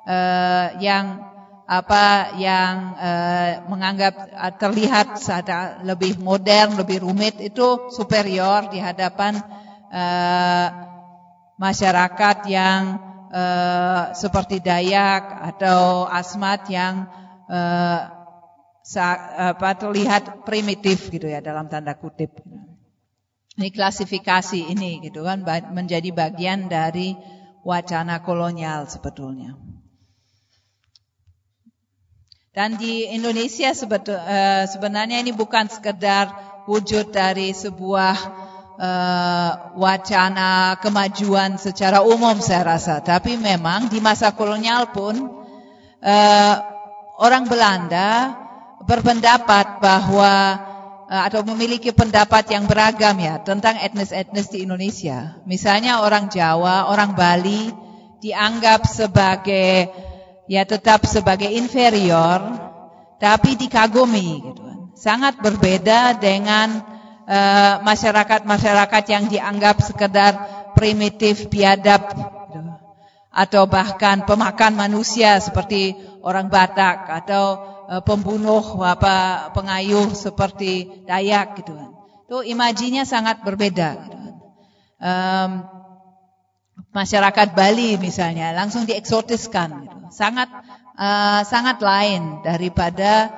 uh, 0.07 0.67
yang 0.79 1.27
apa 1.67 2.39
yang 2.39 2.95
uh, 2.95 3.67
menganggap 3.67 4.15
terlihat 4.63 5.19
lebih 5.83 6.15
modern, 6.23 6.79
lebih 6.79 7.03
rumit 7.03 7.43
itu 7.43 7.91
superior 7.91 8.71
di 8.71 8.79
hadapan 8.79 9.35
uh, 9.91 10.69
masyarakat 11.59 12.47
yang 12.47 13.03
uh, 13.31 14.13
seperti 14.15 14.63
Dayak 14.63 15.55
atau 15.55 16.07
Asmat 16.07 16.67
yang 16.71 17.09
uh, 17.51 18.01
apa 19.37 19.71
terlihat 19.75 20.47
primitif 20.47 21.11
gitu 21.11 21.27
ya 21.27 21.43
dalam 21.43 21.67
tanda 21.67 21.99
kutip. 21.99 22.39
Ini 23.57 23.73
klasifikasi 23.73 24.71
ini 24.71 25.03
gitu 25.03 25.27
kan 25.27 25.43
menjadi 25.73 26.13
bagian 26.13 26.71
dari 26.71 27.17
wacana 27.67 28.23
kolonial 28.23 28.87
sebetulnya. 28.87 29.59
Dan 32.57 32.81
di 32.81 33.05
Indonesia 33.13 33.75
sebetul, 33.77 34.17
uh, 34.17 34.65
sebenarnya 34.65 35.21
ini 35.21 35.35
bukan 35.35 35.69
sekedar 35.69 36.33
wujud 36.65 37.13
dari 37.13 37.53
sebuah 37.53 38.46
uh, 38.77 39.51
wacana 39.77 40.77
kemajuan 40.81 41.57
secara 41.57 42.05
umum 42.05 42.39
saya 42.41 42.77
rasa, 42.77 43.01
tapi 43.01 43.37
memang 43.37 43.89
di 43.89 44.01
masa 44.01 44.33
kolonial 44.33 44.93
pun 44.93 45.45
uh, 46.01 46.55
orang 47.21 47.49
Belanda 47.49 48.37
berpendapat 48.87 49.83
bahwa 49.83 50.33
eh, 51.11 51.23
atau 51.27 51.43
memiliki 51.43 51.91
pendapat 51.91 52.55
yang 52.55 52.71
beragam 52.71 53.19
ya 53.19 53.43
tentang 53.43 53.75
etnis-etnis 53.83 54.47
di 54.53 54.63
Indonesia. 54.63 55.43
Misalnya 55.43 56.07
orang 56.07 56.31
Jawa, 56.31 56.87
orang 56.87 57.19
Bali 57.19 57.75
dianggap 58.23 58.87
sebagai 58.87 59.91
ya 60.47 60.63
tetap 60.63 61.03
sebagai 61.11 61.51
inferior 61.51 62.39
tapi 63.19 63.59
dikagumi 63.59 64.31
gitu 64.45 64.61
kan. 64.63 64.79
Sangat 64.97 65.35
berbeda 65.43 66.17
dengan 66.17 66.96
masyarakat-masyarakat 67.83 69.03
uh, 69.03 69.11
yang 69.11 69.25
dianggap 69.27 69.83
sekedar 69.83 70.33
primitif, 70.79 71.51
biadab 71.51 72.07
atau 73.37 73.69
bahkan 73.69 74.25
pemakan 74.25 74.73
manusia 74.73 75.37
seperti 75.45 75.93
orang 76.25 76.49
Batak 76.49 77.05
atau 77.13 77.45
uh, 77.91 78.01
pembunuh 78.01 78.65
apa 78.81 79.51
pengayuh 79.53 80.17
seperti 80.17 81.05
Dayak 81.05 81.61
gitu 81.61 81.77
kan. 81.77 81.91
Itu 82.27 82.37
imajinya 82.43 83.05
sangat 83.05 83.45
berbeda 83.45 83.89
gitu. 84.09 84.17
Um, 84.97 85.69
masyarakat 86.97 87.53
Bali 87.53 88.01
misalnya 88.01 88.57
langsung 88.57 88.89
dieksotiskan 88.89 89.85
gitu. 89.85 89.97
Sangat 90.17 90.49
uh, 90.97 91.45
sangat 91.45 91.85
lain 91.85 92.41
daripada 92.41 93.29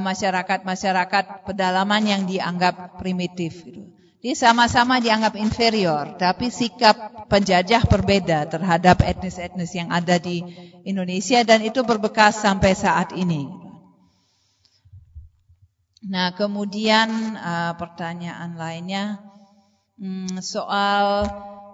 masyarakat-masyarakat 0.00 1.42
pedalaman 1.42 2.02
yang 2.06 2.22
dianggap 2.24 3.02
primitif. 3.02 3.66
Dia 4.22 4.34
sama-sama 4.34 4.98
dianggap 4.98 5.38
inferior, 5.38 6.18
tapi 6.18 6.50
sikap 6.50 7.26
penjajah 7.30 7.86
berbeda 7.86 8.50
terhadap 8.50 9.02
etnis-etnis 9.02 9.70
yang 9.76 9.92
ada 9.92 10.18
di 10.18 10.42
Indonesia 10.82 11.42
dan 11.46 11.62
itu 11.62 11.82
berbekas 11.86 12.42
sampai 12.42 12.74
saat 12.74 13.14
ini. 13.14 13.46
Nah, 16.06 16.34
kemudian 16.38 17.34
uh, 17.34 17.74
pertanyaan 17.74 18.54
lainnya 18.54 19.18
hmm, 19.98 20.38
soal 20.38 21.26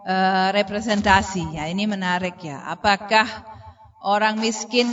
uh, 0.08 0.48
representasi. 0.56 1.56
Ya, 1.56 1.68
ini 1.68 1.84
menarik 1.84 2.40
ya. 2.40 2.64
Apakah 2.64 3.51
orang 4.02 4.42
miskin 4.42 4.88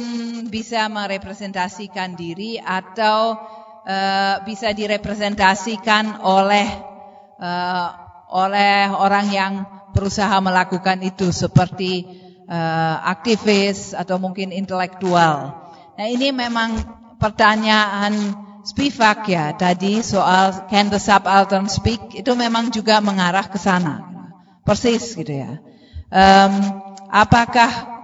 bisa 0.53 0.85
merepresentasikan 0.85 2.13
diri 2.13 2.61
atau 2.61 3.37
uh, 3.83 4.35
bisa 4.45 4.69
direpresentasikan 4.71 6.21
oleh 6.21 6.67
uh, 7.41 7.87
oleh 8.29 8.93
orang 8.93 9.33
yang 9.33 9.53
berusaha 9.89 10.37
melakukan 10.37 11.01
itu 11.01 11.33
seperti 11.33 12.05
uh, 12.45 13.01
aktivis 13.01 13.97
atau 13.97 14.21
mungkin 14.21 14.53
intelektual. 14.53 15.57
Nah, 15.97 16.07
ini 16.07 16.29
memang 16.29 16.77
pertanyaan 17.17 18.45
Spivak 18.59 19.25
ya 19.25 19.55
tadi 19.57 20.03
soal 20.05 20.69
can 20.69 20.93
the 20.93 21.01
subaltern 21.01 21.65
speak 21.65 22.13
itu 22.13 22.37
memang 22.37 22.69
juga 22.69 23.01
mengarah 23.01 23.47
ke 23.49 23.57
sana 23.57 24.05
persis 24.61 25.17
gitu 25.17 25.41
ya. 25.41 25.57
Um, 26.13 26.53
apakah 27.09 27.98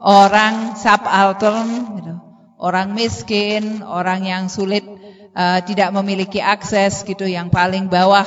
orang 0.00 0.76
subaltern, 0.76 1.68
gitu, 2.00 2.14
orang 2.60 2.92
miskin, 2.92 3.80
orang 3.84 4.24
yang 4.24 4.48
sulit 4.52 4.84
uh, 5.32 5.60
tidak 5.64 5.92
memiliki 5.92 6.40
akses 6.40 7.04
gitu, 7.04 7.24
yang 7.24 7.48
paling 7.48 7.88
bawah 7.88 8.26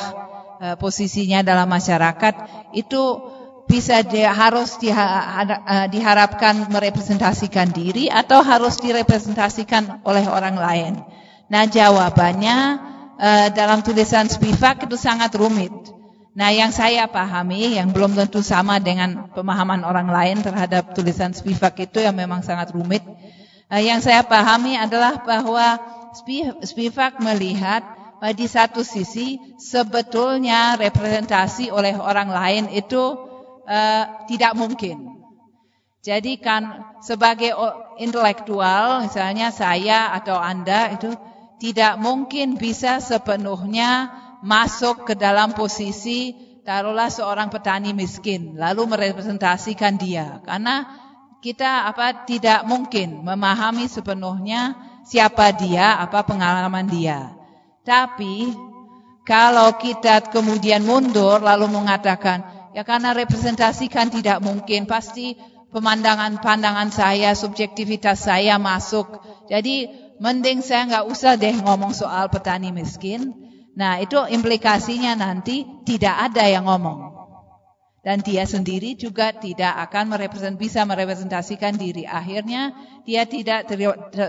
uh, 0.62 0.76
posisinya 0.78 1.46
dalam 1.46 1.70
masyarakat 1.70 2.34
itu 2.74 3.02
bisa 3.70 4.02
dia 4.02 4.34
harus 4.34 4.82
diha, 4.82 5.06
uh, 5.46 5.86
diharapkan 5.94 6.74
merepresentasikan 6.74 7.70
diri 7.70 8.10
atau 8.10 8.42
harus 8.42 8.82
direpresentasikan 8.82 10.02
oleh 10.02 10.26
orang 10.26 10.58
lain. 10.58 10.94
Nah 11.54 11.70
jawabannya 11.70 12.58
uh, 13.18 13.48
dalam 13.54 13.86
tulisan 13.86 14.26
Spivak 14.26 14.90
itu 14.90 14.98
sangat 14.98 15.38
rumit. 15.38 15.99
Nah, 16.40 16.56
yang 16.56 16.72
saya 16.72 17.04
pahami, 17.12 17.76
yang 17.76 17.92
belum 17.92 18.16
tentu 18.16 18.40
sama 18.40 18.80
dengan 18.80 19.28
pemahaman 19.36 19.84
orang 19.84 20.08
lain 20.08 20.40
terhadap 20.40 20.96
tulisan 20.96 21.36
Spivak 21.36 21.76
itu 21.84 22.00
yang 22.00 22.16
memang 22.16 22.48
sangat 22.48 22.72
rumit. 22.72 23.04
Uh, 23.68 23.84
yang 23.84 24.00
saya 24.00 24.24
pahami 24.24 24.80
adalah 24.80 25.20
bahwa 25.20 25.76
Spivak 26.64 27.20
melihat 27.20 27.84
bahwa 28.24 28.32
di 28.32 28.48
satu 28.48 28.88
sisi 28.88 29.36
sebetulnya 29.60 30.80
representasi 30.80 31.76
oleh 31.76 32.00
orang 32.00 32.32
lain 32.32 32.64
itu 32.72 33.20
uh, 33.68 34.04
tidak 34.32 34.56
mungkin. 34.56 35.20
Jadi 36.00 36.40
kan 36.40 36.88
sebagai 37.04 37.52
intelektual, 38.00 39.04
misalnya 39.04 39.52
saya 39.52 40.16
atau 40.16 40.40
Anda 40.40 40.96
itu 40.96 41.12
tidak 41.60 42.00
mungkin 42.00 42.56
bisa 42.56 43.04
sepenuhnya 43.04 44.08
masuk 44.46 45.08
ke 45.10 45.14
dalam 45.18 45.52
posisi 45.52 46.36
taruhlah 46.64 47.12
seorang 47.12 47.52
petani 47.52 47.92
miskin 47.92 48.56
lalu 48.56 48.88
merepresentasikan 48.88 50.00
dia 50.00 50.40
karena 50.46 50.88
kita 51.40 51.88
apa 51.88 52.28
tidak 52.28 52.68
mungkin 52.68 53.24
memahami 53.24 53.88
sepenuhnya 53.88 54.76
siapa 55.08 55.56
dia, 55.56 55.98
apa 55.98 56.28
pengalaman 56.28 56.86
dia. 56.86 57.34
Tapi 57.88 58.52
kalau 59.24 59.74
kita 59.80 60.30
kemudian 60.30 60.84
mundur 60.84 61.40
lalu 61.40 61.72
mengatakan 61.72 62.44
ya 62.76 62.84
karena 62.84 63.16
representasikan 63.16 64.12
tidak 64.12 64.44
mungkin 64.44 64.84
pasti 64.86 65.40
pemandangan 65.72 66.44
pandangan 66.44 66.92
saya, 66.92 67.32
subjektivitas 67.34 68.28
saya 68.28 68.60
masuk. 68.60 69.24
Jadi 69.48 69.88
mending 70.20 70.60
saya 70.60 70.86
nggak 70.92 71.06
usah 71.08 71.40
deh 71.40 71.56
ngomong 71.56 71.96
soal 71.96 72.28
petani 72.28 72.76
miskin 72.76 73.49
Nah, 73.80 74.04
itu 74.04 74.20
implikasinya 74.20 75.16
nanti 75.16 75.64
tidak 75.88 76.12
ada 76.28 76.44
yang 76.44 76.68
ngomong. 76.68 77.16
Dan 78.04 78.20
dia 78.20 78.44
sendiri 78.44 79.00
juga 79.00 79.32
tidak 79.32 79.88
akan 79.88 80.12
merepresent, 80.12 80.60
bisa 80.60 80.84
merepresentasikan 80.84 81.80
diri. 81.80 82.04
Akhirnya 82.04 82.76
dia 83.08 83.24
tidak 83.24 83.72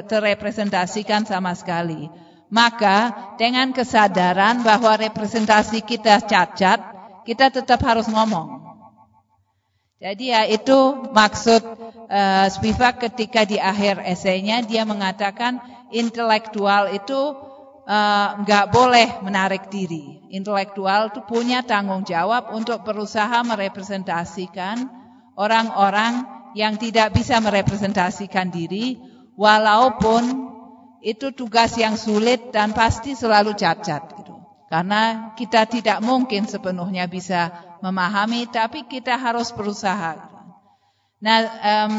terrepresentasikan 0.06 1.26
sama 1.26 1.58
sekali. 1.58 2.06
Maka 2.50 3.10
dengan 3.38 3.74
kesadaran 3.74 4.62
bahwa 4.62 4.94
representasi 4.98 5.82
kita 5.82 6.22
cacat, 6.22 6.78
kita 7.26 7.50
tetap 7.50 7.82
harus 7.82 8.06
ngomong. 8.06 8.58
Jadi 10.00 10.32
ya 10.32 10.46
itu 10.46 11.10
maksud 11.10 11.62
uh, 12.08 12.46
Spivak 12.48 13.04
ketika 13.04 13.44
di 13.44 13.60
akhir 13.60 14.00
esainya 14.02 14.64
dia 14.64 14.82
mengatakan 14.88 15.60
intelektual 15.92 16.88
itu 16.90 17.49
nggak 18.46 18.66
uh, 18.66 18.70
boleh 18.70 19.18
menarik 19.26 19.66
diri. 19.66 20.22
Intelektual 20.30 21.10
itu 21.10 21.26
punya 21.26 21.66
tanggung 21.66 22.06
jawab 22.06 22.54
untuk 22.54 22.86
berusaha 22.86 23.42
merepresentasikan 23.42 24.86
orang-orang 25.34 26.22
yang 26.54 26.78
tidak 26.78 27.14
bisa 27.18 27.42
merepresentasikan 27.42 28.50
diri, 28.54 28.98
walaupun 29.34 30.50
itu 31.02 31.32
tugas 31.34 31.74
yang 31.74 31.98
sulit 31.98 32.54
dan 32.54 32.70
pasti 32.70 33.18
selalu 33.18 33.58
cacat. 33.58 34.02
Gitu. 34.22 34.34
Karena 34.70 35.34
kita 35.34 35.66
tidak 35.66 35.98
mungkin 35.98 36.46
sepenuhnya 36.46 37.10
bisa 37.10 37.50
memahami, 37.82 38.46
tapi 38.46 38.86
kita 38.86 39.18
harus 39.18 39.50
berusaha. 39.50 40.30
Nah, 41.18 41.38
um, 41.58 41.94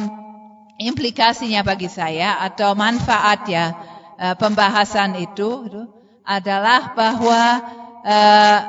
implikasinya 0.79 1.67
bagi 1.67 1.91
saya 1.91 2.39
atau 2.39 2.71
manfaatnya 2.73 3.90
uh, 4.21 4.37
pembahasan 4.37 5.17
itu, 5.17 5.65
adalah 6.21 6.93
bahwa 6.93 7.43
uh, 8.05 8.59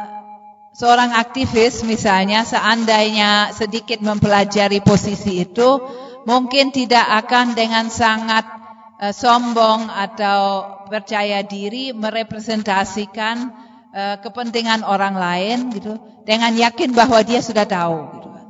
seorang 0.72 1.12
aktivis 1.12 1.84
misalnya 1.84 2.48
seandainya 2.48 3.52
sedikit 3.52 4.00
mempelajari 4.00 4.80
posisi 4.80 5.44
itu 5.44 5.76
mungkin 6.24 6.72
tidak 6.72 7.04
akan 7.28 7.52
dengan 7.52 7.92
sangat 7.92 8.48
uh, 8.96 9.12
sombong 9.12 9.92
atau 9.92 10.40
percaya 10.88 11.44
diri 11.44 11.92
merepresentasikan 11.92 13.68
kepentingan 13.92 14.88
orang 14.88 15.12
lain 15.12 15.68
gitu 15.68 16.00
dengan 16.24 16.56
yakin 16.56 16.96
bahwa 16.96 17.20
dia 17.20 17.44
sudah 17.44 17.68
tahu 17.68 18.08
gitu 18.16 18.28
kan. 18.32 18.46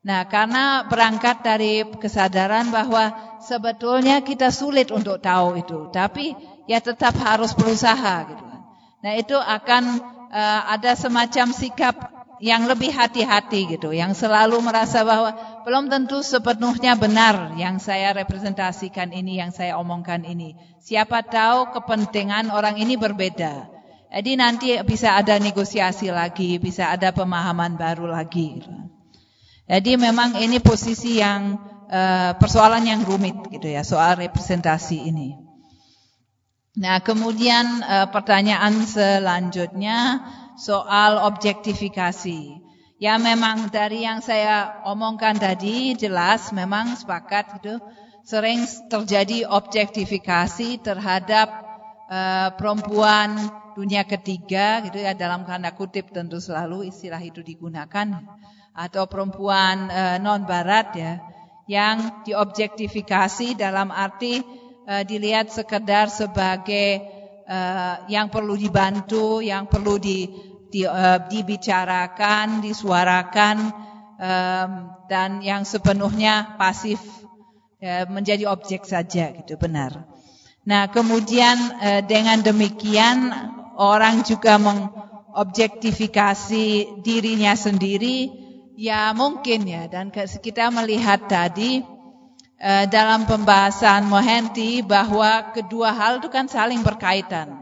Nah, 0.00 0.20
karena 0.24 0.88
berangkat 0.88 1.44
dari 1.44 1.84
kesadaran 2.00 2.72
bahwa 2.72 3.12
sebetulnya 3.44 4.20
kita 4.20 4.52
sulit 4.52 4.92
untuk 4.92 5.18
tahu 5.18 5.60
itu, 5.60 5.88
tapi 5.92 6.32
ya 6.68 6.78
tetap 6.78 7.16
harus 7.20 7.56
berusaha 7.56 8.28
gitu 8.28 8.44
kan. 8.44 8.60
Nah, 9.00 9.12
itu 9.16 9.36
akan 9.36 9.82
uh, 10.28 10.62
ada 10.70 10.92
semacam 10.92 11.50
sikap 11.56 11.96
yang 12.40 12.64
lebih 12.64 12.88
hati-hati 12.92 13.76
gitu, 13.76 13.92
yang 13.92 14.16
selalu 14.16 14.60
merasa 14.64 15.04
bahwa 15.04 15.36
belum 15.68 15.92
tentu 15.92 16.24
sepenuhnya 16.24 16.96
benar 16.96 17.52
yang 17.60 17.76
saya 17.76 18.16
representasikan 18.16 19.12
ini, 19.12 19.40
yang 19.40 19.52
saya 19.52 19.76
omongkan 19.76 20.24
ini. 20.24 20.56
Siapa 20.80 21.20
tahu 21.20 21.76
kepentingan 21.76 22.48
orang 22.48 22.80
ini 22.80 22.96
berbeda. 22.96 23.68
Jadi 24.10 24.32
nanti 24.34 24.74
bisa 24.82 25.14
ada 25.14 25.36
negosiasi 25.38 26.10
lagi, 26.10 26.58
bisa 26.58 26.90
ada 26.90 27.12
pemahaman 27.14 27.78
baru 27.78 28.10
lagi. 28.10 28.58
Gitu. 28.58 28.72
Jadi 29.70 29.94
memang 29.94 30.34
ini 30.40 30.58
posisi 30.58 31.22
yang 31.22 31.54
uh, 31.90 32.32
persoalan 32.38 32.86
yang 32.86 33.02
rumit 33.02 33.36
gitu 33.50 33.66
ya 33.66 33.82
soal 33.82 34.16
representasi 34.16 35.10
ini. 35.10 35.34
Nah, 36.78 37.02
kemudian 37.02 37.82
uh, 37.82 38.08
pertanyaan 38.08 38.86
selanjutnya 38.86 40.22
soal 40.54 41.18
objektifikasi. 41.26 42.62
Ya 43.00 43.16
memang 43.16 43.72
dari 43.72 44.04
yang 44.04 44.20
saya 44.20 44.84
omongkan 44.84 45.40
tadi 45.40 45.96
jelas 45.96 46.52
memang 46.52 47.00
sepakat 47.00 47.58
gitu 47.58 47.80
sering 48.28 48.68
terjadi 48.92 49.48
objektifikasi 49.48 50.84
terhadap 50.84 51.48
uh, 52.12 52.52
perempuan 52.60 53.40
dunia 53.72 54.04
ketiga 54.04 54.84
gitu 54.84 55.00
ya 55.00 55.16
dalam 55.16 55.48
tanda 55.48 55.72
kutip 55.72 56.12
tentu 56.12 56.36
selalu 56.36 56.92
istilah 56.92 57.24
itu 57.24 57.40
digunakan 57.40 58.20
atau 58.76 59.08
perempuan 59.08 59.88
uh, 59.88 60.16
non 60.20 60.44
barat 60.44 60.88
ya 60.92 61.12
yang 61.68 62.24
diobjektifikasi 62.24 63.58
dalam 63.58 63.92
arti 63.92 64.40
uh, 64.86 65.02
dilihat 65.04 65.52
sekedar 65.52 66.08
sebagai 66.08 67.20
uh, 67.50 68.06
yang 68.06 68.30
perlu 68.30 68.54
dibantu, 68.54 69.42
yang 69.42 69.66
perlu 69.66 69.98
di, 69.98 70.30
di 70.70 70.86
uh, 70.86 71.18
dibicarakan, 71.26 72.62
disuarakan 72.62 73.74
um, 74.20 74.94
dan 75.10 75.42
yang 75.42 75.66
sepenuhnya 75.66 76.54
pasif 76.54 77.02
uh, 77.82 78.06
menjadi 78.06 78.46
objek 78.46 78.86
saja 78.86 79.34
gitu 79.34 79.58
benar. 79.58 80.06
Nah, 80.62 80.86
kemudian 80.92 81.56
uh, 81.80 82.04
dengan 82.06 82.44
demikian 82.44 83.32
orang 83.80 84.28
juga 84.28 84.60
mengobjektifikasi 84.60 87.00
dirinya 87.00 87.56
sendiri, 87.56 88.39
ya 88.80 89.12
mungkin 89.12 89.68
ya. 89.68 89.84
Dan 89.92 90.08
kita 90.16 90.72
melihat 90.72 91.28
tadi 91.28 91.84
eh, 92.56 92.84
dalam 92.88 93.28
pembahasan 93.28 94.08
Mohenti 94.08 94.80
bahwa 94.80 95.52
kedua 95.52 95.92
hal 95.92 96.24
itu 96.24 96.32
kan 96.32 96.48
saling 96.48 96.80
berkaitan. 96.80 97.60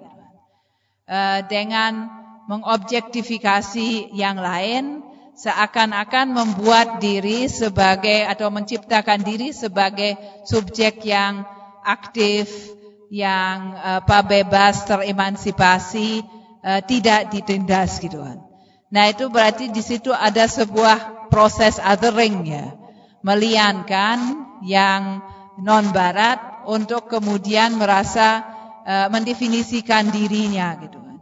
Eh, 1.11 1.41
dengan 1.51 2.07
mengobjektifikasi 2.47 4.15
yang 4.15 4.39
lain, 4.39 5.03
seakan-akan 5.39 6.33
membuat 6.33 6.99
diri 7.03 7.51
sebagai 7.51 8.25
atau 8.25 8.49
menciptakan 8.49 9.21
diri 9.21 9.53
sebagai 9.53 10.17
subjek 10.49 11.05
yang 11.05 11.45
aktif, 11.85 12.51
yang 13.09 13.77
apa 13.79 14.21
bebas 14.25 14.85
teremansipasi 14.85 16.21
uh, 16.65 16.81
tidak 16.85 17.33
ditindas 17.33 18.03
gitu 18.03 18.21
kan. 18.21 18.48
Nah 18.89 19.05
itu 19.13 19.29
berarti 19.29 19.69
di 19.69 19.85
situ 19.85 20.11
ada 20.13 20.49
sebuah 20.49 21.29
proses 21.29 21.77
othering 21.77 22.49
ya, 22.49 22.73
meliankan 23.21 24.49
yang 24.65 25.21
non 25.61 25.93
barat 25.93 26.65
untuk 26.65 27.09
kemudian 27.13 27.77
merasa 27.77 28.45
uh, 28.89 29.07
mendefinisikan 29.13 30.09
dirinya 30.09 30.77
gitu 30.81 30.97
kan. 30.97 31.17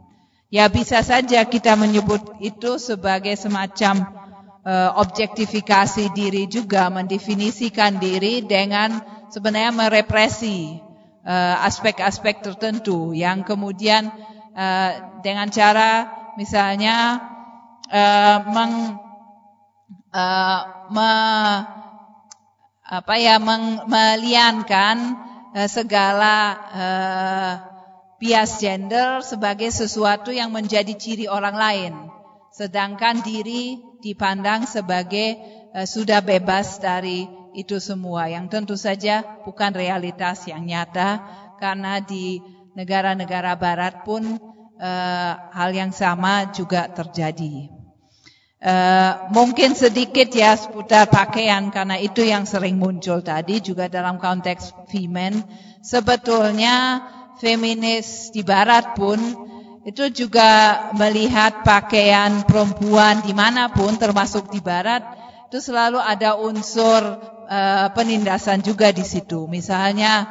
Ya 0.47 0.71
bisa 0.71 1.03
saja 1.03 1.43
kita 1.43 1.75
menyebut 1.75 2.39
itu 2.39 2.79
sebagai 2.79 3.35
semacam 3.35 4.15
uh, 4.63 4.95
objektifikasi 5.03 6.15
diri 6.15 6.47
juga 6.47 6.87
mendefinisikan 6.87 7.99
diri 7.99 8.47
dengan 8.47 9.03
sebenarnya 9.27 9.75
merepresi 9.75 10.87
Eh, 11.27 11.55
aspek-aspek 11.59 12.39
tertentu 12.39 13.11
yang 13.11 13.43
kemudian 13.43 14.07
uh, 14.55 15.19
dengan 15.19 15.51
cara 15.51 16.07
misalnya 16.39 17.19
me, 20.91 21.07
apa 22.87 23.15
ya 23.19 23.35
meng, 23.39 23.87
meliankan 23.87 24.97
uh, 25.55 25.67
segala 25.67 26.35
bias 28.17 28.59
gender 28.59 29.21
sebagai 29.21 29.69
sesuatu 29.69 30.33
yang 30.33 30.49
menjadi 30.49 30.93
ciri 30.97 31.25
orang 31.29 31.55
lain 31.55 31.93
sedangkan 32.49 33.21
diri 33.21 33.77
dipandang 34.01 34.65
sebagai 34.65 35.37
sudah 35.85 36.25
bebas 36.25 36.81
dari 36.81 37.29
itu 37.53 37.77
semua 37.77 38.29
yang 38.29 38.49
tentu 38.49 38.73
saja 38.73 39.21
bukan 39.45 39.73
realitas 39.77 40.49
yang 40.49 40.65
nyata 40.65 41.21
karena 41.61 42.01
di 42.01 42.41
negara-negara 42.77 43.57
barat 43.57 44.05
pun 44.05 44.37
uh, 44.77 45.33
hal 45.49 45.73
yang 45.73 45.89
sama 45.89 46.53
juga 46.53 46.85
terjadi. 46.93 47.76
Uh, 48.57 49.29
mungkin 49.37 49.77
sedikit 49.77 50.33
ya 50.33 50.57
seputar 50.57 51.13
pakaian 51.13 51.69
karena 51.69 52.01
itu 52.01 52.25
yang 52.25 52.49
sering 52.49 52.81
muncul 52.81 53.21
tadi 53.21 53.61
juga 53.61 53.85
dalam 53.85 54.17
konteks 54.17 54.73
female. 54.89 55.45
Sebetulnya 55.85 57.05
feminis 57.37 58.33
di 58.33 58.41
barat 58.41 58.97
pun 58.97 59.21
itu 59.85 60.09
juga 60.09 60.89
melihat 60.97 61.61
pakaian 61.61 62.49
perempuan 62.49 63.21
di 63.21 63.37
mana 63.37 63.69
pun 63.69 63.93
termasuk 63.93 64.49
di 64.49 64.57
barat 64.57 65.05
itu 65.47 65.61
selalu 65.61 66.01
ada 66.01 66.35
unsur 66.35 67.01
uh, 67.47 67.87
penindasan 67.93 68.65
juga 68.65 68.89
di 68.89 69.05
situ. 69.05 69.45
Misalnya 69.47 70.27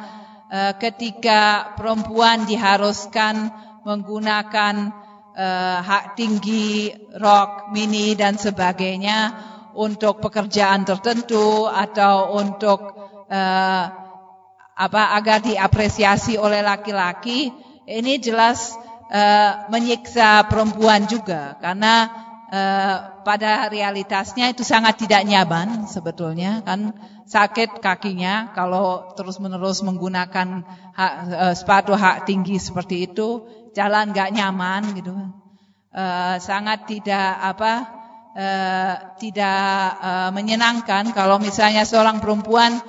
uh, 0.51 0.75
ketika 0.75 1.73
perempuan 1.79 2.43
diharuskan 2.43 3.49
menggunakan 3.87 5.06
uh, 5.37 5.77
hak 5.85 6.17
tinggi, 6.17 6.89
rok, 7.15 7.69
mini 7.69 8.17
dan 8.17 8.41
sebagainya 8.41 9.37
untuk 9.77 10.17
pekerjaan 10.17 10.83
tertentu 10.83 11.69
atau 11.69 12.33
untuk 12.33 12.79
uh, 13.29 13.83
apa 14.77 15.03
agar 15.17 15.45
diapresiasi 15.45 16.41
oleh 16.41 16.65
laki-laki, 16.65 17.53
ini 17.85 18.17
jelas 18.17 18.73
uh, 19.13 19.69
menyiksa 19.69 20.49
perempuan 20.49 21.05
juga. 21.05 21.55
Karena 21.61 22.25
Eh, 22.47 22.97
pada 23.27 23.67
realitasnya 23.67 24.55
itu 24.55 24.63
sangat 24.63 25.03
tidak 25.03 25.27
nyaman 25.27 25.83
sebetulnya 25.83 26.63
kan 26.63 26.95
sakit 27.27 27.83
kakinya 27.83 28.55
kalau 28.55 29.11
terus-menerus 29.19 29.83
menggunakan 29.83 30.63
hak, 30.95 31.13
uh, 31.27 31.51
sepatu 31.51 31.91
hak 31.91 32.23
tinggi 32.23 32.55
seperti 32.55 33.03
itu 33.03 33.43
jalan 33.77 34.09
nggak 34.09 34.33
nyaman 34.33 34.97
gitu 34.97 35.13
uh, 35.93 36.35
sangat 36.41 36.89
tidak 36.89 37.37
apa 37.37 37.73
uh, 38.33 38.93
tidak 39.21 39.61
uh, 40.01 40.29
menyenangkan 40.33 41.13
kalau 41.13 41.37
misalnya 41.37 41.85
seorang 41.85 42.17
perempuan 42.17 42.81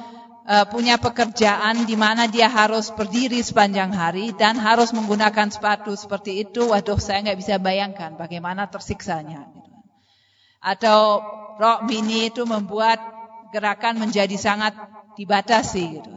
punya 0.73 0.97
pekerjaan 0.97 1.85
di 1.85 1.93
mana 1.93 2.24
dia 2.24 2.48
harus 2.48 2.89
berdiri 2.89 3.36
sepanjang 3.44 3.93
hari 3.93 4.32
dan 4.32 4.56
harus 4.56 4.97
menggunakan 4.97 5.52
sepatu 5.52 5.93
seperti 5.93 6.40
itu, 6.40 6.73
waduh 6.73 6.97
saya 6.97 7.20
nggak 7.20 7.36
bisa 7.36 7.60
bayangkan 7.60 8.16
bagaimana 8.16 8.65
tersiksanya. 8.65 9.44
Gitu. 9.52 9.70
Atau 10.65 11.20
rok 11.60 11.85
mini 11.85 12.32
itu 12.32 12.48
membuat 12.48 12.97
gerakan 13.52 14.01
menjadi 14.01 14.40
sangat 14.40 14.73
dibatasi. 15.20 16.01
Gitu. 16.01 16.12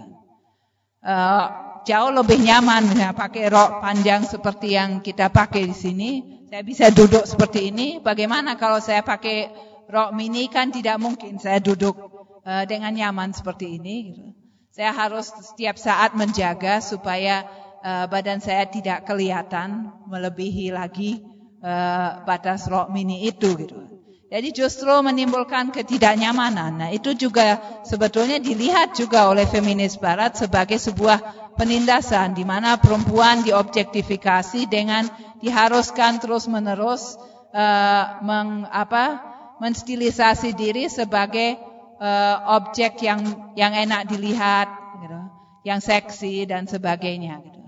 Uh, 1.03 1.70
jauh 1.83 2.11
lebih 2.13 2.39
nyaman 2.41 2.93
ya 2.93 3.11
pakai 3.11 3.49
rok 3.49 3.81
panjang 3.81 4.23
seperti 4.25 4.77
yang 4.77 5.01
kita 5.01 5.33
pakai 5.33 5.67
di 5.67 5.75
sini. 5.75 6.11
Saya 6.51 6.63
bisa 6.67 6.85
duduk 6.91 7.23
seperti 7.23 7.71
ini. 7.71 8.03
Bagaimana 8.03 8.59
kalau 8.59 8.83
saya 8.83 9.01
pakai 9.01 9.51
rok 9.87 10.11
mini 10.15 10.47
kan 10.47 10.71
tidak 10.71 10.99
mungkin 10.99 11.39
saya 11.39 11.59
duduk 11.59 11.95
uh, 12.43 12.63
dengan 12.67 12.95
nyaman 12.95 13.35
seperti 13.35 13.79
ini. 13.79 13.97
Saya 14.71 14.95
harus 14.95 15.27
setiap 15.27 15.75
saat 15.75 16.15
menjaga 16.15 16.79
supaya 16.79 17.43
uh, 17.83 18.07
badan 18.07 18.39
saya 18.39 18.67
tidak 18.71 19.03
kelihatan 19.03 19.91
melebihi 20.07 20.71
lagi 20.71 21.19
uh, 21.59 22.23
batas 22.23 22.71
rok 22.71 22.87
mini 22.87 23.27
itu. 23.27 23.51
Gitu. 23.55 23.90
Jadi 24.31 24.55
justru 24.55 24.87
menimbulkan 25.03 25.75
ketidaknyamanan. 25.75 26.79
Nah 26.79 26.89
itu 26.95 27.11
juga 27.11 27.59
sebetulnya 27.83 28.39
dilihat 28.39 28.95
juga 28.95 29.27
oleh 29.27 29.43
feminis 29.43 29.99
barat 29.99 30.39
sebagai 30.39 30.79
sebuah 30.79 31.19
penindasan 31.59 32.31
di 32.31 32.47
mana 32.47 32.79
perempuan 32.79 33.43
diobjektifikasi 33.43 34.71
dengan 34.71 35.11
diharuskan 35.43 36.23
terus 36.23 36.47
menerus 36.47 37.19
uh, 37.51 38.23
meng, 38.23 38.71
apa, 38.71 39.19
menstilisasi 39.59 40.55
diri 40.55 40.87
sebagai 40.87 41.59
uh, 41.99 42.55
objek 42.55 43.03
yang 43.03 43.51
yang 43.59 43.75
enak 43.75 44.07
dilihat, 44.07 44.71
gitu, 45.03 45.21
yang 45.67 45.83
seksi 45.83 46.47
dan 46.47 46.71
sebagainya. 46.71 47.43
Gitu. 47.43 47.59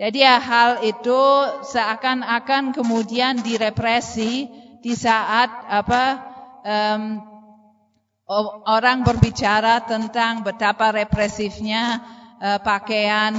Jadi 0.00 0.24
ya, 0.24 0.40
hal 0.40 0.80
itu 0.80 1.20
seakan-akan 1.68 2.72
kemudian 2.72 3.44
direpresi 3.44 4.48
di 4.80 4.96
saat 4.96 5.48
apa 5.68 6.02
um, 6.64 7.02
orang 8.68 9.02
berbicara 9.02 9.84
tentang 9.84 10.46
betapa 10.46 10.94
represifnya 10.94 12.00
uh, 12.38 12.58
pakaian 12.62 13.34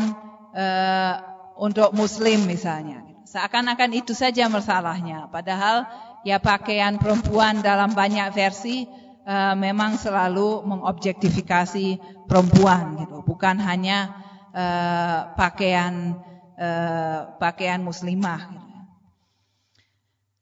uh, 0.52 1.14
untuk 1.58 1.96
Muslim 1.96 2.46
misalnya. 2.46 3.02
Seakan-akan 3.24 3.96
itu 3.96 4.12
saja 4.12 4.52
masalahnya. 4.52 5.32
Padahal 5.32 5.88
ya 6.28 6.38
pakaian 6.38 7.00
perempuan 7.00 7.64
dalam 7.64 7.96
banyak 7.96 8.28
versi 8.36 8.84
uh, 9.24 9.56
memang 9.56 9.96
selalu 9.96 10.68
mengobjektifikasi 10.68 12.02
perempuan 12.28 13.00
gitu, 13.00 13.24
bukan 13.24 13.56
hanya 13.64 14.12
uh, 14.52 15.32
pakaian 15.40 16.20
uh, 16.60 17.32
pakaian 17.40 17.80
muslimah. 17.80 18.42
Gitu. 18.52 18.61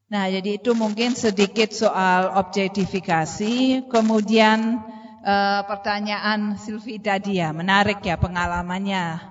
Nah, 0.10 0.26
jadi 0.26 0.58
itu 0.58 0.74
mungkin 0.74 1.14
sedikit 1.14 1.70
soal 1.70 2.34
objektifikasi. 2.34 3.86
Kemudian 3.94 4.82
uh, 5.22 5.62
pertanyaan 5.70 6.58
Silvi 6.58 6.98
tadi 6.98 7.38
ya, 7.38 7.54
menarik 7.54 8.02
ya 8.02 8.18
pengalamannya 8.18 9.22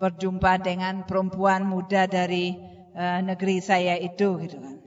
berjumpa 0.00 0.64
dengan 0.64 1.04
perempuan 1.04 1.68
muda 1.68 2.08
dari 2.08 2.56
uh, 2.96 3.20
negeri 3.20 3.60
saya 3.60 4.00
itu 4.00 4.40
gitu 4.40 4.56
kan. 4.64 4.80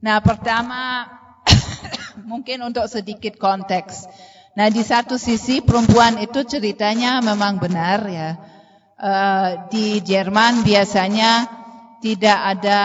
Nah, 0.00 0.24
pertama 0.24 1.04
mungkin 2.32 2.64
untuk 2.64 2.88
sedikit 2.88 3.36
konteks. 3.36 4.08
Nah, 4.56 4.72
di 4.72 4.80
satu 4.80 5.20
sisi 5.20 5.60
perempuan 5.60 6.16
itu 6.16 6.48
ceritanya 6.48 7.20
memang 7.20 7.60
benar 7.60 8.08
ya. 8.08 8.30
Uh, 8.96 9.68
di 9.68 10.00
Jerman 10.00 10.64
biasanya 10.64 11.60
tidak 12.00 12.38
ada 12.56 12.80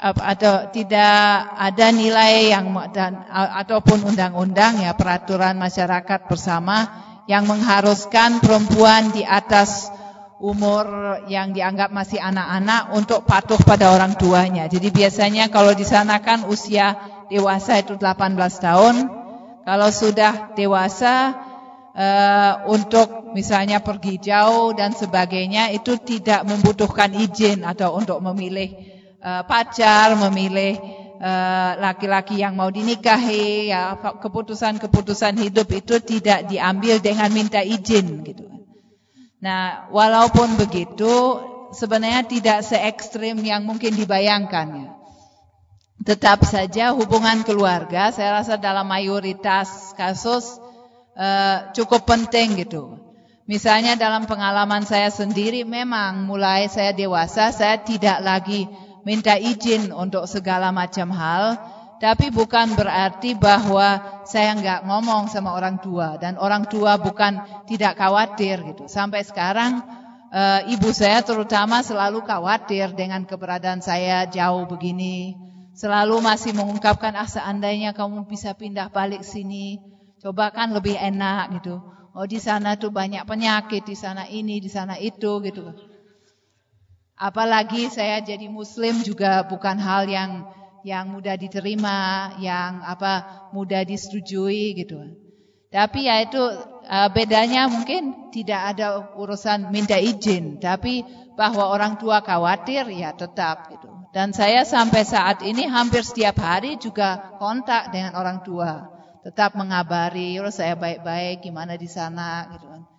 atau 0.00 0.72
tidak 0.72 1.20
ada 1.60 1.92
nilai 1.92 2.56
yang 2.56 2.72
dan 2.88 3.20
ataupun 3.30 4.08
undang-undang 4.08 4.80
ya 4.80 4.96
peraturan 4.96 5.60
masyarakat 5.60 6.24
bersama 6.24 6.88
yang 7.28 7.44
mengharuskan 7.44 8.40
perempuan 8.40 9.12
di 9.12 9.22
atas 9.22 9.92
umur 10.40 11.20
yang 11.28 11.52
dianggap 11.52 11.92
masih 11.92 12.16
anak-anak 12.16 12.96
untuk 12.96 13.28
patuh 13.28 13.60
pada 13.60 13.92
orang 13.92 14.16
tuanya. 14.16 14.66
Jadi 14.72 14.88
biasanya 14.88 15.52
kalau 15.52 15.76
di 15.76 15.84
sana 15.84 16.24
kan 16.24 16.48
usia 16.48 16.96
dewasa 17.28 17.84
itu 17.84 18.00
18 18.00 18.40
tahun. 18.56 18.94
Kalau 19.60 19.88
sudah 19.92 20.56
dewasa 20.56 21.36
uh, 21.92 22.52
untuk 22.72 23.36
misalnya 23.36 23.84
pergi 23.84 24.18
jauh 24.18 24.72
dan 24.72 24.96
sebagainya 24.96 25.70
itu 25.76 26.00
tidak 26.00 26.48
membutuhkan 26.48 27.12
izin 27.14 27.62
atau 27.62 27.94
untuk 27.94 28.18
memilih 28.24 28.89
uh, 29.20 29.42
pacar, 29.44 30.16
memilih 30.16 30.76
eh, 31.20 31.72
laki-laki 31.76 32.40
uh, 32.40 32.48
yang 32.48 32.56
mau 32.56 32.72
dinikahi, 32.72 33.68
ya 33.68 33.96
keputusan-keputusan 34.00 35.36
hidup 35.36 35.68
itu 35.76 36.00
tidak 36.00 36.48
diambil 36.48 36.96
dengan 36.98 37.28
minta 37.28 37.60
izin 37.60 38.24
gitu. 38.24 38.48
Nah, 39.40 39.88
walaupun 39.92 40.56
begitu 40.56 41.12
sebenarnya 41.76 42.24
tidak 42.24 42.58
se 42.64 42.76
ekstrim 42.76 43.40
yang 43.44 43.64
mungkin 43.64 43.94
dibayangkan 43.96 44.68
ya 44.74 44.90
tetap 46.00 46.48
saja 46.48 46.96
hubungan 46.96 47.44
keluarga 47.44 48.08
saya 48.08 48.40
rasa 48.40 48.56
dalam 48.56 48.88
mayoritas 48.88 49.92
kasus 49.92 50.56
uh, 51.16 51.68
cukup 51.76 52.08
penting 52.08 52.56
gitu. 52.56 52.96
Misalnya 53.44 53.98
dalam 53.98 54.30
pengalaman 54.30 54.86
saya 54.86 55.10
sendiri 55.10 55.66
memang 55.66 56.22
mulai 56.24 56.70
saya 56.70 56.94
dewasa 56.94 57.50
saya 57.50 57.82
tidak 57.82 58.22
lagi 58.22 58.64
minta 59.06 59.36
izin 59.36 59.92
untuk 59.92 60.24
segala 60.28 60.70
macam 60.70 61.10
hal, 61.14 61.56
tapi 62.00 62.32
bukan 62.32 62.72
berarti 62.74 63.36
bahwa 63.36 64.00
saya 64.24 64.56
nggak 64.56 64.80
ngomong 64.88 65.28
sama 65.28 65.52
orang 65.52 65.76
tua 65.78 66.16
dan 66.16 66.40
orang 66.40 66.64
tua 66.64 66.96
bukan 66.96 67.40
tidak 67.68 67.96
khawatir 68.00 68.60
gitu. 68.64 68.88
Sampai 68.88 69.20
sekarang 69.26 69.84
uh, 70.32 70.60
ibu 70.64 70.88
saya 70.96 71.20
terutama 71.20 71.84
selalu 71.84 72.24
khawatir 72.24 72.92
dengan 72.96 73.24
keberadaan 73.28 73.84
saya 73.84 74.24
jauh 74.24 74.64
begini 74.64 75.36
selalu 75.80 76.20
masih 76.20 76.52
mengungkapkan 76.52 77.16
ah 77.16 77.24
seandainya 77.24 77.96
kamu 77.96 78.28
bisa 78.28 78.52
pindah 78.52 78.92
balik 78.92 79.24
sini, 79.24 79.80
coba 80.20 80.52
kan 80.52 80.76
lebih 80.76 80.92
enak 80.92 81.56
gitu. 81.56 81.80
Oh 82.12 82.26
di 82.28 82.36
sana 82.42 82.76
tuh 82.76 82.92
banyak 82.92 83.22
penyakit, 83.24 83.86
di 83.86 83.96
sana 83.96 84.28
ini, 84.28 84.60
di 84.60 84.68
sana 84.68 84.98
itu 85.00 85.40
gitu. 85.40 85.72
Apalagi 87.20 87.92
saya 87.92 88.24
jadi 88.24 88.48
muslim 88.48 89.04
juga 89.04 89.44
bukan 89.44 89.76
hal 89.76 90.08
yang 90.08 90.48
yang 90.80 91.12
mudah 91.12 91.36
diterima, 91.36 92.32
yang 92.40 92.80
apa 92.80 93.28
mudah 93.52 93.84
disetujui 93.84 94.72
gitu. 94.80 95.04
Tapi 95.68 96.08
ya 96.08 96.24
itu 96.24 96.40
uh, 96.40 97.08
bedanya 97.12 97.68
mungkin 97.70 98.32
tidak 98.34 98.74
ada 98.74 99.14
urusan 99.14 99.70
minta 99.70 100.00
izin, 100.00 100.58
tapi 100.58 101.04
bahwa 101.38 101.70
orang 101.70 102.00
tua 102.00 102.24
khawatir 102.24 102.90
ya 102.90 103.14
tetap 103.14 103.70
gitu. 103.70 103.86
Dan 104.10 104.34
saya 104.34 104.66
sampai 104.66 105.06
saat 105.06 105.46
ini 105.46 105.70
hampir 105.70 106.02
setiap 106.02 106.42
hari 106.42 106.74
juga 106.82 107.36
kontak 107.38 107.94
dengan 107.94 108.18
orang 108.18 108.42
tua. 108.42 108.90
Tetap 109.22 109.54
mengabari, 109.54 110.40
saya 110.50 110.74
baik-baik, 110.74 111.46
gimana 111.46 111.78
di 111.78 111.86
sana 111.86 112.50
gitu 112.56 112.66
kan. 112.66 112.89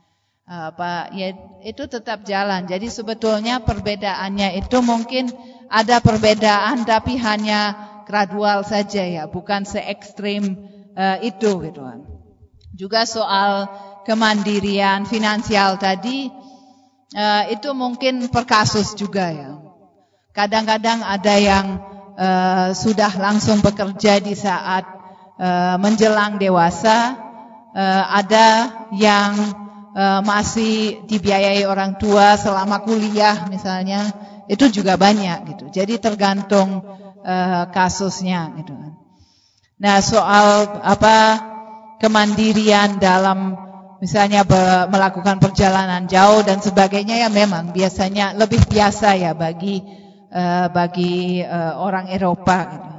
Apa 0.52 1.07
ya 1.15 1.32
itu 1.64 1.88
tetap 1.88 2.28
jalan. 2.28 2.68
Jadi 2.68 2.91
sebetulnya 2.91 3.64
perbedaannya 3.64 4.60
itu 4.60 4.84
mungkin 4.84 5.32
ada 5.72 6.03
perbedaan 6.03 6.84
tapi 6.84 7.15
hanya 7.15 7.88
gradual 8.03 8.68
saja 8.68 8.99
ya, 9.07 9.23
bukan 9.32 9.64
se 9.64 9.80
ekstrim 9.80 10.60
uh, 10.99 11.23
itu 11.23 11.56
gitu 11.64 11.80
kan. 11.88 12.03
Juga 12.76 13.07
soal 13.07 13.72
kemandirian 14.03 15.07
finansial 15.07 15.80
tadi 15.80 16.28
uh, 17.15 17.44
itu 17.48 17.72
mungkin 17.72 18.28
per 18.28 18.44
kasus 18.44 18.91
juga 18.99 19.32
ya. 19.32 19.56
Kadang-kadang 20.36 20.99
ada 20.99 21.36
yang 21.40 21.65
uh, 22.19 22.76
sudah 22.76 23.11
langsung 23.15 23.64
bekerja 23.64 24.19
di 24.19 24.36
saat 24.36 24.84
uh, 25.40 25.80
menjelang 25.80 26.36
dewasa, 26.36 27.15
uh, 27.72 28.03
ada 28.11 28.48
yang 28.91 29.60
uh, 29.95 30.19
masih 30.23 31.03
dibiayai 31.07 31.63
orang 31.68 31.95
tua 31.99 32.35
selama 32.35 32.84
kuliah 32.84 33.47
misalnya, 33.47 34.11
itu 34.51 34.68
juga 34.68 34.99
banyak 34.99 35.55
gitu. 35.55 35.65
Jadi 35.72 35.99
tergantung 35.99 36.84
uh, 37.23 37.63
kasusnya 37.72 38.51
gitu. 38.59 38.76
Nah 39.81 39.97
soal 40.03 40.77
apa 40.85 41.18
kemandirian 41.97 43.01
dalam 43.01 43.57
misalnya 44.01 44.41
melakukan 44.89 45.38
perjalanan 45.38 46.09
jauh 46.09 46.41
dan 46.41 46.57
sebagainya 46.57 47.22
ya 47.22 47.30
memang 47.30 47.69
biasanya 47.69 48.34
lebih 48.34 48.65
biasa 48.65 49.13
ya 49.13 49.38
bagi 49.38 49.81
uh, 50.34 50.68
bagi 50.73 51.45
uh, 51.45 51.77
orang 51.77 52.09
Eropa. 52.09 52.57
Gitu. 52.65 52.89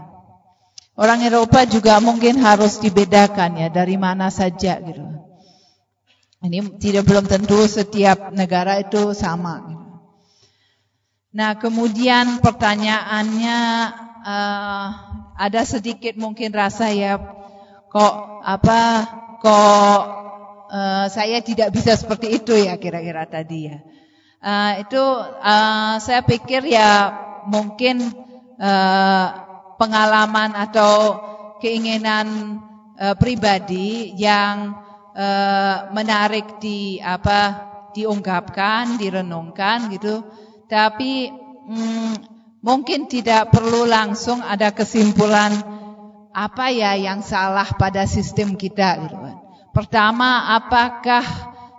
Orang 0.93 1.25
Eropa 1.25 1.65
juga 1.67 1.99
mungkin 1.99 2.39
harus 2.39 2.79
dibedakan 2.79 3.59
ya 3.59 3.69
dari 3.73 3.99
mana 3.99 4.31
saja 4.31 4.79
gitu. 4.79 5.22
Ini 6.43 6.75
tidak 6.83 7.07
belum 7.07 7.31
tentu 7.31 7.63
setiap 7.71 8.35
negara 8.35 8.83
itu 8.83 9.15
sama. 9.15 9.63
Nah 11.31 11.55
kemudian 11.55 12.43
pertanyaannya 12.43 13.59
uh, 14.27 14.87
ada 15.39 15.63
sedikit 15.63 16.19
mungkin 16.19 16.51
rasa 16.51 16.91
ya 16.91 17.23
kok 17.87 18.15
apa 18.43 18.81
kok 19.39 20.03
uh, 20.67 21.07
saya 21.07 21.39
tidak 21.47 21.71
bisa 21.71 21.95
seperti 21.95 22.43
itu 22.43 22.59
ya 22.59 22.75
kira-kira 22.75 23.23
tadi 23.31 23.71
ya. 23.71 23.79
Uh, 24.43 24.83
itu 24.83 25.03
uh, 25.47 26.03
saya 26.03 26.27
pikir 26.27 26.67
ya 26.67 27.15
mungkin 27.47 28.03
uh, 28.59 29.27
pengalaman 29.79 30.59
atau 30.59 31.23
keinginan 31.63 32.59
uh, 32.99 33.15
pribadi 33.15 34.11
yang 34.19 34.82
uh, 35.17 35.93
menarik 35.93 36.59
di 36.59 36.99
apa 37.01 37.73
diungkapkan, 37.93 38.97
direnungkan 38.97 39.93
gitu. 39.93 40.25
Tapi 40.67 41.29
mm, 41.69 42.15
mungkin 42.65 43.07
tidak 43.07 43.53
perlu 43.53 43.85
langsung 43.85 44.41
ada 44.41 44.73
kesimpulan 44.73 45.53
apa 46.33 46.73
ya 46.73 46.97
yang 46.97 47.21
salah 47.21 47.69
pada 47.77 48.09
sistem 48.09 48.57
kita 48.57 48.97
gitu. 49.05 49.17
Pertama, 49.73 50.53
apakah 50.57 51.25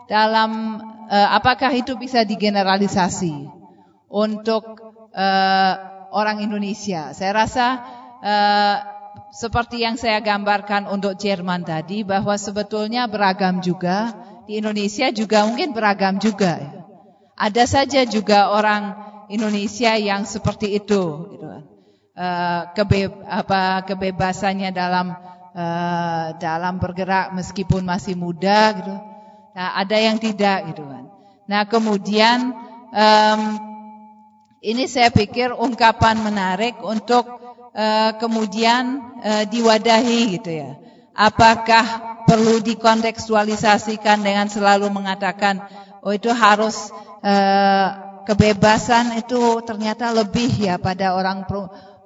dalam 0.10 0.82
uh, 1.10 1.30
apakah 1.34 1.74
itu 1.74 1.98
bisa 1.98 2.22
digeneralisasi 2.26 3.50
untuk 4.10 4.78
uh, 5.14 5.74
orang 6.14 6.42
Indonesia? 6.42 7.14
Saya 7.14 7.32
rasa 7.34 7.66
seperti 9.34 9.82
yang 9.82 9.98
saya 9.98 10.22
gambarkan 10.22 10.86
untuk 10.86 11.18
Jerman 11.18 11.66
tadi 11.66 12.06
bahwa 12.06 12.38
sebetulnya 12.38 13.10
beragam 13.10 13.66
juga 13.66 14.14
di 14.46 14.62
Indonesia 14.62 15.10
juga 15.10 15.50
mungkin 15.50 15.74
beragam 15.74 16.22
juga. 16.22 16.62
Ada 17.34 17.66
saja 17.66 18.06
juga 18.06 18.54
orang 18.54 18.94
Indonesia 19.34 19.98
yang 19.98 20.30
seperti 20.30 20.78
itu, 20.78 21.34
gitu. 21.34 21.48
apa 23.26 23.82
kebebasannya 23.90 24.70
dalam 24.70 25.18
uh, 25.58 26.38
dalam 26.38 26.78
bergerak 26.78 27.34
meskipun 27.34 27.82
masih 27.82 28.14
muda, 28.14 28.78
gitu. 28.78 28.94
Nah, 29.58 29.82
ada 29.82 29.98
yang 29.98 30.22
tidak 30.22 30.70
gitu 30.70 30.86
kan. 30.86 31.10
Nah, 31.50 31.66
kemudian 31.66 32.54
ini 34.64 34.88
saya 34.88 35.12
pikir 35.12 35.52
ungkapan 35.52 36.24
menarik 36.24 36.80
untuk 36.80 37.28
uh, 37.76 38.12
kemudian 38.16 39.04
uh, 39.20 39.44
diwadahi 39.46 40.40
gitu 40.40 40.52
ya. 40.64 40.72
Apakah 41.14 41.86
perlu 42.26 42.58
dikontekstualisasikan 42.66 44.26
dengan 44.26 44.50
selalu 44.50 44.90
mengatakan, 44.90 45.62
oh 46.02 46.10
itu 46.10 46.34
harus 46.34 46.90
eh, 47.22 47.88
kebebasan 48.26 49.22
itu 49.22 49.62
ternyata 49.62 50.10
lebih 50.10 50.50
ya 50.58 50.82
pada 50.82 51.14
orang 51.14 51.46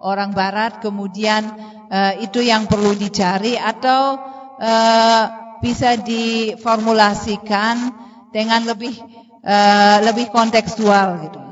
orang 0.03 0.35
Barat, 0.35 0.83
kemudian 0.83 1.47
eh, 1.87 2.27
itu 2.27 2.43
yang 2.43 2.67
perlu 2.67 2.91
dicari 2.99 3.55
atau 3.55 4.19
eh, 4.59 5.23
bisa 5.63 5.95
diformulasikan 5.95 7.75
dengan 8.35 8.67
lebih 8.67 8.91
eh, 9.39 9.97
lebih 10.03 10.35
kontekstual 10.35 11.23
gitu. 11.23 11.46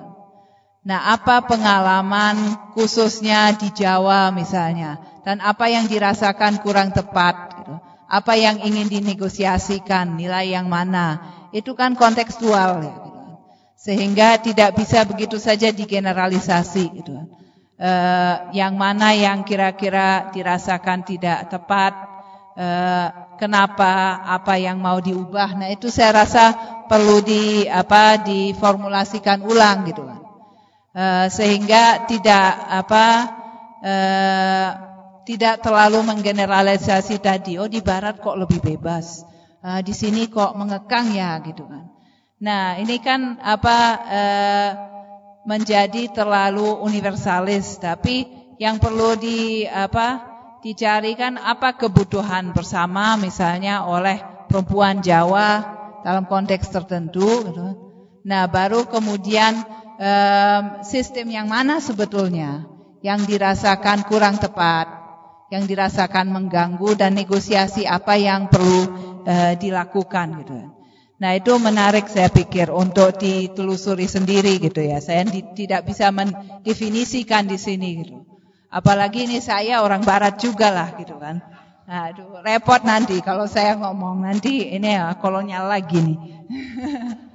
Nah, 0.86 1.18
apa 1.18 1.42
pengalaman 1.42 2.38
khususnya 2.78 3.50
di 3.58 3.74
Jawa 3.74 4.30
misalnya 4.30 5.02
dan 5.26 5.42
apa 5.42 5.66
yang 5.66 5.90
dirasakan 5.90 6.62
kurang 6.62 6.94
tepat 6.94 7.58
gitu. 7.58 7.74
Apa 8.06 8.38
yang 8.38 8.62
ingin 8.62 8.86
dinegosiasikan, 8.86 10.14
nilai 10.14 10.54
yang 10.54 10.70
mana? 10.70 11.18
Itu 11.50 11.74
kan 11.74 11.98
kontekstual 11.98 12.86
ya, 12.86 12.94
gitu. 13.02 13.22
Sehingga 13.74 14.38
tidak 14.38 14.78
bisa 14.78 15.02
begitu 15.10 15.42
saja 15.42 15.74
digeneralisasi 15.74 16.84
gitu. 17.02 17.18
Eh, 17.82 18.36
yang 18.54 18.78
mana 18.78 19.18
yang 19.18 19.42
kira-kira 19.42 20.30
dirasakan 20.30 21.02
tidak 21.02 21.50
tepat, 21.50 21.98
eh, 22.54 23.10
kenapa, 23.42 24.22
apa 24.22 24.54
yang 24.62 24.78
mau 24.78 25.02
diubah. 25.02 25.58
Nah, 25.58 25.74
itu 25.74 25.90
saya 25.90 26.22
rasa 26.22 26.54
perlu 26.86 27.26
di 27.26 27.66
apa 27.66 28.22
diformulasikan 28.22 29.42
ulang 29.42 29.82
gitu 29.90 30.06
kan. 30.06 30.25
Eh, 30.96 31.28
sehingga 31.28 32.08
tidak 32.08 32.56
apa 32.72 33.06
uh, 33.84 34.70
tidak 35.28 35.60
terlalu 35.60 36.00
menggeneralisasi 36.08 37.20
tadi. 37.20 37.60
Oh 37.60 37.68
di 37.68 37.84
Barat 37.84 38.24
kok 38.24 38.40
lebih 38.40 38.64
bebas, 38.64 39.28
uh, 39.60 39.84
di 39.84 39.92
sini 39.92 40.32
kok 40.32 40.56
mengekang 40.56 41.12
ya 41.12 41.36
gitu 41.44 41.68
kan. 41.68 41.92
Nah 42.40 42.80
ini 42.80 43.04
kan 43.04 43.44
apa 43.44 43.78
uh, 44.08 44.70
menjadi 45.44 46.16
terlalu 46.16 46.80
universalis. 46.88 47.76
Tapi 47.76 48.32
yang 48.56 48.80
perlu 48.80 49.20
di 49.20 49.68
apa 49.68 50.24
dicarikan 50.64 51.36
apa 51.36 51.76
kebutuhan 51.76 52.56
bersama 52.56 53.20
misalnya 53.20 53.84
oleh 53.84 54.48
perempuan 54.48 55.04
Jawa 55.04 55.60
dalam 56.08 56.24
konteks 56.24 56.72
tertentu. 56.72 57.52
Gitu. 57.52 57.68
Nah 58.24 58.48
baru 58.48 58.88
kemudian 58.88 59.84
um, 60.00 60.64
sistem 60.86 61.28
yang 61.32 61.48
mana 61.48 61.80
sebetulnya 61.84 62.68
yang 63.06 63.22
dirasakan 63.22 64.08
kurang 64.10 64.42
tepat, 64.42 64.90
yang 65.54 65.70
dirasakan 65.70 66.34
mengganggu 66.34 66.98
dan 66.98 67.14
negosiasi 67.14 67.86
apa 67.86 68.18
yang 68.18 68.50
perlu 68.50 68.82
uh, 69.26 69.54
dilakukan 69.54 70.42
gitu. 70.42 70.58
Nah 71.16 71.32
itu 71.32 71.56
menarik 71.62 72.12
saya 72.12 72.28
pikir 72.28 72.68
untuk 72.74 73.16
ditelusuri 73.16 74.10
sendiri 74.10 74.60
gitu 74.60 74.84
ya. 74.84 75.00
Saya 75.00 75.24
di, 75.24 75.46
tidak 75.56 75.88
bisa 75.88 76.12
mendefinisikan 76.12 77.48
di 77.48 77.56
sini 77.56 77.90
gitu. 78.04 78.26
Apalagi 78.68 79.24
ini 79.24 79.40
saya 79.40 79.80
orang 79.80 80.04
Barat 80.04 80.36
juga 80.36 80.68
lah 80.74 80.92
gitu 81.00 81.16
kan. 81.16 81.40
Nah, 81.86 82.10
aduh, 82.10 82.42
repot 82.42 82.82
nanti 82.82 83.22
kalau 83.22 83.46
saya 83.46 83.78
ngomong 83.78 84.26
nanti 84.26 84.74
ini 84.74 84.98
ya 84.98 85.14
kolonial 85.22 85.70
lagi 85.70 86.02
nih. 86.02 86.18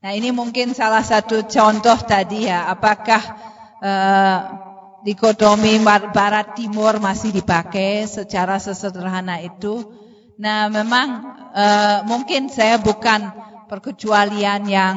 Nah 0.00 0.16
ini 0.16 0.32
mungkin 0.32 0.72
salah 0.72 1.04
satu 1.04 1.44
contoh 1.44 1.98
tadi 2.08 2.48
ya, 2.48 2.72
apakah 2.72 3.20
uh, 3.84 4.38
dikotomi 5.04 5.76
barat 5.84 6.56
timur 6.56 6.96
masih 6.96 7.36
dipakai 7.36 8.08
secara 8.08 8.56
sesederhana 8.56 9.44
itu? 9.44 9.84
Nah 10.40 10.72
memang 10.72 11.08
uh, 11.52 11.98
mungkin 12.08 12.48
saya 12.48 12.80
bukan 12.80 13.28
perkecualian 13.68 14.64
yang 14.64 14.96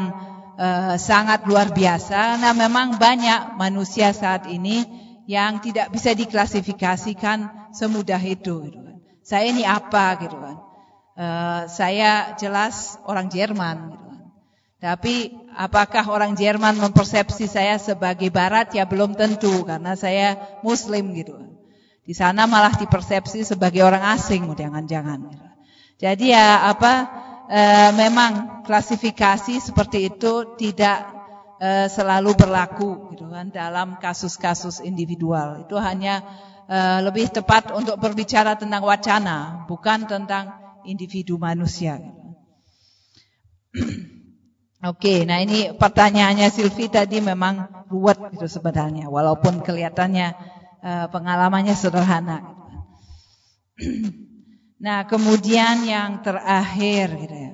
uh, 0.56 0.96
sangat 0.96 1.44
luar 1.52 1.76
biasa. 1.76 2.40
Nah 2.40 2.56
memang 2.56 2.96
banyak 2.96 3.60
manusia 3.60 4.16
saat 4.16 4.48
ini 4.48 4.88
yang 5.28 5.60
tidak 5.60 5.92
bisa 5.92 6.16
diklasifikasikan 6.16 7.72
semudah 7.76 8.24
itu. 8.24 8.72
Gitu 8.72 8.80
kan. 8.80 9.04
Saya 9.20 9.52
ini 9.52 9.68
apa 9.68 10.16
gitu 10.24 10.40
kan? 10.40 10.58
Uh, 11.14 11.62
saya 11.68 12.40
jelas 12.40 12.96
orang 13.04 13.28
Jerman. 13.28 13.78
Gitu. 13.92 14.03
Tapi 14.84 15.32
apakah 15.56 16.04
orang 16.12 16.36
Jerman 16.36 16.76
mempersepsi 16.76 17.48
saya 17.48 17.80
sebagai 17.80 18.28
barat 18.28 18.76
ya 18.76 18.84
belum 18.84 19.16
tentu 19.16 19.64
karena 19.64 19.96
saya 19.96 20.60
muslim 20.60 21.16
gitu. 21.16 21.40
Di 22.04 22.12
sana 22.12 22.44
malah 22.52 22.76
dipersepsi 22.76 23.48
sebagai 23.48 23.80
orang 23.80 24.04
asing 24.12 24.52
jangan-jangan. 24.52 25.24
Jadi 25.96 26.36
ya 26.36 26.68
apa 26.68 27.08
e, 27.48 27.62
memang 27.96 28.60
klasifikasi 28.68 29.64
seperti 29.64 30.12
itu 30.12 30.60
tidak 30.60 31.08
e, 31.64 31.88
selalu 31.88 32.36
berlaku 32.36 33.16
gitu 33.16 33.32
kan 33.32 33.56
dalam 33.56 33.96
kasus-kasus 34.04 34.84
individual. 34.84 35.64
Itu 35.64 35.80
hanya 35.80 36.28
e, 36.68 36.78
lebih 37.08 37.32
tepat 37.32 37.72
untuk 37.72 37.96
berbicara 38.04 38.60
tentang 38.60 38.84
wacana, 38.84 39.64
bukan 39.64 40.12
tentang 40.12 40.52
individu 40.84 41.40
manusia. 41.40 42.04
Gitu. 42.04 42.20
Oke, 44.84 45.24
nah 45.24 45.40
ini 45.40 45.72
pertanyaannya 45.72 46.52
Silvi 46.52 46.92
tadi 46.92 47.24
memang 47.24 47.88
ruwet 47.88 48.20
itu 48.36 48.44
sebenarnya, 48.52 49.08
walaupun 49.08 49.64
kelihatannya 49.64 50.36
uh, 50.84 51.06
pengalamannya 51.08 51.72
sederhana. 51.72 52.44
nah, 54.84 55.08
kemudian 55.08 55.88
yang 55.88 56.20
terakhir, 56.20 57.16
gitu 57.16 57.38
ya. 57.48 57.54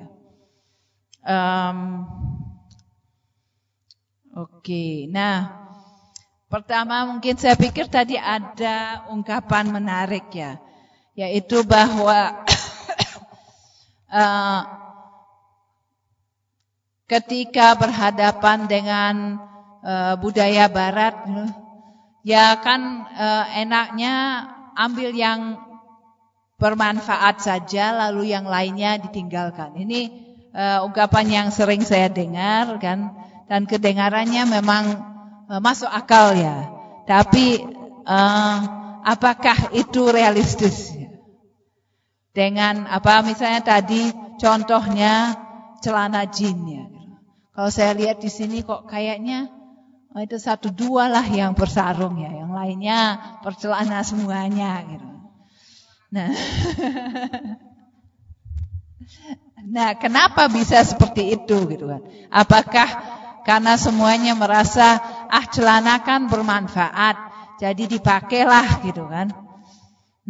Um, 1.22 1.78
Oke, 4.30 5.10
nah 5.10 5.50
pertama 6.46 7.02
mungkin 7.02 7.34
saya 7.34 7.58
pikir 7.58 7.90
tadi 7.90 8.14
ada 8.14 9.02
ungkapan 9.10 9.70
menarik 9.70 10.26
ya, 10.30 10.54
yaitu 11.18 11.66
bahwa 11.66 12.30
uh, 14.10 14.62
ketika 17.10 17.74
berhadapan 17.74 18.70
dengan 18.70 19.14
uh, 19.82 20.14
budaya 20.14 20.70
barat 20.70 21.26
ya 22.22 22.54
kan 22.62 23.10
uh, 23.10 23.50
enaknya 23.58 24.46
ambil 24.78 25.10
yang 25.10 25.58
bermanfaat 26.62 27.42
saja 27.42 27.90
lalu 28.06 28.30
yang 28.30 28.46
lainnya 28.46 29.00
ditinggalkan. 29.02 29.74
Ini 29.74 30.00
uh, 30.54 30.86
ungkapan 30.86 31.26
yang 31.26 31.48
sering 31.50 31.82
saya 31.82 32.06
dengar 32.06 32.78
kan 32.78 33.10
dan 33.50 33.66
kedengarannya 33.66 34.46
memang 34.46 34.84
uh, 35.50 35.58
masuk 35.58 35.90
akal 35.90 36.36
ya. 36.38 36.70
Tapi 37.10 37.58
uh, 38.06 38.56
apakah 39.02 39.74
itu 39.74 40.06
realistis? 40.14 40.94
Dengan 42.30 42.86
apa 42.86 43.26
misalnya 43.26 43.66
tadi 43.66 44.14
contohnya 44.38 45.34
celana 45.82 46.30
jin. 46.30 46.89
Kalau 47.50 47.70
saya 47.70 47.92
lihat 47.98 48.22
di 48.22 48.30
sini 48.30 48.62
kok 48.62 48.86
kayaknya 48.86 49.50
oh 50.14 50.20
itu 50.22 50.38
satu 50.38 50.70
dua 50.70 51.10
lah 51.10 51.26
yang 51.26 51.54
bersarung 51.54 52.18
ya, 52.18 52.30
yang 52.30 52.50
lainnya 52.54 53.18
percelana 53.42 54.02
semuanya 54.06 54.82
gitu. 54.86 55.06
Nah, 56.10 56.30
nah 59.74 59.94
kenapa 59.94 60.50
bisa 60.50 60.82
seperti 60.82 61.38
itu 61.38 61.66
gitu 61.70 61.86
kan? 61.90 62.02
Apakah 62.30 62.88
karena 63.46 63.78
semuanya 63.78 64.34
merasa 64.34 64.98
ah 65.30 65.46
celana 65.46 66.02
kan 66.02 66.26
bermanfaat, 66.26 67.18
jadi 67.58 67.86
dipakailah 67.86 68.82
gitu 68.82 69.06
kan? 69.06 69.30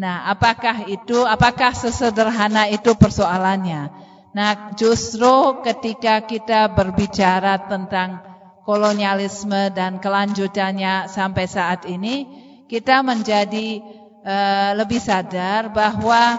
Nah, 0.01 0.33
apakah 0.33 0.81
itu, 0.89 1.29
apakah 1.29 1.77
sesederhana 1.77 2.71
itu 2.73 2.97
persoalannya? 2.97 3.93
Nah, 4.31 4.79
justru 4.79 5.59
ketika 5.67 6.23
kita 6.23 6.71
berbicara 6.71 7.67
tentang 7.67 8.23
kolonialisme 8.63 9.75
dan 9.75 9.99
kelanjutannya 9.99 11.11
sampai 11.11 11.51
saat 11.51 11.83
ini, 11.91 12.31
kita 12.71 13.03
menjadi 13.03 13.83
uh, 14.23 14.71
lebih 14.79 15.03
sadar 15.03 15.75
bahwa 15.75 16.39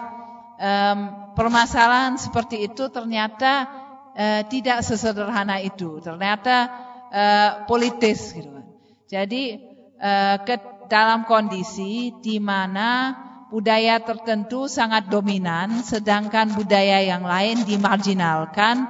um, 0.56 1.00
permasalahan 1.36 2.16
seperti 2.16 2.72
itu 2.72 2.88
ternyata 2.88 3.68
uh, 4.16 4.42
tidak 4.48 4.88
sesederhana 4.88 5.60
itu, 5.60 6.00
ternyata 6.00 6.72
uh, 7.12 7.50
politis 7.68 8.32
gitu. 8.32 8.64
Jadi 9.12 9.60
uh, 10.00 10.40
ke 10.48 10.56
dalam 10.88 11.28
kondisi 11.28 12.16
di 12.24 12.40
mana 12.40 13.12
budaya 13.52 13.99
tertentu 13.99 14.72
sangat 14.72 15.11
dominan, 15.11 15.84
sedangkan 15.84 16.56
budaya 16.56 17.03
yang 17.03 17.28
lain 17.28 17.68
dimarginalkan. 17.68 18.88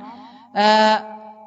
Eh, 0.54 0.98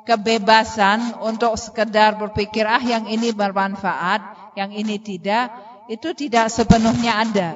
kebebasan 0.04 1.16
untuk 1.24 1.56
sekedar 1.56 2.20
berpikir 2.20 2.68
ah 2.68 2.82
yang 2.82 3.08
ini 3.08 3.32
bermanfaat, 3.32 4.52
yang 4.58 4.68
ini 4.74 5.00
tidak, 5.00 5.48
itu 5.88 6.12
tidak 6.12 6.52
sepenuhnya 6.52 7.24
ada. 7.24 7.50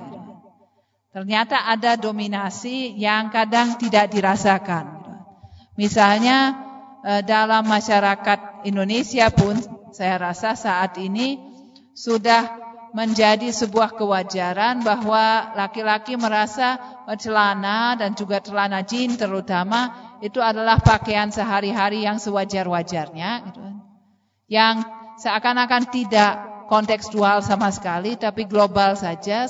Ternyata 1.12 1.68
ada 1.68 1.98
dominasi 1.98 2.96
yang 2.96 3.28
kadang 3.28 3.76
tidak 3.76 4.14
dirasakan. 4.14 5.02
Misalnya 5.76 6.54
eh, 7.02 7.22
dalam 7.26 7.66
masyarakat 7.66 8.64
Indonesia 8.64 9.28
pun 9.34 9.58
saya 9.90 10.30
rasa 10.30 10.54
saat 10.54 10.94
ini 11.02 11.40
sudah 11.98 12.67
menjadi 12.96 13.52
sebuah 13.52 13.96
kewajaran 13.96 14.80
bahwa 14.80 15.52
laki-laki 15.56 16.16
merasa 16.16 16.80
celana 17.16 17.96
dan 17.96 18.16
juga 18.16 18.40
celana 18.40 18.84
jin 18.84 19.16
terutama 19.16 19.92
itu 20.24 20.42
adalah 20.42 20.80
pakaian 20.80 21.28
sehari-hari 21.28 22.04
yang 22.04 22.16
sewajar-wajarnya 22.18 23.30
gitu 23.50 23.60
kan. 23.60 23.76
Yang 24.48 24.76
seakan-akan 25.20 25.82
tidak 25.92 26.32
kontekstual 26.68 27.40
sama 27.40 27.72
sekali 27.72 28.16
tapi 28.20 28.44
global 28.44 28.92
saja 28.92 29.48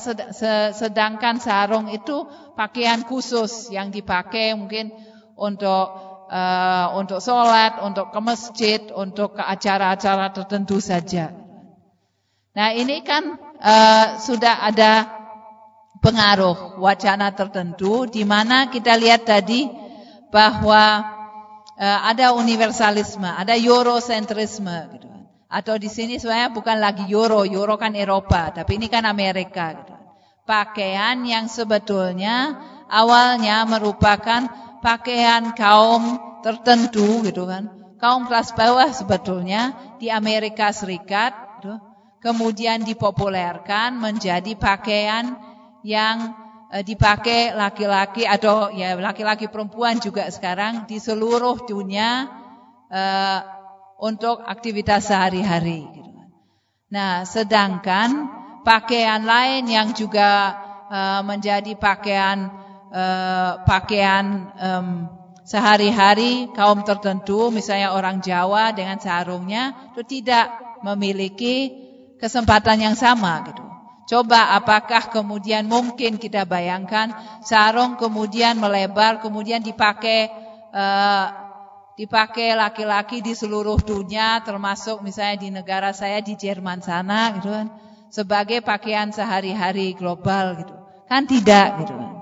sedangkan 0.74 1.42
sarung 1.42 1.90
itu 1.90 2.26
pakaian 2.54 3.02
khusus 3.02 3.74
yang 3.74 3.90
dipakai 3.90 4.54
mungkin 4.54 4.94
untuk 5.38 6.08
uh, 6.28 6.94
untuk 6.94 7.18
sholat, 7.18 7.80
untuk 7.82 8.12
ke 8.12 8.20
masjid, 8.20 8.80
untuk 8.92 9.36
ke 9.36 9.42
acara-acara 9.42 10.30
tertentu 10.30 10.78
saja. 10.78 11.32
Nah 12.58 12.74
ini 12.74 13.06
kan 13.06 13.38
uh, 13.62 14.18
sudah 14.18 14.66
ada 14.66 15.06
pengaruh 16.02 16.82
wacana 16.82 17.30
tertentu 17.30 18.10
di 18.10 18.26
mana 18.26 18.66
kita 18.66 18.98
lihat 18.98 19.30
tadi 19.30 19.70
bahwa 20.34 21.06
uh, 21.78 22.00
ada 22.02 22.34
universalisme, 22.34 23.30
ada 23.30 23.54
eurocentrisme 23.54 24.74
gitu. 24.90 25.06
Atau 25.46 25.78
di 25.78 25.86
sini 25.86 26.18
sebenarnya 26.18 26.50
bukan 26.50 26.82
lagi 26.82 27.06
euro, 27.06 27.46
euro 27.46 27.78
kan 27.78 27.94
Eropa, 27.94 28.50
tapi 28.50 28.74
ini 28.74 28.90
kan 28.90 29.06
Amerika 29.06 29.78
gitu. 29.78 29.94
Pakaian 30.42 31.22
yang 31.22 31.46
sebetulnya 31.46 32.58
awalnya 32.90 33.62
merupakan 33.70 34.50
pakaian 34.82 35.54
kaum 35.54 36.18
tertentu 36.42 37.22
gitu 37.22 37.46
kan. 37.46 37.70
Kaum 38.02 38.26
kelas 38.26 38.50
bawah 38.50 38.90
sebetulnya 38.90 39.94
di 40.02 40.10
Amerika 40.10 40.74
Serikat 40.74 41.62
gitu 41.62 41.87
kemudian 42.18 42.82
dipopulerkan 42.82 43.98
menjadi 43.98 44.54
pakaian 44.58 45.38
yang 45.86 46.34
eh, 46.74 46.82
dipakai 46.82 47.54
laki-laki 47.54 48.26
atau 48.26 48.70
ya 48.74 48.98
laki-laki 48.98 49.46
perempuan 49.46 50.02
juga 50.02 50.26
sekarang 50.28 50.86
di 50.86 50.98
seluruh 50.98 51.66
dunia 51.66 52.26
eh, 52.90 53.40
untuk 53.98 54.42
aktivitas 54.46 55.10
sehari-hari. 55.10 55.82
Gitu 55.90 56.10
kan. 56.14 56.28
Nah, 56.88 57.12
sedangkan 57.26 58.08
pakaian 58.62 59.22
lain 59.26 59.66
yang 59.66 59.96
juga 59.96 60.54
uh, 60.88 61.20
menjadi 61.24 61.72
pakaian 61.76 62.52
uh, 62.92 63.64
pakaian 63.64 64.52
um, 64.60 64.88
sehari-hari 65.48 66.52
kaum 66.52 66.84
tertentu, 66.84 67.48
misalnya 67.48 67.96
orang 67.96 68.20
Jawa 68.20 68.76
dengan 68.76 69.00
sarungnya, 69.00 69.92
itu 69.96 70.20
tidak 70.20 70.52
memiliki 70.84 71.87
kesempatan 72.18 72.78
yang 72.82 72.96
sama 72.98 73.46
gitu. 73.48 73.64
Coba 74.08 74.56
apakah 74.56 75.12
kemudian 75.12 75.68
mungkin 75.68 76.16
kita 76.16 76.48
bayangkan 76.48 77.12
sarung 77.44 78.00
kemudian 78.00 78.56
melebar 78.56 79.20
kemudian 79.20 79.60
dipakai 79.60 80.32
uh, 80.72 81.26
dipakai 81.98 82.56
laki-laki 82.56 83.20
di 83.20 83.36
seluruh 83.36 83.76
dunia 83.82 84.40
termasuk 84.46 85.04
misalnya 85.04 85.36
di 85.36 85.48
negara 85.52 85.92
saya 85.92 86.22
di 86.24 86.38
Jerman 86.38 86.80
sana 86.80 87.36
gitu 87.36 87.52
kan 87.52 87.68
sebagai 88.08 88.64
pakaian 88.64 89.12
sehari-hari 89.12 89.92
global 89.92 90.56
gitu. 90.56 90.74
Kan 91.04 91.28
tidak 91.28 91.84
gitu 91.84 91.92
kan. 91.92 92.12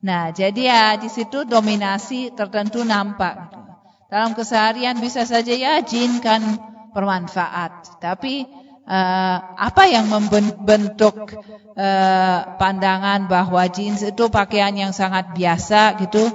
Nah, 0.00 0.32
jadi 0.32 0.62
ya 0.64 0.84
di 0.96 1.12
situ 1.12 1.44
dominasi 1.44 2.32
tertentu 2.32 2.80
nampak 2.88 3.52
gitu. 3.52 3.60
Dalam 4.08 4.32
keseharian 4.32 4.96
bisa 4.98 5.28
saja 5.28 5.52
ya 5.52 5.84
jin 5.84 6.18
kan 6.24 6.40
bermanfaat, 6.90 8.02
tapi 8.02 8.42
uh, 8.90 9.36
apa 9.54 9.86
yang 9.86 10.10
membentuk 10.10 11.14
uh, 11.78 12.38
pandangan 12.58 13.30
bahwa 13.30 13.62
jeans 13.70 14.02
itu 14.02 14.26
pakaian 14.26 14.74
yang 14.74 14.90
sangat 14.90 15.30
biasa 15.30 15.94
gitu 16.02 16.26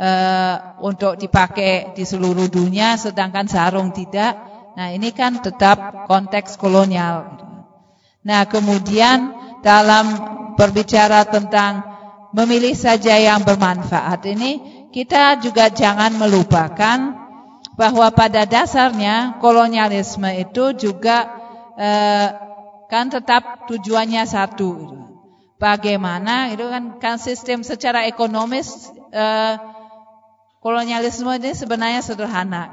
uh, 0.00 0.80
untuk 0.80 1.20
dipakai 1.20 1.92
di 1.92 2.08
seluruh 2.08 2.48
dunia 2.48 2.96
sedangkan 2.96 3.44
sarung 3.46 3.92
tidak. 3.92 4.40
Nah, 4.72 4.88
ini 4.88 5.12
kan 5.12 5.44
tetap 5.44 6.08
konteks 6.08 6.56
kolonial. 6.56 7.28
Nah, 8.24 8.48
kemudian 8.48 9.36
dalam 9.60 10.08
berbicara 10.56 11.28
tentang 11.28 11.84
memilih 12.32 12.72
saja 12.72 13.20
yang 13.20 13.44
bermanfaat 13.44 14.24
ini 14.24 14.50
kita 14.88 15.36
juga 15.44 15.68
jangan 15.68 16.16
melupakan 16.16 16.98
bahwa 17.76 18.08
pada 18.12 18.48
dasarnya 18.48 19.40
kolonialisme 19.40 20.28
itu 20.36 20.72
juga 20.76 21.41
eh, 21.82 22.28
kan 22.86 23.10
tetap 23.10 23.66
tujuannya 23.66 24.22
satu. 24.22 24.70
Bagaimana 25.58 26.50
itu 26.50 26.66
kan 26.66 26.98
kan 26.98 27.16
sistem 27.18 27.62
secara 27.62 28.06
ekonomis 28.06 28.90
eh, 29.10 29.54
kolonialisme 30.62 31.30
ini 31.38 31.52
sebenarnya 31.54 32.02
sederhana. 32.02 32.64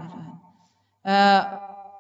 Eh, 1.06 1.42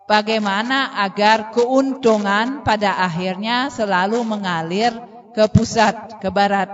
bagaimana 0.06 0.98
agar 1.06 1.54
keuntungan 1.54 2.62
pada 2.66 3.02
akhirnya 3.06 3.70
selalu 3.74 4.22
mengalir 4.26 4.94
ke 5.34 5.46
pusat, 5.50 6.22
ke 6.22 6.30
barat. 6.30 6.70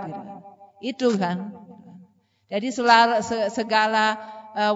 Itu 0.80 1.16
kan. 1.16 1.52
Jadi 2.46 2.70
segala 3.50 4.06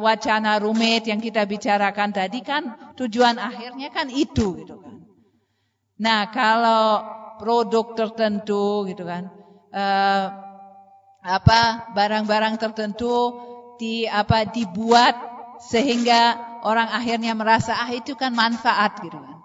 wacana 0.02 0.58
rumit 0.60 1.06
yang 1.06 1.22
kita 1.22 1.46
bicarakan 1.46 2.10
tadi 2.10 2.42
kan 2.42 2.92
tujuan 2.98 3.38
akhirnya 3.38 3.88
kan 3.94 4.10
itu 4.10 4.58
gitu 4.60 4.74
kan. 4.76 4.89
Nah, 6.00 6.32
kalau 6.32 7.04
produk 7.36 7.92
tertentu 7.92 8.88
gitu 8.88 9.04
kan, 9.04 9.28
eh, 9.72 10.26
apa 11.20 11.60
barang-barang 11.92 12.56
tertentu 12.56 13.36
di 13.76 14.08
apa 14.08 14.48
dibuat 14.48 15.12
sehingga 15.60 16.40
orang 16.64 16.88
akhirnya 16.88 17.36
merasa 17.36 17.76
ah 17.76 17.90
itu 17.92 18.16
kan 18.16 18.32
manfaat 18.32 18.96
gitu 19.04 19.20
kan. 19.20 19.36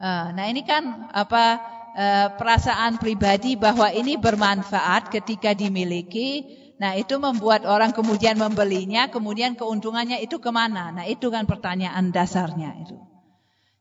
Eh, 0.00 0.26
nah, 0.36 0.46
ini 0.48 0.64
kan 0.64 0.84
apa 1.12 1.60
eh, 1.94 2.28
perasaan 2.32 2.96
pribadi 2.96 3.54
bahwa 3.60 3.92
ini 3.92 4.16
bermanfaat 4.16 5.12
ketika 5.12 5.52
dimiliki. 5.52 6.44
Nah, 6.80 6.98
itu 6.98 7.20
membuat 7.22 7.68
orang 7.70 7.94
kemudian 7.94 8.34
membelinya, 8.34 9.06
kemudian 9.06 9.54
keuntungannya 9.54 10.18
itu 10.26 10.42
ke 10.42 10.50
mana? 10.50 10.90
Nah, 10.90 11.06
itu 11.06 11.30
kan 11.30 11.46
pertanyaan 11.46 12.10
dasarnya 12.10 12.74
itu. 12.82 13.13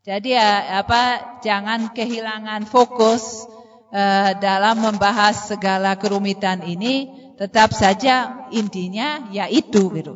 Jadi 0.03 0.35
ya 0.35 0.83
apa 0.83 1.39
jangan 1.39 1.95
kehilangan 1.95 2.67
fokus 2.67 3.47
uh, 3.87 4.35
dalam 4.35 4.83
membahas 4.83 5.47
segala 5.47 5.95
kerumitan 5.95 6.59
ini, 6.67 7.07
tetap 7.39 7.71
saja 7.71 8.47
intinya 8.51 9.31
yaitu 9.31 9.87
gitu. 9.95 10.13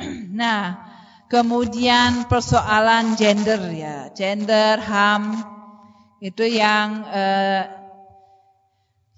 Nah, 0.34 0.82
kemudian 1.30 2.26
persoalan 2.26 3.14
gender 3.14 3.62
ya, 3.70 4.10
gender 4.10 4.82
HAM 4.82 5.38
itu 6.18 6.42
yang 6.42 7.06
uh, 7.06 7.62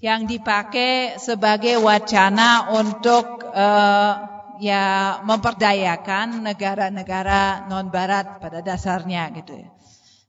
yang 0.02 0.28
dipakai 0.28 1.16
sebagai 1.16 1.80
wacana 1.80 2.76
untuk 2.76 3.40
uh, 3.48 4.35
ya 4.60 5.18
memperdayakan 5.24 6.44
negara-negara 6.44 7.68
non 7.68 7.88
barat 7.92 8.40
pada 8.40 8.60
dasarnya 8.60 9.28
gitu 9.36 9.56
ya. 9.56 9.68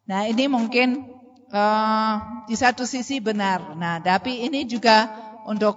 Nah, 0.08 0.24
ini 0.24 0.48
mungkin 0.48 1.04
uh, 1.52 2.46
di 2.48 2.56
satu 2.56 2.88
sisi 2.88 3.20
benar. 3.20 3.76
Nah, 3.76 4.00
tapi 4.00 4.48
ini 4.48 4.64
juga 4.64 5.12
untuk 5.44 5.76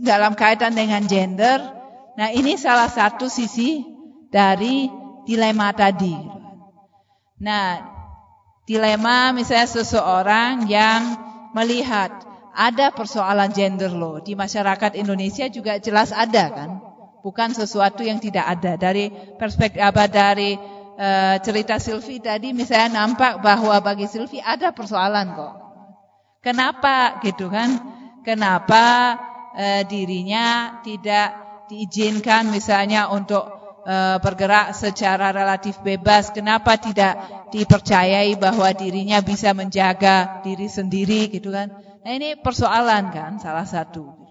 dalam 0.00 0.36
kaitan 0.36 0.76
dengan 0.76 1.04
gender. 1.08 1.60
Nah, 2.14 2.28
ini 2.30 2.60
salah 2.60 2.92
satu 2.92 3.26
sisi 3.26 3.80
dari 4.28 4.88
dilema 5.24 5.72
tadi. 5.72 6.14
Nah, 7.40 7.80
dilema 8.68 9.32
misalnya 9.32 9.68
seseorang 9.68 10.68
yang 10.68 11.02
melihat 11.56 12.12
ada 12.54 12.94
persoalan 12.94 13.50
gender 13.50 13.90
loh 13.90 14.22
di 14.22 14.38
masyarakat 14.38 14.94
Indonesia 14.94 15.50
juga 15.50 15.82
jelas 15.82 16.14
ada 16.14 16.44
kan 16.54 16.70
bukan 17.24 17.56
sesuatu 17.56 18.04
yang 18.04 18.20
tidak 18.20 18.44
ada. 18.44 18.76
Dari 18.76 19.08
perspektif 19.40 19.80
apa 19.80 20.04
dari 20.04 20.60
uh, 21.00 21.36
cerita 21.40 21.80
Silvi 21.80 22.20
tadi 22.20 22.52
misalnya 22.52 23.00
nampak 23.00 23.40
bahwa 23.40 23.80
bagi 23.80 24.04
Silvi 24.04 24.44
ada 24.44 24.76
persoalan 24.76 25.32
kok. 25.32 25.54
Kenapa 26.44 27.24
gitu 27.24 27.48
kan? 27.48 27.80
Kenapa 28.20 29.16
uh, 29.56 29.82
dirinya 29.88 30.78
tidak 30.84 31.32
diizinkan 31.72 32.52
misalnya 32.52 33.08
untuk 33.08 33.48
uh, 33.88 34.20
bergerak 34.20 34.76
secara 34.76 35.32
relatif 35.32 35.80
bebas? 35.80 36.28
Kenapa 36.28 36.76
tidak 36.76 37.48
dipercayai 37.48 38.36
bahwa 38.36 38.68
dirinya 38.76 39.24
bisa 39.24 39.56
menjaga 39.56 40.44
diri 40.44 40.68
sendiri 40.68 41.32
gitu 41.32 41.48
kan. 41.48 41.72
Nah 42.04 42.12
ini 42.12 42.36
persoalan 42.36 43.08
kan 43.08 43.40
salah 43.40 43.64
satu. 43.64 44.23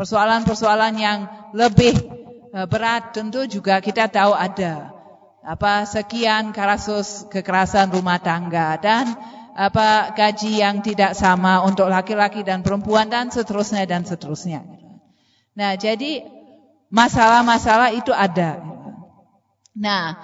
Persoalan-persoalan 0.00 0.96
yang 0.96 1.28
lebih 1.52 1.92
eh, 2.56 2.64
berat 2.64 3.12
tentu 3.12 3.44
juga 3.44 3.84
kita 3.84 4.08
tahu 4.08 4.32
ada 4.32 4.96
apa 5.44 5.84
sekian 5.84 6.56
kasus 6.56 7.28
kekerasan 7.28 7.92
rumah 7.92 8.16
tangga 8.16 8.80
dan 8.80 9.12
apa 9.52 10.16
gaji 10.16 10.64
yang 10.64 10.80
tidak 10.80 11.12
sama 11.12 11.60
untuk 11.68 11.92
laki-laki 11.92 12.40
dan 12.40 12.64
perempuan 12.64 13.12
dan 13.12 13.28
seterusnya 13.28 13.84
dan 13.84 14.08
seterusnya. 14.08 14.64
Nah, 15.52 15.76
jadi 15.76 16.24
masalah-masalah 16.88 17.92
itu 17.92 18.16
ada. 18.16 18.56
Nah, 19.76 20.16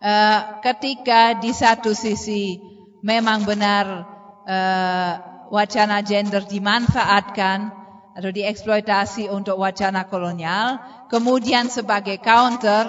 eh, 0.00 0.40
ketika 0.64 1.36
di 1.36 1.52
satu 1.52 1.92
sisi 1.92 2.56
memang 3.04 3.44
benar 3.44 4.08
eh, 4.48 5.12
wacana 5.52 6.00
gender 6.00 6.48
dimanfaatkan 6.48 7.81
atau 8.12 8.30
dieksploitasi 8.30 9.32
untuk 9.32 9.56
wacana 9.56 10.04
kolonial, 10.04 10.80
kemudian 11.08 11.72
sebagai 11.72 12.20
counter 12.20 12.84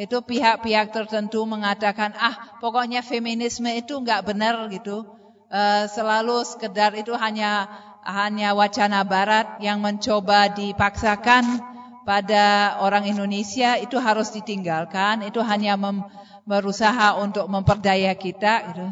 itu 0.00 0.16
pihak-pihak 0.24 0.92
tertentu 0.96 1.44
mengatakan 1.44 2.16
ah 2.16 2.56
pokoknya 2.56 3.04
feminisme 3.04 3.68
itu 3.68 4.00
nggak 4.00 4.24
benar 4.24 4.70
gitu 4.72 5.04
uh, 5.52 5.84
selalu 5.90 6.40
sekedar 6.46 6.96
itu 6.96 7.12
hanya 7.12 7.68
hanya 8.00 8.56
wacana 8.56 9.04
Barat 9.04 9.60
yang 9.60 9.84
mencoba 9.84 10.48
dipaksakan 10.48 11.60
pada 12.08 12.76
orang 12.80 13.04
Indonesia 13.04 13.76
itu 13.76 14.00
harus 14.00 14.32
ditinggalkan 14.32 15.20
itu 15.20 15.44
hanya 15.44 15.76
mem, 15.76 16.00
berusaha 16.48 17.20
untuk 17.20 17.44
memperdaya 17.52 18.16
kita 18.16 18.72
gitu. 18.72 18.88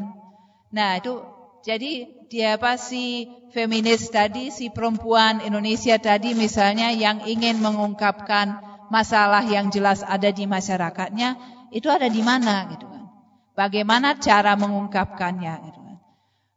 Nah 0.76 1.00
itu 1.00 1.24
jadi 1.66 2.06
dia 2.28 2.60
apa 2.60 2.76
si 2.76 3.26
feminis 3.51 4.12
tadi 4.12 4.52
si 4.52 4.68
perempuan 4.68 5.40
Indonesia 5.40 5.97
tadi 5.97 6.36
misalnya 6.36 6.93
yang 6.93 7.18
ingin 7.24 7.59
mengungkapkan 7.64 8.60
masalah 8.93 9.44
yang 9.44 9.68
jelas 9.72 10.01
ada 10.05 10.28
di 10.32 10.44
masyarakatnya 10.48 11.36
itu 11.68 11.89
ada 11.89 12.09
di 12.09 12.20
mana 12.24 12.64
gitu 12.72 12.89
kan. 12.89 13.05
Bagaimana 13.56 14.14
cara 14.16 14.55
mengungkapkannya 14.56 15.55
gitu 15.68 15.80
kan. 15.82 15.97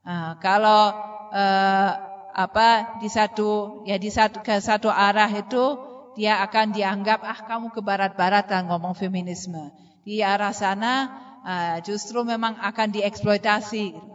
Nah, 0.06 0.30
kalau 0.40 0.92
eh, 1.32 1.92
apa 2.32 2.68
di 2.96 3.08
satu 3.12 3.82
ya 3.84 4.00
di 4.00 4.08
satu 4.08 4.40
ke 4.40 4.56
satu 4.60 4.88
arah 4.88 5.28
itu 5.28 5.76
dia 6.16 6.40
akan 6.44 6.72
dianggap 6.72 7.20
ah 7.24 7.40
kamu 7.44 7.68
ke 7.72 7.80
barat-baratan 7.84 8.68
ngomong 8.68 8.94
feminisme. 8.96 9.72
Di 10.06 10.24
arah 10.24 10.52
sana 10.56 11.08
eh, 11.44 11.76
justru 11.84 12.24
memang 12.24 12.56
akan 12.60 12.88
dieksploitasi 12.94 13.82
gitu. 13.98 14.11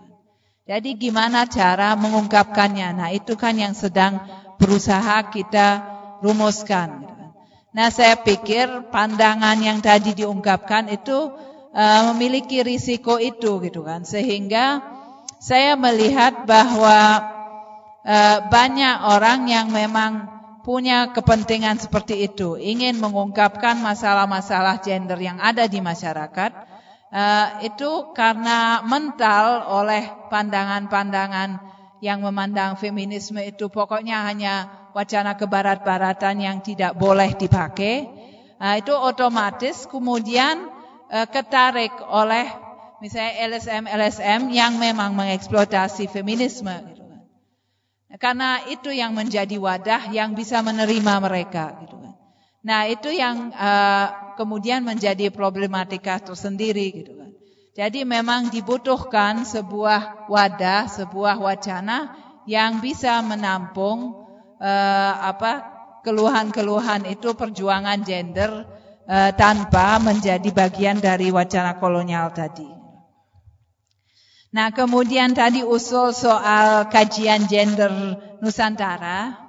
Jadi 0.68 1.00
gimana 1.00 1.48
cara 1.48 1.96
mengungkapkannya? 1.96 3.00
Nah, 3.00 3.10
itu 3.16 3.40
kan 3.40 3.56
yang 3.56 3.72
sedang 3.72 4.20
berusaha 4.60 5.32
kita 5.32 5.80
rumuskan. 6.20 7.08
Nah, 7.72 7.88
saya 7.88 8.20
pikir 8.20 8.92
pandangan 8.92 9.56
yang 9.64 9.80
tadi 9.80 10.12
diungkapkan 10.12 10.92
itu 10.92 11.32
uh, 11.72 12.02
memiliki 12.12 12.68
risiko 12.68 13.16
itu 13.16 13.64
gitu 13.64 13.88
kan. 13.88 14.04
Sehingga 14.04 14.84
saya 15.40 15.80
melihat 15.80 16.44
bahwa 16.44 17.24
uh, 18.04 18.38
banyak 18.52 18.96
orang 19.08 19.48
yang 19.48 19.72
memang 19.72 20.28
punya 20.68 21.16
kepentingan 21.16 21.80
seperti 21.80 22.28
itu, 22.28 22.60
ingin 22.60 23.00
mengungkapkan 23.00 23.80
masalah-masalah 23.80 24.84
gender 24.84 25.16
yang 25.16 25.40
ada 25.40 25.64
di 25.64 25.80
masyarakat. 25.80 26.77
Uh, 27.08 27.64
itu 27.64 28.12
karena 28.12 28.84
mental 28.84 29.64
oleh 29.64 30.28
pandangan-pandangan 30.28 31.56
yang 32.04 32.20
memandang 32.20 32.76
feminisme 32.76 33.40
itu 33.40 33.72
pokoknya 33.72 34.28
hanya 34.28 34.68
wacana 34.92 35.40
kebarat-baratan 35.40 36.36
yang 36.44 36.58
tidak 36.60 37.00
boleh 37.00 37.32
dipakai, 37.32 38.12
nah, 38.60 38.76
itu 38.76 38.92
otomatis 38.92 39.88
kemudian 39.88 40.68
uh, 41.08 41.28
ketarik 41.32 41.96
oleh 42.12 42.44
misalnya 43.00 43.56
LSM-LSM 43.56 44.52
yang 44.52 44.76
memang 44.76 45.16
mengeksploitasi 45.16 46.12
feminisme. 46.12 46.74
Gitu 46.92 47.04
kan. 47.08 47.22
Karena 48.18 48.66
itu 48.68 48.90
yang 48.92 49.14
menjadi 49.14 49.56
wadah 49.56 50.12
yang 50.12 50.34
bisa 50.34 50.60
menerima 50.60 51.14
mereka. 51.24 51.78
Gitu 51.86 51.96
kan. 51.98 52.14
Nah 52.66 52.82
itu 52.90 53.14
yang 53.14 53.54
uh, 53.54 54.27
kemudian 54.38 54.86
menjadi 54.86 55.34
problematika 55.34 56.22
tersendiri. 56.22 56.94
Gitu 56.94 57.18
kan. 57.18 57.34
Jadi 57.74 58.06
memang 58.06 58.54
dibutuhkan 58.54 59.42
sebuah 59.42 60.30
wadah, 60.30 60.86
sebuah 60.86 61.42
wacana 61.42 62.14
yang 62.46 62.80
bisa 62.80 63.22
menampung 63.26 64.14
apa 64.58 65.78
keluhan-keluhan 66.02 67.06
itu 67.06 67.36
perjuangan 67.36 68.02
gender 68.02 68.66
uh, 69.08 69.32
tanpa 69.36 70.00
menjadi 70.00 70.50
bagian 70.56 70.98
dari 71.04 71.30
wacana 71.30 71.76
kolonial 71.80 72.32
tadi. 72.32 72.68
Nah, 74.56 74.72
kemudian 74.72 75.36
tadi 75.36 75.62
usul 75.62 76.16
soal 76.16 76.88
kajian 76.88 77.46
gender 77.46 77.92
Nusantara. 78.40 79.46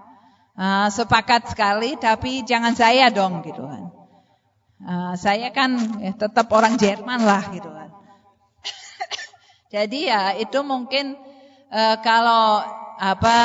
Uh, 0.58 0.90
sepakat 0.90 1.54
sekali, 1.54 1.94
tapi 1.94 2.42
jangan 2.42 2.74
saya 2.74 3.14
dong 3.14 3.46
gitu 3.46 3.62
kan. 3.62 3.87
Uh, 4.78 5.14
saya 5.18 5.50
kan 5.50 5.74
eh, 5.98 6.14
tetap 6.14 6.46
orang 6.54 6.78
Jerman 6.78 7.26
lah 7.26 7.50
gitu 7.50 7.66
kan. 7.66 7.90
Jadi 9.74 10.06
ya 10.06 10.38
itu 10.38 10.62
mungkin 10.62 11.18
uh, 11.74 11.96
kalau 11.98 12.62
apa 12.98 13.38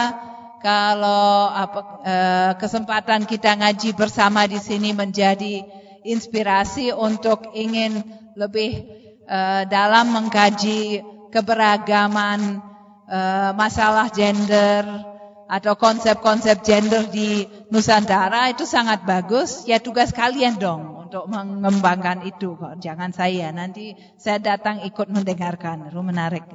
kalau 0.64 1.52
apa, 1.52 1.80
eh, 2.08 2.52
kesempatan 2.56 3.28
kita 3.28 3.52
ngaji 3.60 3.92
bersama 4.00 4.48
di 4.48 4.56
sini 4.64 4.96
menjadi 4.96 5.60
inspirasi 6.08 6.96
untuk 6.96 7.52
ingin 7.52 8.00
lebih 8.40 8.88
eh, 9.28 9.64
dalam 9.68 10.16
mengkaji 10.16 11.04
keberagaman 11.36 12.64
eh, 13.12 13.52
masalah 13.60 14.08
gender 14.08 15.13
atau 15.54 15.78
konsep-konsep 15.78 16.66
gender 16.66 17.06
di 17.14 17.46
Nusantara 17.70 18.50
itu 18.50 18.66
sangat 18.66 19.06
bagus. 19.06 19.70
Ya 19.70 19.78
tugas 19.78 20.10
kalian 20.10 20.58
dong 20.58 21.06
untuk 21.06 21.30
mengembangkan 21.30 22.26
itu. 22.26 22.58
Jangan 22.82 23.14
saya. 23.14 23.54
Nanti 23.54 23.94
saya 24.18 24.42
datang 24.42 24.82
ikut 24.82 25.14
mendengarkan. 25.14 25.94
Itu 25.94 26.02
menarik. 26.02 26.42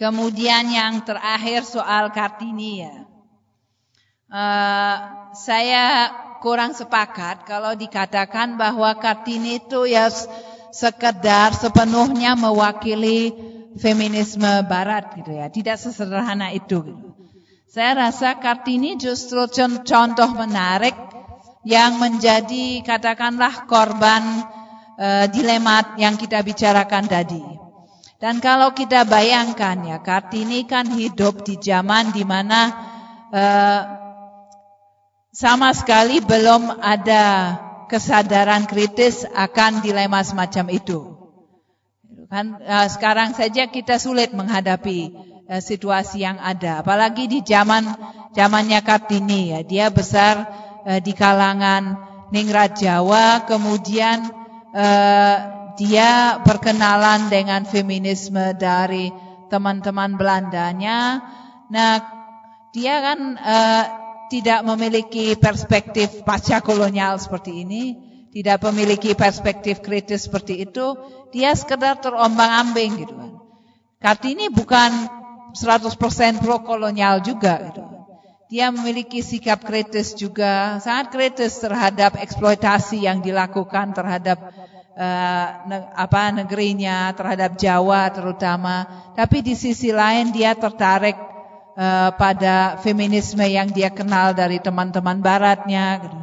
Kemudian 0.00 0.70
yang 0.70 1.02
terakhir 1.02 1.66
soal 1.66 2.14
Kartini 2.14 2.86
ya. 2.86 3.02
Uh, 4.30 4.98
saya 5.34 6.14
kurang 6.38 6.74
sepakat 6.78 7.42
kalau 7.48 7.74
dikatakan 7.74 8.54
bahwa 8.54 8.94
Kartini 9.02 9.58
itu 9.58 9.90
ya 9.90 10.06
sekedar 10.76 11.56
sepenuhnya 11.56 12.36
mewakili 12.36 13.32
feminisme 13.80 14.60
barat 14.68 15.16
gitu 15.16 15.32
ya. 15.32 15.48
Tidak 15.48 15.76
sesederhana 15.80 16.52
itu 16.52 16.84
gitu. 16.84 17.08
Saya 17.66 18.08
rasa 18.08 18.36
Kartini 18.40 18.96
justru 18.96 19.44
contoh 19.84 20.30
menarik 20.32 20.96
yang 21.66 21.98
menjadi 22.00 22.80
katakanlah 22.80 23.68
korban 23.68 24.22
uh, 24.96 25.26
dilema 25.28 25.96
yang 26.00 26.16
kita 26.16 26.40
bicarakan 26.40 27.04
tadi. 27.04 27.42
Dan 28.16 28.40
kalau 28.40 28.72
kita 28.72 29.04
bayangkan 29.04 29.76
ya, 29.84 29.98
Kartini 30.00 30.64
kan 30.64 30.88
hidup 30.88 31.44
di 31.44 31.60
zaman 31.60 32.16
di 32.16 32.24
mana 32.24 32.60
uh, 33.28 33.80
sama 35.36 35.68
sekali 35.76 36.24
belum 36.24 36.80
ada 36.80 37.24
kesadaran 37.86 38.66
kritis 38.66 39.24
akan 39.24 39.82
dilema 39.82 40.22
semacam 40.22 40.66
itu. 40.74 41.00
Kan 42.26 42.58
uh, 42.58 42.90
sekarang 42.90 43.38
saja 43.38 43.70
kita 43.70 44.02
sulit 44.02 44.34
menghadapi 44.34 45.14
uh, 45.46 45.62
situasi 45.62 46.26
yang 46.26 46.42
ada, 46.42 46.82
apalagi 46.82 47.30
di 47.30 47.38
zaman 47.46 47.86
zamannya 48.34 48.82
Kartini 48.82 49.54
ya. 49.54 49.60
Dia 49.62 49.86
besar 49.94 50.34
uh, 50.82 50.98
di 50.98 51.14
kalangan 51.14 51.94
ningrat 52.34 52.74
Jawa, 52.78 53.46
kemudian 53.46 54.46
dia 55.80 56.36
berkenalan 56.44 57.32
dengan 57.32 57.64
feminisme 57.64 58.52
dari 58.60 59.08
teman-teman 59.48 60.20
Belandanya. 60.20 61.24
Nah, 61.72 62.04
dia 62.76 63.00
kan 63.00 63.40
tidak 64.28 64.66
memiliki 64.66 65.38
perspektif 65.38 66.22
pasca 66.26 66.60
kolonial 66.60 67.18
seperti 67.18 67.62
ini, 67.62 67.84
tidak 68.34 68.60
memiliki 68.68 69.16
perspektif 69.16 69.80
kritis 69.80 70.28
seperti 70.28 70.66
itu, 70.68 70.98
dia 71.32 71.56
sekedar 71.56 71.96
terombang-ambing 72.02 73.06
gitu 73.06 73.14
kan. 73.16 73.30
Kartini 73.96 74.52
bukan 74.52 74.92
100% 75.56 76.44
pro 76.44 76.60
kolonial 76.60 77.24
juga 77.24 77.56
gitu. 77.64 77.82
dia 78.46 78.70
memiliki 78.70 79.26
sikap 79.26 79.66
kritis 79.66 80.14
juga, 80.14 80.78
sangat 80.78 81.10
kritis 81.10 81.58
terhadap 81.58 82.14
eksploitasi 82.14 83.02
yang 83.02 83.18
dilakukan 83.18 83.90
terhadap 83.90 84.38
uh, 84.94 85.46
ne 85.66 85.90
apa 85.98 86.30
negerinya, 86.30 87.10
terhadap 87.18 87.58
Jawa 87.58 88.06
terutama. 88.14 88.86
Tapi 89.18 89.42
di 89.42 89.58
sisi 89.58 89.90
lain 89.90 90.30
dia 90.30 90.54
tertarik 90.54 91.18
uh, 91.76 92.10
pada 92.16 92.80
feminisme 92.80 93.44
yang 93.44 93.68
dia 93.70 93.92
kenal 93.92 94.32
dari 94.32 94.58
teman-teman 94.58 95.20
baratnya. 95.20 96.00
Gitu. 96.02 96.18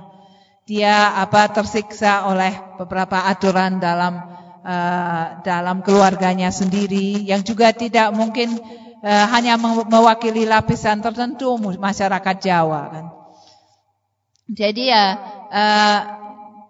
Dia 0.73 1.19
apa 1.21 1.51
tersiksa 1.53 2.27
oleh 2.27 2.51
beberapa 2.79 3.29
aturan 3.29 3.77
dalam 3.77 4.19
uh, 4.65 5.43
dalam 5.45 5.85
keluarganya 5.85 6.49
sendiri 6.49 7.21
yang 7.23 7.45
juga 7.45 7.71
tidak 7.75 8.11
mungkin 8.15 8.57
uh, 9.03 9.25
hanya 9.31 9.59
mewakili 9.85 10.47
lapisan 10.47 11.03
tertentu 11.03 11.59
masyarakat 11.59 12.35
Jawa 12.41 12.81
kan. 12.89 13.05
Jadi 14.47 14.91
ya 14.91 15.05
uh, 15.51 15.99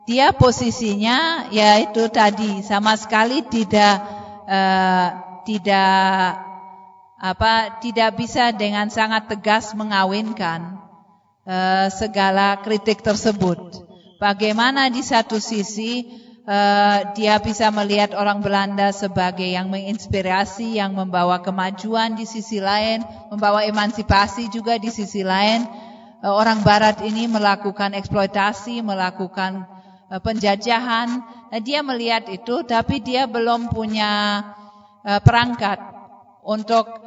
dia 0.03 0.35
posisinya 0.35 1.47
yaitu 1.53 2.11
tadi 2.11 2.59
sama 2.65 2.97
sekali 2.99 3.45
tidak 3.47 4.03
uh, 4.49 5.07
tidak 5.47 6.42
apa 7.23 7.79
tidak 7.79 8.19
bisa 8.19 8.51
dengan 8.51 8.91
sangat 8.91 9.31
tegas 9.31 9.71
mengawinkan 9.71 10.75
uh, 11.47 11.87
segala 11.87 12.59
kritik 12.59 12.99
tersebut. 12.99 13.79
Bagaimana 14.19 14.91
di 14.91 14.99
satu 14.99 15.39
sisi 15.39 16.21
Uh, 16.43 17.15
dia 17.15 17.39
bisa 17.39 17.71
melihat 17.71 18.11
orang 18.19 18.43
Belanda 18.43 18.91
sebagai 18.91 19.47
yang 19.47 19.71
menginspirasi, 19.71 20.75
yang 20.75 20.91
membawa 20.91 21.39
kemajuan 21.39 22.19
di 22.19 22.27
sisi 22.27 22.59
lain, 22.59 22.99
membawa 23.31 23.63
emansipasi 23.63 24.51
juga 24.51 24.75
di 24.75 24.91
sisi 24.91 25.23
lain. 25.23 25.63
Uh, 26.19 26.35
orang 26.35 26.59
Barat 26.67 26.99
ini 26.99 27.31
melakukan 27.31 27.95
eksploitasi, 27.95 28.83
melakukan 28.83 29.63
penjajahan. 30.19 31.23
Nah, 31.47 31.61
dia 31.63 31.79
melihat 31.79 32.27
itu, 32.27 32.59
tapi 32.67 32.99
dia 32.99 33.23
belum 33.23 33.71
punya 33.71 34.43
perangkat 35.23 35.79
untuk 36.43 37.02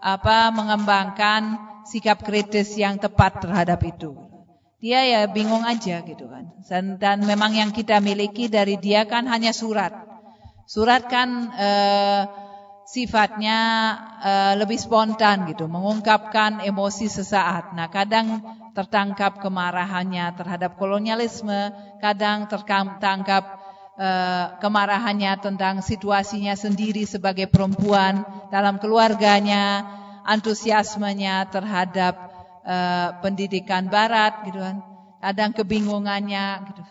apa 0.00 0.38
mengembangkan 0.56 1.60
sikap 1.84 2.24
kritis 2.24 2.72
yang 2.80 2.96
tepat 2.96 3.44
terhadap 3.44 3.84
itu 3.84 4.26
dia 4.86 5.00
ya 5.02 5.20
bingung 5.26 5.64
aja 5.64 6.04
gitu 6.04 6.28
kan. 6.28 6.44
Dan, 6.62 6.84
dan 7.00 7.24
memang 7.24 7.56
yang 7.56 7.70
kita 7.72 7.98
miliki 7.98 8.46
dari 8.46 8.76
dia 8.76 9.08
kan 9.08 9.24
hanya 9.26 9.50
surat. 9.50 9.92
Surat 10.68 11.08
kan 11.08 11.50
eh, 11.56 12.22
sifatnya 12.86 13.58
eh, 14.20 14.54
lebih 14.60 14.76
spontan 14.76 15.48
gitu, 15.50 15.66
mengungkapkan 15.66 16.60
emosi 16.62 17.08
sesaat. 17.08 17.72
Nah, 17.72 17.88
kadang 17.88 18.44
tertangkap 18.76 19.40
kemarahannya 19.40 20.36
terhadap 20.36 20.76
kolonialisme, 20.76 21.72
kadang 21.98 22.44
tertangkap 22.46 23.58
eh, 23.96 24.46
kemarahannya 24.60 25.32
tentang 25.40 25.80
situasinya 25.80 26.52
sendiri 26.52 27.08
sebagai 27.08 27.48
perempuan 27.48 28.24
dalam 28.52 28.76
keluarganya, 28.76 29.84
antusiasmenya 30.26 31.46
terhadap 31.54 32.14
uh, 32.66 33.14
pendidikan 33.22 33.86
barat 33.86 34.42
gitu 34.50 34.58
kan. 34.58 34.82
Kadang 35.22 35.54
kebingungannya 35.54 36.66
gitu. 36.66 36.82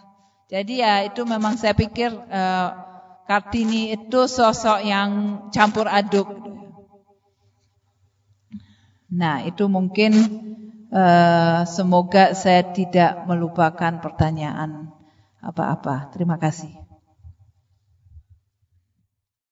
Jadi 0.46 0.74
ya 0.80 1.04
itu 1.04 1.28
memang 1.28 1.60
saya 1.60 1.76
pikir 1.76 2.16
uh, 2.16 2.70
Kartini 3.26 3.92
itu 3.92 4.30
sosok 4.30 4.86
yang 4.86 5.10
campur 5.50 5.90
aduk. 5.90 6.30
Gitu. 6.30 6.52
Nah, 9.18 9.42
itu 9.42 9.66
mungkin 9.66 10.14
semoga 11.66 12.38
saya 12.38 12.70
tidak 12.70 13.26
melupakan 13.26 13.98
pertanyaan 13.98 14.94
apa-apa. 15.42 16.14
Terima 16.14 16.38
kasih. 16.38 16.85